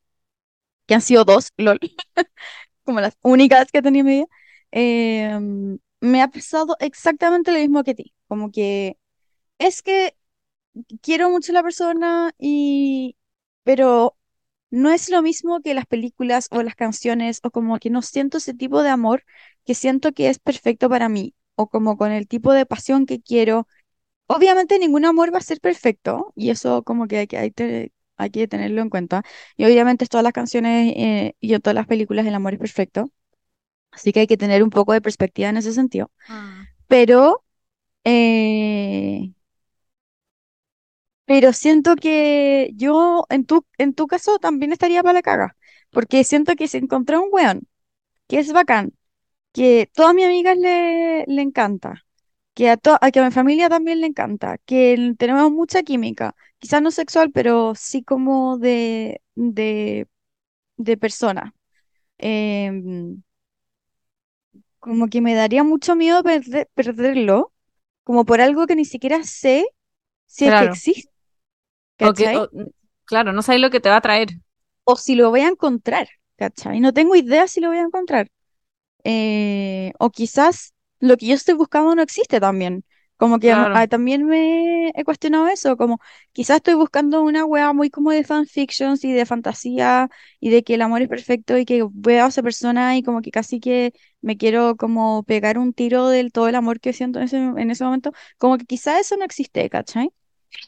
que 0.87 0.95
han 0.95 1.01
sido 1.01 1.25
dos, 1.25 1.51
lol, 1.57 1.79
como 2.85 3.01
las 3.01 3.17
únicas 3.21 3.71
que 3.71 3.79
he 3.79 3.81
tenido 3.81 4.01
en 4.01 4.05
mi 4.07 4.13
vida, 4.17 4.27
em, 4.71 5.79
me 6.01 6.21
ha 6.21 6.29
pasado 6.29 6.75
exactamente 6.79 7.51
lo 7.51 7.59
mismo 7.59 7.83
que 7.83 7.95
ti. 7.95 8.13
Como 8.27 8.51
que 8.51 8.97
es 9.59 9.81
que 9.83 10.15
quiero 11.01 11.29
mucho 11.29 11.51
a 11.51 11.55
la 11.55 11.63
persona 11.63 12.33
y, 12.37 13.17
pero 13.63 14.17
no 14.71 14.91
es 14.91 15.09
lo 15.09 15.21
mismo 15.21 15.61
que 15.61 15.73
las 15.73 15.85
películas 15.85 16.47
o 16.51 16.63
las 16.63 16.75
canciones, 16.75 17.39
o 17.43 17.51
como 17.51 17.77
que 17.79 17.89
no 17.89 18.01
siento 18.01 18.37
ese 18.39 18.53
tipo 18.53 18.83
de 18.83 18.89
amor 18.89 19.23
que 19.65 19.75
siento 19.75 20.11
que 20.13 20.29
es 20.29 20.39
perfecto 20.39 20.89
para 20.89 21.09
mí, 21.09 21.35
o 21.55 21.69
como 21.69 21.97
con 21.97 22.11
el 22.11 22.27
tipo 22.27 22.53
de 22.53 22.65
pasión 22.65 23.05
que 23.05 23.21
quiero. 23.21 23.67
Obviamente 24.27 24.79
ningún 24.79 25.05
amor 25.05 25.33
va 25.33 25.37
a 25.39 25.41
ser 25.41 25.59
perfecto, 25.59 26.33
y 26.35 26.49
eso 26.49 26.83
como 26.83 27.07
que 27.07 27.17
hay 27.19 27.27
que, 27.27 27.37
hay 27.37 27.51
te- 27.51 27.91
hay 28.17 28.29
que 28.31 28.47
tenerlo 28.47 28.81
en 28.81 28.89
cuenta. 28.89 29.23
Y 29.57 29.65
obviamente 29.65 30.05
en 30.05 30.09
todas 30.09 30.23
las 30.23 30.33
canciones 30.33 30.93
eh, 30.95 31.35
y 31.39 31.53
en 31.53 31.61
todas 31.61 31.75
las 31.75 31.87
películas 31.87 32.25
el 32.25 32.33
amor 32.35 32.53
es 32.53 32.59
perfecto, 32.59 33.11
así 33.91 34.13
que 34.13 34.21
hay 34.21 34.27
que 34.27 34.37
tener 34.37 34.63
un 34.63 34.69
poco 34.71 34.93
de 34.93 35.01
perspectiva 35.01 35.49
en 35.49 35.57
ese 35.57 35.73
sentido. 35.73 36.11
Ah. 36.29 36.65
Pero, 36.87 37.43
eh, 38.05 39.31
pero 41.25 41.53
siento 41.53 41.95
que 41.95 42.71
yo 42.75 43.25
en 43.29 43.45
tu, 43.45 43.65
en 43.77 43.93
tu 43.93 44.07
caso 44.07 44.39
también 44.39 44.73
estaría 44.73 45.01
para 45.03 45.13
la 45.13 45.21
caga, 45.21 45.55
porque 45.91 46.23
siento 46.23 46.55
que 46.55 46.67
si 46.67 46.77
encontré 46.77 47.17
un 47.17 47.29
weón 47.31 47.67
que 48.27 48.39
es 48.39 48.53
bacán, 48.53 48.93
que 49.53 49.89
todas 49.93 50.15
mis 50.15 50.25
amigas 50.25 50.57
le, 50.57 51.25
le 51.27 51.41
encanta, 51.43 52.05
que 52.53 52.69
a, 52.69 52.77
to- 52.77 52.97
a 53.01 53.11
que 53.11 53.19
a 53.19 53.25
mi 53.25 53.31
familia 53.31 53.69
también 53.69 54.01
le 54.01 54.07
encanta, 54.07 54.57
que 54.65 55.15
tenemos 55.17 55.51
mucha 55.51 55.83
química, 55.83 56.35
quizás 56.59 56.81
no 56.81 56.91
sexual, 56.91 57.31
pero 57.31 57.73
sí 57.75 58.03
como 58.03 58.57
de, 58.59 59.21
de, 59.35 60.07
de 60.77 60.97
persona. 60.97 61.55
Em, 62.19 63.23
como 64.79 65.07
que 65.07 65.21
me 65.21 65.35
daría 65.35 65.63
mucho 65.63 65.95
miedo 65.95 66.23
perder- 66.23 66.67
perderlo, 66.73 67.53
como 68.03 68.25
por 68.25 68.41
algo 68.41 68.67
que 68.67 68.75
ni 68.75 68.85
siquiera 68.85 69.23
sé 69.23 69.67
si 70.27 70.45
es 70.47 70.55
que 70.55 70.65
existe, 70.65 71.11
claro, 73.05 73.31
no 73.33 73.41
sabes 73.41 73.61
lo 73.61 73.69
que 73.69 73.79
te 73.79 73.89
va 73.89 73.97
a 73.97 74.01
traer. 74.01 74.29
o 74.83 74.95
si 74.95 75.15
lo 75.15 75.29
voy 75.29 75.41
a 75.41 75.47
encontrar, 75.49 76.07
¿cachai? 76.37 76.79
No 76.79 76.93
tengo 76.93 77.15
idea 77.15 77.47
si 77.47 77.61
lo 77.61 77.69
voy 77.69 77.77
a 77.77 77.81
encontrar. 77.83 78.29
Eh, 79.05 79.93
o 79.99 80.09
quizás 80.11 80.72
lo 81.07 81.17
que 81.17 81.27
yo 81.27 81.35
estoy 81.35 81.55
buscando 81.55 81.95
no 81.95 82.01
existe 82.01 82.39
también. 82.39 82.83
Como 83.17 83.39
que 83.39 83.51
am- 83.51 83.67
Claro. 83.67 83.73
ah, 83.73 83.87
también 83.87 84.25
me 84.25 84.89
he 84.95 85.03
cuestionado 85.05 85.47
eso, 85.47 85.77
como 85.77 85.99
quizás 86.33 86.57
estoy 86.57 86.73
buscando 86.73 87.21
una 87.23 87.45
wea 87.45 87.71
muy 87.73 87.89
como 87.89 88.11
de 88.11 88.23
fanfictions 88.23 89.03
y 89.05 89.13
de 89.13 89.25
fantasía 89.25 90.09
y 90.39 90.49
de 90.49 90.63
que 90.63 90.73
el 90.75 90.81
amor 90.81 91.01
es 91.03 91.07
perfecto 91.09 91.57
y 91.57 91.65
que 91.65 91.85
veo 91.91 92.25
a 92.25 92.27
esa 92.29 92.43
persona 92.43 92.97
y 92.97 93.03
como 93.03 93.21
que 93.21 93.31
casi 93.31 93.59
que 93.59 93.93
me 94.21 94.35
quiero 94.37 94.75
como 94.77 95.23
pegar 95.23 95.57
un 95.57 95.73
tiro 95.73 96.09
del 96.09 96.31
todo 96.31 96.47
el 96.49 96.55
amor 96.55 96.79
que 96.79 96.91
siento 96.93 97.19
en 97.19 97.25
ese, 97.25 97.37
en 97.37 97.71
ese 97.71 97.83
momento. 97.85 98.11
Como 98.37 98.57
que 98.57 98.65
quizás 98.65 98.99
eso 99.01 99.15
no 99.17 99.25
existe, 99.25 99.69
¿cachai? 99.69 100.09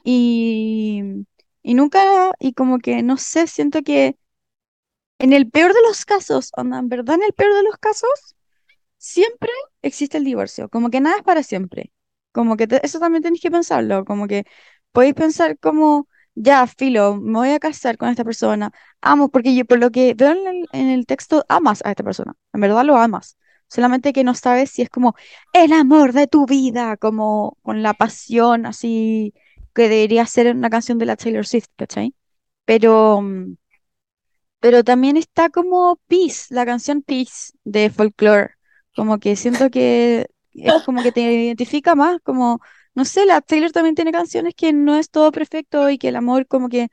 Y, 0.04 1.04
y 1.64 1.74
nunca, 1.76 2.34
y 2.40 2.54
como 2.54 2.80
que 2.80 3.04
no 3.04 3.18
sé, 3.18 3.48
siento 3.48 3.82
que 3.84 4.18
en 5.20 5.34
el 5.34 5.50
peor 5.50 5.74
de 5.74 5.82
los 5.88 6.06
casos, 6.06 6.52
onda, 6.58 6.80
en 6.80 6.90
verdad, 6.90 7.16
en 7.16 7.24
el 7.24 7.34
peor 7.34 7.54
de 7.54 7.64
los 7.64 7.78
casos, 7.78 8.35
siempre 9.06 9.49
existe 9.82 10.18
el 10.18 10.24
divorcio. 10.26 10.70
Como 10.70 10.89
que 10.89 11.01
nada 11.01 11.18
es 11.18 11.24
para 11.24 11.43
siempre. 11.43 11.91
Como 12.32 12.58
que 12.58 12.68
eso 12.84 12.99
también 12.99 13.24
tenéis 13.24 13.41
que 13.41 13.51
pensarlo. 13.51 14.06
Como 14.06 14.28
que 14.28 14.45
podéis 14.91 15.14
pensar 15.16 15.58
como, 15.60 16.08
ya, 16.36 16.66
filo, 16.68 17.16
me 17.18 17.39
voy 17.39 17.49
a 17.51 17.60
casar 17.60 17.97
con 17.97 18.10
esta 18.10 18.24
persona. 18.24 18.72
Amo, 19.01 19.30
porque 19.30 19.56
yo 19.56 19.66
por 19.66 19.80
lo 19.80 19.91
que 19.91 20.14
veo 20.16 20.32
en 20.32 20.47
el, 20.47 20.68
en 20.74 20.89
el 20.89 21.06
texto, 21.06 21.45
amas 21.49 21.82
a 21.86 21.91
esta 21.91 22.03
persona. 22.03 22.34
En 22.53 22.62
verdad 22.62 22.84
lo 22.86 22.97
amas. 22.97 23.38
Solamente 23.70 24.14
que 24.14 24.24
no 24.24 24.36
sabes 24.36 24.72
si 24.72 24.82
es 24.84 24.89
como 24.89 25.16
el 25.53 25.74
amor 25.74 26.14
de 26.14 26.28
tu 26.28 26.45
vida, 26.45 26.97
como 26.97 27.58
con 27.64 27.82
la 27.84 27.93
pasión 27.93 28.66
así 28.66 29.34
que 29.74 29.89
debería 29.89 30.26
ser 30.26 30.56
una 30.56 30.70
canción 30.70 30.97
de 30.99 31.06
la 31.06 31.16
Taylor 31.18 31.45
Swift, 31.45 31.68
¿cachai? 31.76 32.16
Pero... 32.66 33.22
mm, 33.22 33.56
pero 34.60 34.84
también 34.84 35.16
está 35.18 35.49
como 35.49 35.97
Peace, 36.08 36.53
la 36.53 36.66
canción 36.66 37.01
Peace 37.01 37.53
de 37.64 37.89
Folklore. 37.89 38.55
Como 38.96 39.20
que 39.20 39.36
siento 39.36 39.70
que 39.70 40.28
es 40.54 40.74
como 40.86 41.04
que 41.04 41.12
te 41.12 41.22
identifica 41.22 41.96
más, 41.96 42.20
como, 42.24 42.62
no 42.93 43.06
sé, 43.06 43.26
la 43.26 43.41
Taylor 43.41 43.72
también 43.72 43.96
tiene 43.96 44.12
canciones 44.12 44.54
que 44.56 44.74
no 44.74 44.96
es 44.96 45.10
todo 45.10 45.32
perfecto 45.32 45.89
y 45.89 45.98
que 45.98 46.10
el 46.10 46.16
amor 46.16 46.48
como 46.48 46.70
que, 46.70 46.88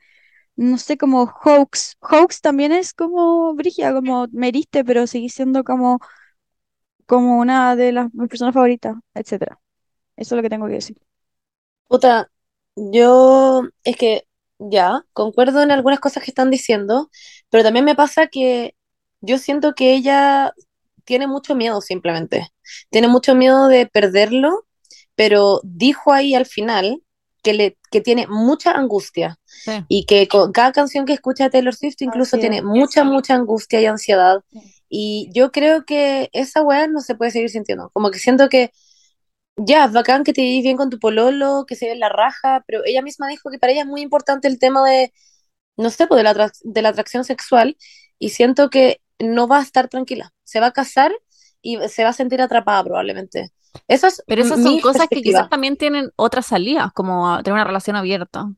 no 0.55 0.77
sé, 0.77 0.97
como 0.97 1.25
Hoax. 1.25 1.97
Hoax 2.01 2.41
también 2.41 2.71
es 2.73 2.93
como 2.93 3.53
Brigia, 3.55 3.93
como 3.93 4.27
me 4.31 4.49
heriste, 4.49 4.83
pero 4.85 5.07
seguís 5.07 5.33
siendo 5.33 5.63
como, 5.63 5.99
como 7.05 7.39
una 7.39 7.75
de 7.75 7.91
las 7.91 8.13
mis 8.13 8.29
personas 8.29 8.53
favoritas, 8.53 8.95
etcétera. 9.13 9.59
Eso 10.15 10.35
es 10.35 10.37
lo 10.37 10.43
que 10.43 10.49
tengo 10.49 10.67
que 10.67 10.73
decir. 10.73 10.97
Puta, 11.87 12.31
yo 12.75 13.63
es 13.83 13.97
que 13.97 14.27
ya, 14.59 15.05
concuerdo 15.13 15.61
en 15.61 15.71
algunas 15.71 15.99
cosas 15.99 16.23
que 16.23 16.31
están 16.31 16.49
diciendo, 16.51 17.09
pero 17.49 17.63
también 17.63 17.85
me 17.85 17.95
pasa 17.95 18.27
que 18.27 18.75
yo 19.21 19.37
siento 19.37 19.73
que 19.73 19.93
ella 19.93 20.53
tiene 21.05 21.27
mucho 21.27 21.55
miedo 21.55 21.81
simplemente. 21.81 22.49
Tiene 22.89 23.07
mucho 23.07 23.35
miedo 23.35 23.67
de 23.67 23.87
perderlo, 23.87 24.65
pero 25.15 25.61
dijo 25.63 26.13
ahí 26.13 26.35
al 26.35 26.45
final 26.45 27.01
que, 27.43 27.53
le, 27.53 27.77
que 27.91 28.01
tiene 28.01 28.27
mucha 28.27 28.71
angustia 28.71 29.37
Sí. 29.45 29.71
y 29.87 30.05
que 30.05 30.27
con 30.27 30.51
cada 30.51 30.71
canción 30.71 31.05
que 31.05 31.13
escucha 31.13 31.49
Taylor 31.49 31.75
Swift 31.75 32.01
incluso 32.01 32.37
Ansiedad. 32.37 32.41
tiene 32.41 32.61
mucha, 32.61 33.03
mucha 33.03 33.35
angustia 33.35 33.81
y 33.81 33.85
ansiedad. 33.85 34.39
Y 34.89 35.29
yo 35.33 35.51
creo 35.51 35.85
que 35.85 36.29
esa 36.33 36.61
weá 36.63 36.87
no 36.87 37.01
se 37.01 37.15
puede 37.15 37.31
seguir 37.31 37.49
sintiendo. 37.49 37.89
Como 37.93 38.11
que 38.11 38.19
siento 38.19 38.49
que 38.49 38.71
ya, 39.57 39.87
bacán 39.87 40.23
que 40.23 40.33
te 40.33 40.41
lleves 40.41 40.63
bien 40.63 40.77
con 40.77 40.89
tu 40.89 40.99
pololo, 40.99 41.65
que 41.67 41.75
se 41.75 41.87
ve 41.87 41.95
la 41.95 42.09
raja, 42.09 42.63
pero 42.67 42.81
ella 42.85 43.01
misma 43.03 43.27
dijo 43.27 43.49
que 43.51 43.59
para 43.59 43.71
ella 43.73 43.81
es 43.83 43.87
muy 43.87 44.01
importante 44.01 44.47
el 44.47 44.59
tema 44.59 44.87
de, 44.89 45.13
no 45.77 45.89
sé, 45.91 46.07
pues 46.07 46.17
de 46.19 46.23
la, 46.33 46.51
de 46.63 46.81
la 46.81 46.89
atracción 46.89 47.23
sexual 47.25 47.77
y 48.19 48.29
siento 48.29 48.69
que 48.71 49.01
no 49.23 49.47
va 49.47 49.59
a 49.59 49.63
estar 49.63 49.87
tranquila. 49.87 50.33
Se 50.43 50.59
va 50.59 50.67
a 50.67 50.71
casar 50.71 51.11
y 51.61 51.77
se 51.89 52.03
va 52.03 52.09
a 52.09 52.13
sentir 52.13 52.41
atrapada 52.41 52.83
probablemente. 52.83 53.51
Esa 53.87 54.07
es 54.07 54.23
Pero 54.27 54.41
esas 54.43 54.61
son 54.61 54.79
cosas 54.81 55.07
que 55.09 55.21
quizás 55.21 55.49
también 55.49 55.77
tienen 55.77 56.11
otras 56.15 56.45
salidas, 56.45 56.91
como 56.93 57.37
tener 57.43 57.53
una 57.53 57.63
relación 57.63 57.95
abierta 57.95 58.51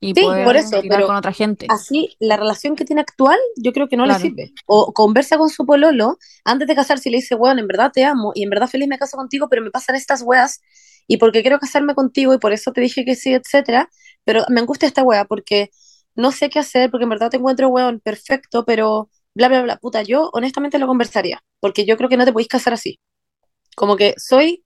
y 0.00 0.14
Sí, 0.14 0.22
poder 0.22 0.44
por 0.44 0.56
eso, 0.56 0.80
pero 0.88 1.06
con 1.06 1.16
otra 1.16 1.32
gente. 1.32 1.66
así 1.68 2.16
la 2.20 2.36
relación 2.36 2.76
que 2.76 2.84
tiene 2.84 3.00
actual, 3.02 3.38
yo 3.56 3.72
creo 3.72 3.88
que 3.88 3.96
no 3.96 4.04
Claro. 4.04 4.22
le 4.22 4.30
sirve. 4.30 4.52
O 4.66 4.92
conversa 4.92 5.38
con 5.38 5.48
su 5.50 5.64
pololo 5.66 6.18
antes 6.44 6.66
de 6.68 6.74
casarse 6.74 7.08
y 7.08 7.12
le 7.12 7.18
dice, 7.18 7.34
weón, 7.34 7.58
en 7.58 7.66
verdad 7.66 7.90
te 7.92 8.04
amo 8.04 8.32
y 8.34 8.42
en 8.44 8.50
verdad 8.50 8.68
feliz 8.68 8.88
me 8.88 8.98
caso 8.98 9.16
contigo, 9.16 9.48
pero 9.48 9.62
me 9.62 9.70
pasan 9.70 9.96
estas 9.96 10.22
weas 10.22 10.60
y 11.06 11.16
porque 11.18 11.42
quiero 11.42 11.58
casarme 11.58 11.94
contigo 11.94 12.34
y 12.34 12.38
por 12.38 12.52
eso 12.52 12.72
te 12.72 12.80
dije 12.80 13.04
que 13.04 13.14
sí, 13.14 13.32
etcétera. 13.34 13.88
Pero 14.24 14.44
me 14.48 14.60
angustia 14.60 14.86
esta 14.88 15.02
wea 15.02 15.24
porque 15.24 15.70
no 16.14 16.32
sé 16.32 16.50
qué 16.50 16.58
hacer, 16.58 16.90
porque 16.90 17.04
en 17.04 17.10
verdad 17.10 17.30
te 17.30 17.36
encuentro 17.38 17.68
weón 17.68 18.00
perfecto, 18.00 18.64
pero 18.64 19.10
bla, 19.34 19.48
bla, 19.48 19.62
bla. 19.62 19.76
Puta, 19.78 20.02
yo 20.02 20.30
honestamente 20.32 20.78
lo 20.78 20.86
conversaría, 20.86 21.42
porque 21.60 21.84
yo 21.86 21.96
creo 21.96 22.08
que 22.08 22.16
no 22.16 22.24
te 22.24 22.32
podéis 22.32 22.48
casar 22.48 22.72
así. 22.74 23.00
Como 23.76 23.96
que 23.96 24.14
soy 24.18 24.64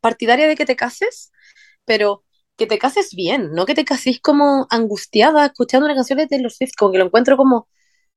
partidaria 0.00 0.48
de 0.48 0.56
que 0.56 0.66
te 0.66 0.76
cases, 0.76 1.32
pero 1.84 2.24
que 2.56 2.66
te 2.66 2.78
cases 2.78 3.10
bien, 3.16 3.52
no 3.52 3.66
que 3.66 3.74
te 3.74 3.84
cases 3.84 4.20
como 4.20 4.66
angustiada 4.70 5.46
escuchando 5.46 5.86
una 5.86 5.94
canción 5.96 6.18
de 6.18 6.28
Taylor 6.28 6.52
Swift, 6.52 6.72
como 6.78 6.92
que 6.92 6.98
lo 6.98 7.06
encuentro 7.06 7.36
como 7.36 7.68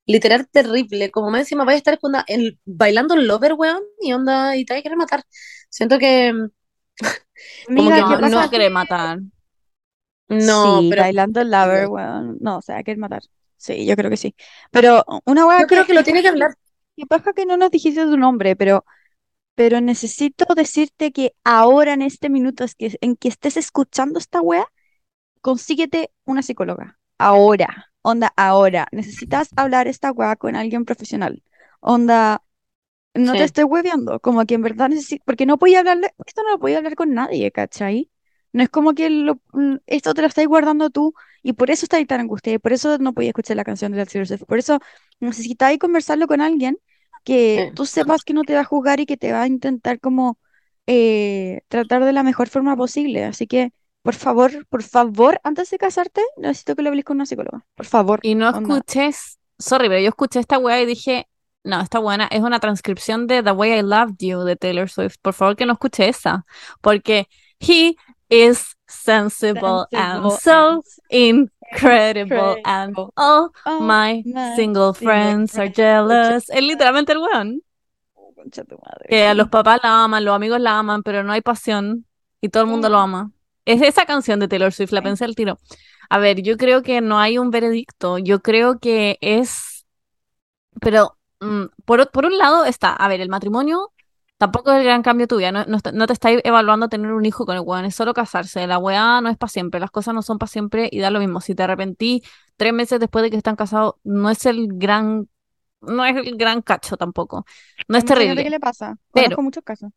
literal 0.05 0.47
terrible, 0.49 1.11
como 1.11 1.31
más 1.31 1.41
encima 1.41 1.65
vaya 1.65 1.75
a 1.75 1.79
estar 1.79 1.99
onda, 2.01 2.25
el, 2.27 2.59
bailando 2.65 3.15
el 3.15 3.27
lover, 3.27 3.53
weón, 3.55 3.83
y 4.01 4.13
onda, 4.13 4.55
y 4.57 4.65
te 4.65 4.73
va 4.75 4.79
a 4.79 4.83
querer 4.83 4.97
matar. 4.97 5.23
Siento 5.69 5.99
que, 5.99 6.33
como 7.75 7.89
Amiga, 7.89 7.95
que 7.95 8.01
No, 8.01 8.17
¿qué 8.19 8.29
no, 8.29 8.39
a 8.39 8.49
querer 8.49 8.71
matar. 8.71 9.19
no, 10.29 10.81
Sí, 10.81 10.89
pero 10.89 11.03
bailando 11.03 11.41
el 11.41 11.51
lover, 11.51 11.87
weón. 11.87 12.37
No, 12.41 12.57
o 12.57 12.61
sea, 12.61 12.83
que 12.83 12.95
matar. 12.95 13.23
Sí, 13.57 13.85
yo 13.85 13.95
creo 13.95 14.09
que 14.09 14.17
sí. 14.17 14.35
Pero 14.71 15.03
una 15.25 15.45
weá 15.45 15.61
yo 15.61 15.67
creo 15.67 15.81
que, 15.83 15.87
que 15.87 15.93
lo 15.93 15.99
que 16.01 16.05
tiene 16.05 16.21
que 16.21 16.29
hablar. 16.29 16.55
que 16.95 17.05
paja 17.05 17.33
que 17.33 17.45
no 17.45 17.57
nos 17.57 17.71
dijiste 17.71 18.03
tu 18.03 18.17
nombre, 18.17 18.55
pero, 18.55 18.85
pero 19.55 19.81
necesito 19.81 20.45
decirte 20.55 21.11
que 21.11 21.33
ahora 21.43 21.93
en 21.93 22.01
este 22.01 22.29
minuto 22.29 22.63
es 22.63 22.75
que, 22.75 22.97
en 23.01 23.15
que 23.15 23.29
estés 23.29 23.57
escuchando 23.57 24.19
esta 24.19 24.41
weá, 24.41 24.67
consíguete 25.41 26.11
una 26.25 26.41
psicóloga. 26.43 26.99
Ahora, 27.17 27.91
onda, 28.01 28.33
ahora. 28.35 28.87
Necesitas 28.91 29.49
hablar 29.55 29.87
esta 29.87 30.11
weá 30.11 30.35
con 30.35 30.55
alguien 30.55 30.85
profesional. 30.85 31.43
Onda, 31.79 32.43
no 33.13 33.33
te 33.33 33.43
estoy 33.43 33.63
hueveando, 33.65 34.19
como 34.19 34.45
que 34.45 34.55
en 34.55 34.61
verdad 34.61 34.89
necesito, 34.89 35.23
porque 35.25 35.45
no 35.45 35.57
podía 35.57 35.79
hablarle, 35.79 36.13
esto 36.25 36.43
no 36.43 36.51
lo 36.51 36.59
podía 36.59 36.77
hablar 36.77 36.95
con 36.95 37.13
nadie, 37.13 37.51
¿cachai? 37.51 38.09
No 38.53 38.63
es 38.63 38.69
como 38.69 38.93
que 38.93 39.09
lo- 39.09 39.39
mm, 39.53 39.75
esto 39.87 40.13
te 40.13 40.21
lo 40.21 40.27
estás 40.27 40.45
guardando 40.47 40.89
tú 40.89 41.13
y 41.43 41.53
por 41.53 41.69
eso 41.71 41.85
estás 41.85 42.05
tan 42.07 42.21
angustiada 42.21 42.55
y 42.55 42.59
por 42.59 42.73
eso 42.73 42.97
no 42.99 43.13
podía 43.13 43.29
escuchar 43.29 43.57
la 43.57 43.63
canción 43.63 43.91
de 43.91 43.99
la 43.99 44.05
Taylor 44.05 44.27
Swift. 44.27 44.45
Por 44.45 44.59
eso 44.59 44.79
necesitáis 45.19 45.79
conversarlo 45.79 46.27
con 46.27 46.41
alguien 46.41 46.77
que 47.23 47.67
Sí. 47.69 47.75
tú 47.75 47.85
sepas 47.85 48.23
que 48.23 48.33
no 48.33 48.43
te 48.43 48.53
va 48.55 48.61
a 48.61 48.63
juzgar 48.63 48.99
y 48.99 49.05
que 49.05 49.17
te 49.17 49.31
va 49.31 49.41
a 49.43 49.47
intentar 49.47 49.99
como 49.99 50.37
eh, 50.89 51.61
tratar 51.67 52.05
de 52.05 52.13
la 52.13 52.23
mejor 52.23 52.47
forma 52.49 52.75
posible. 52.77 53.25
Así 53.25 53.45
que, 53.47 53.71
por 54.03 54.15
favor, 54.15 54.65
por 54.69 54.83
favor, 54.83 55.39
antes 55.43 55.69
de 55.69 55.77
casarte, 55.77 56.21
necesito 56.37 56.75
que 56.75 56.81
lo 56.81 56.89
hables 56.89 57.03
con 57.03 57.17
una 57.17 57.25
psicóloga. 57.25 57.65
Por 57.75 57.85
favor, 57.85 58.19
Y 58.23 58.35
no 58.35 58.47
onda. 58.49 58.59
escuches, 58.77 59.37
sorry, 59.59 59.89
pero 59.89 59.99
yo 59.99 60.07
escuché 60.09 60.39
esta 60.39 60.57
weá 60.57 60.81
y 60.81 60.85
dije, 60.85 61.27
no, 61.65 61.81
esta 61.81 61.99
buena 61.99 62.27
es 62.31 62.41
una 62.41 62.61
transcripción 62.61 63.27
de 63.27 63.43
The 63.43 63.51
Way 63.51 63.79
I 63.79 63.81
Loved 63.81 64.15
You 64.19 64.43
de 64.43 64.55
Taylor 64.55 64.89
Swift. 64.89 65.17
Por 65.21 65.33
favor, 65.33 65.57
que 65.57 65.65
no 65.65 65.73
escuche 65.73 66.07
esa, 66.07 66.45
porque 66.79 67.27
he 67.59 67.95
is 68.29 68.75
sensible 68.87 69.87
and 69.93 70.31
so 70.31 70.81
and- 71.11 71.49
Credible 71.75 72.55
and 72.63 72.95
all 73.17 73.51
Oh, 73.65 73.79
my 73.81 74.23
my 74.25 74.55
single 74.55 74.93
single 74.93 74.93
friends 74.93 75.57
are 75.57 75.69
jealous. 75.69 76.49
Es 76.49 76.61
literalmente 76.63 77.11
el 77.11 77.17
weón. 77.17 77.61
Oh, 78.15 78.31
concha 78.33 78.63
tu 78.63 78.77
madre, 78.77 79.05
Que 79.09 79.27
a 79.27 79.33
los 79.33 79.49
papás 79.49 79.81
la 79.83 80.03
aman, 80.05 80.23
los 80.23 80.33
amigos 80.33 80.61
la 80.61 80.79
aman, 80.79 81.03
pero 81.03 81.23
no 81.23 81.33
hay 81.33 81.41
pasión 81.41 82.05
y 82.39 82.47
todo 82.49 82.63
el 82.63 82.69
mundo 82.69 82.87
lo 82.87 82.97
Mm, 82.99 83.01
ama. 83.03 83.31
Es 83.65 83.81
esa 83.81 84.05
canción 84.05 84.39
de 84.39 84.47
Taylor 84.47 84.71
Swift, 84.71 84.93
la 84.93 85.01
pensé 85.01 85.25
al 85.25 85.35
tiro. 85.35 85.59
A 86.09 86.19
ver, 86.19 86.41
yo 86.41 86.55
creo 86.55 86.83
que 86.83 87.01
no 87.01 87.19
hay 87.19 87.37
un 87.37 87.51
veredicto. 87.51 88.17
Yo 88.17 88.39
creo 88.41 88.79
que 88.79 89.17
es. 89.19 89.85
Pero 90.79 91.17
mm, 91.41 91.65
por, 91.83 92.09
por 92.11 92.25
un 92.25 92.37
lado 92.37 92.63
está, 92.63 92.93
a 92.93 93.07
ver, 93.09 93.19
el 93.19 93.27
matrimonio 93.27 93.91
tampoco 94.37 94.71
es 94.71 94.77
el 94.79 94.83
gran 94.83 95.01
cambio 95.03 95.27
tu 95.27 95.37
vida. 95.37 95.51
No, 95.51 95.65
no, 95.65 95.77
está- 95.77 95.91
no 95.91 96.07
te 96.07 96.13
estáis 96.13 96.41
evaluando 96.43 96.89
tener 96.89 97.11
un 97.13 97.25
hijo 97.25 97.45
con 97.45 97.55
el 97.55 97.61
weón, 97.61 97.85
es 97.85 97.95
solo 97.95 98.13
casarse. 98.13 98.65
La 98.67 98.77
weá 98.77 99.21
no 99.21 99.29
es 99.29 99.37
para 99.37 99.49
siempre, 99.49 99.79
las 99.79 99.91
cosas 99.91 100.13
no 100.13 100.21
son 100.21 100.37
para 100.37 100.49
siempre 100.49 100.89
y 100.91 100.99
da 100.99 101.11
lo 101.11 101.19
mismo. 101.19 101.41
Si 101.41 101.55
te 101.55 101.63
arrepentí 101.63 102.23
tres 102.55 102.73
meses 102.73 102.99
después 102.99 103.23
de 103.23 103.31
que 103.31 103.37
están 103.37 103.55
casados, 103.55 103.95
no 104.03 104.29
es 104.29 104.45
el 104.45 104.67
gran. 104.73 105.29
No 105.81 106.03
es 106.05 106.15
el 106.17 106.37
gran 106.37 106.61
cacho 106.63 106.97
tampoco. 106.97 107.45
No 107.87 107.97
es 107.97 108.05
terrible. 108.05 108.49
le 108.49 108.59
pasa. 108.59 108.97
Pero. 109.13 109.25
Conozco 109.25 109.43
muchos 109.43 109.63
casos. 109.63 109.91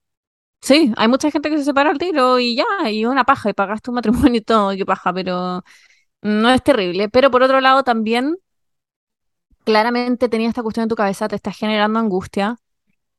Sí, 0.62 0.92
hay 0.96 1.08
mucha 1.08 1.30
gente 1.30 1.48
que 1.48 1.56
se 1.56 1.64
separa 1.64 1.90
al 1.90 1.98
tiro 1.98 2.38
y 2.38 2.54
ya, 2.54 2.90
y 2.90 3.06
una 3.06 3.24
paja, 3.24 3.48
y 3.48 3.54
pagaste 3.54 3.90
un 3.90 3.94
matrimonio 3.94 4.36
y 4.36 4.40
todo, 4.42 4.72
qué 4.76 4.84
paja, 4.84 5.12
pero 5.12 5.64
no 6.22 6.50
es 6.50 6.62
terrible. 6.62 7.08
Pero 7.08 7.30
por 7.30 7.42
otro 7.42 7.60
lado, 7.60 7.82
también 7.82 8.36
claramente 9.64 10.28
tenía 10.28 10.48
esta 10.48 10.62
cuestión 10.62 10.84
en 10.84 10.88
tu 10.88 10.96
cabeza, 10.96 11.28
te 11.28 11.36
está 11.36 11.52
generando 11.52 11.98
angustia 11.98 12.58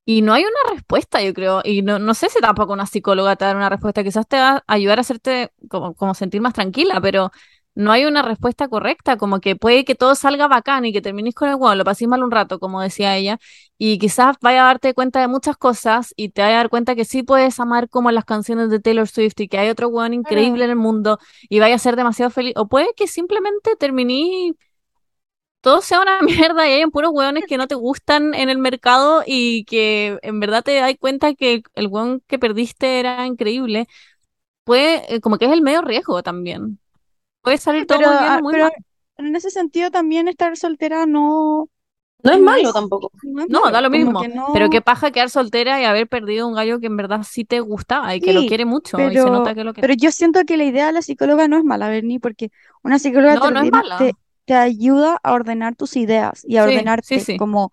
y 0.05 0.21
no 0.21 0.33
hay 0.33 0.43
una 0.43 0.73
respuesta, 0.73 1.21
yo 1.21 1.33
creo, 1.33 1.61
y 1.63 1.81
no, 1.83 1.99
no 1.99 2.13
sé 2.13 2.29
si 2.29 2.39
tampoco 2.39 2.73
una 2.73 2.85
psicóloga 2.85 3.35
te 3.35 3.45
va 3.45 3.51
a 3.51 3.53
dar 3.53 3.57
una 3.57 3.69
respuesta, 3.69 4.03
quizás 4.03 4.27
te 4.27 4.37
va 4.37 4.63
a 4.65 4.73
ayudar 4.73 4.97
a 4.97 5.01
hacerte 5.01 5.51
como, 5.69 5.93
como 5.95 6.13
sentir 6.13 6.41
más 6.41 6.53
tranquila, 6.53 6.99
pero 7.01 7.31
no 7.73 7.91
hay 7.91 8.05
una 8.05 8.21
respuesta 8.21 8.67
correcta, 8.67 9.17
como 9.17 9.39
que 9.39 9.55
puede 9.55 9.85
que 9.85 9.95
todo 9.95 10.15
salga 10.15 10.47
bacán 10.47 10.85
y 10.85 10.91
que 10.91 11.01
termines 11.01 11.33
con 11.35 11.49
el 11.49 11.55
huevo, 11.55 11.73
lo 11.75 11.85
paséis 11.85 12.09
mal 12.09 12.23
un 12.23 12.31
rato, 12.31 12.59
como 12.59 12.81
decía 12.81 13.15
ella, 13.15 13.39
y 13.77 13.97
quizás 13.99 14.35
vaya 14.41 14.63
a 14.63 14.65
darte 14.65 14.93
cuenta 14.93 15.21
de 15.21 15.27
muchas 15.27 15.55
cosas 15.57 16.13
y 16.17 16.29
te 16.29 16.41
vaya 16.41 16.55
a 16.55 16.57
dar 16.57 16.69
cuenta 16.69 16.95
que 16.95 17.05
sí 17.05 17.23
puedes 17.23 17.59
amar 17.59 17.87
como 17.89 18.11
las 18.11 18.25
canciones 18.25 18.69
de 18.69 18.79
Taylor 18.79 19.07
Swift 19.07 19.39
y 19.39 19.47
que 19.47 19.57
hay 19.57 19.69
otro 19.69 19.87
hueón 19.87 20.13
increíble 20.13 20.65
en 20.65 20.71
el 20.71 20.75
mundo 20.75 21.19
y 21.49 21.59
vaya 21.59 21.75
a 21.75 21.79
ser 21.79 21.95
demasiado 21.95 22.29
feliz, 22.31 22.53
o 22.57 22.67
puede 22.67 22.93
que 22.95 23.07
simplemente 23.07 23.75
terminé 23.77 24.53
todo 25.61 25.81
sea 25.81 26.01
una 26.01 26.19
mierda 26.53 26.67
y 26.67 26.73
hayan 26.73 26.91
puros 26.91 27.11
hueones 27.13 27.45
que 27.47 27.57
no 27.57 27.67
te 27.67 27.75
gustan 27.75 28.33
en 28.33 28.49
el 28.49 28.57
mercado 28.57 29.23
y 29.25 29.63
que 29.65 30.19
en 30.21 30.39
verdad 30.39 30.63
te 30.63 30.75
das 30.75 30.93
cuenta 30.99 31.33
que 31.33 31.63
el 31.75 31.87
hueón 31.87 32.21
que 32.27 32.39
perdiste 32.39 32.99
era 32.99 33.25
increíble, 33.25 33.87
puede, 34.63 35.15
eh, 35.15 35.21
como 35.21 35.37
que 35.37 35.45
es 35.45 35.51
el 35.51 35.61
medio 35.61 35.81
riesgo 35.81 36.23
también. 36.23 36.79
Puede 37.41 37.57
salir 37.57 37.85
todo 37.85 37.99
pero, 37.99 38.11
muy 38.11 38.19
bien 38.19 38.31
ah, 38.31 38.39
muy 38.41 38.53
pero 38.53 38.63
mal. 38.65 38.73
en 39.17 39.35
ese 39.35 39.49
sentido 39.49 39.91
también 39.91 40.27
estar 40.27 40.55
soltera 40.57 41.05
no, 41.05 41.69
No 42.23 42.31
es 42.31 42.39
malo 42.39 42.71
tampoco. 42.71 43.11
no 43.23 43.43
es 43.43 43.49
No, 43.49 43.71
da 43.71 43.81
lo 43.81 43.89
mismo. 43.89 44.21
que 44.21 44.31
Pero 44.53 44.69
qué 44.69 44.81
paja 44.81 45.11
quedar 45.11 45.29
soltera 45.29 45.81
y 45.81 45.85
haber 45.85 46.07
perdido 46.07 46.47
un 46.47 46.53
gallo 46.53 46.79
que 46.79 46.87
en 46.87 46.97
verdad 46.97 47.21
sí 47.23 47.45
te 47.45 47.59
gustaba 47.59 48.15
y 48.15 48.21
que 48.21 48.33
lo 48.33 48.41
quiere 48.45 48.65
mucho 48.65 48.99
y 48.99 49.13
se 49.13 49.25
nota 49.25 49.43
pero, 49.43 49.55
que 49.55 49.63
lo 49.63 49.73
quiere. 49.73 49.87
pero 49.87 49.93
yo 49.99 50.11
siento 50.11 50.43
que 50.45 50.57
la 50.57 50.65
idea 50.65 50.87
de 50.87 50.93
la 50.93 51.01
psicóloga 51.01 51.47
no 51.47 51.57
es 51.57 51.63
mala, 51.63 51.89
Berni, 51.89 52.19
porque 52.19 52.51
una 52.83 52.99
psicóloga 52.99 53.33
te 53.37 53.39
No, 53.39 53.51
no 53.51 53.59
es 53.61 53.65
ordena, 53.65 53.81
te, 53.97 54.03
mala. 54.05 54.11
Te 54.45 54.53
ayuda 54.55 55.19
a 55.23 55.33
ordenar 55.33 55.75
tus 55.75 55.95
ideas 55.97 56.43
y 56.47 56.57
a 56.57 56.63
Sí, 56.63 56.89
sí, 57.01 57.19
ordenarte, 57.19 57.19
sí. 57.19 57.37
como, 57.37 57.71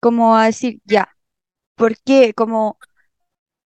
como 0.00 0.36
a 0.36 0.46
decir, 0.46 0.80
ya, 0.84 1.08
¿por 1.76 1.96
qué? 2.02 2.34
Como 2.34 2.78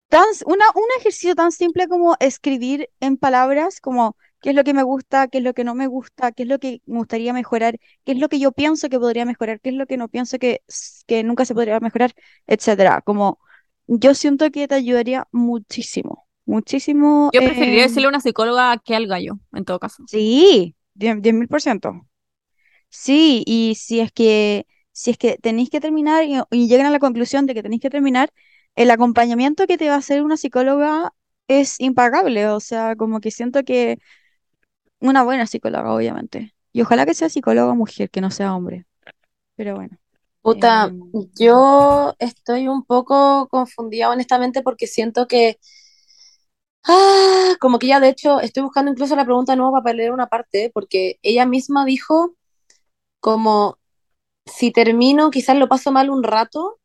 tan, 0.08 0.24
una, 0.46 0.64
un 0.74 0.84
ejercicio 0.98 1.34
tan 1.34 1.52
simple 1.52 1.88
como 1.88 2.16
escribir 2.20 2.88
en 3.00 3.16
palabras, 3.16 3.80
como 3.80 4.16
qué 4.40 4.50
es 4.50 4.56
lo 4.56 4.64
que 4.64 4.74
me 4.74 4.82
gusta, 4.82 5.28
qué 5.28 5.38
es 5.38 5.44
lo 5.44 5.54
que 5.54 5.64
no 5.64 5.74
me 5.74 5.86
gusta, 5.86 6.32
qué 6.32 6.42
es 6.44 6.48
lo 6.48 6.58
que 6.58 6.82
me 6.86 6.98
gustaría 6.98 7.32
mejorar, 7.32 7.78
qué 8.04 8.12
es 8.12 8.18
lo 8.18 8.28
que 8.28 8.38
yo 8.40 8.52
pienso 8.52 8.88
que 8.88 8.98
podría 8.98 9.24
mejorar, 9.24 9.60
qué 9.60 9.70
es 9.70 9.76
lo 9.76 9.86
que 9.86 9.96
no 9.96 10.08
pienso 10.08 10.38
que, 10.38 10.62
que 11.06 11.22
nunca 11.22 11.44
se 11.44 11.54
podría 11.54 11.78
mejorar, 11.80 12.12
etcétera. 12.46 13.02
Como 13.02 13.38
yo 13.86 14.14
siento 14.14 14.50
que 14.50 14.66
te 14.68 14.74
ayudaría 14.74 15.28
muchísimo, 15.32 16.26
muchísimo. 16.46 17.32
Yo 17.32 17.42
preferiría 17.42 17.82
eh, 17.82 17.84
decirle 17.84 18.06
a 18.06 18.08
una 18.10 18.20
psicóloga 18.20 18.78
que 18.78 18.94
al 18.94 19.06
gallo, 19.08 19.38
en 19.52 19.64
todo 19.64 19.78
caso. 19.80 20.04
sí, 20.04 20.76
diez 20.94 21.16
mil 21.34 21.48
por 21.48 21.60
ciento. 21.62 22.06
Sí, 22.90 23.44
y 23.46 23.74
si 23.76 24.00
es 24.00 24.12
que, 24.12 24.66
si 24.92 25.10
es 25.12 25.18
que 25.18 25.38
tenéis 25.38 25.70
que 25.70 25.80
terminar 25.80 26.24
y, 26.24 26.40
y 26.50 26.68
llegan 26.68 26.86
a 26.86 26.90
la 26.90 26.98
conclusión 26.98 27.46
de 27.46 27.54
que 27.54 27.62
tenéis 27.62 27.80
que 27.82 27.90
terminar, 27.90 28.30
el 28.76 28.90
acompañamiento 28.90 29.66
que 29.66 29.78
te 29.78 29.88
va 29.88 29.94
a 29.96 29.98
hacer 29.98 30.22
una 30.22 30.36
psicóloga 30.36 31.12
es 31.48 31.80
impagable. 31.80 32.48
O 32.48 32.60
sea, 32.60 32.96
como 32.96 33.20
que 33.20 33.30
siento 33.30 33.62
que 33.64 33.98
una 35.00 35.22
buena 35.22 35.46
psicóloga, 35.46 35.92
obviamente. 35.92 36.54
Y 36.72 36.82
ojalá 36.82 37.06
que 37.06 37.14
sea 37.14 37.28
psicóloga 37.28 37.74
mujer, 37.74 38.10
que 38.10 38.20
no 38.20 38.30
sea 38.30 38.54
hombre. 38.54 38.86
Pero 39.56 39.76
bueno. 39.76 39.98
Puta, 40.42 40.86
em, 40.88 41.12
yo 41.38 42.14
estoy 42.18 42.68
un 42.68 42.84
poco 42.84 43.48
confundida 43.50 44.10
honestamente 44.10 44.62
porque 44.62 44.86
siento 44.86 45.26
que, 45.26 45.58
ah, 46.84 47.54
como 47.60 47.78
que 47.78 47.86
ya 47.88 48.00
de 48.00 48.08
hecho 48.08 48.40
estoy 48.40 48.62
buscando 48.62 48.90
incluso 48.90 49.16
la 49.16 49.24
pregunta 49.24 49.56
nueva 49.56 49.82
para 49.82 49.94
leer 49.96 50.12
una 50.12 50.26
parte, 50.28 50.70
porque 50.74 51.18
ella 51.22 51.46
misma 51.46 51.84
dijo 51.84 52.34
como, 53.20 53.78
si 54.46 54.72
termino 54.72 55.30
quizás 55.30 55.56
lo 55.58 55.68
paso 55.68 55.92
mal 55.92 56.10
un 56.10 56.22
rato, 56.24 56.80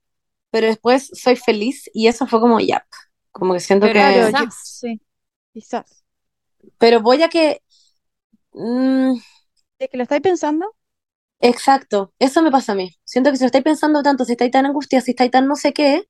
pero 0.51 0.67
después 0.67 1.11
soy 1.13 1.35
feliz 1.37 1.89
y 1.93 2.07
eso 2.07 2.27
fue 2.27 2.39
como, 2.41 2.59
ya, 2.61 2.87
como 3.31 3.53
que 3.53 3.61
siento 3.61 3.89
Pero 3.89 3.93
que, 3.93 3.95
claro, 3.95 4.29
yo, 4.31 4.45
quizás. 4.45 4.75
sí, 4.79 5.01
quizás. 5.53 6.03
pero 6.77 7.01
voy 7.01 7.23
a 7.23 7.29
que, 7.29 7.61
mm, 8.53 9.15
¿De 9.79 9.87
que 9.87 9.95
lo 9.97 10.03
estáis 10.03 10.21
pensando? 10.21 10.65
exacto, 11.39 12.13
eso 12.19 12.41
me 12.41 12.51
pasa 12.51 12.73
a 12.73 12.75
mí. 12.75 12.91
Siento 13.05 13.31
que 13.31 13.37
si 13.37 13.43
lo 13.43 13.47
estáis 13.47 13.63
pensando 13.63 14.03
tanto, 14.03 14.25
si 14.25 14.33
estáis 14.33 14.51
tan 14.51 14.65
angustiados, 14.65 15.05
si 15.05 15.11
estáis 15.11 15.31
tan 15.31 15.47
no 15.47 15.55
sé 15.55 15.73
qué, 15.73 16.03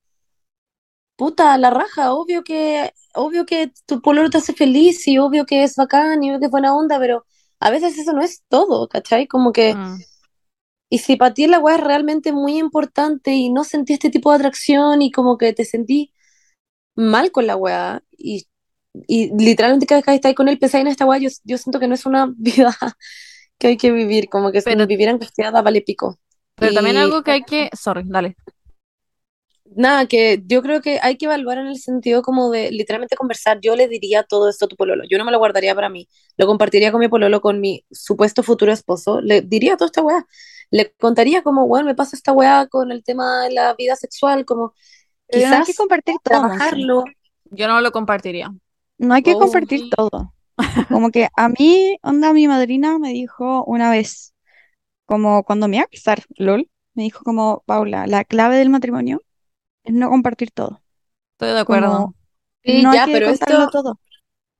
puta, 1.15 1.57
la 1.57 1.69
raja, 1.69 2.13
obvio 2.13 2.43
que, 2.43 2.93
obvio 3.13 3.45
que 3.45 3.71
tu 3.85 4.01
pololo 4.01 4.29
te 4.29 4.37
hace 4.39 4.53
feliz 4.53 5.07
y 5.07 5.17
obvio 5.17 5.45
que 5.45 5.63
es 5.63 5.75
bacán 5.75 6.23
y 6.23 6.29
obvio 6.31 6.39
que 6.39 6.45
es 6.47 6.51
buena 6.51 6.75
onda, 6.75 6.99
pero 6.99 7.25
a 7.59 7.69
veces 7.71 7.97
eso 7.97 8.13
no 8.13 8.21
es 8.21 8.43
todo, 8.49 8.87
¿cachai? 8.89 9.27
Como 9.27 9.51
que, 9.53 9.79
Mm. 9.79 10.05
Y 10.89 10.99
si 10.99 11.15
para 11.17 11.33
ti 11.33 11.47
la 11.47 11.59
weá 11.59 11.75
es 11.75 11.83
realmente 11.83 12.31
muy 12.31 12.57
importante 12.59 13.33
y 13.33 13.49
no 13.49 13.63
sentí 13.63 13.93
este 13.93 14.09
tipo 14.09 14.31
de 14.31 14.37
atracción 14.37 15.01
y 15.01 15.11
como 15.11 15.37
que 15.37 15.53
te 15.53 15.65
sentí 15.65 16.13
mal 16.95 17.31
con 17.31 17.47
la 17.47 17.55
weá 17.55 18.03
y, 18.11 18.47
y 19.07 19.31
literalmente 19.37 19.85
cada 19.87 19.99
vez 20.01 20.05
que 20.05 20.15
estáis 20.15 20.35
con 20.35 20.47
él 20.49 20.59
pensáis 20.59 20.83
en 20.83 20.87
esta 20.89 21.05
weá, 21.05 21.19
yo, 21.19 21.29
yo 21.43 21.57
siento 21.57 21.79
que 21.79 21.87
no 21.87 21.95
es 21.95 22.05
una 22.05 22.33
vida 22.37 22.75
que 23.59 23.67
hay 23.67 23.77
que 23.77 23.91
vivir, 23.91 24.29
como 24.29 24.51
que 24.51 24.61
Pero, 24.61 24.87
vivir 24.87 25.09
angustiada 25.09 25.61
vale 25.61 25.81
pico. 25.81 26.19
pero 26.55 26.73
también 26.73 26.97
Y 26.97 26.99
algo 27.03 27.23
que 27.23 27.31
hay 27.31 27.43
que... 27.45 27.69
Sorry, 27.73 28.03
dale. 28.05 28.35
Nada, 29.75 30.07
que 30.07 30.41
yo 30.45 30.61
creo 30.61 30.81
que 30.81 30.99
hay 31.01 31.17
que 31.17 31.25
evaluar 31.25 31.57
en 31.57 31.67
el 31.67 31.77
sentido 31.79 32.21
como 32.21 32.51
de 32.51 32.71
literalmente 32.71 33.15
conversar. 33.17 33.59
Yo 33.61 33.75
le 33.75 33.87
diría 33.87 34.23
todo 34.23 34.49
esto 34.49 34.65
a 34.65 34.67
tu 34.67 34.75
pololo. 34.75 35.03
Yo 35.09 35.17
no 35.17 35.25
me 35.25 35.31
lo 35.31 35.39
guardaría 35.39 35.75
para 35.75 35.89
mí. 35.89 36.07
Lo 36.37 36.45
compartiría 36.47 36.91
con 36.91 36.99
mi 37.01 37.07
pololo, 37.09 37.41
con 37.41 37.59
mi 37.59 37.83
supuesto 37.91 38.43
futuro 38.43 38.71
esposo. 38.71 39.21
Le 39.21 39.41
diría 39.41 39.75
toda 39.75 39.87
esta 39.87 40.03
weá. 40.03 40.25
Le 40.71 40.93
contaría 40.99 41.43
como, 41.43 41.67
bueno, 41.67 41.85
me 41.87 41.95
pasa 41.95 42.15
esta 42.15 42.31
weá 42.33 42.67
con 42.67 42.91
el 42.91 43.03
tema 43.03 43.43
de 43.45 43.53
la 43.53 43.73
vida 43.75 43.95
sexual, 43.95 44.45
como 44.45 44.73
no 45.33 45.55
hay 45.55 45.63
que 45.63 45.73
quizás 45.73 45.75
compartir 45.75 46.17
todo. 46.23 46.49
Yo 47.45 47.67
no 47.67 47.81
lo 47.81 47.91
compartiría. 47.91 48.51
No 48.97 49.13
hay 49.13 49.23
que 49.23 49.33
Oh, 49.33 49.37
compartir 49.37 49.89
todo. 49.89 50.33
Como 50.89 51.11
que 51.11 51.29
a 51.35 51.49
mí, 51.49 51.97
onda, 52.03 52.33
mi 52.33 52.47
madrina 52.47 52.99
me 52.99 53.09
dijo 53.11 53.63
una 53.65 53.91
vez, 53.91 54.33
como 55.05 55.43
cuando 55.45 55.67
me 55.69 55.77
iba 55.77 55.85
a 55.85 55.89
casar, 55.89 56.23
LOL, 56.37 56.69
me 56.95 57.03
dijo 57.03 57.23
como, 57.23 57.63
Paula, 57.67 58.07
la 58.07 58.25
clave 58.25 58.57
del 58.57 58.69
matrimonio 58.71 59.21
es 59.83 59.93
no 59.95 60.09
compartir 60.09 60.51
todo. 60.51 60.81
Estoy 61.33 61.53
de 61.53 61.59
acuerdo. 61.59 61.97
Como 61.99 62.15
sí, 62.63 62.83
no 62.83 62.91
hay 62.91 62.97
ya, 62.97 63.05
que 63.05 63.11
pero 63.11 63.27
contarlo 63.27 63.65
esto, 63.65 63.71
todo. 63.71 63.99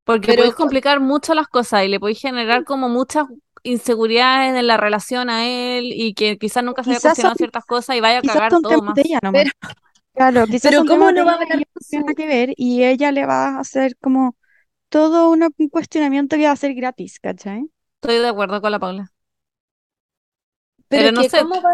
Porque 0.05 0.27
pero 0.27 0.41
podéis 0.41 0.55
complicar 0.55 0.99
mucho 0.99 1.33
las 1.35 1.47
cosas 1.47 1.83
y 1.85 1.89
le 1.89 1.99
podéis 1.99 2.21
generar 2.21 2.65
como 2.65 2.89
muchas 2.89 3.27
inseguridades 3.65 4.55
en 4.57 4.67
la 4.67 4.77
relación 4.77 5.29
a 5.29 5.47
él 5.47 5.91
y 5.93 6.13
que 6.13 6.37
quizás 6.37 6.63
nunca 6.63 6.83
se 6.83 6.91
haya 6.91 6.99
Quizás 6.99 7.01
cuestionado 7.01 7.35
son, 7.35 7.37
ciertas 7.37 7.65
cosas 7.65 7.95
y 7.95 7.99
vaya 8.01 8.19
a 8.19 8.23
cagar 8.23 8.51
son 8.51 8.61
todo 8.61 8.81
más. 8.81 8.95
ella 8.95 9.19
nomás. 9.23 9.43
pero, 9.43 9.51
Claro, 10.13 10.47
quizás 10.47 10.71
pero 10.71 10.77
son 10.77 10.87
¿cómo 10.87 11.11
no 11.11 11.25
va 11.25 11.33
a 11.35 11.39
tiene 11.89 12.03
nada 12.05 12.13
que 12.15 12.25
ver 12.27 12.53
y 12.57 12.83
ella 12.83 13.11
le 13.11 13.25
va 13.25 13.49
a 13.57 13.59
hacer 13.59 13.97
como 13.97 14.37
todo 14.89 15.29
un 15.31 15.49
cuestionamiento 15.71 16.37
que 16.37 16.45
va 16.47 16.51
a 16.53 16.55
ser 16.57 16.73
gratis, 16.75 17.19
¿cachai? 17.19 17.69
Estoy 18.01 18.19
de 18.21 18.27
acuerdo 18.29 18.61
con 18.61 18.71
la 18.71 18.79
Paula. 18.79 19.11
Pero 20.89 21.05
Pero 21.05 21.07
es 21.07 21.13
no 21.13 21.23
que 21.23 21.29
sé, 21.29 21.37
¿cómo 21.37 21.61
va, 21.61 21.71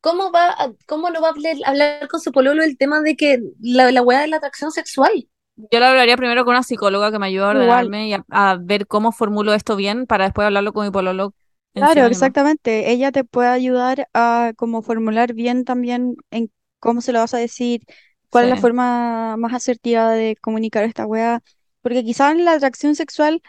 cómo 0.00 0.32
va, 0.32 0.74
cómo 0.86 1.10
no 1.10 1.20
va 1.22 1.28
a 1.28 1.30
hablar, 1.32 1.56
hablar 1.66 2.08
con 2.08 2.20
su 2.20 2.32
pololo 2.32 2.62
el 2.62 2.78
tema 2.78 3.00
de 3.00 3.16
que 3.16 3.40
la, 3.60 3.90
la 3.92 4.02
weá 4.02 4.20
de 4.22 4.28
la 4.28 4.36
atracción 4.38 4.72
sexual? 4.72 5.28
Yo 5.56 5.80
lo 5.80 5.86
hablaría 5.86 6.16
primero 6.16 6.44
con 6.44 6.52
una 6.54 6.62
psicóloga 6.62 7.10
que 7.12 7.18
me 7.18 7.26
ayude 7.26 7.44
a 7.44 7.48
Igual, 7.50 7.88
ordenarme 7.88 8.08
y 8.08 8.14
a, 8.14 8.24
a 8.30 8.56
ver 8.60 8.86
cómo 8.86 9.12
formulo 9.12 9.54
esto 9.54 9.76
bien 9.76 10.06
para 10.06 10.24
después 10.24 10.46
hablarlo 10.46 10.72
con 10.72 10.84
mi 10.86 10.90
pololo 10.92 11.34
claro, 11.72 12.06
exactamente. 12.06 12.90
Ella 12.92 13.12
te 13.12 13.24
puede 13.24 13.48
ayudar 13.48 14.08
a 14.14 14.52
como 14.56 14.82
formular 14.82 15.34
bien 15.34 15.64
también 15.64 16.16
en 16.30 16.50
cómo 16.78 17.00
se 17.00 17.12
lo 17.12 17.20
vas 17.20 17.34
a 17.34 17.38
decir, 17.38 17.82
cuál 18.30 18.44
es 18.44 18.50
la 18.50 18.56
forma 18.56 19.36
más 19.36 19.54
asertiva 19.54 20.10
de 20.12 20.36
comunicar 20.40 20.84
esta 20.84 21.06
weá. 21.06 21.42
Porque 21.82 22.04
quizás 22.04 22.36
la 22.36 22.52
atracción 22.52 22.94
sexual 22.94 23.42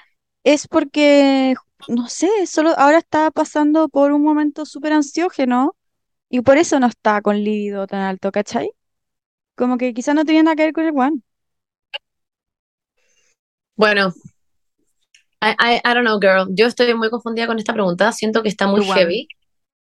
es 0.43 0.67
porque 0.67 1.55
no 1.87 2.09
sé, 2.09 2.29
solo 2.47 2.71
ahora 2.77 2.99
está 2.99 3.31
pasando 3.31 3.89
por 3.89 4.11
un 4.11 4.23
momento 4.23 4.65
súper 4.65 4.93
ansiógeno 4.93 5.75
y 6.29 6.41
por 6.41 6.57
eso 6.57 6.79
no 6.79 6.87
está 6.87 7.21
con 7.21 7.43
líbido 7.43 7.87
tan 7.87 8.01
alto, 8.01 8.31
¿cachai? 8.31 8.71
Como 9.55 9.77
que 9.77 9.93
quizás 9.93 10.15
no 10.15 10.25
tenía 10.25 10.43
nada 10.43 10.55
que 10.57 10.63
ver 10.65 10.73
con 10.73 10.85
el 10.85 10.97
one. 10.97 11.21
Bueno, 13.75 14.13
I, 15.41 15.51
I, 15.59 15.81
I 15.83 15.93
don't 15.93 16.05
know, 16.05 16.19
girl. 16.19 16.47
Yo 16.55 16.67
estoy 16.67 16.93
muy 16.95 17.09
confundida 17.09 17.47
con 17.47 17.59
esta 17.59 17.73
pregunta. 17.73 18.11
Siento 18.11 18.41
que 18.41 18.49
está 18.49 18.67
muy 18.67 18.81
Igual. 18.81 18.99
heavy. 18.99 19.27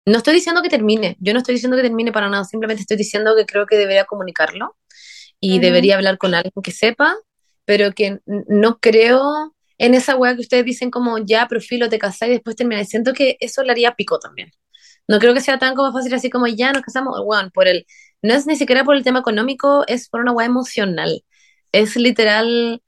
No 0.06 0.18
estoy 0.18 0.34
diciendo 0.34 0.62
que 0.62 0.68
termine. 0.68 1.16
Yo 1.20 1.32
no 1.32 1.38
estoy 1.38 1.54
diciendo 1.54 1.76
que 1.76 1.82
termine 1.82 2.10
para 2.12 2.28
nada. 2.28 2.44
Simplemente 2.44 2.80
estoy 2.82 2.96
diciendo 2.96 3.34
que 3.36 3.46
creo 3.46 3.66
que 3.66 3.76
debería 3.76 4.04
comunicarlo 4.04 4.76
y 5.40 5.54
Ujú. 5.54 5.60
debería 5.62 5.96
hablar 5.96 6.18
con 6.18 6.34
alguien 6.34 6.52
que 6.62 6.72
sepa, 6.72 7.14
pero 7.64 7.92
que 7.92 8.18
no 8.26 8.78
creo 8.78 9.54
en 9.78 9.94
esa 9.94 10.16
weá 10.16 10.34
que 10.34 10.40
ustedes 10.40 10.64
dicen 10.64 10.90
como 10.90 11.18
ya, 11.18 11.46
profilo, 11.48 11.88
te 11.88 11.98
casás 11.98 12.28
y 12.28 12.32
después 12.32 12.56
termináis. 12.56 12.88
Siento 12.88 13.12
que 13.12 13.36
eso 13.40 13.62
le 13.62 13.72
haría 13.72 13.94
pico 13.94 14.18
también. 14.18 14.50
No 15.08 15.18
creo 15.18 15.34
que 15.34 15.40
sea 15.40 15.58
tan 15.58 15.74
como 15.74 15.92
fácil 15.92 16.14
así 16.14 16.30
como 16.30 16.46
ya 16.46 16.72
nos 16.72 16.82
casamos, 16.82 17.18
weón, 17.24 17.50
por 17.50 17.66
el, 17.68 17.86
no 18.22 18.34
es 18.34 18.46
ni 18.46 18.56
siquiera 18.56 18.84
por 18.84 18.96
el 18.96 19.02
tema 19.04 19.18
económico, 19.20 19.84
es 19.88 20.08
por 20.08 20.20
una 20.20 20.32
weá 20.32 20.46
emocional. 20.46 21.24
Es 21.72 21.96
literal 21.96 22.82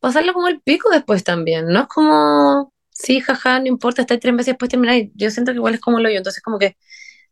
pasarlo 0.00 0.32
como 0.34 0.48
el 0.48 0.60
pico 0.60 0.90
después 0.90 1.24
también. 1.24 1.66
No 1.68 1.80
es 1.82 1.86
como, 1.88 2.72
sí, 2.90 3.20
jaja, 3.20 3.60
no 3.60 3.66
importa, 3.66 4.02
estáis 4.02 4.20
tres 4.20 4.34
meses 4.34 4.48
después 4.54 4.70
termináis. 4.70 5.10
Yo 5.14 5.30
siento 5.30 5.52
que 5.52 5.56
igual 5.58 5.74
es 5.74 5.80
como 5.80 6.00
lo 6.00 6.10
yo. 6.10 6.18
Entonces, 6.18 6.42
como 6.42 6.58
que, 6.58 6.76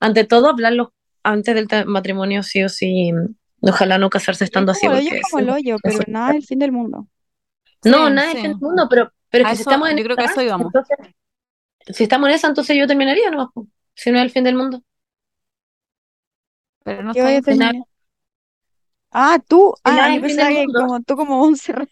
ante 0.00 0.24
todo, 0.24 0.50
hablarlo 0.50 0.94
antes 1.22 1.54
del 1.54 1.68
matrimonio, 1.86 2.42
sí 2.42 2.62
o 2.64 2.68
sí. 2.68 3.12
Ojalá 3.62 3.98
no 3.98 4.10
casarse 4.10 4.44
Es 4.44 4.50
estando 4.50 4.72
así, 4.72 4.86
como 4.86 4.90
el 4.90 4.96
hoyo, 4.96 5.08
porque 5.10 5.18
es 5.18 5.22
como 5.30 5.38
el 5.40 5.50
hoyo, 5.50 5.76
pero 5.82 6.00
nada 6.06 6.30
es 6.30 6.36
el 6.36 6.44
fin 6.44 6.58
del 6.58 6.72
mundo. 6.72 7.06
No, 7.84 8.08
Sí, 8.08 8.14
nada 8.14 8.26
es 8.28 8.32
sí. 8.32 8.42
fin 8.42 8.52
del 8.52 8.60
mundo, 8.60 8.86
pero, 8.90 9.12
pero 9.30 9.44
es 9.44 9.56
si 9.56 9.62
estamos 9.62 9.88
en 9.90 9.98
yo 9.98 10.04
creo 10.04 10.16
que 10.16 10.24
eso 10.24 10.42
íbamos. 10.42 10.66
entonces, 10.66 10.96
si 11.88 12.02
estamos 12.04 12.28
en 12.28 12.34
esa, 12.34 12.48
entonces 12.48 12.76
yo 12.76 12.86
terminaría 12.86 13.30
nomás, 13.30 13.48
si 13.94 14.10
no 14.10 14.18
es 14.18 14.24
el 14.24 14.30
fin 14.30 14.44
del 14.44 14.56
mundo. 14.56 14.82
Pero 16.84 17.02
no 17.02 17.12
¿Qué 17.12 17.20
está 17.20 17.42
terminar? 17.42 17.74
Ah, 19.10 19.38
tú. 19.48 19.74
Ah, 19.84 20.08
yo 20.10 20.16
el 20.16 20.20
pensaba 20.22 20.50
que 20.50 20.66
como 20.66 21.00
tú 21.02 21.16
como 21.16 21.42
un 21.42 21.56
cerro. 21.56 21.86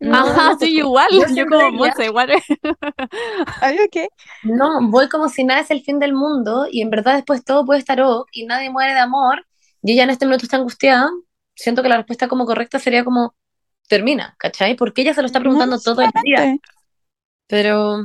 No, 0.00 0.22
no, 0.22 0.22
Ajá, 0.30 0.42
no, 0.42 0.58
sí, 0.58 0.58
pues, 0.58 0.72
igual. 0.72 1.10
yo 1.10 1.26
Yo 1.34 1.46
como 1.46 1.70
Monse, 1.72 2.04
igual. 2.06 2.30
¿Sabes 3.60 3.88
qué? 3.90 4.08
No, 4.42 4.88
voy 4.90 5.08
como 5.08 5.28
si 5.28 5.44
nada 5.44 5.60
es 5.60 5.70
el 5.70 5.82
fin 5.82 5.98
del 5.98 6.12
mundo 6.14 6.66
y 6.70 6.80
en 6.82 6.90
verdad 6.90 7.14
después 7.16 7.44
todo 7.44 7.64
puede 7.66 7.80
estar 7.80 8.00
ok 8.00 8.28
y 8.32 8.46
nadie 8.46 8.70
muere 8.70 8.94
de 8.94 9.00
amor 9.00 9.46
y 9.82 9.92
ella 9.92 10.04
en 10.04 10.10
este 10.10 10.26
momento 10.26 10.44
está 10.46 10.56
angustiada. 10.58 11.10
Siento 11.54 11.82
que 11.82 11.88
la 11.88 11.96
respuesta 11.96 12.28
como 12.28 12.46
correcta 12.46 12.78
sería 12.78 13.04
como 13.04 13.34
termina, 13.88 14.34
¿cachai? 14.38 14.76
Porque 14.76 15.02
ella 15.02 15.14
se 15.14 15.22
lo 15.22 15.26
está 15.26 15.40
No 15.40 15.44
preguntando 15.44 15.80
todo 15.80 16.02
el 16.02 16.10
día, 16.22 16.56
pero 17.46 17.98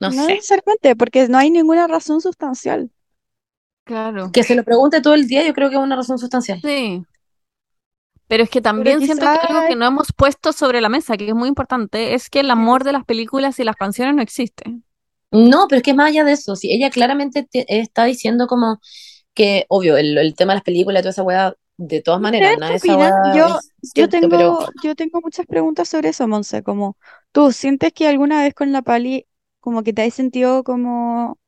no 0.00 0.10
No 0.10 0.10
sé. 0.12 0.36
necesariamente, 0.36 0.96
porque 0.96 1.28
no 1.28 1.38
hay 1.38 1.50
ninguna 1.50 1.86
razón 1.86 2.20
sustancial. 2.20 2.90
Claro. 3.84 4.30
Que 4.32 4.42
se 4.44 4.54
lo 4.54 4.64
pregunte 4.64 5.00
todo 5.00 5.14
el 5.14 5.26
día 5.26 5.44
yo 5.46 5.54
creo 5.54 5.68
que 5.70 5.76
es 5.76 5.82
una 5.82 5.96
razón 5.96 6.18
sustancial. 6.18 6.60
Sí. 6.62 7.04
Pero 8.28 8.42
es 8.44 8.50
que 8.50 8.60
también 8.62 9.02
siento 9.02 9.28
que 9.30 9.38
algo 9.40 9.64
que 9.64 9.76
no 9.76 9.86
hemos 9.86 10.12
puesto 10.14 10.52
sobre 10.52 10.80
la 10.80 10.88
mesa, 10.90 11.16
que 11.16 11.28
es 11.28 11.34
muy 11.34 11.48
importante, 11.48 12.14
es 12.14 12.30
que 12.30 12.40
el 12.40 12.50
amor 12.50 12.84
de 12.84 12.92
las 12.92 13.04
películas 13.04 13.58
y 13.60 13.64
las 13.64 13.76
canciones 13.76 14.14
no 14.14 14.22
existe. 14.22 14.64
No, 15.30 15.66
pero 15.68 15.78
es 15.78 15.82
que 15.82 15.94
más 15.94 16.08
allá 16.10 16.24
de 16.24 16.32
eso. 16.32 16.56
Si 16.56 16.72
ella 16.72 16.90
claramente 16.90 17.42
te- 17.44 17.66
está 17.80 18.04
diciendo 18.04 18.46
como 18.46 18.80
que, 19.34 19.66
obvio, 19.68 19.96
el, 19.98 20.18
el 20.18 20.34
tema 20.36 20.52
de 20.54 20.58
las 20.58 20.64
películas 20.64 21.00
y 21.00 21.02
toda 21.04 21.10
esa 21.12 21.22
weá, 21.22 21.54
de 21.78 22.02
todas 22.02 22.20
maneras, 22.20 22.52
¿Ustedes 22.52 22.58
nada 22.58 22.76
esa 22.76 22.96
weá 22.96 23.10
Yo, 23.22 23.60
es 23.82 23.92
yo 23.94 24.08
cierto, 24.08 24.08
tengo, 24.08 24.28
pero 24.28 24.68
yo 24.74 24.94
tengo 24.96 25.20
muchas 25.22 25.46
preguntas 25.46 25.88
sobre 25.88 26.10
eso, 26.10 26.26
Monse, 26.28 26.62
como 26.62 26.96
tú 27.32 27.52
sientes 27.52 27.92
que 27.92 28.06
alguna 28.08 28.42
vez 28.42 28.54
con 28.54 28.72
la 28.72 28.82
Pali 28.82 29.26
como 29.60 29.82
que 29.82 29.92
te 29.92 30.02
has 30.02 30.14
sentido 30.14 30.64
como, 30.64 31.38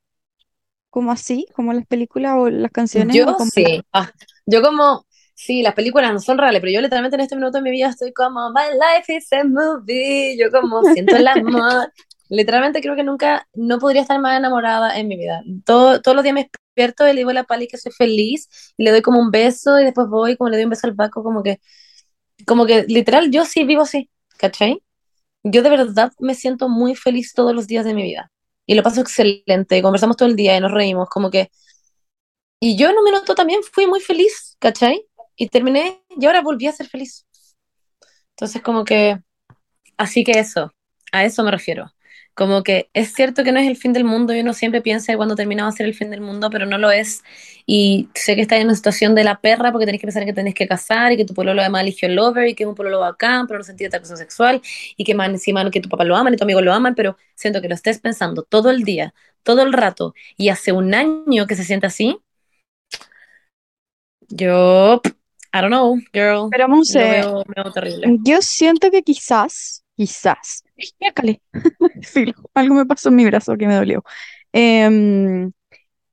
como 0.90 1.12
así, 1.12 1.46
como 1.54 1.72
las 1.72 1.86
películas 1.86 2.34
o 2.38 2.50
las 2.50 2.70
canciones 2.72 3.20
yo 3.20 3.36
como 3.36 3.50
sí. 3.52 3.82
Ah, 3.92 4.12
yo 4.46 4.62
como, 4.62 5.06
sí, 5.44 5.62
las 5.62 5.74
películas 5.74 6.12
no 6.12 6.20
son 6.20 6.38
reales, 6.38 6.60
pero 6.60 6.72
yo 6.72 6.80
literalmente 6.80 7.16
en 7.16 7.22
este 7.22 7.36
minuto 7.36 7.58
de 7.58 7.62
mi 7.62 7.70
vida 7.70 7.88
estoy 7.88 8.12
como, 8.12 8.50
my 8.50 8.74
life 8.74 9.14
is 9.14 9.32
a 9.32 9.44
movie. 9.44 10.36
Yo 10.38 10.50
como 10.50 10.82
siento 10.84 11.16
el 11.16 11.26
amor. 11.26 11.92
Literalmente 12.28 12.80
creo 12.80 12.94
que 12.94 13.02
nunca, 13.02 13.48
no 13.54 13.78
podría 13.78 14.02
estar 14.02 14.20
más 14.20 14.38
enamorada 14.38 14.96
en 14.98 15.08
mi 15.08 15.16
vida. 15.16 15.42
Todo, 15.64 16.00
todos 16.00 16.14
los 16.14 16.22
días 16.22 16.34
me 16.34 16.42
despierto 16.42 17.08
y 17.08 17.12
le 17.12 17.20
digo 17.20 17.30
a 17.30 17.34
la 17.34 17.44
Pali 17.44 17.66
que 17.66 17.76
soy 17.76 17.90
feliz 17.90 18.48
y 18.76 18.84
le 18.84 18.92
doy 18.92 19.02
como 19.02 19.20
un 19.20 19.30
beso 19.32 19.80
y 19.80 19.84
después 19.84 20.06
voy 20.08 20.36
como 20.36 20.50
le 20.50 20.56
doy 20.56 20.64
un 20.64 20.70
beso 20.70 20.86
al 20.86 20.94
Paco, 20.94 21.24
como 21.24 21.42
que, 21.42 21.60
como 22.46 22.66
que 22.66 22.84
literal 22.84 23.30
yo 23.32 23.44
sí 23.44 23.64
vivo 23.64 23.82
así, 23.82 24.10
¿cachai? 24.38 24.80
Yo 25.42 25.62
de 25.62 25.70
verdad 25.70 26.12
me 26.20 26.34
siento 26.36 26.68
muy 26.68 26.94
feliz 26.94 27.32
todos 27.34 27.54
los 27.54 27.66
días 27.66 27.84
de 27.84 27.94
mi 27.94 28.02
vida. 28.02 28.30
Y 28.66 28.74
lo 28.74 28.82
paso 28.84 29.00
excelente, 29.00 29.82
conversamos 29.82 30.16
todo 30.16 30.28
el 30.28 30.36
día 30.36 30.56
y 30.56 30.60
nos 30.60 30.72
reímos, 30.72 31.08
como 31.08 31.30
que... 31.30 31.50
Y 32.60 32.76
yo 32.76 32.90
en 32.90 32.98
un 32.98 33.04
minuto 33.04 33.34
también 33.34 33.60
fui 33.72 33.86
muy 33.86 34.00
feliz, 34.00 34.56
¿cachai? 34.60 35.04
Y 35.40 35.48
terminé 35.48 36.02
y 36.10 36.26
ahora 36.26 36.42
volví 36.42 36.66
a 36.66 36.72
ser 36.72 36.86
feliz. 36.86 37.26
Entonces 38.30 38.62
como 38.62 38.84
que... 38.84 39.18
Así 39.98 40.24
que 40.24 40.32
eso, 40.32 40.72
a 41.12 41.24
eso 41.24 41.44
me 41.44 41.50
refiero. 41.52 41.92
Como 42.34 42.62
que 42.64 42.90
es 42.94 43.14
cierto 43.14 43.44
que 43.44 43.52
no 43.52 43.60
es 43.60 43.68
el 43.68 43.76
fin 43.76 43.92
del 43.92 44.04
mundo, 44.04 44.34
y 44.34 44.40
uno 44.40 44.54
siempre 44.54 44.82
piensa 44.82 45.12
que 45.12 45.16
cuando 45.18 45.36
termina 45.36 45.64
va 45.64 45.70
a 45.70 45.72
ser 45.72 45.86
el 45.86 45.94
fin 45.94 46.10
del 46.10 46.20
mundo, 46.22 46.50
pero 46.50 46.66
no 46.66 46.78
lo 46.78 46.90
es. 46.92 47.22
Y 47.66 48.08
sé 48.14 48.36
que 48.36 48.42
estás 48.42 48.60
en 48.60 48.66
una 48.66 48.76
situación 48.76 49.14
de 49.14 49.24
la 49.24 49.40
perra 49.40 49.72
porque 49.72 49.86
tenés 49.86 50.00
que 50.00 50.06
pensar 50.08 50.24
que 50.26 50.32
tenés 50.34 50.54
que 50.54 50.68
casar 50.68 51.12
y 51.12 51.16
que 51.18 51.26
tu 51.26 51.34
pololo 51.34 51.60
además 51.62 51.82
eligió 51.82 52.08
el 52.08 52.16
lover 52.16 52.48
y 52.48 52.54
que 52.56 52.64
es 52.64 52.68
un 52.68 52.76
pololo 52.76 53.00
bacán, 53.00 53.46
pero 53.46 53.58
no 53.60 53.64
sentido 53.64 53.90
de 53.90 53.96
atracción 53.98 54.18
sexual 54.18 54.62
y 54.96 55.04
que 55.04 55.14
más 55.14 55.28
encima 55.30 55.70
que 55.70 55.80
tu 55.80 55.88
papá 55.90 56.04
lo 56.04 56.16
aman 56.16 56.34
y 56.34 56.36
tu 56.38 56.44
amigo 56.44 56.62
lo 56.62 56.72
aman, 56.74 56.94
pero 56.96 57.16
siento 57.36 57.62
que 57.62 57.68
lo 57.68 57.74
estés 57.76 58.00
pensando 58.00 58.42
todo 58.44 58.70
el 58.70 58.84
día, 58.84 59.14
todo 59.44 59.62
el 59.62 59.72
rato 59.72 60.14
y 60.36 60.50
hace 60.50 60.72
un 60.72 60.94
año 60.94 61.46
que 61.46 61.56
se 61.56 61.64
siente 61.64 61.86
así. 61.86 62.18
Yo, 64.30 65.00
I 65.52 65.60
don't 65.60 65.70
know, 65.70 65.98
girl. 66.12 66.48
Pero 66.50 66.68
Monse, 66.68 66.98
veo, 66.98 67.44
veo 67.54 67.72
terrible. 67.72 68.18
yo 68.22 68.40
siento 68.40 68.90
que 68.90 69.02
quizás, 69.02 69.84
quizás. 69.96 70.62
Filo, 72.02 72.34
algo 72.54 72.74
me 72.74 72.86
pasó 72.86 73.08
en 73.08 73.16
mi 73.16 73.24
brazo 73.26 73.56
que 73.56 73.66
me 73.66 73.74
dolió. 73.74 74.04
Em, 74.52 75.52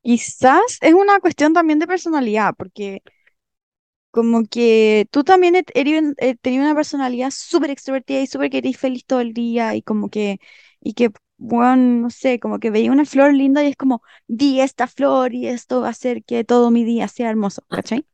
quizás 0.02 0.80
es 0.82 0.94
una 0.94 1.20
cuestión 1.20 1.54
también 1.54 1.80
de 1.80 1.88
personalidad, 1.88 2.54
porque 2.58 3.02
como 4.12 4.46
que 4.46 5.08
tú 5.12 5.24
también 5.24 5.56
eres 5.56 5.68
eh, 6.18 6.36
tenías 6.36 6.64
una 6.64 6.76
personalidad 6.76 7.32
súper 7.32 7.70
extrovertida 7.70 8.22
y 8.22 8.28
súper 8.28 8.50
que 8.50 8.58
eres 8.60 8.78
feliz 8.78 9.06
todo 9.06 9.22
el 9.22 9.34
día 9.34 9.76
y 9.76 9.82
como 9.84 10.10
que, 10.10 10.40
y 10.82 10.94
que, 10.94 11.12
bueno, 11.38 11.76
no 12.02 12.10
sé, 12.10 12.40
como 12.40 12.60
que 12.60 12.72
veía 12.72 12.92
una 12.92 13.06
flor 13.06 13.34
linda 13.34 13.64
y 13.64 13.68
es 13.68 13.76
como, 13.76 14.02
di 14.28 14.62
esta 14.62 14.88
flor 14.88 15.34
y 15.34 15.48
esto 15.48 15.82
va 15.82 15.88
a 15.88 15.92
hacer 15.92 16.24
que 16.24 16.44
todo 16.44 16.72
mi 16.72 16.84
día 16.84 17.08
sea 17.08 17.30
hermoso, 17.30 17.64
¿cachai? 17.70 18.06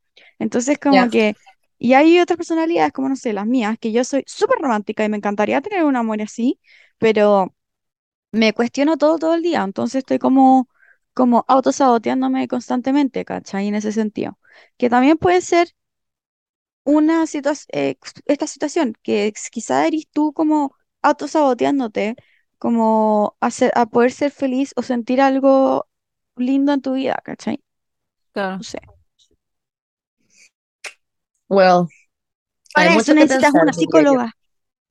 Entonces 0.44 0.78
como 0.80 1.10
que, 1.10 1.36
y 1.80 1.94
hay 1.94 2.20
otras 2.20 2.38
personalidades 2.38 2.92
como, 2.94 3.10
no 3.10 3.16
sé, 3.16 3.34
las 3.34 3.48
mías, 3.48 3.78
que 3.80 3.92
yo 3.92 4.04
soy 4.04 4.24
súper 4.28 4.60
romántica 4.60 5.06
y 5.06 5.10
me 5.10 5.18
encantaría 5.18 5.62
tener 5.62 5.84
un 5.86 5.96
amor 5.96 6.22
así, 6.22 6.60
pero 6.98 7.56
me 8.32 8.54
cuestiono 8.54 8.98
todo 8.98 9.18
todo 9.20 9.36
el 9.36 9.44
día, 9.44 9.64
entonces 9.64 10.00
estoy 10.00 10.20
como, 10.20 10.70
como 11.14 11.46
autosaboteándome 11.48 12.48
constantemente, 12.48 13.26
¿cachai? 13.26 13.68
En 13.68 13.76
ese 13.76 13.92
sentido. 13.92 14.40
Que 14.78 14.90
también 14.90 15.18
puede 15.18 15.42
ser 15.42 15.70
una 16.84 17.28
situación, 17.28 17.98
esta 18.26 18.48
situación, 18.48 18.94
que 19.04 19.34
quizá 19.52 19.88
eres 19.88 20.08
tú 20.12 20.34
como 20.34 20.76
autosaboteándote, 21.02 22.16
como 22.58 23.38
hacer, 23.40 23.72
a 23.76 23.86
poder 23.86 24.12
ser 24.12 24.32
feliz 24.32 24.74
o 24.76 24.82
sentir 24.84 25.22
algo 25.22 25.88
lindo 26.36 26.74
en 26.74 26.82
tu 26.82 26.94
vida, 26.94 27.22
¿cachai? 27.24 27.64
Claro. 28.34 28.58
No 28.58 28.64
sé. 28.64 28.80
Well, 31.54 31.88
hay 32.76 32.90
Para 32.90 32.92
mucho 32.92 33.14
eso 33.14 33.16
que 33.16 33.26
necesitas 33.26 33.54
pensar, 33.54 33.64
una 33.64 33.74
psicóloga. 33.74 34.34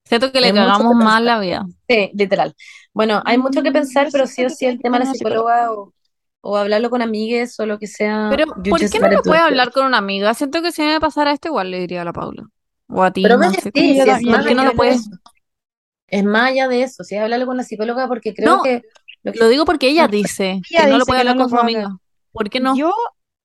Siento 0.04 0.32
que 0.32 0.40
le 0.40 0.52
Hay 0.52 0.54
cagamos 0.54 0.88
que 0.88 0.96
pensar. 0.96 1.22
la 1.22 1.38
vida. 1.40 1.66
Sí, 1.88 2.10
literal. 2.14 2.54
Bueno, 2.94 3.22
hay 3.26 3.38
mucho 3.38 3.62
que 3.62 3.72
Mm, 3.72 3.72
pensar, 3.72 4.10
pero 4.12 4.26
sí 4.26 4.44
o 4.44 4.50
sí 4.50 4.66
el 4.66 4.80
tema 4.80 4.98
de 4.98 5.06
la 5.06 5.10
psicóloga. 5.10 5.72
o, 5.72 5.94
o 6.42 6.56
hablarlo 6.56 6.90
con 6.90 7.02
amigues 7.02 7.58
o 7.60 7.66
lo 7.66 7.78
que 7.78 7.86
sea, 7.88 8.28
Pero, 8.28 8.46
¿por 8.68 8.88
qué 8.88 8.98
no 9.00 9.10
lo 9.10 9.22
do 9.22 9.22
puede 9.24 9.40
it. 9.40 9.42
hablar 9.42 9.72
con 9.72 9.84
una 9.86 9.98
amiga? 9.98 10.32
Siento 10.34 10.62
que 10.62 10.72
si 10.72 10.82
me 10.82 11.00
pasara 11.00 11.32
esto, 11.32 11.48
igual 11.48 11.70
le 11.70 11.80
diría 11.80 12.02
a 12.02 12.04
la 12.04 12.12
Paula. 12.12 12.48
O 12.88 13.02
a 13.02 13.12
ti, 13.12 13.28
Pero 13.28 13.38
que 13.40 13.48
Monse. 13.48 13.72
sí, 13.74 14.00
es 14.10 14.22
más 14.22 14.40
¿Por 14.40 14.46
qué 14.46 14.54
no 14.54 14.64
allá 14.64 14.64
lo 14.64 14.74
de 14.74 14.74
puedes? 14.74 14.96
eso. 14.96 15.10
Es 16.08 16.24
más 16.24 16.50
allá 16.50 16.68
de 16.68 16.82
eso, 16.82 17.04
sí, 17.04 17.16
es 17.16 17.22
hablarlo 17.22 17.46
con 17.46 17.56
la 17.56 17.64
psicóloga 17.64 18.08
porque 18.08 18.34
creo 18.34 18.50
No, 18.50 18.62
que 18.62 18.82
lo 19.24 19.32
que 19.32 19.40
lo 19.40 19.48
digo 19.48 19.64
porque 19.64 19.88
ella 19.90 20.08
dice 20.08 20.62
Ella 20.70 20.86
que 20.86 20.86
no 20.86 20.98
lo 20.98 21.06
puede 21.06 21.20
no 21.20 21.20
hablar 21.20 21.36
con 21.36 21.48
su 21.50 21.58
amiga. 21.58 21.98
¿Por 22.32 22.50
qué 22.50 22.60
no? 22.60 22.78
Yo, 22.78 22.92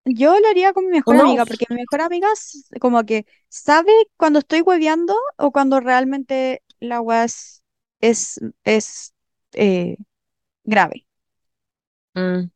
yo 0.09 0.39
lo 0.39 0.47
haría 0.49 0.73
con 0.73 0.85
mi 0.85 0.91
mejor 0.91 1.17
amiga, 1.17 1.45
porque 1.45 1.65
mi 1.69 1.77
mejor 1.77 2.01
amiga 2.01 2.27
s- 2.33 2.63
como 2.79 3.03
que 3.05 3.25
sabe 3.49 3.91
cuando 4.17 4.39
estoy 4.39 4.61
hueveando 4.61 5.15
o 5.37 5.51
cuando 5.51 5.79
realmente 5.79 6.63
la 6.79 7.01
weá 7.01 7.25
es, 7.25 7.63
es, 8.01 8.39
es, 8.63 9.13
eh, 9.53 9.97
grave. 10.65 11.07
mm, 12.15 12.49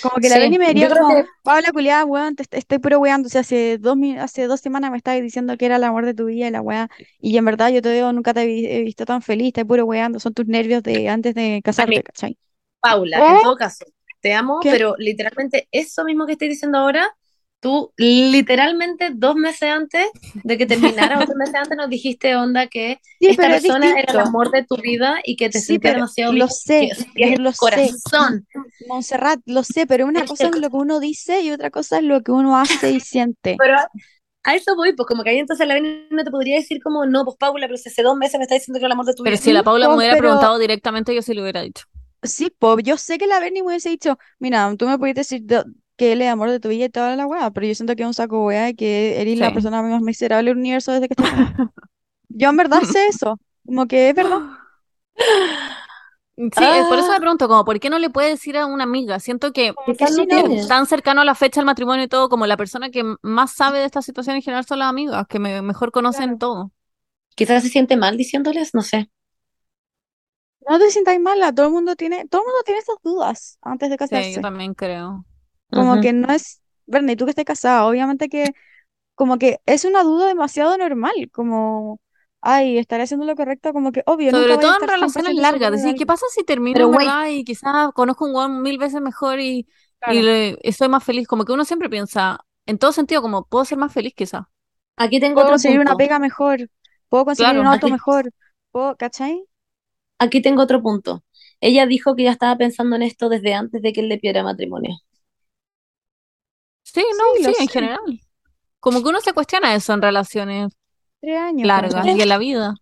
Como 0.00 0.16
que 0.20 0.28
la 0.28 0.38
Sí, 0.38 0.38
Benny 0.38 0.58
me 0.58 0.68
diría 0.68 0.88
como, 0.90 1.06
que 1.06 1.24
Paula 1.42 1.72
culiada, 1.72 2.04
weón, 2.04 2.36
te 2.36 2.42
est- 2.42 2.54
estoy 2.54 2.78
puro 2.78 2.98
weando. 2.98 3.26
O 3.28 3.30
sea, 3.30 3.40
hace 3.40 3.78
dos, 3.78 3.96
hace 4.18 4.46
dos 4.46 4.60
semanas 4.60 4.90
me 4.90 4.98
estabas 4.98 5.22
diciendo 5.22 5.56
que 5.56 5.64
era 5.66 5.76
el 5.76 5.84
amor 5.84 6.04
de 6.04 6.12
tu 6.14 6.26
vida 6.26 6.48
y 6.48 6.50
la 6.50 6.60
weá. 6.60 6.88
Y 7.20 7.36
en 7.38 7.44
verdad 7.46 7.70
yo 7.70 7.80
te 7.82 7.88
veo, 7.90 8.12
nunca 8.12 8.34
te 8.34 8.42
he 8.42 8.46
vi- 8.46 8.66
he 8.66 8.82
visto 8.82 9.06
tan 9.06 9.22
feliz, 9.22 9.48
estás 9.48 9.64
puro 9.64 9.84
weando. 9.86 10.20
Son 10.20 10.34
tus 10.34 10.46
nervios 10.46 10.82
de 10.82 11.08
antes 11.08 11.34
de 11.34 11.60
casarte, 11.64 12.02
¿cachai? 12.02 12.38
Paula, 12.80 13.18
¿Eh? 13.18 13.22
en 13.26 13.38
todo 13.38 13.56
caso, 13.56 13.84
te 14.24 14.34
amo, 14.34 14.60
¿Qué? 14.62 14.70
pero 14.70 14.96
literalmente 14.98 15.68
eso 15.72 16.04
mismo 16.04 16.26
que 16.26 16.32
estoy 16.32 16.48
diciendo 16.48 16.78
ahora, 16.78 17.08
tú 17.60 17.92
literalmente 17.98 19.10
dos 19.14 19.36
meses 19.36 19.70
antes 19.70 20.06
de 20.42 20.58
que 20.58 20.66
terminara, 20.66 21.20
o 21.20 21.24
tres 21.24 21.36
meses 21.36 21.54
antes 21.56 21.76
nos 21.76 21.90
dijiste, 21.90 22.34
onda, 22.36 22.68
que 22.68 23.00
Sí, 23.20 23.28
esta 23.30 23.36
pero 23.36 23.54
es 23.54 23.62
persona 23.62 23.92
era 23.98 24.12
el 24.12 24.20
amor 24.20 24.50
de 24.50 24.64
tu 24.64 24.76
vida 24.76 25.16
y 25.24 25.36
que 25.36 25.50
te 25.50 25.60
Sí, 25.60 25.78
sentías 25.78 25.92
pero 25.92 25.96
demasiado 25.96 26.32
lo 26.32 26.46
bien, 26.46 26.48
sé, 26.48 26.88
que 26.88 26.94
sentías 26.96 27.30
yo 27.30 27.36
el 27.36 27.42
lo 27.42 27.52
sé. 27.52 27.60
corazón. 27.60 28.46
Montserrat, 28.86 29.40
lo 29.46 29.62
sé, 29.64 29.86
pero 29.86 30.06
una 30.06 30.24
cosa 30.26 30.48
es 30.48 30.54
lo 30.56 30.70
que 30.70 30.76
uno 30.76 31.00
dice 31.00 31.40
y 31.42 31.50
otra 31.52 31.70
cosa 31.70 31.98
es 31.98 32.04
lo 32.04 32.22
que 32.22 32.32
uno 32.32 32.58
hace 32.58 32.90
y 32.92 33.00
siente. 33.00 33.56
Pero 33.58 33.76
a, 34.44 34.54
eso 34.54 34.76
voy, 34.76 34.94
pues 34.94 35.06
como 35.08 35.22
que 35.24 35.30
ahí 35.30 35.38
entonces 35.38 35.66
la 35.66 35.80
no 35.80 36.24
te 36.24 36.30
podría 36.30 36.56
decir 36.56 36.82
como, 36.82 37.06
no, 37.06 37.24
pues 37.24 37.36
Paula, 37.38 37.66
pero 37.66 37.78
si 37.78 37.88
hace 37.88 38.02
dos 38.02 38.16
meses 38.16 38.38
me 38.38 38.44
está 38.44 38.54
diciendo 38.56 38.78
que 38.78 38.84
era 38.84 38.88
el 38.88 38.92
amor 38.92 39.06
de 39.06 39.14
tu 39.14 39.22
Pero 39.22 39.36
vida. 39.36 39.42
si 39.42 39.52
la 39.52 39.62
Paula 39.64 39.88
me 39.88 39.94
po, 39.94 39.98
hubiera 39.98 40.12
pero 40.12 40.16
preguntado 40.16 40.58
directamente, 40.58 41.14
yo 41.14 41.22
sí 41.22 41.34
le 41.34 41.42
hubiera 41.42 41.62
dicho. 41.62 41.84
Sí, 42.24 42.50
po, 42.50 42.78
yo 42.80 42.96
sé 42.98 43.18
que 43.18 43.26
la 43.26 43.40
Bernie 43.40 43.62
me 43.62 43.68
hubiese 43.68 43.90
dicho, 43.90 44.18
mira, 44.38 44.74
tú 44.76 44.86
me 44.88 44.98
puedes 44.98 45.14
decir 45.16 45.42
de- 45.42 45.64
que 45.96 46.12
él 46.12 46.22
es 46.22 46.28
amor 46.28 46.50
de 46.50 46.58
tu 46.60 46.68
vida 46.68 46.86
y 46.86 46.88
toda 46.90 47.14
la 47.16 47.26
weá, 47.26 47.50
pero 47.52 47.66
yo 47.66 47.74
siento 47.74 47.94
que 47.94 48.02
es 48.02 48.06
un 48.08 48.14
saco 48.14 48.44
weá 48.46 48.70
y 48.70 48.74
que 48.74 49.20
eres 49.20 49.38
la 49.38 49.50
Sí. 49.50 49.52
persona 49.52 49.80
más 49.82 50.02
miserable 50.02 50.50
del 50.50 50.58
universo 50.58 50.92
desde 50.92 51.08
que 51.08 51.14
estás. 51.14 51.30
Yo 52.28 52.50
en 52.50 52.56
verdad 52.56 52.82
sé 52.84 53.06
eso, 53.08 53.38
como 53.66 53.86
que 53.86 54.10
es 54.10 54.14
verdad. 54.14 54.40
Sí, 56.52 56.84
por 56.88 56.98
eso 56.98 57.12
Ah, 57.12 57.12
me 57.12 57.20
pregunto, 57.20 57.48
como, 57.48 57.64
¿por 57.64 57.78
qué 57.80 57.90
no 57.90 57.98
le 57.98 58.10
puede 58.10 58.30
decir 58.30 58.56
a 58.56 58.66
una 58.66 58.84
amiga? 58.84 59.20
Siento 59.20 59.52
que 59.52 59.74
no 60.10 60.26
tan 60.66 60.86
cercano 60.86 61.20
a 61.20 61.24
la 61.24 61.34
fecha 61.34 61.60
del 61.60 61.66
matrimonio 61.66 62.04
y 62.04 62.08
todo, 62.08 62.28
como 62.28 62.46
la 62.46 62.56
persona 62.56 62.90
que 62.90 63.04
más 63.22 63.52
sabe 63.54 63.78
de 63.80 63.84
esta 63.86 64.02
situación 64.02 64.36
en 64.36 64.42
general 64.42 64.64
son 64.66 64.80
las 64.80 64.88
amigas, 64.88 65.26
que 65.28 65.38
me, 65.38 65.62
mejor 65.62 65.92
conocen 65.92 66.36
claro. 66.36 66.38
todo. 66.38 66.72
Quizás 67.36 67.62
se 67.62 67.68
siente 67.70 67.96
mal 67.96 68.16
diciéndoles, 68.16 68.74
no 68.74 68.82
sé. 68.82 69.10
No 70.68 70.78
te 70.78 70.90
sientas 70.90 71.18
mala, 71.20 71.52
todo 71.54 71.66
el 71.66 71.72
mundo 71.72 71.96
tiene, 71.96 72.26
todo 72.28 72.42
el 72.42 72.46
mundo 72.48 72.62
tiene 72.64 72.80
estas 72.80 72.96
dudas 73.02 73.58
antes 73.62 73.88
de 73.90 73.96
Sí, 73.98 74.32
yo 74.34 74.38
casarse. 74.38 74.40
también 74.40 74.74
creo. 74.74 75.24
Como 75.72 75.98
que 75.98 76.12
no 76.12 76.32
es, 76.32 76.62
Bernie, 76.86 77.16
tú 77.16 77.24
que 77.24 77.30
estás 77.30 77.44
casada, 77.44 77.86
obviamente 77.86 78.28
que 78.28 78.52
como 79.16 79.38
que 79.38 79.60
es 79.66 79.84
una 79.84 80.02
duda 80.04 80.28
demasiado 80.28 80.78
normal, 80.78 81.14
como, 81.32 82.00
ay, 82.42 82.78
estaré 82.78 83.04
haciendo 83.04 83.26
lo 83.26 83.36
correcto, 83.36 83.72
como 83.74 83.92
que 83.92 84.02
obvio, 84.06 84.32
nunca 84.32 84.54
Sobre 84.54 84.58
todo 84.58 84.76
en 84.80 84.88
relaciones 84.88 85.34
100% 85.34 85.34
largas, 85.34 85.70
decir, 85.72 85.94
¿qué 85.94 86.06
pasa 86.06 86.26
si 86.30 86.44
termino 86.44 86.88
verdad 86.90 87.28
y 87.28 87.44
quizás 87.44 87.92
conozco 87.94 88.24
un 88.26 88.34
weón 88.34 88.62
mil 88.62 88.78
veces 88.78 89.00
mejor 89.02 89.38
y, 89.40 89.66
y 90.04 90.22
le- 90.22 90.58
estoy 90.62 90.88
más 90.88 91.04
feliz? 91.04 91.28
Como 91.28 91.44
que 91.44 91.52
uno 91.52 91.64
siempre 91.64 91.90
piensa, 91.90 92.38
en 92.66 92.78
todo 92.78 92.92
sentido, 92.92 93.20
como, 93.22 93.46
puedo 93.46 93.64
ser 93.66 93.78
más 93.78 93.92
feliz 93.92 94.14
quizás. 94.16 94.44
aquí 94.96 95.20
tengo 95.20 95.40
Puedo 95.40 95.42
otro 95.42 95.52
conseguir 95.52 95.78
una 95.80 95.96
pega 95.96 96.18
mejor, 96.18 96.68
puedo 97.08 97.24
conseguir 97.24 97.58
un 97.58 97.66
auto 97.66 97.88
Aquí, 97.88 97.90
mejor, 97.90 98.30
puedo, 98.72 98.96
¿cachai? 98.96 99.44
Aquí 100.24 100.42
tengo 100.42 100.62
otro 100.62 100.82
punto. 100.82 101.24
Ella 101.60 101.86
dijo 101.86 102.16
que 102.16 102.24
ya 102.24 102.32
estaba 102.32 102.56
pensando 102.58 102.96
en 102.96 103.02
esto 103.02 103.28
desde 103.28 103.54
antes 103.54 103.82
de 103.82 103.92
que 103.92 104.00
él 104.00 104.08
le 104.08 104.18
pidiera 104.18 104.42
matrimonio. 104.42 104.96
Sí, 106.82 107.04
no, 107.18 107.24
Sí, 107.32 107.54
en 107.58 107.68
sé. 107.68 107.68
general. 107.68 108.00
Como 108.80 109.02
que 109.02 109.10
uno 109.10 109.20
se 109.22 109.34
cuestiona 109.34 109.74
eso 109.74 109.94
en 109.94 110.02
relaciones 110.02 110.72
Tres 111.20 111.36
años, 111.38 111.72
largas 111.72 112.08
y 112.12 112.22
en 112.22 112.28
la 112.30 112.38
vida. 112.38 112.74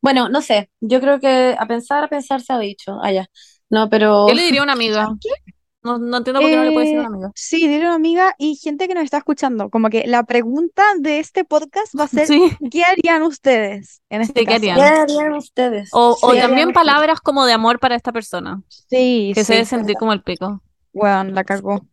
Bueno, 0.00 0.28
no 0.28 0.42
sé. 0.42 0.70
Yo 0.80 1.00
creo 1.00 1.20
que 1.20 1.56
a 1.58 1.66
pensar, 1.66 2.04
a 2.04 2.08
pensar 2.08 2.40
se 2.40 2.52
ha 2.52 2.58
dicho. 2.58 2.98
Ah, 3.02 3.12
ya. 3.12 3.26
No, 3.70 3.88
Yo 4.26 4.34
pero 4.34 4.34
le 4.34 4.42
diría 4.42 4.60
a 4.60 4.64
una 4.64 4.72
amiga. 4.72 5.08
¿Sabes 5.08 5.18
qué? 5.20 5.51
No, 5.84 5.98
no 5.98 6.16
entiendo 6.18 6.40
por 6.40 6.50
qué 6.50 6.56
no 6.56 6.64
le 6.64 6.72
puede 6.72 6.84
decir 6.86 6.98
a 6.98 7.00
Eh, 7.00 7.06
una 7.06 7.08
amiga. 7.08 7.32
sí, 7.34 7.68
dile 7.68 7.84
a 7.84 7.88
una 7.88 7.94
amiga 7.96 8.34
y 8.38 8.56
gente 8.56 8.88
que 8.88 8.94
nos 8.94 9.04
está 9.04 9.18
escuchando, 9.18 9.70
como 9.70 9.90
que 9.90 10.06
la 10.06 10.24
pregunta 10.24 10.82
de 11.00 11.18
este 11.18 11.44
podcast 11.44 11.94
va 11.98 12.04
a 12.04 12.08
ser, 12.08 12.28
Sí, 12.28 12.50
¿qué 12.70 12.84
harían 12.84 13.22
ustedes 13.22 14.02
en 14.10 14.22
este 14.22 14.42
sí, 14.42 14.46
¿qué 14.46 14.54
caso? 14.54 14.70
¿qué 14.72 14.80
harían? 14.80 14.82
harían 14.82 15.32
ustedes? 15.34 16.00
O, 16.00 16.18
o 16.22 16.30
¿Qué 16.30 16.40
Sí, 16.40 16.40
harían 16.40 16.48
también 16.48 16.72
ustedes? 16.72 16.72
palabras 16.72 17.20
como 17.20 17.46
de 17.46 17.52
amor 17.52 17.78
para 17.80 17.94
esta 17.96 18.12
persona, 18.12 18.62
sí, 18.68 19.32
que 19.34 19.44
se 19.44 19.54
debe 19.54 19.64
sentir 19.66 19.96
como 19.96 20.12
el 20.12 20.22
pico. 20.22 20.62
bueno, 20.92 21.30
la 21.32 21.44
cagó. 21.44 21.86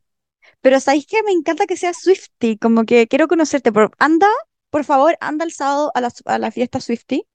Pero 0.62 0.80
¿sabéis 0.80 1.06
que 1.08 1.24
me 1.24 1.32
encanta 1.32 1.66
que 1.66 1.78
sea 1.78 1.94
Swifty? 1.94 2.58
Como 2.58 2.86
que 2.86 3.08
quiero 3.08 3.28
conocerte. 3.28 3.72
Por, 3.72 3.92
anda, 4.00 4.28
por 4.70 4.84
favor, 4.84 5.18
anda 5.22 5.46
el 5.46 5.52
sábado 5.54 5.92
a 5.96 6.02
la, 6.02 6.12
a 6.26 6.38
la 6.40 6.52
fiesta 6.52 6.80
Swifty. 6.82 7.26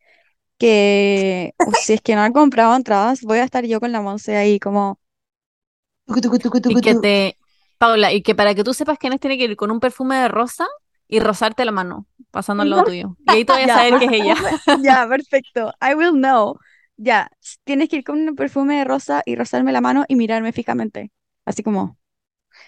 Que 0.59 1.55
o 1.63 1.73
si 1.75 1.95
es 1.95 2.03
que 2.03 2.15
no 2.17 2.23
han 2.23 2.33
comprado 2.35 2.77
entradas, 2.77 3.23
voy 3.23 3.39
a 3.41 3.45
estar 3.45 3.65
yo 3.67 3.81
con 3.81 3.93
la 3.93 4.03
Monse 4.03 4.37
ahí 4.37 4.61
como... 4.61 5.01
tucu, 6.07 6.39
tucu, 6.39 6.61
tucu, 6.61 6.79
Y 6.79 6.81
que 6.81 6.95
te, 6.97 7.39
Paula, 7.79 8.13
y 8.13 8.23
que 8.23 8.35
para 8.35 8.55
que 8.55 8.65
tú 8.65 8.75
sepas 8.75 8.99
quiénes 8.99 9.21
tiene 9.21 9.39
que 9.39 9.45
ir 9.45 9.57
con 9.57 9.71
un 9.71 9.81
perfume 9.81 10.17
de 10.17 10.29
rosa 10.29 10.67
y 11.09 11.21
rozarte 11.21 11.65
la 11.65 11.73
mano, 11.73 12.07
pasando 12.31 12.63
al 12.63 12.71
lado 12.71 12.85
tuyo. 12.87 13.17
Y 13.27 13.31
ahí 13.31 13.45
tú 13.45 13.53
vas 13.53 13.69
a 13.69 13.75
saber 13.75 13.99
que 13.99 14.05
es 14.07 14.13
ella. 14.13 14.37
Ya, 14.83 15.07
perfecto. 15.09 15.73
I 15.81 15.95
will 15.95 16.13
know. 16.13 16.59
Ya, 16.97 17.31
tienes 17.65 17.89
que 17.89 17.97
ir 17.97 18.05
con 18.05 18.29
un 18.29 18.37
perfume 18.37 18.79
de 18.79 18.85
rosa 18.85 19.23
y 19.27 19.35
rozarme 19.35 19.73
la 19.73 19.81
mano 19.81 20.05
y 20.09 20.17
mirarme 20.17 20.53
fijamente. 20.53 21.11
Así 21.45 21.63
como... 21.63 21.99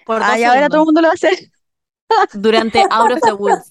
Por 0.04 0.20
Ay, 0.22 0.42
ahora 0.42 0.68
todo 0.68 0.82
el 0.82 0.86
segundos. 0.86 0.86
mundo 0.86 1.00
lo 1.02 1.08
va 1.08 1.12
a 1.12 1.14
hacer. 1.14 1.50
Durante 2.34 2.80
Out 2.90 3.12
of 3.12 3.20
the 3.20 3.32
Woods. 3.32 3.70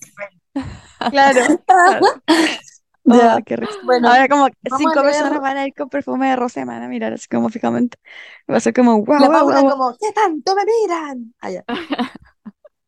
Claro, 1.12 1.42
claro. 1.66 2.06
Oh, 3.07 3.14
Ya. 3.14 3.41
qué 3.45 3.56
risa. 3.56 3.77
Bueno, 3.84 4.07
Ahora 4.10 4.27
como 4.27 4.48
cinco 4.77 5.02
personas 5.02 5.41
van 5.41 5.57
a 5.57 5.68
ir 5.68 5.73
con 5.73 5.90
perfume 5.90 6.30
de 6.30 6.36
rosa 6.36 6.65
van 6.65 6.84
a 6.84 6.88
mirar 6.88 7.14
así 7.14 7.27
como 7.27 7.49
fijamente. 7.49 7.98
Va 8.52 8.57
a 8.57 8.60
ser 8.60 8.73
como, 8.73 9.03
wow, 9.03 9.19
La 9.19 9.27
wow, 9.27 9.52
wow. 9.52 9.69
como, 9.69 9.95
¿qué 9.99 10.11
tanto 10.11 10.56
me 10.56 10.64
miran? 10.65 11.34
Ah, 11.40 11.52
ya. 11.52 11.64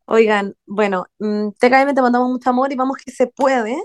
Oigan, 0.06 0.56
bueno, 0.66 1.06
mm, 1.20 1.50
TKM 1.60 1.94
te 1.94 2.02
mandamos 2.02 2.30
mucho 2.30 2.50
amor 2.50 2.72
y 2.72 2.76
vamos 2.76 2.98
que 2.98 3.12
se 3.12 3.28
puede, 3.28 3.78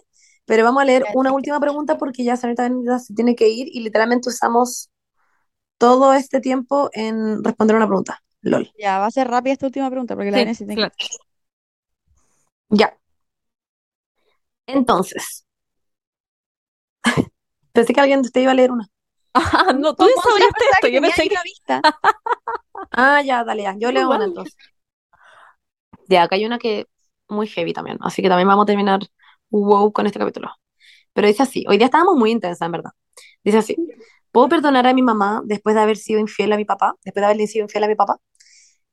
pero 0.46 0.64
vamos 0.64 0.82
a 0.82 0.84
leer 0.86 1.04
una 1.14 1.32
última 1.32 1.58
pregunta 1.58 1.98
porque 1.98 2.22
ya 2.24 2.36
Benita 2.36 2.98
se 3.00 3.12
tiene 3.14 3.34
que 3.34 3.48
ir 3.48 3.68
y 3.72 3.80
literalmente 3.80 4.28
usamos 4.28 4.90
todo 5.78 6.14
este 6.14 6.40
tiempo 6.40 6.90
en 6.92 7.42
responder 7.42 7.76
una 7.76 7.86
pregunta. 7.88 8.22
LOL. 8.42 8.70
Ya, 8.78 8.98
va 8.98 9.06
a 9.06 9.10
ser 9.10 9.28
rápida 9.28 9.52
esta 9.54 9.66
última 9.66 9.90
pregunta 9.90 10.14
porque 10.14 10.30
la 10.30 10.54
Sí, 10.54 10.66
claro. 10.66 10.94
Ya. 12.70 12.96
Entonces, 14.66 15.44
pensé 17.72 17.92
que 17.92 18.00
alguien 18.00 18.22
de 18.22 18.26
ustedes 18.28 18.44
iba 18.44 18.52
a 18.52 18.54
leer 18.54 18.70
una. 18.72 18.88
Ah, 19.34 19.72
no, 19.72 19.94
tú 19.94 20.04
sabraste 20.22 20.52
pensaba 20.58 20.70
esto. 20.74 20.88
Yo 20.88 21.00
pensé 21.00 21.22
que. 21.22 21.34
una 21.34 21.42
vista. 21.42 21.82
Ah, 22.92 23.22
ya, 23.22 23.44
dale, 23.44 23.62
ya. 23.64 23.74
Yo 23.78 23.92
leo 23.92 24.08
una 24.10 24.16
Igual. 24.16 24.22
entonces. 24.24 24.56
Ya, 26.08 26.22
acá 26.24 26.36
hay 26.36 26.44
una 26.44 26.58
que 26.58 26.86
muy 27.28 27.46
heavy 27.46 27.72
también, 27.72 27.98
así 28.02 28.22
que 28.22 28.28
también 28.28 28.48
vamos 28.48 28.64
a 28.64 28.66
terminar 28.66 29.00
wow 29.50 29.92
con 29.92 30.06
este 30.06 30.18
capítulo. 30.18 30.50
Pero 31.12 31.28
dice 31.28 31.42
así, 31.42 31.64
hoy 31.68 31.78
día 31.78 31.86
estábamos 31.86 32.16
muy 32.16 32.30
intensa, 32.30 32.66
en 32.66 32.72
verdad. 32.72 32.92
Dice 33.44 33.58
así, 33.58 33.76
¿puedo 34.32 34.48
perdonar 34.48 34.86
a 34.86 34.94
mi 34.94 35.02
mamá 35.02 35.42
después 35.44 35.74
de 35.74 35.82
haber 35.82 35.96
sido 35.96 36.20
infiel 36.20 36.52
a 36.52 36.56
mi 36.56 36.64
papá? 36.64 36.94
Después 37.04 37.22
de 37.22 37.26
haberle 37.26 37.46
sido 37.46 37.64
infiel 37.64 37.84
a 37.84 37.88
mi 37.88 37.94
papá. 37.96 38.18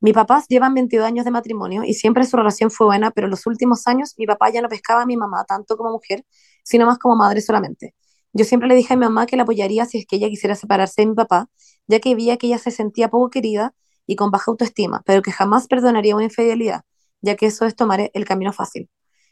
Mis 0.02 0.14
papás 0.14 0.46
llevan 0.50 0.74
22 0.74 1.06
años 1.08 1.26
de 1.26 1.32
matrimonio 1.32 1.84
y 1.86 1.94
siempre 1.94 2.26
su 2.26 2.38
relación 2.38 2.72
fue 2.72 2.88
buena, 2.88 3.12
pero 3.12 3.28
en 3.28 3.32
los 3.32 3.46
últimos 3.48 3.88
años 3.88 4.16
mi 4.18 4.26
papá 4.28 4.50
ya 4.52 4.62
no 4.62 4.70
pescaba 4.70 5.04
a 5.04 5.06
mi 5.06 5.18
mamá 5.18 5.46
tanto 5.48 5.78
como 5.78 5.92
mujer, 5.92 6.26
sino 6.64 6.86
más 6.86 7.00
como 7.00 7.16
madre 7.16 7.42
solamente. 7.42 7.96
Yo 8.34 8.46
siempre 8.46 8.70
le 8.70 8.76
dije 8.76 8.94
a 8.94 8.98
mi 8.98 9.06
mamá 9.06 9.26
que 9.26 9.36
la 9.38 9.44
apoyaría 9.44 9.86
si 9.86 10.00
es 10.00 10.06
que 10.06 10.18
ella 10.18 10.30
quisiera 10.30 10.56
separarse 10.56 11.02
de 11.02 11.08
mi 11.08 11.16
papá, 11.16 11.50
ya 11.88 12.00
que 12.00 12.16
veía 12.16 12.38
que 12.38 12.48
ella 12.48 12.60
se 12.60 12.72
sentía 12.72 13.10
poco 13.10 13.30
querida 13.30 13.74
y 14.06 14.16
con 14.16 14.32
baja 14.32 14.52
autoestima, 14.52 15.02
pero 15.06 15.22
que 15.22 15.32
jamás 15.32 15.68
perdonaría 15.68 16.16
una 16.16 16.26
infidelidad, 16.26 16.82
ya 17.22 17.36
que 17.36 17.48
eso 17.48 17.66
es 17.66 17.76
tomar 17.76 18.10
el 18.14 18.26
camino 18.26 18.54
fácil. 18.54 18.90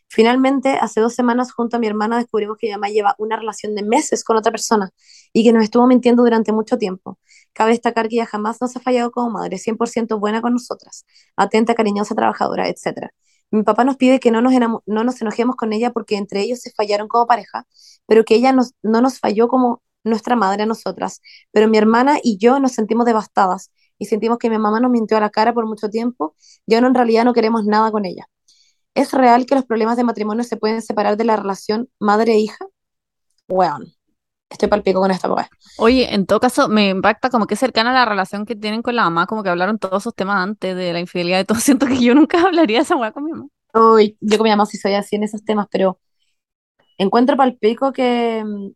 Finalmente, 0.09 0.77
hace 0.79 1.01
dos 1.01 1.13
semanas, 1.15 1.51
junto 1.51 1.77
a 1.77 1.79
mi 1.79 1.87
hermana, 1.87 2.17
descubrimos 2.17 2.57
que 2.57 2.67
mi 2.67 2.73
mamá 2.73 2.87
lleva 2.89 3.15
una 3.17 3.35
relación 3.35 3.75
de 3.75 3.83
meses 3.83 4.23
con 4.23 4.37
otra 4.37 4.51
persona 4.51 4.89
y 5.33 5.43
que 5.43 5.51
nos 5.51 5.63
estuvo 5.63 5.85
mintiendo 5.85 6.23
durante 6.23 6.53
mucho 6.53 6.77
tiempo. 6.77 7.19
Cabe 7.53 7.71
destacar 7.71 8.07
que 8.07 8.15
ella 8.15 8.25
jamás 8.25 8.61
nos 8.61 8.75
ha 8.77 8.79
fallado 8.79 9.11
como 9.11 9.31
madre, 9.31 9.57
100% 9.57 10.17
buena 10.19 10.41
con 10.41 10.53
nosotras, 10.53 11.05
atenta, 11.35 11.75
cariñosa, 11.75 12.15
trabajadora, 12.15 12.69
etc. 12.69 13.11
Mi 13.51 13.63
papá 13.63 13.83
nos 13.83 13.97
pide 13.97 14.19
que 14.19 14.31
no 14.31 14.41
nos, 14.41 14.53
enojemos 15.21 15.55
con 15.55 15.73
ella 15.73 15.91
porque 15.91 16.17
entre 16.17 16.41
ellos 16.41 16.59
se 16.59 16.71
fallaron 16.71 17.07
como 17.07 17.27
pareja, 17.27 17.65
pero 18.05 18.25
que 18.25 18.35
ella 18.35 18.53
no 18.53 19.01
nos 19.01 19.19
falló 19.19 19.47
como 19.47 19.81
nuestra 20.03 20.35
madre 20.35 20.63
a 20.63 20.65
nosotras. 20.65 21.21
Pero 21.51 21.67
mi 21.67 21.77
hermana 21.77 22.19
y 22.21 22.37
yo 22.37 22.59
nos 22.59 22.73
sentimos 22.73 23.05
devastadas 23.05 23.71
y 23.97 24.05
sentimos 24.05 24.37
que 24.37 24.49
mi 24.49 24.57
mamá 24.57 24.79
nos 24.79 24.91
mintió 24.91 25.17
a 25.17 25.21
la 25.21 25.29
cara 25.29 25.53
por 25.53 25.65
mucho 25.67 25.89
tiempo 25.89 26.35
y 26.65 26.75
ahora 26.75 26.87
en 26.87 26.95
realidad 26.95 27.25
no 27.25 27.33
queremos 27.33 27.65
nada 27.65 27.91
con 27.91 28.05
ella. 28.05 28.27
¿Es 28.95 29.11
real 29.13 29.45
que 29.45 29.55
los 29.55 29.65
problemas 29.65 29.97
de 29.97 30.03
matrimonio 30.03 30.43
se 30.43 30.57
pueden 30.57 30.81
separar 30.81 31.17
de 31.17 31.23
la 31.25 31.35
relación 31.35 31.89
madre-hija? 31.99 32.65
Weón, 33.49 33.93
estoy 34.49 34.69
palpico 34.69 34.99
con 34.99 35.11
esta 35.11 35.31
weá. 35.31 35.49
Oye, 35.79 36.13
en 36.13 36.25
todo 36.25 36.39
caso, 36.39 36.67
me 36.69 36.89
impacta 36.89 37.29
como 37.29 37.45
que 37.47 37.53
es 37.53 37.59
cercana 37.59 37.91
a 37.91 37.93
la 37.93 38.05
relación 38.05 38.45
que 38.45 38.55
tienen 38.55 38.81
con 38.81 38.95
la 38.95 39.03
mamá, 39.03 39.27
como 39.27 39.43
que 39.43 39.49
hablaron 39.49 39.77
todos 39.79 40.03
esos 40.03 40.15
temas 40.15 40.37
antes 40.43 40.75
de 40.75 40.93
la 40.93 40.99
infidelidad 40.99 41.39
y 41.41 41.45
todo. 41.45 41.59
Siento 41.59 41.85
que 41.87 41.99
yo 42.01 42.15
nunca 42.15 42.41
hablaría 42.45 42.77
de 42.77 42.83
esa 42.83 42.95
weá 42.95 43.11
con 43.11 43.25
mi 43.25 43.31
mamá. 43.31 43.47
Uy, 43.73 44.17
yo 44.21 44.37
con 44.37 44.45
mi 44.45 44.49
mamá 44.49 44.65
sí 44.65 44.77
soy 44.77 44.93
así 44.95 45.15
en 45.17 45.23
esos 45.23 45.43
temas, 45.43 45.67
pero 45.71 45.99
encuentro 46.97 47.37
palpico 47.37 47.91
que, 47.93 48.43
mm, 48.45 48.69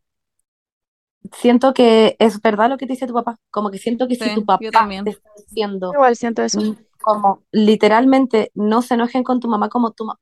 siento 1.33 1.73
que 1.73 2.15
es 2.19 2.41
verdad 2.41 2.69
lo 2.69 2.77
que 2.77 2.85
te 2.87 2.93
dice 2.93 3.07
tu 3.07 3.13
papá, 3.13 3.37
como 3.49 3.71
que 3.71 3.77
siento 3.77 4.07
que 4.07 4.15
si 4.15 4.33
tu 4.33 4.41
yo 4.41 4.45
papá 4.45 4.87
te 5.03 5.11
está 5.11 5.29
diciendo 5.37 5.93
Igual 5.93 6.15
siento 6.15 6.41
eso. 6.41 6.59
mm, 6.59 6.71
como 7.01 7.43
literalmente 7.51 8.51
no 8.53 8.81
se 8.81 8.93
enojen 8.95 9.23
con 9.23 9.39
tu 9.39 9.47
mamá 9.47 9.69
como 9.69 9.91
tu, 9.91 10.05
ma- 10.05 10.19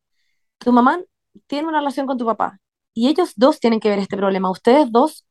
tu 0.60 0.72
mamá 0.72 1.00
tiene 1.48 1.68
una 1.68 1.80
relación 1.80 2.08
con 2.08 2.18
tu 2.18 2.26
papá 2.26 2.60
y 2.94 3.08
ellos 3.10 3.34
dos 3.36 3.60
tienen 3.60 3.80
que 3.80 3.90
ver 3.90 4.00
este 4.00 4.18
problema. 4.18 4.50
Ustedes 4.52 4.92
dos, 4.92 5.26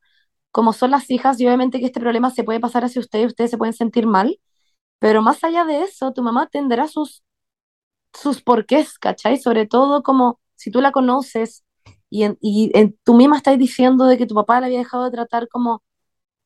como 0.51 0.73
son 0.73 0.91
las 0.91 1.09
hijas, 1.11 1.39
y 1.39 1.47
obviamente 1.47 1.79
que 1.79 1.85
este 1.87 1.99
problema 1.99 2.31
se 2.31 2.43
puede 2.43 2.59
pasar 2.59 2.83
hacia 2.85 2.99
ustedes, 3.01 3.27
ustedes 3.27 3.51
se 3.51 3.57
pueden 3.57 3.73
sentir 3.73 4.07
mal, 4.07 4.39
pero 4.99 5.21
más 5.21 5.43
allá 5.43 5.65
de 5.65 5.83
eso, 5.83 6.13
tu 6.13 6.23
mamá 6.23 6.47
tendrá 6.47 6.87
sus, 6.87 7.23
sus 8.13 8.41
porqués, 8.41 8.97
¿cachai? 8.99 9.37
Sobre 9.37 9.67
todo 9.67 10.03
como 10.03 10.39
si 10.55 10.71
tú 10.71 10.81
la 10.81 10.91
conoces 10.91 11.63
y, 12.09 12.23
en, 12.23 12.37
y 12.41 12.71
en, 12.77 12.97
tú 13.03 13.13
misma 13.15 13.37
estás 13.37 13.57
diciendo 13.57 14.05
de 14.05 14.17
que 14.17 14.25
tu 14.27 14.35
papá 14.35 14.59
la 14.59 14.67
había 14.67 14.79
dejado 14.79 15.05
de 15.05 15.11
tratar 15.11 15.47
como 15.49 15.83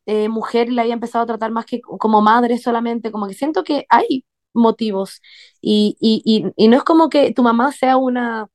eh, 0.06 0.30
mujer 0.30 0.70
y 0.70 0.74
la 0.74 0.84
había 0.84 0.94
empezado 0.96 1.24
a 1.24 1.28
tratar 1.28 1.52
más 1.52 1.66
que 1.66 1.82
como 1.82 2.22
madre 2.22 2.58
solamente, 2.58 3.12
como 3.12 3.28
que 3.28 3.34
siento 3.34 3.64
que 3.64 3.86
hay 3.90 4.26
motivos 4.54 5.22
y, 5.62 5.98
y, 6.00 6.22
y, 6.26 6.52
y 6.58 6.68
no 6.68 6.78
es 6.78 6.84
como 6.84 7.10
que 7.10 7.34
tu 7.34 7.44
mamá 7.44 7.72
sea 7.72 7.98
una 7.98 8.48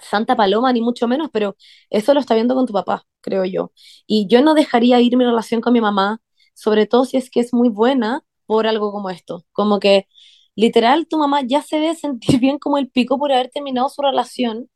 Santa 0.00 0.36
Paloma, 0.36 0.72
ni 0.72 0.80
mucho 0.80 1.06
menos, 1.08 1.28
pero 1.32 1.56
eso 1.90 2.14
lo 2.14 2.20
está 2.20 2.34
viendo 2.34 2.54
con 2.54 2.66
tu 2.66 2.72
papá, 2.72 3.04
creo 3.20 3.44
yo. 3.44 3.72
Y 4.06 4.26
yo 4.28 4.42
no 4.42 4.54
dejaría 4.54 5.00
ir 5.00 5.16
mi 5.16 5.24
relación 5.24 5.60
con 5.60 5.72
mi 5.72 5.80
mamá, 5.80 6.20
sobre 6.54 6.86
todo 6.86 7.04
si 7.04 7.16
es 7.16 7.30
que 7.30 7.40
es 7.40 7.52
muy 7.52 7.68
buena 7.68 8.24
por 8.46 8.66
algo 8.66 8.92
como 8.92 9.10
esto. 9.10 9.44
Como 9.52 9.80
que 9.80 10.06
literal 10.54 11.06
tu 11.08 11.18
mamá 11.18 11.42
ya 11.42 11.62
se 11.62 11.76
debe 11.76 11.94
sentir 11.94 12.38
bien 12.40 12.58
como 12.58 12.78
el 12.78 12.90
pico 12.90 13.18
por 13.18 13.32
haber 13.32 13.50
terminado 13.50 13.88
su 13.88 14.02
relación 14.02 14.68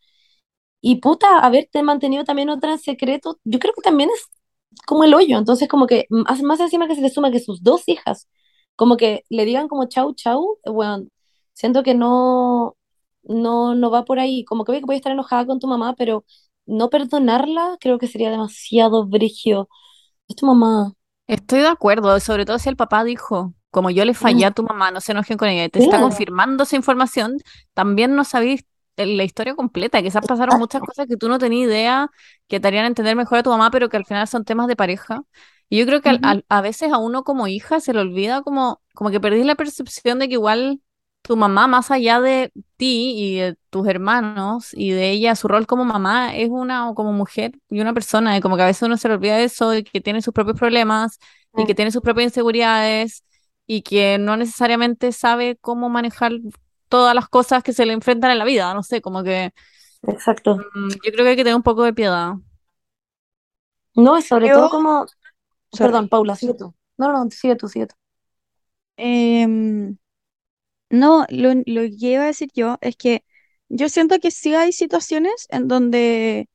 y 0.80 0.96
puta, 1.00 1.38
haberte 1.40 1.82
mantenido 1.82 2.24
también 2.24 2.50
otra 2.50 2.72
en 2.72 2.78
secreto, 2.78 3.40
yo 3.44 3.58
creo 3.58 3.72
que 3.74 3.82
también 3.82 4.10
es 4.10 4.26
como 4.86 5.04
el 5.04 5.14
hoyo. 5.14 5.38
Entonces, 5.38 5.68
como 5.68 5.86
que 5.86 6.06
más, 6.10 6.40
encima 6.60 6.86
que 6.88 6.94
se 6.94 7.00
le 7.02 7.10
suma 7.10 7.30
que 7.30 7.40
sus 7.40 7.62
dos 7.62 7.88
hijas, 7.88 8.28
como 8.76 8.96
que 8.96 9.24
le 9.28 9.44
digan 9.44 9.68
como 9.68 9.86
chau, 9.88 10.14
chau, 10.14 10.58
bueno, 10.66 11.06
siento 11.54 11.82
que 11.82 11.94
no, 11.94 12.75
no, 13.28 13.74
no 13.74 13.90
va 13.90 14.04
por 14.04 14.18
ahí. 14.18 14.44
Como 14.44 14.64
que 14.64 14.72
que 14.72 14.80
puede 14.82 14.98
estar 14.98 15.12
enojada 15.12 15.46
con 15.46 15.60
tu 15.60 15.66
mamá, 15.66 15.94
pero 15.96 16.24
no 16.66 16.90
perdonarla 16.90 17.76
creo 17.80 17.98
que 17.98 18.08
sería 18.08 18.30
demasiado 18.30 19.06
brígido. 19.06 19.68
Es 20.28 20.36
tu 20.36 20.46
mamá. 20.46 20.92
Estoy 21.26 21.60
de 21.60 21.68
acuerdo, 21.68 22.18
sobre 22.20 22.44
todo 22.44 22.58
si 22.58 22.68
el 22.68 22.76
papá 22.76 23.04
dijo, 23.04 23.54
como 23.70 23.90
yo 23.90 24.04
le 24.04 24.14
fallé 24.14 24.44
a 24.44 24.52
tu 24.52 24.62
mamá, 24.62 24.90
no 24.90 25.00
se 25.00 25.12
enojen 25.12 25.36
con 25.36 25.48
ella, 25.48 25.68
te 25.68 25.82
está 25.82 26.00
confirmando 26.00 26.62
esa 26.62 26.76
información, 26.76 27.38
también 27.74 28.14
no 28.14 28.24
sabéis 28.24 28.64
la 28.96 29.24
historia 29.24 29.54
completa, 29.54 30.02
quizás 30.02 30.24
pasaron 30.26 30.58
muchas 30.58 30.80
cosas 30.80 31.06
que 31.06 31.16
tú 31.16 31.28
no 31.28 31.38
tenías 31.38 31.68
idea, 31.68 32.10
que 32.48 32.60
te 32.60 32.68
harían 32.68 32.86
entender 32.86 33.16
mejor 33.16 33.38
a 33.38 33.42
tu 33.42 33.50
mamá, 33.50 33.70
pero 33.70 33.88
que 33.88 33.96
al 33.96 34.06
final 34.06 34.26
son 34.28 34.44
temas 34.44 34.68
de 34.68 34.76
pareja. 34.76 35.22
Y 35.68 35.78
yo 35.78 35.86
creo 35.86 36.00
que 36.00 36.16
a 36.48 36.60
veces 36.62 36.92
a 36.92 36.98
uno 36.98 37.24
como 37.24 37.48
hija 37.48 37.80
se 37.80 37.92
le 37.92 38.00
olvida 38.00 38.42
como, 38.42 38.80
como 38.94 39.10
que 39.10 39.20
perdís 39.20 39.44
la 39.44 39.56
percepción 39.56 40.20
de 40.20 40.28
que 40.28 40.34
igual 40.34 40.80
tu 41.26 41.36
mamá, 41.36 41.66
más 41.66 41.90
allá 41.90 42.20
de 42.20 42.52
ti 42.76 43.14
y 43.16 43.36
de 43.40 43.56
tus 43.70 43.86
hermanos 43.88 44.70
y 44.72 44.90
de 44.90 45.10
ella, 45.10 45.34
su 45.36 45.48
rol 45.48 45.66
como 45.66 45.84
mamá 45.84 46.36
es 46.36 46.48
una 46.50 46.92
como 46.94 47.12
mujer 47.12 47.52
y 47.70 47.80
una 47.80 47.94
persona, 47.94 48.36
y 48.36 48.40
como 48.40 48.56
que 48.56 48.62
a 48.62 48.66
veces 48.66 48.82
uno 48.82 48.96
se 48.96 49.08
le 49.08 49.14
olvida 49.14 49.36
de 49.36 49.44
eso 49.44 49.74
y 49.74 49.82
que 49.84 50.00
tiene 50.00 50.22
sus 50.22 50.32
propios 50.34 50.58
problemas 50.58 51.18
y 51.56 51.66
que 51.66 51.74
Mm, 51.74 51.76
tiene 51.76 51.90
sus 51.90 52.02
propias 52.02 52.26
inseguridades 52.26 53.24
y 53.66 53.82
que 53.82 54.18
no 54.18 54.36
necesariamente 54.36 55.12
sabe 55.12 55.56
cómo 55.60 55.88
manejar 55.88 56.32
todas 56.88 57.14
las 57.14 57.28
cosas 57.28 57.62
que 57.62 57.72
se 57.72 57.86
le 57.86 57.92
enfrentan 57.92 58.30
en 58.30 58.38
la 58.38 58.44
vida, 58.44 58.72
no 58.74 58.82
sé, 58.82 59.00
como 59.02 59.22
que 59.24 59.52
Exacto. 60.02 60.58
mm, 60.74 60.88
yo 61.04 61.12
creo 61.12 61.24
que 61.24 61.28
hay 61.30 61.36
que 61.36 61.44
tener 61.44 61.56
un 61.56 61.62
poco 61.62 61.82
de 61.84 61.92
piedad. 61.94 62.34
No, 63.94 64.18
y 64.18 64.22
sobre 64.22 64.48
Yo, 64.48 64.54
todo 64.54 64.68
como, 64.70 65.06
perdón, 65.78 66.04
sorry. 66.04 66.08
Paula, 66.08 66.36
sigue 66.36 66.54
tú. 66.54 66.74
No, 66.98 67.12
no, 67.12 67.30
sigue 67.30 67.56
tú, 67.56 67.68
sigue 67.68 67.86
tú. 67.86 67.96
Em, 68.98 69.96
no, 70.90 71.26
lo, 71.30 71.54
lo 71.66 71.82
que 71.82 72.12
iba 72.12 72.22
a 72.24 72.26
decir 72.26 72.50
yo 72.54 72.78
es 72.80 72.96
que 72.96 73.24
yo 73.68 73.88
siento 73.88 74.18
que 74.20 74.30
sí 74.30 74.54
hay 74.54 74.72
situaciones 74.72 75.46
en 75.50 75.68
donde 75.68 76.48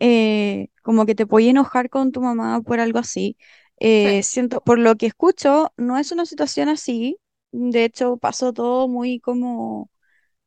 eh, 0.00 0.68
como 0.82 1.06
que 1.06 1.14
te 1.14 1.26
puedes 1.26 1.48
enojar 1.50 1.90
con 1.90 2.12
tu 2.12 2.20
mamá 2.22 2.62
por 2.62 2.80
algo 2.80 2.98
así. 3.00 3.36
Eh, 3.80 4.22
Sí. 4.22 4.28
siento, 4.30 4.62
por 4.62 4.78
lo 4.78 4.96
que 4.96 5.06
escucho, 5.06 5.72
no 5.76 5.98
es 5.98 6.12
una 6.12 6.26
situación 6.26 6.68
así. 6.68 7.18
De 7.52 7.84
hecho, 7.84 8.16
pasó 8.18 8.52
todo 8.52 8.88
muy 8.88 9.20
como, 9.20 9.90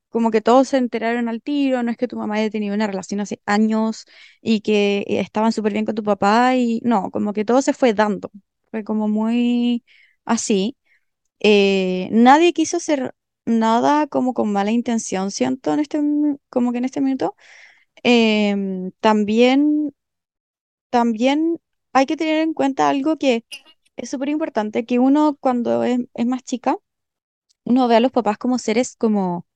como 0.10 0.32
que 0.32 0.42
todos 0.42 0.70
se 0.70 0.78
enteraron 0.78 1.30
al 1.30 1.42
tiro. 1.42 1.84
No 1.84 1.92
es 1.92 1.98
que 1.98 2.08
tu 2.08 2.18
mamá 2.18 2.36
haya 2.36 2.50
tenido 2.50 2.76
una 2.76 2.88
relación 2.88 3.20
hace 3.22 3.42
años 3.46 4.06
y 4.42 4.62
que 4.62 5.06
estaban 5.08 5.52
súper 5.54 5.74
bien 5.74 5.86
con 5.86 5.96
tu 5.96 6.04
papá 6.04 6.56
y 6.56 6.82
no, 6.84 7.12
como 7.12 7.34
que 7.34 7.46
todo 7.46 7.62
se 7.62 7.74
fue 7.74 7.94
dando. 7.94 8.32
Fue 8.72 8.84
como 8.84 9.08
muy 9.08 9.84
así. 10.26 10.78
Eh, 11.40 12.10
nadie 12.12 12.54
quiso 12.54 12.78
hacer 12.78 13.14
nada 13.46 14.08
como 14.08 14.34
con 14.34 14.52
mala 14.54 14.72
intención, 14.72 15.32
siento, 15.32 15.74
en 15.74 15.80
este, 15.82 16.00
como 16.50 16.72
que 16.72 16.80
en 16.80 16.86
este 16.86 17.02
minuto. 17.02 17.36
Em, 18.04 18.92
también 19.02 19.94
también 20.90 21.60
hay 21.94 22.06
que 22.06 22.18
tener 22.18 22.42
en 22.42 22.54
cuenta 22.54 22.90
algo 22.90 23.18
que 23.18 23.46
es 23.98 24.10
súper 24.10 24.30
importante, 24.30 24.86
que 24.86 25.00
uno 25.00 25.38
cuando 25.40 25.84
es, 25.84 26.00
es 26.14 26.26
más 26.26 26.44
chica, 26.44 26.78
uno 27.66 27.88
ve 27.90 27.98
a 27.98 28.02
los 28.02 28.12
papás 28.14 28.38
como 28.40 28.60
seres 28.60 28.96
como, 28.98 29.48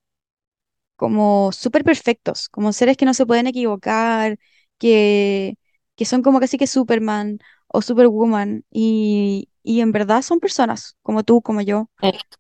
como 0.96 1.52
súper 1.52 1.84
perfectos, 1.84 2.50
como 2.50 2.74
seres 2.74 2.98
que 2.98 3.06
no 3.06 3.14
se 3.14 3.26
pueden 3.26 3.48
equivocar, 3.48 4.40
que, 4.78 5.56
que 5.96 6.06
son 6.06 6.22
como 6.24 6.40
casi 6.40 6.58
que 6.58 6.68
Superman 6.68 7.40
o 7.68 7.82
Superwoman, 7.82 8.66
y, 8.72 9.50
y 9.68 9.82
en 9.82 9.92
verdad 9.92 10.22
son 10.22 10.40
personas 10.40 10.98
como 11.02 11.24
tú, 11.24 11.42
como 11.42 11.62
yo. 11.62 11.90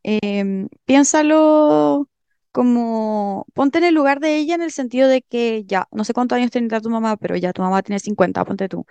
Eh, 0.03 0.67
piénsalo 0.85 2.09
como, 2.51 3.45
ponte 3.53 3.77
en 3.79 3.83
el 3.83 3.93
lugar 3.95 4.19
de 4.19 4.37
ella 4.37 4.55
en 4.55 4.61
el 4.63 4.71
sentido 4.71 5.07
de 5.09 5.21
que 5.21 5.63
ya, 5.65 5.87
no 5.91 6.03
sé 6.05 6.13
cuántos 6.13 6.37
años 6.37 6.51
tendrá 6.51 6.81
tu 6.81 6.89
mamá, 6.89 7.17
pero 7.17 7.35
ya 7.35 7.53
tu 7.53 7.61
mamá 7.61 7.83
tiene 7.83 7.99
50 7.99 8.45
ponte 8.45 8.69
tú 8.69 8.85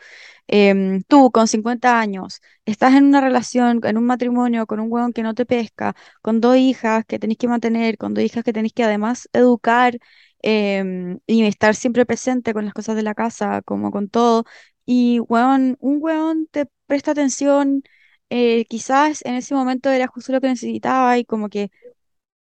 em, 0.49 1.03
tú 1.05 1.31
con 1.33 1.49
50 1.49 1.99
años 2.01 2.41
estás 2.65 2.95
en 2.95 3.05
una 3.07 3.21
relación, 3.21 3.81
en 3.85 3.99
un 3.99 4.05
matrimonio 4.07 4.67
con 4.67 4.81
un 4.81 4.93
hueón 4.93 5.13
que 5.13 5.23
no 5.23 5.35
te 5.35 5.47
pesca, 5.47 5.95
con 6.23 6.41
dos 6.41 6.57
hijas 6.57 7.05
que 7.07 7.19
tenés 7.19 7.39
que 7.39 7.49
mantener, 7.49 7.99
con 7.99 8.15
dos 8.15 8.25
hijas 8.25 8.45
que 8.45 8.53
tenés 8.53 8.73
que 8.73 8.85
además 8.85 9.29
educar 9.33 9.99
em, 10.43 11.19
y 11.27 11.45
estar 11.45 11.75
siempre 11.75 12.07
presente 12.07 12.53
con 12.55 12.65
las 12.65 12.75
cosas 12.75 12.97
de 12.97 13.03
la 13.03 13.15
casa, 13.15 13.63
como 13.63 13.91
con 13.91 14.09
todo. 14.09 14.45
Y 14.85 15.21
hueón, 15.21 15.77
un 15.81 15.99
hueón 16.01 16.47
te 16.51 16.67
presta 16.87 17.13
atención, 17.13 17.83
eh, 18.31 18.65
quizás 18.67 19.25
en 19.25 19.35
ese 19.37 19.55
momento 19.55 19.91
era 19.91 20.07
justo 20.09 20.33
lo 20.33 20.41
que 20.41 20.49
necesitaba 20.49 21.19
y 21.19 21.25
como 21.25 21.49
que 21.49 21.71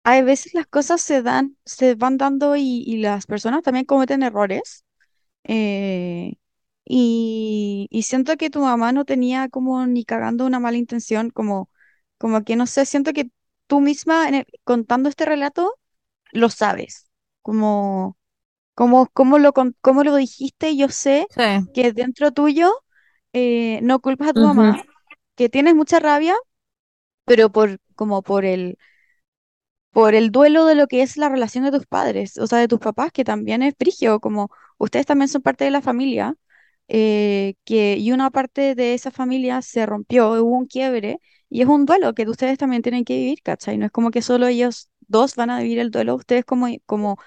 hay 0.03 0.23
veces 0.23 0.53
las 0.53 0.67
cosas 0.67 1.01
se 1.01 1.21
dan, 1.23 1.57
se 1.65 1.95
van 1.95 2.17
dando 2.17 2.55
y, 2.55 2.83
y 2.85 2.97
las 2.97 3.25
personas 3.25 3.63
también 3.63 3.85
cometen 3.85 4.23
errores 4.23 4.85
eh, 5.45 6.35
y, 6.85 7.87
y 7.91 8.03
siento 8.03 8.37
que 8.37 8.49
tu 8.49 8.61
mamá 8.61 8.91
no 8.93 9.05
tenía 9.05 9.49
como 9.49 9.85
ni 9.87 10.05
cagando 10.05 10.45
una 10.45 10.59
mala 10.61 10.77
intención, 10.77 11.29
como, 11.31 11.69
como 12.17 12.43
que 12.43 12.55
no 12.55 12.67
sé, 12.67 12.85
siento 12.85 13.13
que 13.13 13.31
tú 13.67 13.81
misma 13.81 14.27
en 14.29 14.35
el- 14.35 14.47
contando 14.63 15.09
este 15.09 15.25
relato 15.25 15.75
lo 16.31 16.49
sabes, 16.49 17.09
como, 17.41 18.17
como, 18.75 19.07
como 19.09 19.39
lo, 19.39 19.53
como 19.81 20.03
lo 20.03 20.15
dijiste, 20.15 20.75
yo 20.77 20.89
sé 20.89 21.27
Sí, 21.29 21.41
que 21.73 21.91
dentro 21.93 22.31
tuyo 22.31 22.71
eh, 23.33 23.79
no 23.83 23.99
culpas 24.01 24.29
a 24.29 24.33
tu 24.33 24.43
mamá, 24.43 24.71
que 25.35 25.49
tienes 25.49 25.75
mucha 25.75 25.99
rabia, 25.99 26.35
pero 27.25 27.51
por, 27.51 27.79
como 27.95 28.23
por 28.23 28.45
el 28.45 28.77
por 29.91 30.15
el 30.15 30.31
duelo 30.31 30.65
de 30.65 30.75
lo 30.75 30.87
que 30.87 31.01
es 31.03 31.17
la 31.17 31.29
relación 31.29 31.63
de 31.65 31.71
tus 31.71 31.85
padres, 31.85 32.37
o 32.37 32.47
sea, 32.47 32.59
de 32.59 32.67
tus 32.67 32.79
papás, 32.79 33.11
que 33.11 33.23
también 33.23 33.61
es 33.63 33.75
frigio, 33.77 34.19
como 34.19 34.49
ustedes 34.77 35.05
también 35.05 35.27
son 35.29 35.41
parte 35.43 35.65
de 35.65 35.71
la 35.71 35.81
familia, 35.81 36.35
eh, 36.87 37.55
que, 37.65 37.97
y 37.97 38.11
una 38.11 38.31
parte 38.31 38.73
de 38.75 38.93
esa 38.95 39.11
familia 39.11 39.61
se 39.61 39.85
rompió, 39.85 40.31
hubo 40.33 40.57
un 40.57 40.65
quiebre, 40.67 41.19
y 41.49 41.61
es 41.61 41.67
un 41.67 41.85
duelo 41.85 42.13
que 42.15 42.27
ustedes 42.27 42.57
también 42.57 42.81
tienen 42.81 43.05
que 43.05 43.15
vivir, 43.17 43.41
¿cachai? 43.43 43.77
No 43.77 43.85
es 43.85 43.91
como 43.91 44.09
que 44.11 44.21
solo 44.23 44.47
ellos 44.47 44.89
dos 45.07 45.35
van 45.35 45.49
a 45.51 45.59
vivir 45.59 45.77
el 45.79 45.91
duelo, 45.91 46.15
ustedes 46.15 46.43
como, 46.45 46.67
como, 46.85 47.17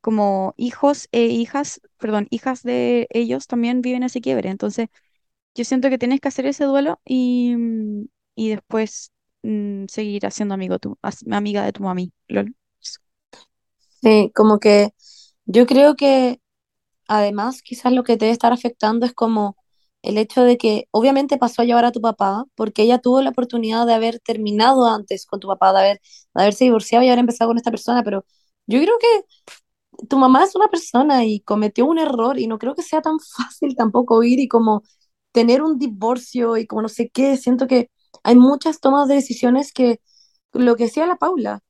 como 0.00 0.54
hijos 0.56 1.08
e 1.12 1.26
hijas, 1.26 1.80
perdón, 1.98 2.26
hijas 2.30 2.62
de 2.62 3.06
ellos 3.10 3.46
también 3.46 3.82
viven 3.82 4.02
ese 4.04 4.20
quiebre, 4.20 4.50
entonces 4.50 4.88
yo 5.58 5.64
siento 5.64 5.90
que 5.90 5.98
tienes 5.98 6.20
que 6.20 6.28
hacer 6.28 6.46
ese 6.46 6.64
duelo 6.64 7.00
y, 7.04 7.54
y 8.36 8.50
después 8.50 9.10
mm, 9.42 9.86
seguir 9.88 10.24
haciendo 10.24 10.54
amigo 10.54 10.78
tu, 10.78 10.96
amiga 11.32 11.64
de 11.64 11.72
tu 11.72 11.82
mami. 11.82 12.12
Sí, 14.00 14.30
como 14.36 14.60
que 14.60 14.94
yo 15.46 15.66
creo 15.66 15.96
que 15.96 16.40
Además, 17.08 17.62
quizás 17.62 17.92
lo 17.92 18.04
que 18.04 18.16
te 18.16 18.26
debe 18.26 18.32
estar 18.32 18.52
afectando 18.52 19.06
es 19.06 19.14
como 19.14 19.56
el 20.02 20.18
hecho 20.18 20.42
de 20.44 20.58
que 20.58 20.88
obviamente 20.92 21.38
pasó 21.38 21.62
a 21.62 21.64
llevar 21.64 21.84
a 21.86 21.92
tu 21.92 22.00
papá, 22.00 22.44
porque 22.54 22.82
ella 22.82 22.98
tuvo 22.98 23.22
la 23.22 23.30
oportunidad 23.30 23.86
de 23.86 23.94
haber 23.94 24.20
terminado 24.20 24.86
antes 24.86 25.26
con 25.26 25.40
tu 25.40 25.48
papá, 25.48 25.72
de, 25.72 25.78
haber, 25.80 26.00
de 26.34 26.42
haberse 26.42 26.64
divorciado 26.64 27.04
y 27.04 27.08
haber 27.08 27.20
empezado 27.20 27.50
con 27.50 27.56
esta 27.58 27.70
persona, 27.70 28.02
pero 28.04 28.24
yo 28.66 28.80
creo 28.80 28.98
que 29.00 30.06
tu 30.08 30.18
mamá 30.18 30.44
es 30.44 30.54
una 30.56 30.68
persona 30.68 31.24
y 31.24 31.40
cometió 31.40 31.86
un 31.86 31.98
error 31.98 32.38
y 32.38 32.46
no 32.46 32.58
creo 32.58 32.74
que 32.74 32.82
sea 32.82 33.02
tan 33.02 33.18
fácil 33.36 33.76
tampoco 33.76 34.22
ir 34.22 34.40
y 34.40 34.48
como 34.48 34.82
tener 35.32 35.62
un 35.62 35.78
divorcio 35.78 36.56
y 36.56 36.66
como 36.66 36.82
no 36.82 36.88
sé 36.88 37.10
qué, 37.10 37.36
siento 37.36 37.66
que 37.66 37.90
hay 38.24 38.36
muchas 38.36 38.80
tomas 38.80 39.08
de 39.08 39.16
decisiones 39.16 39.72
que, 39.72 40.00
lo 40.52 40.76
que 40.76 40.84
decía 40.84 41.06
la 41.06 41.16
Paula, 41.16 41.60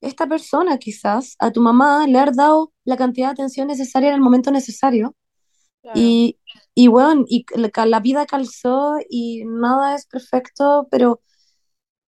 esta 0.00 0.26
persona 0.28 0.78
quizás 0.78 1.36
a 1.40 1.52
tu 1.52 1.60
mamá 1.62 2.06
le 2.08 2.18
ha 2.20 2.26
dado 2.32 2.72
la 2.84 2.96
cantidad 2.96 3.28
de 3.28 3.32
atención 3.34 3.68
necesaria 3.68 4.10
en 4.10 4.16
el 4.16 4.20
momento 4.22 4.50
necesario 4.52 5.16
Claro. 5.82 6.00
y, 6.00 6.38
y 6.74 6.88
bueno, 6.88 7.24
y 7.28 7.44
la, 7.56 7.86
la 7.86 8.00
vida 8.00 8.26
calzó 8.26 8.96
y 9.10 9.44
nada 9.46 9.94
es 9.94 10.06
perfecto, 10.06 10.88
pero 10.90 11.20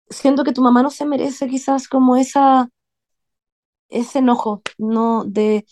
siento 0.09 0.43
que 0.43 0.53
tu 0.53 0.61
mamá 0.61 0.83
no 0.83 0.89
se 0.91 1.05
merece 1.05 1.47
quizás 1.47 1.87
como 1.87 2.15
esa, 2.17 2.69
ese 3.89 4.19
enojo, 4.19 4.61
¿no? 4.77 5.23
De, 5.25 5.65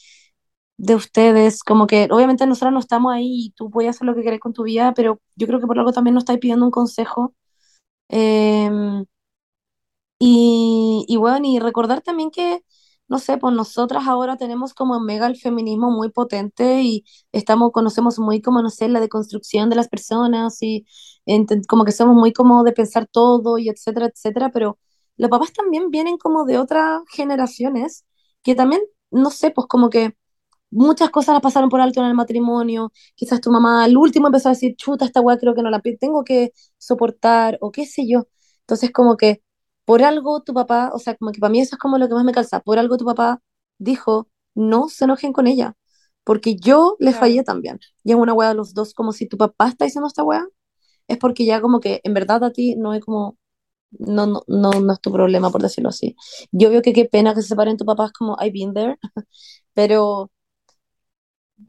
de 0.79 0.95
ustedes, 0.95 1.63
como 1.63 1.87
que 1.87 2.07
obviamente 2.11 2.47
nosotros 2.47 2.73
no 2.73 2.79
estamos 2.79 3.13
ahí 3.13 3.47
y 3.47 3.51
tú 3.51 3.69
puedes 3.69 3.91
hacer 3.95 4.07
lo 4.07 4.15
que 4.15 4.23
querés 4.23 4.39
con 4.39 4.53
tu 4.53 4.63
vida, 4.63 4.93
pero 4.95 5.21
yo 5.35 5.47
creo 5.47 5.59
que 5.59 5.67
por 5.67 5.77
algo 5.79 5.91
también 5.93 6.13
nos 6.15 6.23
estáis 6.23 6.39
pidiendo 6.39 6.65
un 6.65 6.71
consejo. 6.71 7.35
Em, 8.09 9.05
y, 10.19 11.05
y 11.07 11.17
bueno, 11.17 11.47
y 11.47 11.59
recordar 11.59 12.01
también 12.01 12.31
que, 12.31 12.61
no 13.07 13.19
sé, 13.19 13.37
pues 13.37 13.53
nosotras 13.55 14.07
ahora 14.07 14.37
tenemos 14.37 14.73
como 14.73 14.99
mega 14.99 15.27
el 15.27 15.37
feminismo 15.37 15.91
muy 15.91 16.09
potente 16.11 16.81
y 16.83 17.05
estamos, 17.31 17.71
conocemos 17.71 18.19
muy 18.19 18.41
como, 18.41 18.61
no 18.61 18.69
sé, 18.69 18.89
la 18.89 18.99
deconstrucción 18.99 19.69
de 19.69 19.75
las 19.77 19.87
personas 19.89 20.57
y 20.61 20.85
como 21.67 21.85
que 21.85 21.91
somos 21.91 22.15
muy 22.15 22.33
como 22.33 22.63
de 22.63 22.73
pensar 22.73 23.07
todo 23.11 23.57
y 23.57 23.69
etcétera, 23.69 24.07
etcétera, 24.07 24.49
pero 24.51 24.77
los 25.17 25.29
papás 25.29 25.53
también 25.53 25.89
vienen 25.91 26.17
como 26.17 26.45
de 26.45 26.57
otras 26.57 27.01
generaciones 27.11 28.05
que 28.43 28.55
también, 28.55 28.81
no 29.11 29.29
sé, 29.31 29.51
pues 29.51 29.67
como 29.67 29.89
que 29.89 30.15
muchas 30.71 31.09
cosas 31.09 31.33
las 31.33 31.41
pasaron 31.41 31.69
por 31.69 31.81
alto 31.81 32.01
en 32.01 32.07
el 32.07 32.13
matrimonio, 32.15 32.91
quizás 33.15 33.41
tu 33.41 33.51
mamá 33.51 33.83
al 33.83 33.97
último 33.97 34.27
empezó 34.27 34.49
a 34.49 34.51
decir, 34.53 34.75
chuta, 34.75 35.05
esta 35.05 35.21
weá 35.21 35.37
creo 35.37 35.55
que 35.55 35.63
no 35.63 35.69
la 35.69 35.81
tengo 35.99 36.23
que 36.23 36.51
soportar, 36.77 37.57
o 37.61 37.71
qué 37.71 37.85
sé 37.85 38.07
yo. 38.07 38.27
Entonces 38.61 38.91
como 38.91 39.17
que 39.17 39.41
por 39.85 40.03
algo 40.03 40.41
tu 40.43 40.53
papá, 40.53 40.91
o 40.93 40.99
sea, 40.99 41.15
como 41.15 41.31
que 41.31 41.39
para 41.39 41.51
mí 41.51 41.59
eso 41.61 41.75
es 41.75 41.79
como 41.79 41.97
lo 41.97 42.07
que 42.07 42.13
más 42.13 42.23
me 42.25 42.31
calza, 42.33 42.59
por 42.61 42.77
algo 42.79 42.97
tu 42.97 43.05
papá 43.05 43.41
dijo, 43.79 44.29
no 44.55 44.89
se 44.89 45.05
enojen 45.05 45.33
con 45.33 45.47
ella, 45.47 45.75
porque 46.23 46.55
yo 46.57 46.95
le 46.99 47.11
Claro. 47.11 47.19
fallé 47.19 47.43
también. 47.43 47.79
Y 48.03 48.11
es 48.11 48.17
una 48.17 48.33
weá 48.33 48.49
de 48.49 48.55
los 48.55 48.73
dos, 48.73 48.93
como 48.93 49.13
si 49.13 49.27
tu 49.27 49.37
papá 49.37 49.69
está 49.69 49.85
diciendo 49.85 50.07
esta 50.07 50.23
weá, 50.23 50.45
es 51.07 51.17
porque 51.17 51.45
ya 51.45 51.61
como 51.61 51.79
que 51.79 52.01
en 52.03 52.13
verdad 52.13 52.43
a 52.43 52.51
ti 52.51 52.75
no 52.75 52.93
es 52.93 53.03
como... 53.03 53.37
No, 53.91 54.27
no, 54.27 54.43
no, 54.47 54.71
no 54.81 54.93
es 54.93 55.01
tu 55.01 55.11
problema, 55.11 55.51
por 55.51 55.61
decirlo 55.63 55.89
así. 55.89 56.15
Yo 56.51 56.69
veo 56.69 56.81
que 56.83 56.93
qué 56.93 57.05
pena 57.05 57.33
que 57.35 57.41
se 57.41 57.49
separen 57.49 57.77
tu 57.77 57.85
papá, 57.85 58.05
es 58.07 58.13
como, 58.13 58.37
I've 58.41 58.51
been 58.53 58.73
there, 58.73 58.97
pero 59.73 60.31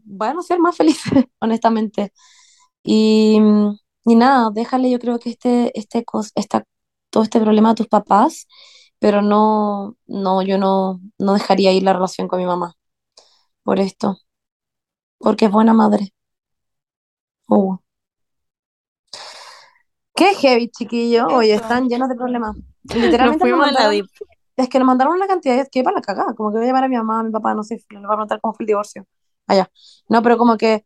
van 0.05 0.39
a 0.39 0.43
ser 0.43 0.59
más 0.61 0.77
felices, 0.77 1.13
honestamente. 1.41 2.13
Y, 2.83 3.39
y 4.05 4.15
nada, 4.17 4.51
déjale, 4.53 4.91
yo 4.91 4.99
creo 4.99 5.19
que 5.19 5.31
este, 5.31 5.79
este, 5.79 6.05
esta, 6.35 6.65
todo 7.11 7.23
este 7.25 7.41
problema 7.41 7.71
a 7.71 7.75
tus 7.75 7.89
papás, 7.89 8.47
pero 8.99 9.23
no, 9.23 9.97
no, 10.07 10.43
yo 10.43 10.59
no, 10.59 11.01
no 11.19 11.35
dejaría 11.35 11.73
ir 11.73 11.83
la 11.85 11.93
relación 11.95 12.29
con 12.29 12.41
mi 12.41 12.47
mamá 12.47 12.75
por 13.63 13.81
esto, 13.81 14.19
porque 15.19 15.47
es 15.47 15.51
buena 15.53 15.75
madre. 15.75 16.13
Uh. 17.49 17.77
Qué 20.15 20.35
heavy, 20.35 20.71
chiquillo. 20.71 21.27
Oye, 21.29 21.55
están 21.55 21.89
llenos 21.89 22.09
de 22.09 22.15
problemas. 22.15 22.57
Nos 22.85 22.97
Literalmente 22.97 23.49
nos 23.49 23.59
la 23.59 23.67
mandaron, 23.67 24.09
es 24.57 24.69
que 24.69 24.79
nos 24.79 24.87
mandaron 24.87 25.15
una 25.15 25.27
cantidad 25.27 25.67
que 25.71 25.83
para 25.83 25.97
la 25.97 26.03
cagada, 26.03 26.35
como 26.35 26.51
que 26.51 26.59
voy 26.59 26.65
a 26.65 26.69
llamar 26.69 26.85
a 26.85 26.89
mi 26.89 26.97
mamá, 26.97 27.21
a 27.21 27.23
mi 27.23 27.31
papá, 27.31 27.55
no 27.55 27.63
sé, 27.63 27.83
le 27.91 27.99
voy 27.99 28.07
a 28.07 28.09
preguntar 28.09 28.41
cómo 28.41 28.55
fue 28.55 28.65
el 28.65 28.69
divorcio. 28.69 29.07
Allá. 29.51 29.69
No, 30.09 30.23
pero 30.23 30.39
como 30.39 30.57
que, 30.57 30.85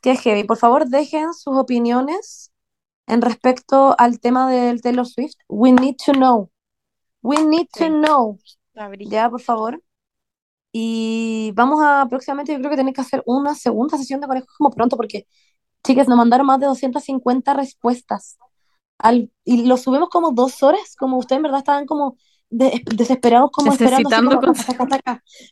qué 0.00 0.16
heavy. 0.16 0.44
Por 0.44 0.58
favor, 0.58 0.86
dejen 0.86 1.34
sus 1.34 1.56
opiniones 1.56 2.52
en 3.08 3.20
respecto 3.20 3.96
al 3.98 4.20
tema 4.20 4.48
del 4.48 4.80
Taylor 4.80 5.04
Swift. 5.06 5.34
We 5.48 5.72
need 5.72 5.96
to 6.06 6.12
know. 6.12 6.50
We 7.20 7.42
need 7.42 7.66
to 7.78 7.88
know. 7.88 8.38
Ya, 9.10 9.28
por 9.28 9.40
favor. 9.40 9.82
Y 10.70 11.50
vamos 11.56 11.80
a 11.82 12.06
próximamente, 12.08 12.52
yo 12.52 12.58
creo 12.60 12.70
que 12.70 12.76
tenéis 12.76 12.94
que 12.94 13.00
hacer 13.00 13.24
una 13.26 13.56
segunda 13.56 13.98
sesión 13.98 14.20
de 14.20 14.28
conejos 14.28 14.54
como 14.56 14.70
pronto, 14.70 14.96
porque, 14.96 15.26
chicas, 15.82 16.06
nos 16.06 16.16
mandaron 16.16 16.46
más 16.46 16.60
de 16.60 16.66
250 16.66 17.54
respuestas. 17.54 18.38
Al, 18.98 19.32
y 19.44 19.66
lo 19.66 19.76
subimos 19.76 20.10
como 20.10 20.30
dos 20.30 20.62
horas, 20.62 20.94
como 20.96 21.18
ustedes 21.18 21.38
en 21.38 21.42
verdad 21.42 21.58
estaban 21.58 21.86
como 21.86 22.16
de- 22.50 22.84
desesperados, 22.94 23.50
como 23.50 23.72
esperando, 23.72 24.08
así 24.10 24.14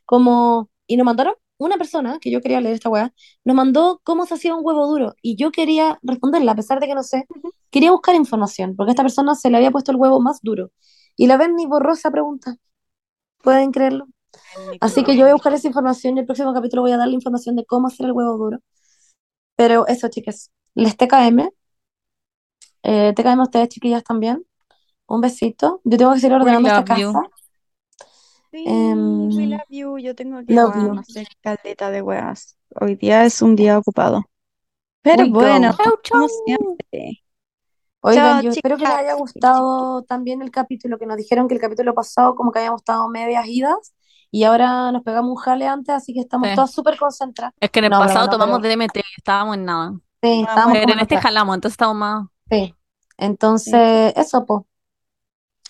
como, 0.05 0.70
y 0.87 0.97
nos 0.97 1.05
mandaron 1.05 1.35
una 1.59 1.77
persona, 1.77 2.19
que 2.20 2.31
yo 2.31 2.41
quería 2.41 2.61
leer 2.61 2.74
esta 2.74 2.89
weá, 2.89 3.12
nos 3.45 3.57
mandó 3.57 4.01
cómo 4.05 4.27
se 4.27 4.35
hacía 4.35 4.55
un 4.55 4.65
huevo 4.65 4.87
duro, 4.87 5.15
y 5.23 5.37
yo 5.37 5.51
quería 5.51 5.99
responderla, 6.03 6.53
a 6.53 6.57
pesar 6.57 6.81
de 6.81 6.87
que 6.87 6.95
no 6.95 7.03
sé, 7.03 7.27
quería 7.70 7.93
buscar 7.93 8.15
información, 8.15 8.77
porque 8.77 8.91
a 8.91 8.93
esta 8.93 9.03
persona 9.03 9.35
se 9.35 9.51
le 9.51 9.57
había 9.57 9.70
puesto 9.70 9.93
el 9.93 9.99
huevo 9.99 10.20
más 10.20 10.41
duro, 10.43 10.70
y 11.16 11.27
la 11.27 11.37
Berni 11.37 11.66
borró 11.66 11.93
esa 11.93 12.11
pregunta, 12.11 12.57
¿pueden 13.43 13.73
creerlo? 13.73 14.07
Así 14.81 15.03
que 15.05 15.16
yo 15.16 15.23
voy 15.23 15.31
a 15.31 15.35
buscar 15.35 15.55
esa 15.55 15.66
información 15.66 16.16
y 16.16 16.20
el 16.20 16.27
próximo 16.27 16.53
capítulo 16.53 16.83
voy 16.83 16.93
a 16.93 16.97
dar 16.97 17.09
la 17.09 17.15
información 17.15 17.57
de 17.57 17.65
cómo 17.65 17.89
hacer 17.89 18.07
el 18.07 18.12
huevo 18.12 18.37
duro. 18.37 18.59
Pero 19.57 19.87
eso, 19.87 20.09
chicas, 20.09 20.51
les 20.74 20.97
TKM, 20.97 21.49
eh, 22.83 23.12
TKM 23.15 23.41
a 23.41 23.43
ustedes, 23.45 23.69
chiquillas, 23.69 24.05
también. 24.05 24.45
Un 25.07 25.20
besito. 25.20 25.81
Yo 25.85 25.97
tengo 25.97 26.12
que 26.12 26.20
seguir 26.20 26.37
ordenando 26.37 26.69
esta 26.69 26.99
you. 26.99 27.12
casa. 27.12 27.23
Sí, 28.57 28.65
Em, 28.66 29.28
we 29.28 29.47
love 29.47 29.61
you. 29.69 29.99
Yo 29.99 30.15
tengo 30.15 30.39
que 30.45 30.55
love 30.55 30.74
you. 30.74 30.99
hacer 30.99 31.27
caleta 31.43 31.91
de 31.91 32.01
weas. 32.03 32.57
Hoy 32.81 32.95
día 32.97 33.24
es 33.24 33.43
un 33.43 33.55
día 33.55 33.78
ocupado. 33.78 34.24
Pero 35.03 35.24
We 35.24 35.28
bueno, 35.31 35.73
Chau, 35.77 35.93
como 36.11 36.27
chau. 36.27 36.28
siempre. 36.47 37.23
Oigan, 38.01 38.24
Chao, 38.37 38.43
yo 38.43 38.51
espero 38.51 38.77
que 38.77 38.83
les 38.85 38.91
chicas. 38.91 39.05
haya 39.05 39.15
gustado 39.15 40.03
también 40.05 40.43
el 40.43 40.51
capítulo, 40.51 40.99
que 40.99 41.07
nos 41.07 41.16
dijeron 41.16 41.49
que 41.49 41.55
el 41.55 41.61
capítulo 41.61 41.95
pasado 41.95 42.35
como 42.35 42.51
que 42.53 42.61
habíamos 42.61 42.81
estado 42.81 43.09
medias 43.09 43.47
idas 43.47 43.95
y 44.31 44.45
ahora 44.45 44.91
nos 44.93 45.03
pegamos 45.03 45.31
un 45.31 45.37
jale 45.37 45.66
antes, 45.66 45.95
así 45.95 46.12
que 46.15 46.20
estamos 46.20 46.49
Sí. 46.49 46.55
todas 46.55 46.70
súper 46.73 46.97
concentradas. 46.99 47.53
Es 47.61 47.70
que 47.70 47.81
en 47.81 47.87
el 47.87 47.91
No, 47.91 47.99
pasado 47.99 48.27
no, 48.27 48.31
tomamos 48.31 48.61
pero 48.61 48.74
DMT 48.74 48.97
y 49.01 49.03
estábamos 49.19 49.57
en 49.57 49.65
nada. 49.65 49.93
sí, 50.23 50.41
estábamos. 50.41 50.73
Pero 50.73 50.93
en 50.93 50.99
este 51.01 51.16
jalamos, 51.19 51.55
entonces 51.57 51.74
estamos 51.74 51.97
más. 51.97 52.27
Sí. 52.51 52.57
Sí. 52.66 52.74
Entonces, 53.19 54.12
eso, 54.16 54.45
po. 54.47 54.66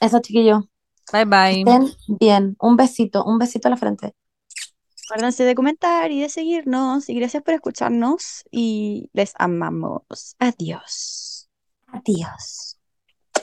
Eso, 0.01 0.21
chiquillos. 0.21 0.65
Bye 1.13 1.25
bye. 1.25 1.59
Estén 1.61 1.91
bien. 2.19 2.57
Un 2.61 2.77
besito, 2.77 3.25
un 3.25 3.39
besito 3.39 3.69
a 3.69 3.71
la 3.71 3.77
frente. 3.77 4.15
Acuérdense 5.09 5.45
de 5.45 5.55
comentar 5.55 6.11
y 6.11 6.21
de 6.21 6.29
seguirnos. 6.29 7.09
Y 7.09 7.15
gracias 7.15 7.43
por 7.43 7.55
escucharnos. 7.55 8.45
Y 8.51 9.11
les 9.13 9.33
amamos. 9.39 10.03
Adiós. 10.39 11.49
Adiós. 11.87 12.79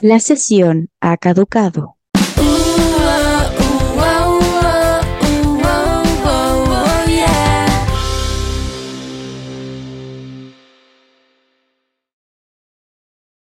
La 0.00 0.20
sesión 0.20 0.90
ha 1.00 1.16
caducado. 1.16 1.96